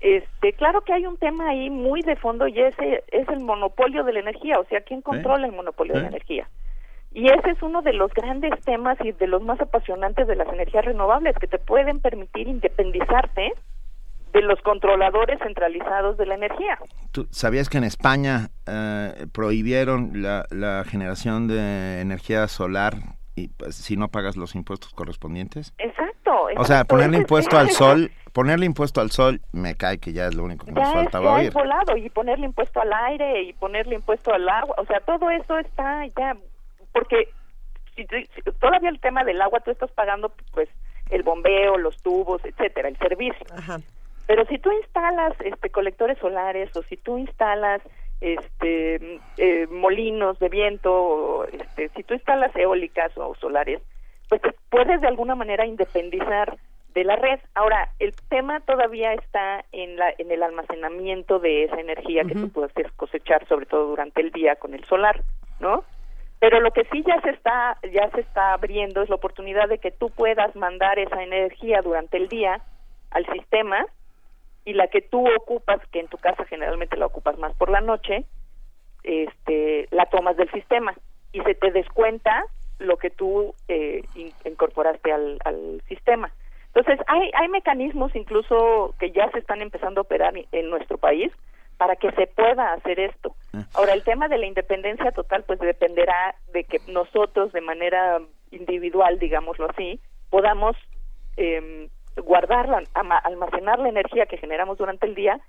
Este, 0.01 0.53
claro 0.53 0.83
que 0.83 0.93
hay 0.93 1.07
un 1.07 1.17
tema 1.17 1.49
ahí 1.49 1.71
muy 1.71 2.03
de 2.03 2.17
fondo 2.17 2.47
y 2.47 2.61
ese 2.61 3.03
es 3.09 3.29
el 3.29 3.41
monopolio 3.41 4.05
de 4.05 4.13
la 4.13 4.21
energía, 4.21 4.61
o 4.61 4.65
sea, 4.67 4.81
¿quién 4.83 5.03
controla 5.03 5.47
el 5.47 5.53
monopolio 5.53 5.95
de 5.95 6.03
la 6.03 6.09
energía? 6.09 6.49
Y 7.13 7.27
ese 7.27 7.51
es 7.51 7.63
uno 7.63 7.83
de 7.83 7.95
los 7.95 8.13
grandes 8.13 8.53
temas 8.65 8.97
y 9.03 9.13
de 9.13 9.27
los 9.27 9.43
más 9.43 9.61
apasionantes 9.61 10.29
de 10.29 10.37
las 10.37 10.47
energías 10.49 10.85
renovables 10.85 11.35
que 11.41 11.49
te 11.49 11.59
pueden 11.59 12.01
permitir 12.01 12.47
independizarte 12.47 13.53
de 14.33 14.43
los 14.43 14.61
controladores 14.61 15.39
centralizados 15.43 16.17
de 16.19 16.27
la 16.27 16.35
energía. 16.35 16.79
¿Tú 17.13 17.27
sabías 17.31 17.69
que 17.69 17.79
en 17.79 17.85
España 17.85 18.51
eh, 18.67 19.27
prohibieron 19.33 20.23
la, 20.23 20.45
la 20.51 20.85
generación 20.85 21.49
de 21.49 22.01
energía 22.03 22.47
solar 22.47 22.95
y 23.39 23.49
pues, 23.49 23.77
si 23.77 23.97
no 23.97 24.09
pagas 24.09 24.37
los 24.37 24.55
impuestos 24.55 24.93
correspondientes? 24.95 25.73
Exacto. 25.79 26.49
O 26.57 26.65
sea, 26.65 26.85
ponerle 26.85 27.17
impuesto 27.19 27.57
al 27.59 27.71
sol, 27.71 28.11
ponerle 28.33 28.67
impuesto 28.67 29.01
al 29.01 29.11
sol, 29.11 29.41
me 29.53 29.75
cae 29.77 29.99
que 29.99 30.13
ya 30.13 30.27
es 30.27 30.35
lo 30.35 30.45
único 30.45 30.67
que 30.67 30.73
nos 30.73 30.83
ya 30.85 30.89
es, 30.89 30.95
faltaba 30.95 31.25
ya 31.25 31.33
oír. 31.37 31.49
es 31.49 31.55
volado 31.55 31.97
y 31.97 32.11
ponerle 32.11 32.47
impuesto 32.47 32.81
al 32.81 32.93
aire 32.93 33.43
y 33.43 33.53
ponerle 33.55 33.95
impuesto 33.95 34.33
al 34.33 34.49
agua, 34.49 34.75
o 34.79 34.85
sea, 34.87 35.01
todo 35.01 35.31
eso 35.31 35.59
está 35.59 36.05
ya, 36.19 36.37
porque 36.93 37.29
si, 37.97 38.05
si- 38.07 38.43
todavía 38.61 38.89
el 38.91 39.01
tema 39.01 39.25
del 39.25 39.41
agua 39.41 39.61
tú 39.61 39.71
estás 39.71 39.91
pagando 39.93 40.33
pues 40.53 40.69
el 41.11 41.23
bombeo, 41.23 41.79
los 41.79 41.97
tubos, 42.03 42.45
etcétera, 42.45 42.89
el 42.89 42.99
servicio. 42.99 43.47
Pero 44.27 44.45
si 44.47 44.59
tú 44.59 44.71
instalas 44.73 45.33
este 45.41 45.71
colectores 45.71 46.19
solares 46.19 46.75
o 46.77 46.83
si 46.83 46.97
tú 46.99 47.17
instalas 47.17 47.81
este 48.21 49.21
eh, 49.37 49.67
molinos 49.71 50.39
de 50.39 50.49
viento, 50.49 51.47
este, 51.53 51.89
si 51.91 52.03
tú 52.03 52.15
instalas 52.15 52.55
eólicas 52.57 53.17
o 53.17 53.35
solares, 53.37 53.81
pues 54.29 54.43
te 54.43 54.55
puedes 54.71 55.01
de 55.01 55.09
alguna 55.09 55.35
manera 55.35 55.67
independizar 55.67 56.59
de 56.95 57.05
la 57.05 57.17
red. 57.17 57.39
Ahora, 57.55 57.91
el 57.99 58.15
tema 58.29 58.61
todavía 58.61 59.13
está 59.15 59.65
en 59.73 59.97
la 59.97 60.13
en 60.19 60.31
el 60.31 60.43
almacenamiento 60.43 61.39
de 61.39 61.65
esa 61.65 61.81
energía 61.81 62.25
que 62.25 62.35
tú 62.35 62.51
puedes 62.51 62.73
cosechar 62.97 63.47
sobre 63.47 63.67
todo 63.67 63.87
durante 63.89 64.21
el 64.21 64.33
día 64.33 64.57
con 64.57 64.75
el 64.75 64.85
solar, 64.85 65.23
¿no? 65.61 65.85
Pero 66.41 66.61
lo 66.61 66.71
que 66.73 66.85
sí 66.91 67.03
ya 67.07 67.21
se 67.21 67.31
está 67.31 67.79
ya 67.93 68.11
se 68.11 68.21
está 68.21 68.55
abriendo 68.55 69.03
es 69.03 69.09
la 69.09 69.17
oportunidad 69.17 69.69
de 69.69 69.79
que 69.79 69.91
tú 69.91 70.11
puedas 70.11 70.55
mandar 70.57 70.99
esa 70.99 71.23
energía 71.23 71.83
durante 71.83 72.17
el 72.17 72.29
día 72.29 72.61
al 73.11 73.27
sistema 73.27 73.87
y 74.69 74.75
la 74.75 74.89
que 74.89 75.01
tú 75.01 75.27
ocupas, 75.35 75.81
que 75.93 76.01
en 76.01 76.09
tu 76.09 76.19
casa 76.19 76.45
generalmente 76.45 76.97
la 76.99 77.07
ocupas 77.07 77.39
más 77.39 77.55
por 77.55 77.71
la 77.71 77.81
noche, 77.81 78.27
este, 79.03 79.89
la 79.91 80.07
tomas 80.07 80.37
del 80.37 80.51
sistema 80.51 80.95
y 81.33 81.41
se 81.41 81.55
te 81.55 81.71
descuenta 81.71 82.45
lo 82.79 82.99
que 82.99 83.09
tú 83.11 83.55
eh, 83.69 84.05
in- 84.15 84.35
incorporaste 84.45 85.11
al, 85.11 85.39
al 85.45 85.83
sistema. 85.89 86.31
Entonces, 86.75 86.99
hay, 87.07 87.31
hay 87.35 87.49
mecanismos 87.49 88.15
incluso 88.15 88.95
que 88.99 89.11
ya 89.11 89.31
se 89.31 89.39
están 89.39 89.63
empezando 89.63 90.01
a 90.01 90.03
operar 90.03 90.35
en- 90.53 90.69
nuestro 90.71 90.99
país 90.99 91.33
para 91.79 91.97
que 91.97 92.11
se 92.13 92.27
pueda 92.27 92.75
hacer 92.75 93.01
esto. 93.01 93.35
Ahora, 93.73 93.95
el 93.95 94.05
tema 94.05 94.29
de 94.29 94.37
la 94.37 94.47
independencia 94.47 95.13
total, 95.13 95.45
pues 95.45 95.59
dependerá 95.61 96.35
de 96.53 96.65
que 96.65 96.81
nosotros, 96.89 97.53
de 97.53 97.61
manera 97.63 98.21
individual, 98.51 99.19
digámoslo 99.19 99.71
así, 99.71 99.99
podamos 100.29 100.77
eh, 101.37 101.89
guardarla, 102.23 102.83
ama- 102.95 103.19
almacenar 103.19 103.79
la 103.79 103.89
energía 103.89 104.27
que 104.27 104.37
generamos 104.39 104.79
durante 104.79 105.07
el 105.07 105.15
día 105.15 105.41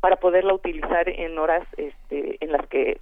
para 0.00 0.16
poderla 0.16 0.54
utilizar 0.54 1.08
en 1.08 1.38
horas 1.38 1.66
este, 1.76 2.36
en 2.44 2.52
las 2.52 2.66
que, 2.68 3.00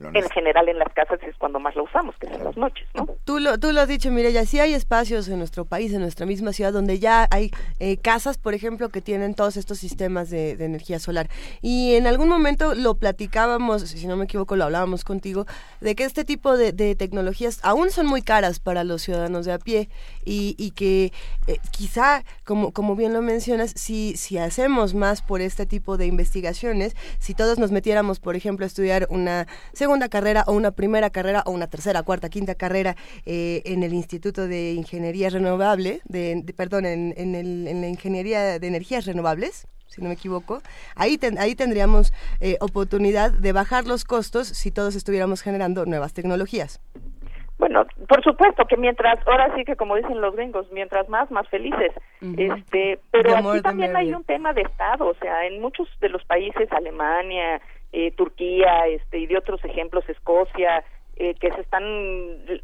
en 0.00 0.28
general, 0.30 0.68
en 0.68 0.78
las 0.78 0.92
casas 0.92 1.18
es 1.22 1.36
cuando 1.36 1.58
más 1.58 1.74
la 1.76 1.82
usamos, 1.82 2.14
que 2.18 2.28
son 2.28 2.44
las 2.44 2.56
noches, 2.56 2.86
¿no? 2.94 3.06
Tú 3.24 3.38
lo, 3.38 3.58
tú 3.58 3.72
lo 3.72 3.80
has 3.80 3.88
dicho, 3.88 4.10
Mireya, 4.10 4.46
sí 4.46 4.60
hay 4.60 4.74
espacios 4.74 5.28
en 5.28 5.38
nuestro 5.38 5.64
país, 5.64 5.92
en 5.92 6.00
nuestra 6.00 6.26
misma 6.26 6.52
ciudad, 6.52 6.72
donde 6.72 6.98
ya 6.98 7.26
hay 7.30 7.50
eh, 7.78 7.96
casas, 7.96 8.38
por 8.38 8.54
ejemplo, 8.54 8.88
que 8.88 9.00
tienen 9.00 9.34
todos 9.34 9.56
estos 9.56 9.78
sistemas 9.78 10.30
de, 10.30 10.56
de 10.56 10.64
energía 10.64 10.98
solar. 10.98 11.28
Y 11.60 11.94
en 11.94 12.06
algún 12.06 12.28
momento 12.28 12.74
lo 12.74 12.94
platicábamos, 12.94 13.82
si 13.82 14.06
no 14.06 14.16
me 14.16 14.24
equivoco, 14.24 14.56
lo 14.56 14.64
hablábamos 14.64 15.04
contigo, 15.04 15.46
de 15.80 15.94
que 15.94 16.04
este 16.04 16.24
tipo 16.24 16.56
de, 16.56 16.72
de 16.72 16.94
tecnologías 16.94 17.60
aún 17.62 17.90
son 17.90 18.06
muy 18.06 18.22
caras 18.22 18.60
para 18.60 18.84
los 18.84 19.02
ciudadanos 19.02 19.46
de 19.46 19.52
a 19.52 19.58
pie 19.58 19.88
y, 20.24 20.54
y 20.58 20.72
que 20.72 21.12
eh, 21.46 21.58
quizá, 21.70 22.24
como, 22.44 22.72
como 22.72 22.96
bien 22.96 23.12
lo 23.12 23.22
mencionas, 23.22 23.72
si, 23.76 24.16
si 24.16 24.38
hacemos 24.38 24.94
más 24.94 25.22
por 25.22 25.40
este 25.40 25.66
tipo 25.66 25.96
de 25.96 26.06
investigaciones, 26.06 26.96
si 27.18 27.34
todos 27.34 27.58
nos 27.58 27.70
metiéramos, 27.70 28.20
por 28.20 28.36
ejemplo, 28.36 28.64
a 28.64 28.68
estudiar 28.68 29.06
una 29.10 29.46
segunda 29.88 30.10
carrera 30.10 30.44
o 30.46 30.52
una 30.52 30.70
primera 30.72 31.08
carrera 31.08 31.42
o 31.46 31.50
una 31.50 31.66
tercera, 31.66 32.02
cuarta, 32.02 32.28
quinta 32.28 32.54
carrera 32.54 32.94
eh, 33.24 33.62
en 33.64 33.82
el 33.82 33.94
Instituto 33.94 34.46
de 34.46 34.72
Ingeniería 34.72 35.30
Renovable, 35.30 36.00
de, 36.04 36.42
de- 36.44 36.52
perdón, 36.52 36.84
en, 36.84 37.14
en 37.16 37.34
el- 37.34 37.66
en 37.66 37.80
la 37.80 37.86
Ingeniería 37.88 38.58
de 38.58 38.66
Energías 38.66 39.06
Renovables, 39.06 39.66
si 39.86 40.02
no 40.02 40.08
me 40.08 40.14
equivoco, 40.14 40.60
ahí, 40.94 41.16
ten- 41.16 41.38
ahí 41.38 41.54
tendríamos 41.54 42.12
eh, 42.42 42.58
oportunidad 42.60 43.30
de 43.32 43.52
bajar 43.52 43.86
los 43.86 44.04
costos 44.04 44.46
si 44.48 44.70
todos 44.70 44.94
estuviéramos 44.94 45.40
generando 45.40 45.86
nuevas 45.86 46.12
tecnologías. 46.12 46.82
Bueno, 47.56 47.86
por 48.06 48.22
supuesto 48.22 48.66
que 48.68 48.76
mientras, 48.76 49.26
ahora 49.26 49.52
sí 49.56 49.64
que 49.64 49.74
como 49.74 49.96
dicen 49.96 50.20
los 50.20 50.36
gringos, 50.36 50.66
mientras 50.70 51.08
más, 51.08 51.28
más 51.30 51.48
felices. 51.48 51.92
Este, 52.36 53.00
pero 53.10 53.34
aquí 53.36 53.62
también 53.62 53.96
hay 53.96 54.12
un 54.12 54.22
tema 54.22 54.52
de 54.52 54.60
Estado, 54.62 55.08
o 55.08 55.14
sea, 55.14 55.44
en 55.46 55.60
muchos 55.62 55.88
de 56.00 56.08
los 56.10 56.22
países, 56.26 56.70
Alemania, 56.70 57.60
eh, 57.92 58.10
Turquía, 58.12 58.86
este, 58.86 59.18
y 59.18 59.26
de 59.26 59.38
otros 59.38 59.64
ejemplos, 59.64 60.08
Escocia, 60.08 60.84
eh, 61.16 61.34
que 61.34 61.50
se 61.50 61.60
están 61.60 61.82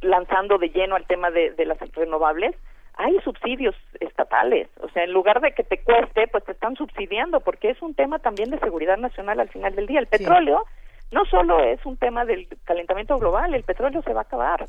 lanzando 0.02 0.58
de 0.58 0.68
lleno 0.68 0.96
al 0.96 1.06
tema 1.06 1.30
de, 1.30 1.50
de 1.52 1.64
las 1.64 1.78
renovables, 1.92 2.54
hay 2.96 3.18
subsidios 3.24 3.74
estatales, 3.98 4.68
o 4.80 4.88
sea, 4.90 5.02
en 5.02 5.12
lugar 5.12 5.40
de 5.40 5.52
que 5.52 5.64
te 5.64 5.82
cueste, 5.82 6.28
pues 6.28 6.44
te 6.44 6.52
están 6.52 6.76
subsidiando, 6.76 7.40
porque 7.40 7.70
es 7.70 7.82
un 7.82 7.94
tema 7.94 8.20
también 8.20 8.50
de 8.50 8.60
seguridad 8.60 8.96
nacional 8.98 9.40
al 9.40 9.48
final 9.48 9.74
del 9.74 9.86
día. 9.86 9.98
El 9.98 10.06
petróleo 10.06 10.64
no 11.10 11.24
solo 11.24 11.58
es 11.60 11.84
un 11.84 11.96
tema 11.96 12.24
del 12.24 12.46
calentamiento 12.64 13.18
global, 13.18 13.54
el 13.54 13.64
petróleo 13.64 14.02
se 14.02 14.12
va 14.12 14.20
a 14.20 14.24
acabar. 14.24 14.66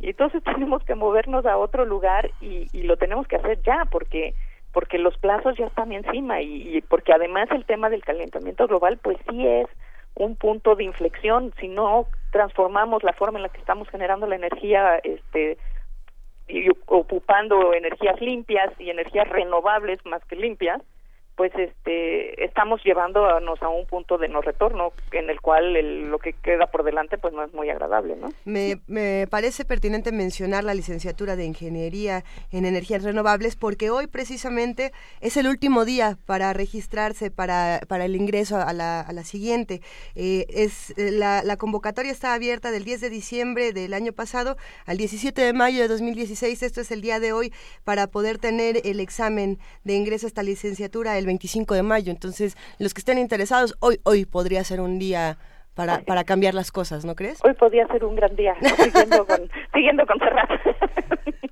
Y 0.00 0.10
entonces 0.10 0.42
tenemos 0.44 0.82
que 0.84 0.96
movernos 0.96 1.46
a 1.46 1.56
otro 1.56 1.84
lugar 1.84 2.30
y, 2.40 2.66
y 2.72 2.82
lo 2.82 2.96
tenemos 2.96 3.28
que 3.28 3.36
hacer 3.36 3.62
ya, 3.62 3.84
porque 3.90 4.34
porque 4.72 4.98
los 4.98 5.18
plazos 5.18 5.56
ya 5.56 5.66
están 5.66 5.90
encima 5.90 6.42
y, 6.42 6.76
y 6.76 6.80
porque 6.82 7.12
además 7.12 7.48
el 7.50 7.64
tema 7.64 7.90
del 7.90 8.04
calentamiento 8.04 8.68
global 8.68 8.98
pues 9.02 9.18
sí 9.28 9.44
es 9.44 9.66
un 10.20 10.36
punto 10.36 10.76
de 10.76 10.84
inflexión 10.84 11.52
si 11.58 11.68
no 11.68 12.06
transformamos 12.30 13.02
la 13.02 13.14
forma 13.14 13.38
en 13.38 13.44
la 13.44 13.48
que 13.48 13.58
estamos 13.58 13.88
generando 13.88 14.26
la 14.26 14.36
energía 14.36 14.98
este 15.02 15.58
y 16.46 16.68
ocupando 16.86 17.72
energías 17.72 18.20
limpias 18.20 18.72
y 18.78 18.90
energías 18.90 19.28
renovables 19.28 20.04
más 20.04 20.22
que 20.26 20.36
limpias 20.36 20.82
pues 21.40 21.52
este 21.56 22.44
estamos 22.44 22.82
llevándonos 22.84 23.62
a 23.62 23.70
un 23.70 23.86
punto 23.86 24.18
de 24.18 24.28
no 24.28 24.42
retorno 24.42 24.92
en 25.10 25.30
el 25.30 25.40
cual 25.40 25.74
el- 25.74 26.10
lo 26.10 26.18
que 26.18 26.34
queda 26.34 26.66
por 26.66 26.84
delante 26.84 27.16
pues 27.16 27.32
no 27.32 27.42
es 27.42 27.54
muy 27.54 27.70
agradable 27.70 28.14
no 28.14 28.28
Me, 28.44 28.76
me 28.88 29.26
parece 29.30 29.64
pertinente 29.64 30.12
mencionar 30.12 30.64
la 30.64 30.74
licenciatura 30.74 31.36
de 31.36 31.46
Ingeniería 31.46 32.24
en 32.52 32.66
Energías 32.66 33.04
Renovables 33.04 33.56
porque 33.56 33.88
hoy 33.88 34.06
precisamente 34.06 34.92
es 35.22 35.38
el 35.38 35.46
último 35.46 35.86
día 35.86 36.18
para 36.26 36.52
registrarse 36.52 37.30
para, 37.30 37.80
para 37.88 38.04
el 38.04 38.16
ingreso 38.16 38.56
a 38.58 38.74
la, 38.74 39.00
a 39.00 39.12
la 39.14 39.24
siguiente. 39.24 39.80
Eh, 40.16 40.44
es 40.50 40.90
eh, 40.98 41.10
la, 41.10 41.42
la 41.42 41.56
convocatoria 41.56 42.12
está 42.12 42.34
abierta 42.34 42.70
del 42.70 42.84
10 42.84 43.00
de 43.00 43.08
diciembre 43.08 43.72
del 43.72 43.94
año 43.94 44.12
pasado 44.12 44.58
al 44.84 44.98
17 44.98 45.40
de 45.40 45.52
mayo 45.54 45.80
de 45.80 45.88
2016. 45.88 46.62
Esto 46.62 46.82
es 46.82 46.90
el 46.90 47.00
día 47.00 47.18
de 47.18 47.32
hoy 47.32 47.50
para 47.84 48.08
poder 48.08 48.36
tener 48.36 48.82
el 48.84 49.00
examen 49.00 49.58
de 49.84 49.94
ingreso 49.94 50.26
a 50.26 50.28
esta 50.28 50.42
licenciatura 50.42 51.16
25 51.30 51.74
de 51.74 51.82
mayo. 51.82 52.10
Entonces, 52.10 52.56
los 52.78 52.92
que 52.92 53.00
estén 53.00 53.18
interesados, 53.18 53.76
hoy, 53.80 54.00
hoy 54.04 54.26
podría 54.26 54.62
ser 54.64 54.80
un 54.80 54.98
día 54.98 55.38
para, 55.74 56.00
para 56.00 56.24
cambiar 56.24 56.54
las 56.54 56.72
cosas, 56.72 57.04
¿no 57.04 57.14
crees? 57.14 57.38
hoy 57.44 57.54
podría 57.54 57.86
ser 57.86 58.04
un 58.04 58.16
gran 58.16 58.34
día 58.34 58.54
siguiendo 58.76 59.24
con 59.30 59.48
siguiendo 59.72 60.04
con 60.04 60.18
Serrat 60.18 60.50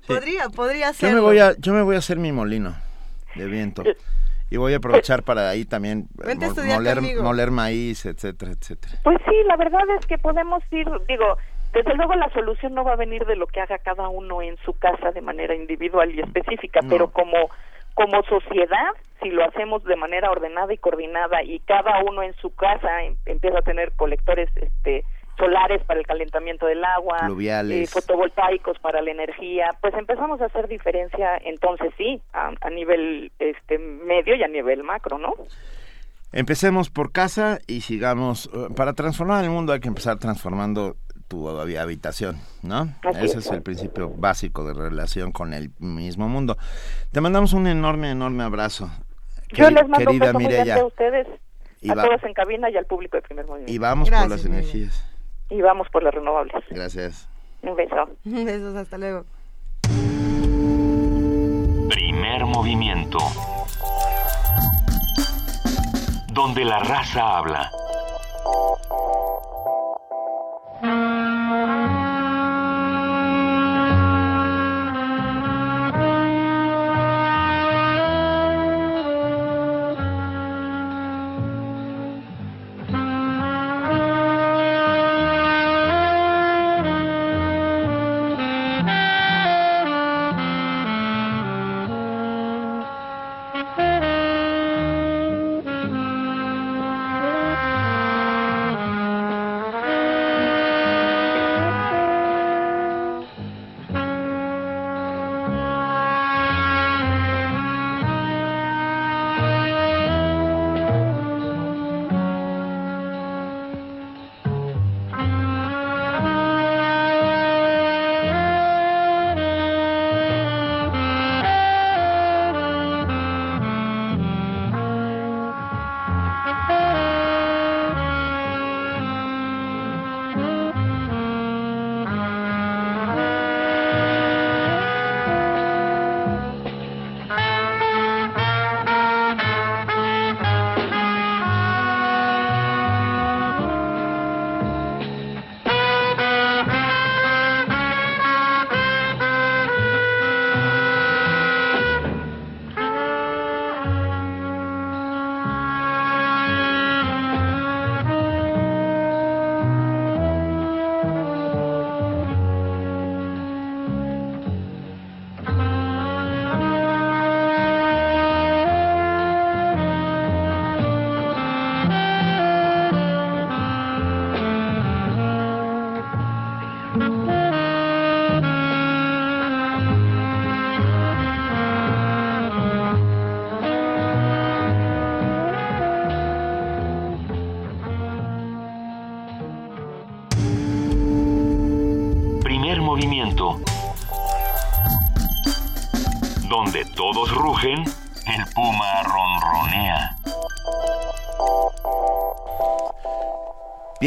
Podría, 0.05 0.49
podría 0.49 0.87
Yo 0.87 0.93
ser. 0.93 1.13
me 1.13 1.21
voy 1.21 1.39
a, 1.39 1.55
yo 1.57 1.73
me 1.73 1.81
voy 1.81 1.95
a 1.95 1.99
hacer 1.99 2.17
mi 2.17 2.31
molino 2.31 2.75
de 3.35 3.45
viento. 3.45 3.83
Y 4.51 4.57
voy 4.57 4.73
a 4.73 4.77
aprovechar 4.77 5.23
para 5.23 5.49
ahí 5.49 5.63
también 5.63 6.07
eh, 6.25 7.15
moler 7.21 7.51
maíz, 7.51 8.05
etcétera, 8.05 8.51
etcétera. 8.51 8.95
Pues 9.03 9.19
sí, 9.25 9.35
la 9.45 9.55
verdad 9.55 9.83
es 9.99 10.05
que 10.07 10.17
podemos 10.17 10.63
ir, 10.71 10.87
digo, 11.07 11.37
desde 11.73 11.93
luego 11.95 12.15
la 12.15 12.29
solución 12.31 12.73
no 12.73 12.83
va 12.83 12.93
a 12.93 12.95
venir 12.95 13.25
de 13.25 13.35
lo 13.35 13.45
que 13.45 13.61
haga 13.61 13.77
cada 13.77 14.09
uno 14.09 14.41
en 14.41 14.57
su 14.65 14.73
casa 14.73 15.11
de 15.11 15.21
manera 15.21 15.53
individual 15.53 16.13
y 16.13 16.21
específica, 16.21 16.79
pero 16.89 17.11
como 17.11 17.49
como 17.93 18.21
sociedad, 18.23 18.91
si 19.21 19.29
lo 19.29 19.43
hacemos 19.43 19.83
de 19.83 19.95
manera 19.97 20.31
ordenada 20.31 20.73
y 20.73 20.77
coordinada 20.77 21.43
y 21.43 21.59
cada 21.59 22.01
uno 22.03 22.23
en 22.23 22.33
su 22.35 22.53
casa 22.55 23.03
em- 23.03 23.17
empieza 23.25 23.59
a 23.59 23.61
tener 23.61 23.91
colectores 23.93 24.49
este 24.55 25.03
solares 25.37 25.81
para 25.85 25.99
el 26.01 26.05
calentamiento 26.05 26.65
del 26.65 26.83
agua, 26.83 27.17
eh, 27.71 27.87
fotovoltaicos 27.87 28.77
para 28.79 29.01
la 29.01 29.11
energía, 29.11 29.69
pues 29.79 29.93
empezamos 29.93 30.41
a 30.41 30.45
hacer 30.45 30.67
diferencia 30.67 31.37
entonces 31.37 31.93
sí, 31.97 32.21
a, 32.33 32.51
a 32.59 32.69
nivel 32.69 33.31
este 33.39 33.77
medio 33.79 34.35
y 34.35 34.43
a 34.43 34.49
nivel 34.49 34.83
macro, 34.83 35.17
¿no? 35.17 35.33
Empecemos 36.31 36.89
por 36.89 37.11
casa 37.11 37.59
y 37.67 37.81
sigamos. 37.81 38.49
eh, 38.53 38.67
Para 38.75 38.93
transformar 38.93 39.43
el 39.43 39.49
mundo 39.49 39.73
hay 39.73 39.79
que 39.79 39.87
empezar 39.87 40.19
transformando 40.19 40.95
tu 41.29 41.47
habitación, 41.47 42.37
¿no? 42.63 42.93
Así 43.03 43.25
Ese 43.25 43.37
es. 43.39 43.45
es 43.45 43.51
el 43.51 43.61
principio 43.61 44.09
básico 44.09 44.65
de 44.65 44.73
relación 44.73 45.31
con 45.31 45.53
el 45.53 45.71
mismo 45.79 46.27
mundo. 46.27 46.57
Te 47.13 47.21
mandamos 47.21 47.53
un 47.53 47.67
enorme, 47.67 48.11
enorme 48.11 48.43
abrazo. 48.43 48.89
Yo 49.53 49.69
les 49.69 49.87
mando 49.87 50.11
un 50.11 50.19
querida 50.19 50.33
Mireya. 50.33 50.75
a 50.77 50.85
ustedes, 50.85 51.27
Y 51.81 51.91
a 51.91 51.93
todos 51.93 52.21
en 52.23 52.33
cabina 52.33 52.69
y 52.69 52.75
al 52.77 52.85
público 52.85 53.15
de 53.15 53.21
primer 53.21 53.45
movimiento. 53.45 53.71
Y 53.71 53.77
vamos 53.77 54.09
por 54.09 54.29
las 54.29 54.43
energías. 54.43 55.05
Y 55.49 55.61
vamos 55.61 55.87
por 55.89 56.03
las 56.03 56.13
renovables. 56.13 56.63
Gracias. 56.69 57.29
Un 57.61 57.75
beso. 57.75 57.95
Besos, 58.25 58.75
hasta 58.75 58.97
luego. 58.97 59.25
Primer 61.89 62.45
movimiento. 62.45 63.17
Donde 66.33 66.65
la 66.65 66.79
raza 66.79 67.37
habla. 67.37 67.71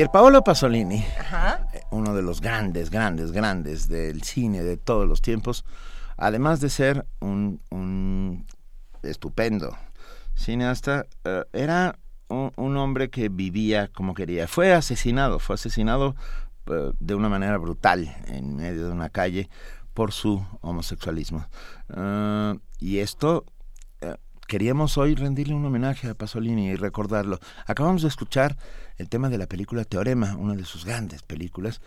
Pierpaolo 0.03 0.43
Pasolini, 0.43 1.07
Ajá. 1.21 1.69
eh, 1.73 1.83
uno 1.93 2.13
de 2.13 2.23
los 2.23 2.41
grandes, 2.41 2.91
grandes, 2.91 3.31
grandes 3.31 3.87
del 3.87 4.25
cine 4.25 4.65
de 4.65 4.77
todos 4.77 5.09
los 5.09 5.23
tiempos, 5.23 5.65
además 6.17 6.61
de 6.61 6.71
ser 6.71 7.07
un, 7.21 7.61
un 7.71 8.45
estupendo 9.05 9.79
cineasta, 10.35 11.07
eh, 11.23 11.45
era 11.53 12.01
un, 12.27 12.51
un 12.57 12.77
hombre 12.79 13.11
que 13.11 13.29
vivía 13.29 13.87
como 13.87 14.15
quería. 14.15 14.49
Fue 14.49 14.73
asesinado, 14.73 15.39
fue 15.39 15.55
asesinado 15.55 16.17
eh, 16.67 16.91
de 16.99 17.15
una 17.15 17.29
manera 17.29 17.57
brutal 17.59 18.13
en 18.27 18.57
medio 18.57 18.87
de 18.87 18.93
una 18.93 19.09
calle 19.09 19.49
por 19.95 20.11
su 20.11 20.45
homosexualismo. 20.63 21.47
Y 22.81 22.99
esto 22.99 23.45
queríamos 24.57 24.99
hoy 24.99 25.15
rendirle 25.15 25.55
un 25.55 25.65
homenaje 25.65 26.11
a 26.11 26.15
Pasolini 26.15 26.69
y 26.69 26.75
recordarlo. 26.77 27.39
Acabamos 27.67 28.03
de 28.03 28.09
escuchar 28.09 28.59
el 28.99 29.09
tema 29.09 29.31
de 29.31 29.39
la 29.39 29.47
película 29.47 29.83
Teorema, 29.87 30.37
una 30.37 30.55
de 30.55 30.67
sus 30.67 30.85
grandes 30.85 31.23
películas, 31.23 31.81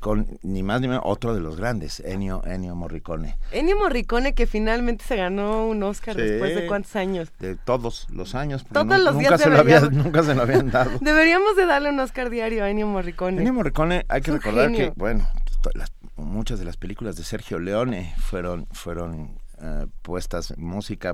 con 0.00 0.38
ni 0.42 0.62
más 0.62 0.80
ni 0.80 0.88
menos 0.88 1.02
otro 1.04 1.34
de 1.34 1.40
los 1.42 1.56
grandes, 1.56 2.00
Ennio, 2.00 2.42
Ennio 2.46 2.74
Morricone. 2.74 3.36
Ennio 3.52 3.76
Morricone 3.78 4.32
que 4.32 4.46
finalmente 4.46 5.04
se 5.04 5.16
ganó 5.16 5.66
un 5.66 5.82
Oscar 5.82 6.14
Sí. 6.16 6.22
después 6.22 6.54
de 6.54 6.66
cuántos 6.66 6.96
años. 6.96 7.30
De 7.40 7.56
todos 7.56 8.06
los 8.08 8.34
años. 8.34 8.64
Todos 8.72 8.98
los 8.98 9.14
nunca 9.14 9.28
días 9.28 9.40
se 9.42 9.50
lo 9.50 9.58
había- 9.58 9.80
Nunca 9.82 10.22
se 10.22 10.34
lo 10.34 10.40
habían 10.44 10.70
dado. 10.70 10.92
Deberíamos 11.02 11.56
de 11.56 11.66
darle 11.66 11.90
un 11.90 12.00
Oscar 12.00 12.30
diario 12.30 12.64
a 12.64 12.70
Ennio 12.70 12.86
Morricone. 12.86 13.36
Ennio 13.36 13.52
Morricone, 13.52 14.06
hay 14.08 14.22
que 14.22 14.32
recordar 14.32 14.70
genio. 14.70 14.94
que, 14.94 14.98
bueno, 14.98 15.28
las- 15.74 15.92
muchas 16.16 16.58
de 16.58 16.64
las 16.64 16.78
películas 16.78 17.16
de 17.16 17.24
Sergio 17.24 17.58
Leone 17.58 18.14
fueron, 18.16 18.66
fueron 18.72 19.38
eh, 19.60 19.86
puestas 20.00 20.52
en 20.52 20.64
música 20.64 21.12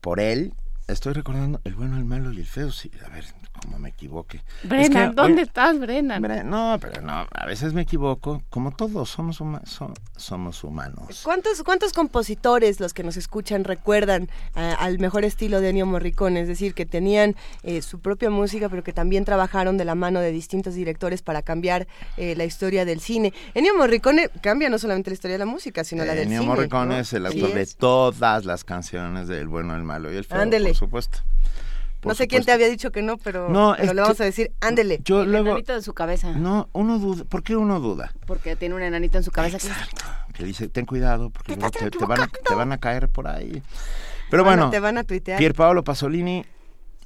por 0.00 0.20
él. 0.20 0.54
Estoy 0.88 1.12
recordando 1.12 1.60
El 1.64 1.74
bueno, 1.74 1.96
el 1.96 2.04
malo 2.04 2.32
y 2.32 2.38
el 2.38 2.46
feo. 2.46 2.70
Sí, 2.72 2.90
a 3.04 3.08
ver, 3.08 3.24
cómo 3.62 3.78
me 3.78 3.90
equivoque. 3.90 4.40
Brennan, 4.62 5.02
Es 5.02 5.08
que 5.10 5.14
¿dónde 5.14 5.42
estás, 5.42 5.78
Brennan? 5.78 6.22
Bre- 6.22 6.44
No, 6.44 6.78
pero 6.80 7.00
no, 7.02 7.26
a 7.30 7.46
veces 7.46 7.72
me 7.72 7.82
equivoco. 7.82 8.42
Como 8.50 8.70
todos, 8.72 9.10
somos, 9.10 9.40
huma- 9.40 9.64
so- 9.66 9.92
somos 10.16 10.62
humanos. 10.64 11.20
¿Cuántos, 11.24 11.62
¿Cuántos 11.62 11.92
compositores 11.92 12.80
los 12.80 12.94
que 12.94 13.02
nos 13.02 13.16
escuchan 13.16 13.64
recuerdan 13.64 14.28
ah, 14.54 14.76
al 14.78 14.98
mejor 14.98 15.24
estilo 15.24 15.60
de 15.60 15.70
Ennio 15.70 15.86
Morricone? 15.86 16.40
Es 16.40 16.48
decir, 16.48 16.74
que 16.74 16.86
tenían 16.86 17.36
eh, 17.62 17.82
su 17.82 18.00
propia 18.00 18.30
música, 18.30 18.68
pero 18.68 18.82
que 18.82 18.92
también 18.92 19.24
trabajaron 19.24 19.76
de 19.76 19.84
la 19.84 19.94
mano 19.94 20.20
de 20.20 20.32
distintos 20.32 20.74
directores 20.74 21.22
para 21.22 21.42
cambiar 21.42 21.86
eh, 22.16 22.34
la 22.36 22.44
historia 22.44 22.84
del 22.84 23.00
cine. 23.00 23.32
Ennio 23.54 23.76
Morricone 23.76 24.28
cambia 24.40 24.68
no 24.68 24.78
solamente 24.78 25.10
la 25.10 25.14
historia 25.14 25.34
de 25.34 25.38
la 25.44 25.46
música, 25.46 25.84
sino 25.84 26.04
la 26.04 26.14
del 26.14 26.24
Ennio 26.24 26.40
cine. 26.40 26.54
Morricone 26.54 26.94
¿no? 26.96 27.00
es 27.00 27.12
el 27.12 27.26
Sí 27.30 27.40
autor 27.40 27.54
de 27.54 27.66
todas 27.66 28.44
las 28.44 28.64
canciones 28.64 29.28
de 29.28 29.38
El 29.40 29.48
bueno, 29.48 29.74
el 29.76 29.82
malo 29.84 30.12
y 30.12 30.16
el 30.16 30.24
feo, 30.24 30.38
Ándele. 30.40 30.68
por 30.70 30.76
supuesto. 30.76 31.18
No 32.04 32.14
sé 32.14 32.26
quién 32.28 32.44
te 32.44 32.52
había 32.52 32.68
dicho 32.68 32.90
que 32.92 33.02
no, 33.02 33.16
pero, 33.18 33.48
No, 33.48 33.74
pero 33.76 33.88
es 33.90 33.94
le 33.94 34.00
vamos 34.00 34.16
que 34.16 34.22
a 34.22 34.26
decir, 34.26 34.52
ándele. 34.60 35.00
Yo 35.04 35.22
El 35.22 35.32
luego... 35.32 35.48
enanito 35.48 35.74
de 35.74 35.82
su 35.82 35.92
cabeza. 35.92 36.32
No, 36.32 36.68
uno 36.72 36.98
duda. 36.98 37.24
¿Por 37.24 37.42
qué 37.42 37.56
uno 37.56 37.78
duda? 37.80 38.12
Porque 38.26 38.56
tiene 38.56 38.74
un 38.74 38.82
enanito 38.82 39.18
en 39.18 39.24
su 39.24 39.30
cabeza. 39.30 39.58
que- 39.58 40.32
Que 40.32 40.44
dice, 40.44 40.68
ten 40.68 40.86
cuidado, 40.86 41.30
porque 41.30 41.56
te, 41.56 41.90
te 41.90 42.04
van 42.06 42.20
a, 42.22 42.26
te 42.28 42.54
van 42.54 42.72
a 42.72 42.78
caer 42.78 43.08
por 43.08 43.28
ahí. 43.28 43.62
Pero 44.30 44.44
Bueno, 44.44 44.62
bueno, 44.62 44.70
te 44.70 44.80
van 44.80 44.96
a 44.96 45.04
tuitear. 45.04 45.38
Pier 45.38 45.54
Paolo 45.54 45.82
Pasolini, 45.84 46.44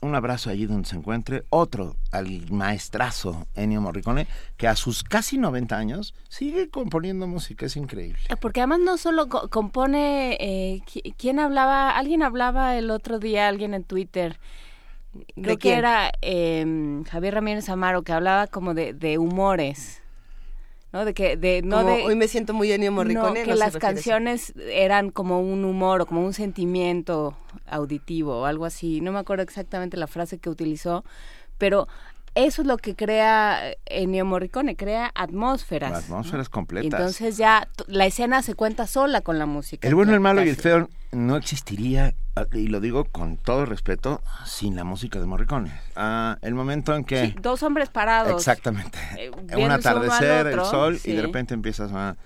un 0.02 0.14
abrazo 0.14 0.50
allí 0.50 0.66
donde 0.66 0.86
se 0.88 0.94
encuentre. 0.94 1.42
Otro 1.50 1.96
al 2.12 2.42
maestrazo 2.50 3.46
Ennio 3.54 3.80
Morricone, 3.80 4.26
que 4.58 4.68
a 4.68 4.76
sus 4.76 5.02
casi 5.02 5.38
90 5.38 5.76
años 5.76 6.14
sigue 6.28 6.68
componiendo 6.68 7.26
música, 7.26 7.64
es 7.66 7.76
increíble. 7.76 8.20
Porque 8.40 8.60
además 8.60 8.80
no 8.84 8.98
solo 8.98 9.28
co- 9.28 9.48
compone, 9.48 10.36
eh, 10.38 10.82
qui- 10.86 11.14
¿quién 11.16 11.38
hablaba? 11.40 11.90
Alguien 11.96 12.22
hablaba 12.22 12.76
el 12.76 12.90
otro 12.90 13.18
día, 13.18 13.48
alguien 13.48 13.72
en 13.74 13.82
Twitter, 13.84 14.38
Creo 15.34 15.58
que 15.58 15.74
era 15.74 16.12
em, 16.20 17.04
Javier 17.04 17.34
Ramírez 17.34 17.68
Amaro 17.68 18.02
que 18.02 18.12
hablaba 18.12 18.46
como 18.46 18.74
de, 18.74 18.92
de 18.92 19.18
humores. 19.18 20.02
¿no? 20.92 21.04
De 21.04 21.12
que 21.12 21.36
de 21.36 21.60
no 21.62 21.78
Como 21.78 21.96
de 21.96 22.02
hoy 22.04 22.14
me 22.14 22.28
siento 22.28 22.54
muy 22.54 22.70
Ennio 22.70 22.92
Morricone, 22.92 23.40
no, 23.40 23.44
que 23.44 23.50
no 23.50 23.56
las 23.56 23.76
canciones 23.78 24.54
eran 24.56 25.10
como 25.10 25.40
un 25.40 25.64
humor 25.64 26.02
o 26.02 26.06
como 26.06 26.24
un 26.24 26.32
sentimiento 26.32 27.36
auditivo 27.66 28.42
o 28.42 28.44
algo 28.44 28.64
así. 28.64 29.00
No 29.00 29.10
me 29.10 29.18
acuerdo 29.18 29.42
exactamente 29.42 29.96
la 29.96 30.06
frase 30.06 30.38
que 30.38 30.48
utilizó, 30.48 31.04
pero 31.58 31.88
eso 32.36 32.62
es 32.62 32.68
lo 32.68 32.76
que 32.78 32.94
crea 32.94 33.74
Ennio 33.86 34.24
Morricone, 34.24 34.76
crea 34.76 35.10
atmósferas. 35.14 35.90
Las 35.90 36.04
atmósferas 36.04 36.48
completas. 36.48 36.92
Entonces 36.92 37.36
ya 37.36 37.68
la 37.88 38.06
escena 38.06 38.42
se 38.42 38.54
cuenta 38.54 38.86
sola 38.86 39.20
con 39.20 39.38
la 39.38 39.46
música. 39.46 39.86
El 39.86 39.96
bueno, 39.96 40.14
el 40.14 40.20
malo 40.20 40.44
y 40.44 40.48
el 40.48 40.56
feo 40.56 40.88
no 41.14 41.36
existiría, 41.36 42.14
ah, 42.36 42.46
y 42.52 42.66
lo 42.68 42.80
digo 42.80 43.04
con 43.04 43.36
todo 43.36 43.66
respeto, 43.66 44.22
sin 44.44 44.76
la 44.76 44.84
música 44.84 45.20
de 45.20 45.26
Morricone. 45.26 45.72
Ah, 45.96 46.38
el 46.42 46.54
momento 46.54 46.94
en 46.94 47.04
que... 47.04 47.26
Sí, 47.26 47.36
dos 47.40 47.62
hombres 47.62 47.88
parados. 47.88 48.34
Exactamente. 48.34 48.98
eh, 49.16 49.30
un 49.56 49.70
atardecer, 49.70 50.46
el 50.48 50.60
sol, 50.60 50.98
y 51.04 51.12
de 51.12 51.22
repente 51.22 51.54
empiezas 51.54 51.92
a... 51.92 52.16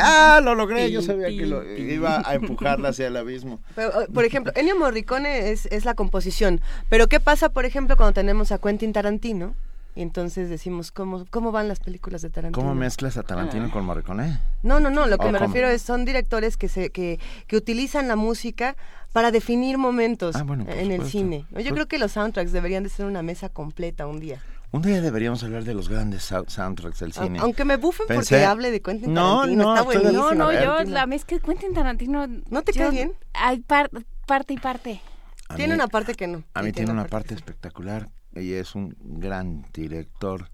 ¡Ah, 0.00 0.40
lo 0.42 0.54
logré! 0.54 0.90
Yo 0.90 1.02
sabía 1.02 1.28
que 1.28 1.46
lo 1.46 1.62
iba 1.76 2.22
a 2.24 2.34
empujarla 2.34 2.90
hacia 2.90 3.08
el 3.08 3.16
abismo. 3.16 3.60
Pero, 3.74 4.02
eh, 4.02 4.06
por 4.12 4.24
ejemplo, 4.24 4.52
Ennio 4.56 4.78
Morricone 4.78 5.50
es, 5.50 5.66
es 5.66 5.84
la 5.84 5.94
composición. 5.94 6.60
Pero 6.88 7.08
¿qué 7.08 7.20
pasa, 7.20 7.50
por 7.50 7.64
ejemplo, 7.66 7.96
cuando 7.96 8.14
tenemos 8.14 8.52
a 8.52 8.58
Quentin 8.58 8.92
Tarantino? 8.92 9.54
Y 9.96 10.02
entonces 10.02 10.50
decimos, 10.50 10.90
¿cómo, 10.90 11.24
cómo 11.30 11.52
van 11.52 11.68
las 11.68 11.78
películas 11.78 12.20
de 12.22 12.30
Tarantino? 12.30 12.60
¿Cómo 12.60 12.74
mezclas 12.74 13.16
a 13.16 13.22
Tarantino 13.22 13.66
Ah. 13.68 13.72
con 13.72 13.84
Morricone? 13.84 14.40
No, 14.64 14.80
no, 14.80 14.90
no, 14.90 15.06
lo 15.06 15.18
que 15.18 15.26
¿O 15.26 15.30
me 15.30 15.38
cómo? 15.38 15.46
refiero 15.46 15.68
es, 15.68 15.82
son 15.82 16.04
directores 16.04 16.56
que, 16.56 16.68
se, 16.68 16.90
que, 16.90 17.20
que 17.46 17.56
utilizan 17.56 18.08
la 18.08 18.16
música 18.16 18.76
para 19.12 19.30
definir 19.30 19.78
momentos 19.78 20.34
Ah, 20.34 20.42
bueno, 20.42 20.66
en 20.68 20.90
el 20.90 21.06
cine. 21.06 21.46
Yo 21.50 21.54
Pues- 21.54 21.72
creo 21.72 21.86
que 21.86 21.98
los 21.98 22.10
soundtracks 22.12 22.50
deberían 22.50 22.82
de 22.82 22.88
ser 22.88 23.06
una 23.06 23.22
mesa 23.22 23.48
completa 23.48 24.06
un 24.08 24.18
día. 24.18 24.40
Un 24.72 24.82
día 24.82 25.00
deberíamos 25.00 25.44
hablar 25.44 25.62
de 25.62 25.72
los 25.74 25.88
grandes 25.88 26.28
sou- 26.32 26.48
soundtracks 26.48 26.98
del 26.98 27.12
cine. 27.12 27.38
Aunque 27.38 27.64
me 27.64 27.76
bufen 27.76 28.06
porque 28.12 28.44
hable 28.44 28.72
de 28.72 28.82
Quentin 28.82 29.14
No, 29.14 29.42
Tarantino, 29.42 29.62
no, 29.62 29.74
está 29.76 29.80
de- 29.80 29.98
buenísimo. 30.00 30.34
No, 30.34 30.52
no, 30.52 30.52
yo, 30.52 30.90
la 30.90 31.06
vez 31.06 31.24
que 31.24 31.38
Quentin 31.38 31.72
Tarantino... 31.72 32.26
¿No 32.50 32.62
te 32.62 32.72
yo- 32.72 32.80
cae 32.80 32.90
bien? 32.90 33.12
Hay 33.34 33.60
par- 33.60 33.90
parte 34.26 34.54
y 34.54 34.56
parte. 34.58 35.00
A 35.48 35.54
Tiene 35.54 35.74
mí- 35.74 35.78
una 35.78 35.86
parte 35.86 36.14
que 36.14 36.26
no. 36.26 36.42
A 36.54 36.62
mí 36.62 36.72
tiene 36.72 36.90
una 36.90 37.02
parte. 37.02 37.10
parte 37.28 37.34
espectacular 37.34 38.08
y 38.36 38.52
es 38.54 38.74
un 38.74 38.96
gran 39.00 39.64
director 39.72 40.50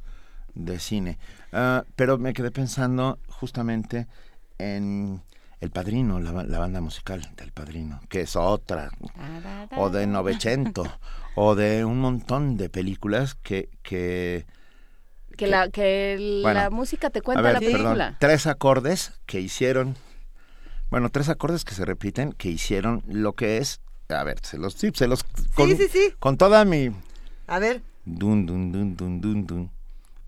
de 0.55 0.79
cine. 0.79 1.19
Ah, 1.53 1.85
pero 1.97 2.19
me 2.19 2.33
quedé 2.33 2.51
pensando 2.51 3.19
justamente 3.29 4.07
en 4.59 5.23
El 5.61 5.71
Padrino, 5.71 6.21
la, 6.21 6.45
la 6.45 6.59
banda 6.59 6.81
musical 6.81 7.29
del 7.37 7.53
Padrino, 7.53 8.01
que 8.09 8.23
es 8.23 8.37
otra, 8.37 8.91
o 9.77 9.91
de 9.91 10.07
Novecento, 10.07 10.85
o 11.35 11.55
de 11.55 11.85
un 11.85 12.01
montón 12.01 12.57
de 12.57 12.69
películas 12.69 13.35
que... 13.35 13.69
que 13.83 14.47
Que, 15.37 15.47
la, 15.47 15.71
que 15.71 16.17
la 16.19 16.53
Bueno, 16.69 16.71
música 16.77 17.09
te 17.11 17.23
cuenta 17.23 17.41
ver, 17.43 17.55
la 17.55 17.61
película. 17.61 17.95
perdón, 17.95 18.17
tres 18.19 18.47
acordes 18.47 19.13
que 19.27 19.41
hicieron, 19.41 19.97
bueno, 20.91 21.09
tres 21.09 21.29
acordes 21.31 21.65
que 21.65 21.75
se 21.75 21.85
repiten, 21.87 22.33
que 22.33 22.51
hicieron 22.51 23.03
lo 23.07 23.33
que 23.35 23.57
es, 23.59 23.81
a 24.09 24.23
ver, 24.25 24.39
se 24.43 24.59
los, 24.59 24.75
sí, 24.75 24.91
se 24.95 25.07
los, 25.07 25.25
con, 25.55 25.69
sí, 25.77 25.89
sí. 25.91 26.13
con 26.19 26.37
toda 26.37 26.65
mi, 26.67 26.91
A 27.51 27.59
ver, 27.59 27.83
Dun, 28.05 28.47
dun, 28.47 28.73
dun, 28.73 28.97
dun, 28.97 29.21
dun, 29.21 29.47
dun. 29.47 29.71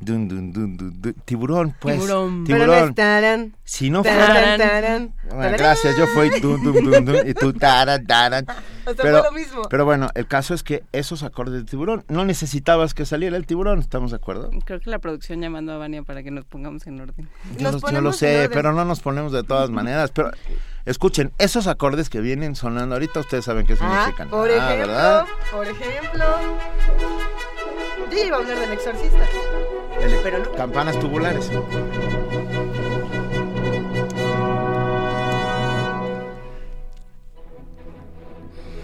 Dun, 0.01 0.28
dun, 0.28 0.52
dun, 0.52 0.76
dun, 0.76 1.01
dun. 1.01 1.15
Tiburón, 1.25 1.76
pues. 1.81 1.94
Tiburón. 1.94 2.42
Tiburón. 2.44 2.94
Pero 2.94 3.51
Si 3.62 3.89
no 3.91 4.02
fuera. 4.02 4.57
Bueno, 5.31 5.57
gracias, 5.57 5.97
yo 5.97 6.09
fui 6.09 6.28
dun, 6.41 6.62
dun, 6.65 6.84
dun, 6.84 7.05
dun, 7.05 7.28
y 7.28 7.33
tú 7.33 7.52
taran, 7.52 8.05
taran. 8.05 8.44
O 8.84 8.94
sea, 8.94 8.97
Pero, 9.01 9.18
fue 9.20 9.31
lo 9.31 9.33
mismo. 9.39 9.62
pero 9.70 9.84
bueno, 9.84 10.09
el 10.17 10.26
caso 10.26 10.55
es 10.55 10.65
que 10.65 10.83
esos 10.91 11.23
acordes 11.23 11.55
de 11.55 11.70
tiburón 11.70 12.05
no 12.09 12.25
necesitabas 12.25 12.94
que 12.94 13.07
saliera 13.07 13.36
el 13.36 13.47
tiburón, 13.47 13.78
¿estamos 13.78 14.10
de 14.10 14.17
acuerdo? 14.17 14.51
Creo 14.65 14.81
que 14.81 14.91
la 14.91 14.99
producción 14.99 15.41
llamando 15.41 15.73
a 15.73 15.76
Vania 15.76 16.02
para 16.02 16.25
que 16.25 16.33
nos 16.33 16.47
pongamos 16.47 16.84
en 16.89 17.01
orden. 17.01 17.28
Yo, 17.59 17.70
yo 17.78 18.01
lo 18.01 18.12
sé, 18.12 18.51
pero 18.52 18.73
no 18.73 18.84
nos 18.84 18.99
ponemos 18.99 19.31
de 19.31 19.44
todas 19.44 19.70
maneras. 19.70 20.10
Pero 20.10 20.33
escuchen, 20.85 21.33
esos 21.39 21.67
acordes 21.67 22.09
que 22.11 22.20
vienen 22.20 22.55
sonando 22.57 22.94
ahorita, 22.94 23.20
ustedes 23.20 23.44
saben 23.44 23.67
qué 23.67 23.75
Ah, 23.81 24.05
significan. 24.05 24.28
por 24.28 24.51
Ah, 24.51 24.55
ejemplo, 24.55 24.77
¿verdad? 24.78 25.25
por 25.51 25.67
ejemplo. 25.67 26.25
Yo 28.11 28.25
iba 28.25 28.36
a 28.36 28.41
hablar 28.41 28.59
del 28.59 28.73
exorcista. 28.73 29.27
El- 30.01 30.17
Pero 30.23 30.39
no. 30.41 30.52
Campanas 30.52 30.99
tubulares. 30.99 31.51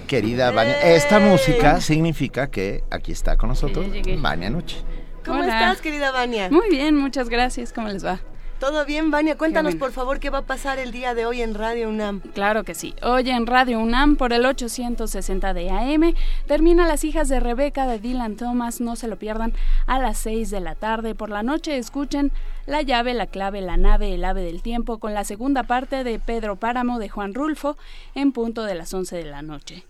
Querida 0.07 0.51
Vania, 0.51 0.81
esta 0.95 1.19
música 1.19 1.81
significa 1.83 2.51
que 2.51 2.83
aquí 2.91 3.13
está 3.13 3.37
con 3.37 3.51
nosotros. 3.51 3.87
Vania 4.21 4.49
Noche. 4.49 4.79
¿Cómo 5.25 5.41
Hola. 5.43 5.59
estás, 5.59 5.83
querida 5.83 6.11
Vania? 6.13 6.49
Muy 6.51 6.71
bien, 6.71 6.97
muchas 6.97 7.29
gracias. 7.29 7.73
¿Cómo 7.75 7.89
les 7.89 8.05
va? 8.05 8.21
¿Todo 8.59 8.85
bien, 8.85 9.13
Vania? 9.13 9.39
Cuéntanos, 9.39 9.77
por 9.77 9.93
favor, 9.93 10.19
qué 10.19 10.31
va 10.31 10.39
a 10.39 10.43
pasar 10.43 10.81
el 10.81 10.91
día 10.91 11.15
de 11.15 11.27
hoy 11.27 11.43
en 11.43 11.55
Radio 11.55 11.89
UNAM. 11.89 12.21
Claro 12.35 12.65
que 12.65 12.75
sí. 12.75 12.93
Hoy 13.05 13.31
en 13.31 13.47
Radio 13.47 13.79
UNAM 13.79 14.17
por 14.17 14.33
el 14.33 14.45
860 14.45 15.55
de 15.55 15.71
AM 15.71 16.15
termina 16.49 16.89
Las 16.89 17.05
hijas 17.05 17.29
de 17.29 17.39
Rebeca 17.39 17.87
de 17.87 18.01
Dylan 18.01 18.35
Thomas. 18.35 18.81
No 18.81 18.97
se 18.97 19.07
lo 19.07 19.17
pierdan 19.17 19.53
a 19.87 20.01
las 20.01 20.19
6 20.19 20.51
de 20.51 20.59
la 20.59 20.75
tarde. 20.75 21.15
Por 21.15 21.31
la 21.31 21.45
noche 21.45 21.77
escuchen 21.77 22.33
La 22.67 22.83
llave, 22.83 23.15
la 23.15 23.29
clave, 23.29 23.61
la 23.61 23.77
nave, 23.77 24.13
el 24.13 24.25
ave 24.25 24.43
del 24.43 24.61
tiempo 24.61 24.99
con 24.99 25.15
la 25.15 25.23
segunda 25.23 25.63
parte 25.63 26.03
de 26.03 26.19
Pedro 26.19 26.57
Páramo 26.57 26.99
de 26.99 27.09
Juan 27.09 27.35
Rulfo 27.35 27.77
en 28.17 28.33
punto 28.33 28.65
de 28.65 28.75
las 28.75 28.93
11 28.93 29.19
de 29.19 29.25
la 29.25 29.41
noche. 29.41 29.85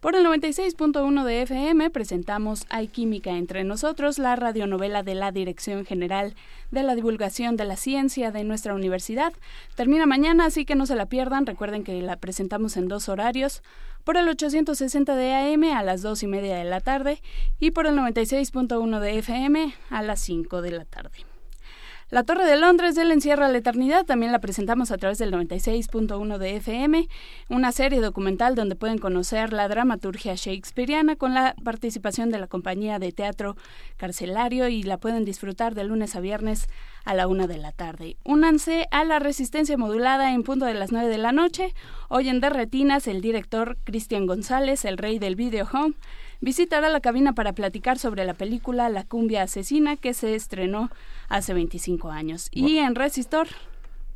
Por 0.00 0.14
el 0.14 0.24
96.1 0.24 1.24
de 1.24 1.42
FM 1.42 1.90
presentamos 1.90 2.66
Hay 2.68 2.86
Química 2.86 3.32
entre 3.32 3.64
nosotros, 3.64 4.20
la 4.20 4.36
radionovela 4.36 5.02
de 5.02 5.16
la 5.16 5.32
Dirección 5.32 5.84
General 5.84 6.36
de 6.70 6.84
la 6.84 6.94
Divulgación 6.94 7.56
de 7.56 7.64
la 7.64 7.74
Ciencia 7.74 8.30
de 8.30 8.44
nuestra 8.44 8.76
universidad. 8.76 9.32
Termina 9.74 10.06
mañana, 10.06 10.46
así 10.46 10.64
que 10.64 10.76
no 10.76 10.86
se 10.86 10.94
la 10.94 11.06
pierdan. 11.06 11.46
Recuerden 11.46 11.82
que 11.82 12.00
la 12.00 12.14
presentamos 12.14 12.76
en 12.76 12.86
dos 12.86 13.08
horarios. 13.08 13.64
Por 14.04 14.16
el 14.16 14.28
860 14.28 15.16
de 15.16 15.34
AM 15.34 15.64
a 15.76 15.82
las 15.82 16.00
2 16.02 16.22
y 16.22 16.26
media 16.28 16.56
de 16.56 16.64
la 16.64 16.80
tarde 16.80 17.20
y 17.58 17.72
por 17.72 17.88
el 17.88 17.96
96.1 17.96 19.00
de 19.00 19.18
FM 19.18 19.74
a 19.90 20.02
las 20.02 20.20
5 20.20 20.62
de 20.62 20.70
la 20.70 20.84
tarde. 20.84 21.24
La 22.10 22.22
Torre 22.22 22.46
de 22.46 22.56
Londres 22.56 22.94
del 22.94 23.10
Encierro 23.10 23.44
a 23.44 23.48
la 23.48 23.58
Eternidad 23.58 24.06
también 24.06 24.32
la 24.32 24.38
presentamos 24.38 24.90
a 24.90 24.96
través 24.96 25.18
del 25.18 25.30
96.1 25.30 26.38
de 26.38 26.56
FM, 26.56 27.06
una 27.50 27.70
serie 27.70 28.00
documental 28.00 28.54
donde 28.54 28.76
pueden 28.76 28.96
conocer 28.96 29.52
la 29.52 29.68
dramaturgia 29.68 30.34
shakespeariana 30.34 31.16
con 31.16 31.34
la 31.34 31.54
participación 31.62 32.30
de 32.30 32.38
la 32.38 32.46
compañía 32.46 32.98
de 32.98 33.12
teatro 33.12 33.56
carcelario 33.98 34.68
y 34.68 34.84
la 34.84 34.96
pueden 34.96 35.26
disfrutar 35.26 35.74
de 35.74 35.84
lunes 35.84 36.16
a 36.16 36.20
viernes 36.20 36.70
a 37.04 37.12
la 37.12 37.26
una 37.26 37.46
de 37.46 37.58
la 37.58 37.72
tarde. 37.72 38.16
Únanse 38.24 38.88
a 38.90 39.04
la 39.04 39.18
resistencia 39.18 39.76
modulada 39.76 40.32
en 40.32 40.44
punto 40.44 40.64
de 40.64 40.72
las 40.72 40.92
9 40.92 41.10
de 41.10 41.18
la 41.18 41.32
noche. 41.32 41.74
Hoy 42.08 42.30
en 42.30 42.40
Derretinas 42.40 43.06
el 43.06 43.20
director 43.20 43.76
Cristian 43.84 44.24
González, 44.24 44.86
el 44.86 44.96
rey 44.96 45.18
del 45.18 45.36
video 45.36 45.68
home, 45.70 45.94
visitará 46.40 46.88
la 46.88 47.00
cabina 47.00 47.32
para 47.32 47.52
platicar 47.52 47.98
sobre 47.98 48.24
la 48.24 48.34
película 48.34 48.88
La 48.88 49.04
cumbia 49.04 49.42
asesina 49.42 49.96
que 49.96 50.14
se 50.14 50.34
estrenó 50.34 50.90
hace 51.28 51.54
25 51.54 52.10
años. 52.10 52.48
Y 52.50 52.78
en 52.78 52.94
Resistor, 52.94 53.48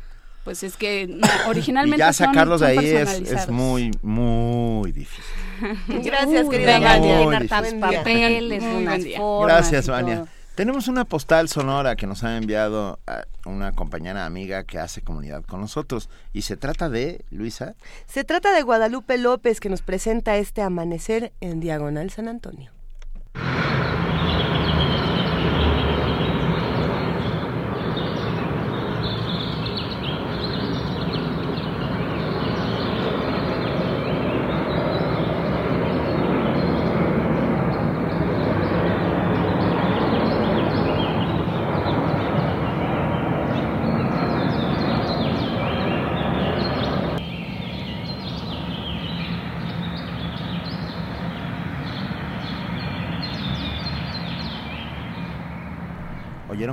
Pues 0.45 0.63
es 0.63 0.77
que 0.77 1.07
no, 1.07 1.27
originalmente 1.49 1.97
y 1.97 2.07
ya 2.07 2.13
son- 2.13 2.27
sacarlos 2.27 2.61
de 2.61 2.67
ahí 2.67 2.77
es, 2.87 3.49
muy, 3.49 3.91
muy 4.01 4.93
difícil. 4.93 5.23
Gracias, 6.05 6.47
querida 6.47 6.79
Vania. 6.79 7.25
Gracias, 9.43 9.87
Vania. 9.89 10.25
Tenemos 10.57 10.87
una 10.87 11.05
postal 11.05 11.49
sonora 11.49 11.95
que 11.95 12.07
nos 12.07 12.23
ha 12.23 12.35
enviado 12.35 12.97
a 13.05 13.25
una 13.45 13.73
compañera 13.73 14.25
amiga 14.25 14.63
que 14.63 14.79
hace 14.79 15.03
comunidad 15.03 15.43
con 15.43 15.61
nosotros. 15.61 16.09
Y 16.33 16.41
se 16.41 16.57
trata 16.57 16.89
de, 16.89 17.23
Luisa, 17.29 17.75
Se 18.07 18.23
trata 18.23 18.51
de 18.51 18.63
Guadalupe 18.63 19.19
López 19.19 19.59
que 19.59 19.69
nos 19.69 19.83
presenta 19.83 20.35
este 20.37 20.63
amanecer 20.63 21.31
en 21.41 21.59
Diagonal 21.59 22.09
San 22.09 22.27
Antonio. 22.27 22.71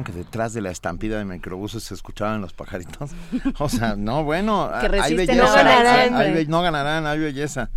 Que 0.05 0.13
detrás 0.13 0.53
de 0.53 0.61
la 0.61 0.71
estampida 0.71 1.19
de 1.19 1.25
microbuses 1.25 1.83
se 1.83 1.95
escuchaban 1.95 2.41
los 2.41 2.53
pajaritos? 2.53 3.11
O 3.59 3.69
sea, 3.69 3.97
no, 3.97 4.25
bueno, 4.25 4.71
Que 4.81 5.01
hay 5.01 5.15
belleza. 5.15 5.43
no 5.43 5.53
ganarán. 5.53 6.15
hay 6.15 6.33
be- 6.33 6.47
no 6.47 6.63
ganarán, 6.63 7.07
hay 7.07 7.19
belleza. 7.19 7.71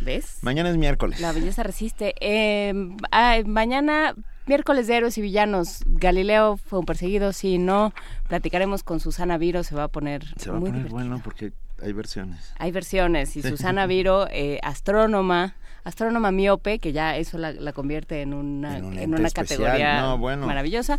¿Ves? 0.00 0.38
Mañana 0.42 0.70
es 0.70 0.76
miércoles. 0.76 1.20
La 1.20 1.32
belleza 1.32 1.62
resiste. 1.62 2.14
Eh, 2.20 2.74
ah, 3.12 3.36
mañana, 3.46 4.14
miércoles 4.46 4.86
de 4.86 4.96
héroes 4.96 5.16
y 5.16 5.22
villanos. 5.22 5.80
Galileo 5.86 6.56
fue 6.56 6.78
un 6.80 6.84
perseguido. 6.84 7.32
Si 7.32 7.58
no, 7.58 7.94
platicaremos 8.28 8.82
con 8.82 9.00
Susana 9.00 9.38
Viro. 9.38 9.62
Se 9.62 9.74
va 9.74 9.84
a 9.84 9.88
poner 9.88 10.24
Se 10.36 10.50
va 10.50 10.56
a 10.56 10.60
poner 10.60 10.74
divertido. 10.74 10.96
bueno 10.98 11.20
porque 11.24 11.52
hay 11.82 11.92
versiones. 11.92 12.52
Hay 12.58 12.70
versiones. 12.72 13.36
Y 13.36 13.42
Sí. 13.42 13.48
Susana 13.48 13.86
Viro, 13.86 14.26
eh, 14.30 14.58
astrónoma, 14.62 15.54
astrónoma 15.84 16.32
miope, 16.32 16.80
que 16.80 16.92
ya 16.92 17.16
eso 17.16 17.38
la, 17.38 17.52
la 17.52 17.72
convierte 17.72 18.20
en 18.20 18.34
una, 18.34 18.76
En 18.78 18.84
un 18.84 18.92
en 18.94 18.98
ente 19.04 19.20
una 19.20 19.30
categoría 19.30 20.00
No, 20.02 20.18
bueno. 20.18 20.46
maravillosa. 20.46 20.98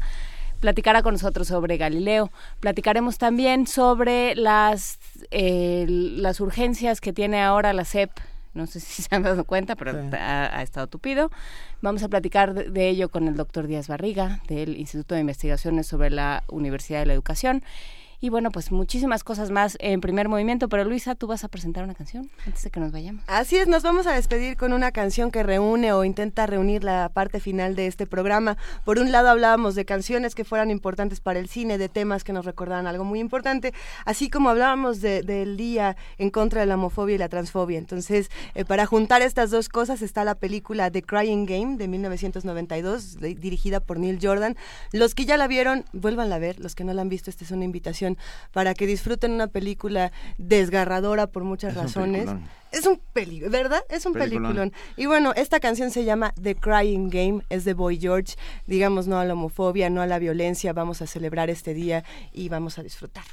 Platicará 0.65 1.03
con 1.03 1.13
nosotros 1.13 1.47
sobre 1.47 1.77
Galileo. 1.77 2.31
Platicaremos 2.59 3.19
también 3.19 3.67
sobre 3.67 4.33
las, 4.33 4.97
eh, 5.29 5.85
las 5.87 6.39
urgencias 6.39 7.01
que 7.01 7.13
tiene 7.13 7.39
ahora 7.39 7.71
la 7.71 7.85
SEP. 7.85 8.09
No 8.55 8.65
sé 8.65 8.79
si 8.79 9.03
se 9.03 9.13
han 9.13 9.21
dado 9.21 9.43
cuenta, 9.43 9.75
pero 9.75 9.91
ha, 10.13 10.57
ha 10.57 10.63
estado 10.63 10.87
tupido. 10.87 11.29
Vamos 11.83 12.01
a 12.01 12.09
platicar 12.09 12.55
de, 12.55 12.71
de 12.71 12.89
ello 12.89 13.09
con 13.09 13.27
el 13.27 13.35
doctor 13.35 13.67
Díaz 13.67 13.87
Barriga, 13.87 14.41
del 14.47 14.75
Instituto 14.75 15.13
de 15.13 15.21
Investigaciones 15.21 15.85
sobre 15.85 16.09
la 16.09 16.43
Universidad 16.47 17.01
de 17.01 17.05
la 17.05 17.13
Educación. 17.13 17.61
Y 18.25 18.29
bueno, 18.29 18.49
pues 18.49 18.71
muchísimas 18.71 19.23
cosas 19.23 19.51
más 19.51 19.77
en 19.79 20.01
primer 20.01 20.29
movimiento. 20.29 20.67
Pero 20.67 20.83
Luisa, 20.83 21.13
tú 21.13 21.27
vas 21.27 21.43
a 21.43 21.47
presentar 21.47 21.83
una 21.83 21.93
canción 21.93 22.27
antes 22.47 22.63
de 22.63 22.71
que 22.71 22.79
nos 22.79 22.91
vayamos. 22.91 23.23
Así 23.27 23.55
es, 23.55 23.67
nos 23.67 23.83
vamos 23.83 24.07
a 24.07 24.13
despedir 24.13 24.57
con 24.57 24.73
una 24.73 24.91
canción 24.91 25.29
que 25.29 25.43
reúne 25.43 25.93
o 25.93 26.03
intenta 26.03 26.47
reunir 26.47 26.83
la 26.83 27.09
parte 27.09 27.39
final 27.39 27.75
de 27.75 27.85
este 27.85 28.07
programa. 28.07 28.57
Por 28.83 28.97
un 28.97 29.11
lado 29.11 29.29
hablábamos 29.29 29.75
de 29.75 29.85
canciones 29.85 30.33
que 30.33 30.43
fueran 30.43 30.71
importantes 30.71 31.19
para 31.21 31.37
el 31.37 31.47
cine, 31.49 31.77
de 31.77 31.87
temas 31.87 32.23
que 32.23 32.33
nos 32.33 32.45
recordaran 32.45 32.87
algo 32.87 33.03
muy 33.03 33.19
importante, 33.19 33.75
así 34.05 34.31
como 34.31 34.49
hablábamos 34.49 35.01
de- 35.01 35.21
del 35.21 35.55
día 35.55 35.95
en 36.17 36.31
contra 36.31 36.61
de 36.61 36.65
la 36.65 36.73
homofobia 36.73 37.13
y 37.13 37.19
la 37.19 37.29
transfobia. 37.29 37.77
Entonces, 37.77 38.31
eh, 38.55 38.65
para 38.65 38.87
juntar 38.87 39.21
estas 39.21 39.51
dos 39.51 39.69
cosas 39.69 40.01
está 40.01 40.23
la 40.23 40.33
película 40.33 40.89
The 40.89 41.03
Crying 41.03 41.45
Game 41.45 41.77
de 41.77 41.87
1992, 41.87 43.17
de- 43.19 43.35
dirigida 43.35 43.81
por 43.81 43.99
Neil 43.99 44.17
Jordan. 44.19 44.55
Los 44.93 45.13
que 45.13 45.25
ya 45.25 45.37
la 45.37 45.45
vieron, 45.47 45.85
vuélvanla 45.93 46.37
a 46.37 46.39
ver. 46.39 46.59
Los 46.59 46.73
que 46.73 46.83
no 46.83 46.91
la 46.91 47.03
han 47.03 47.09
visto, 47.09 47.29
esta 47.29 47.43
es 47.43 47.51
una 47.51 47.65
invitación 47.65 48.14
para 48.51 48.73
que 48.73 48.87
disfruten 48.87 49.31
una 49.31 49.47
película 49.47 50.11
desgarradora 50.37 51.27
por 51.27 51.43
muchas 51.43 51.75
Es 51.75 51.81
razones. 51.81 52.29
Es 52.71 52.85
un 52.85 52.99
peligro, 53.13 53.49
¿verdad? 53.49 53.83
Es 53.89 54.05
un 54.05 54.13
Peliculón. 54.13 54.53
peliculón. 54.53 54.73
Y 54.97 55.05
bueno, 55.05 55.33
esta 55.35 55.59
canción 55.61 55.91
se 55.91 56.03
llama 56.03 56.33
The 56.41 56.55
Crying 56.55 57.09
Game, 57.09 57.41
es 57.49 57.63
de 57.63 57.73
Boy 57.73 57.97
George. 57.97 58.35
Digamos 58.67 59.07
no 59.07 59.17
a 59.17 59.23
la 59.25 59.33
homofobia, 59.33 59.89
no 59.89 60.01
a 60.01 60.07
la 60.07 60.19
violencia. 60.19 60.73
Vamos 60.73 61.01
a 61.01 61.07
celebrar 61.07 61.49
este 61.49 61.73
día 61.73 62.03
y 62.33 62.49
vamos 62.49 62.77
a 62.77 62.83
disfrutar. 62.83 63.23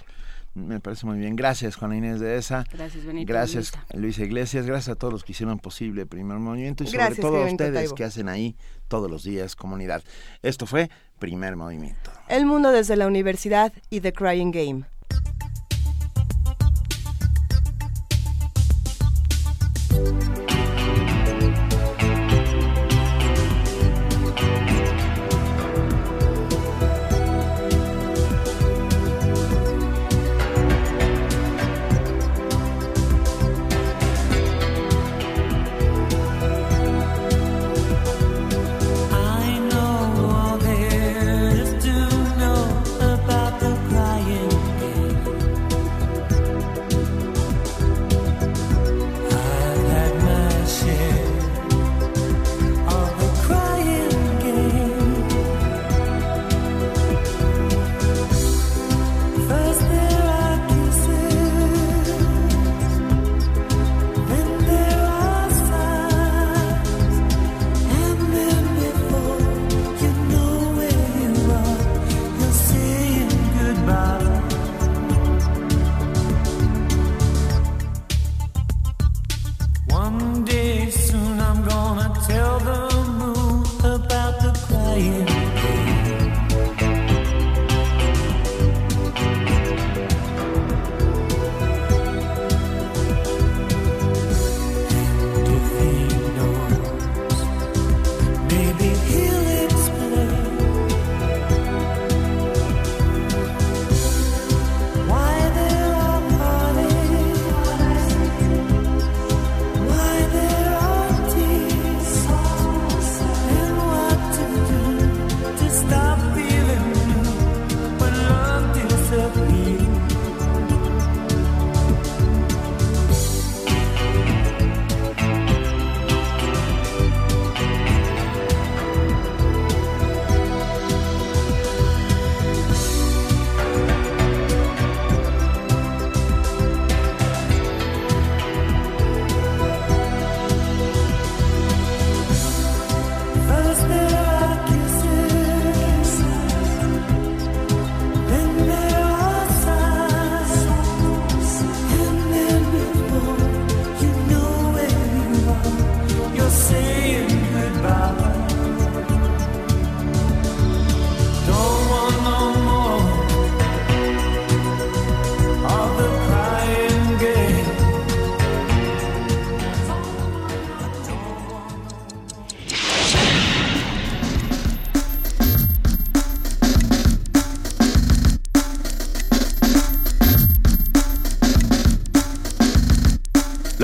Me 0.55 0.81
parece 0.81 1.07
muy 1.07 1.19
bien. 1.19 1.35
Gracias, 1.35 1.77
Juana 1.77 1.97
Inés 1.97 2.21
de 2.21 2.37
esa. 2.37 2.65
Gracias, 2.73 3.05
Benito. 3.05 3.33
Gracias, 3.33 3.73
Luisa. 3.73 3.87
Luisa 3.95 4.23
Iglesias. 4.25 4.67
Gracias 4.67 4.95
a 4.95 4.99
todos 4.99 5.13
los 5.13 5.25
que 5.25 5.33
hicieron 5.33 5.59
posible 5.59 6.05
Primer 6.05 6.39
Movimiento 6.39 6.85
y 6.85 6.89
sobre 6.89 6.99
Gracias, 6.99 7.21
todo 7.21 7.43
a 7.43 7.47
ustedes 7.47 7.73
Taibo. 7.75 7.95
que 7.95 8.05
hacen 8.05 8.29
ahí 8.29 8.57
todos 8.89 9.11
los 9.11 9.25
días 9.25 9.57
comunidad. 9.57 10.03
Esto 10.43 10.67
fue 10.67 10.91
Primer 11.19 11.57
Movimiento. 11.57 12.11
El 12.29 12.45
mundo 12.45 12.71
desde 12.71 12.97
la 12.97 13.07
universidad 13.07 13.73
y 13.89 14.01
The 14.01 14.13
Crying 14.13 14.51
Game. 14.51 14.85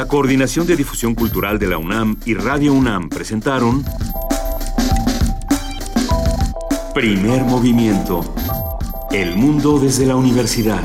Coordinación 0.09 0.67
de 0.67 0.75
Difusión 0.75 1.15
Cultural 1.15 1.59
de 1.59 1.67
la 1.67 1.77
UNAM 1.77 2.17
y 2.25 2.33
Radio 2.33 2.73
UNAM 2.73 3.11
presentaron 3.11 3.85
Primer 6.95 7.45
Movimiento. 7.45 8.35
El 9.13 9.37
mundo 9.37 9.79
desde 9.79 10.07
la 10.07 10.17
universidad. 10.17 10.83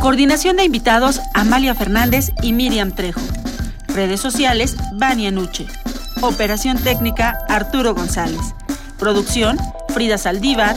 Coordinación 0.00 0.56
de 0.56 0.64
invitados 0.64 1.20
Amalia 1.34 1.74
Fernández 1.74 2.32
y 2.42 2.54
Miriam 2.54 2.92
Trejo. 2.92 3.20
Redes 3.88 4.20
sociales 4.20 4.76
Vania 4.94 5.30
Nuche. 5.30 5.66
Operación 6.22 6.78
técnica 6.78 7.36
Arturo 7.50 7.92
González. 7.94 8.54
Producción 8.98 9.58
Frida 9.92 10.18
Saldívar, 10.18 10.76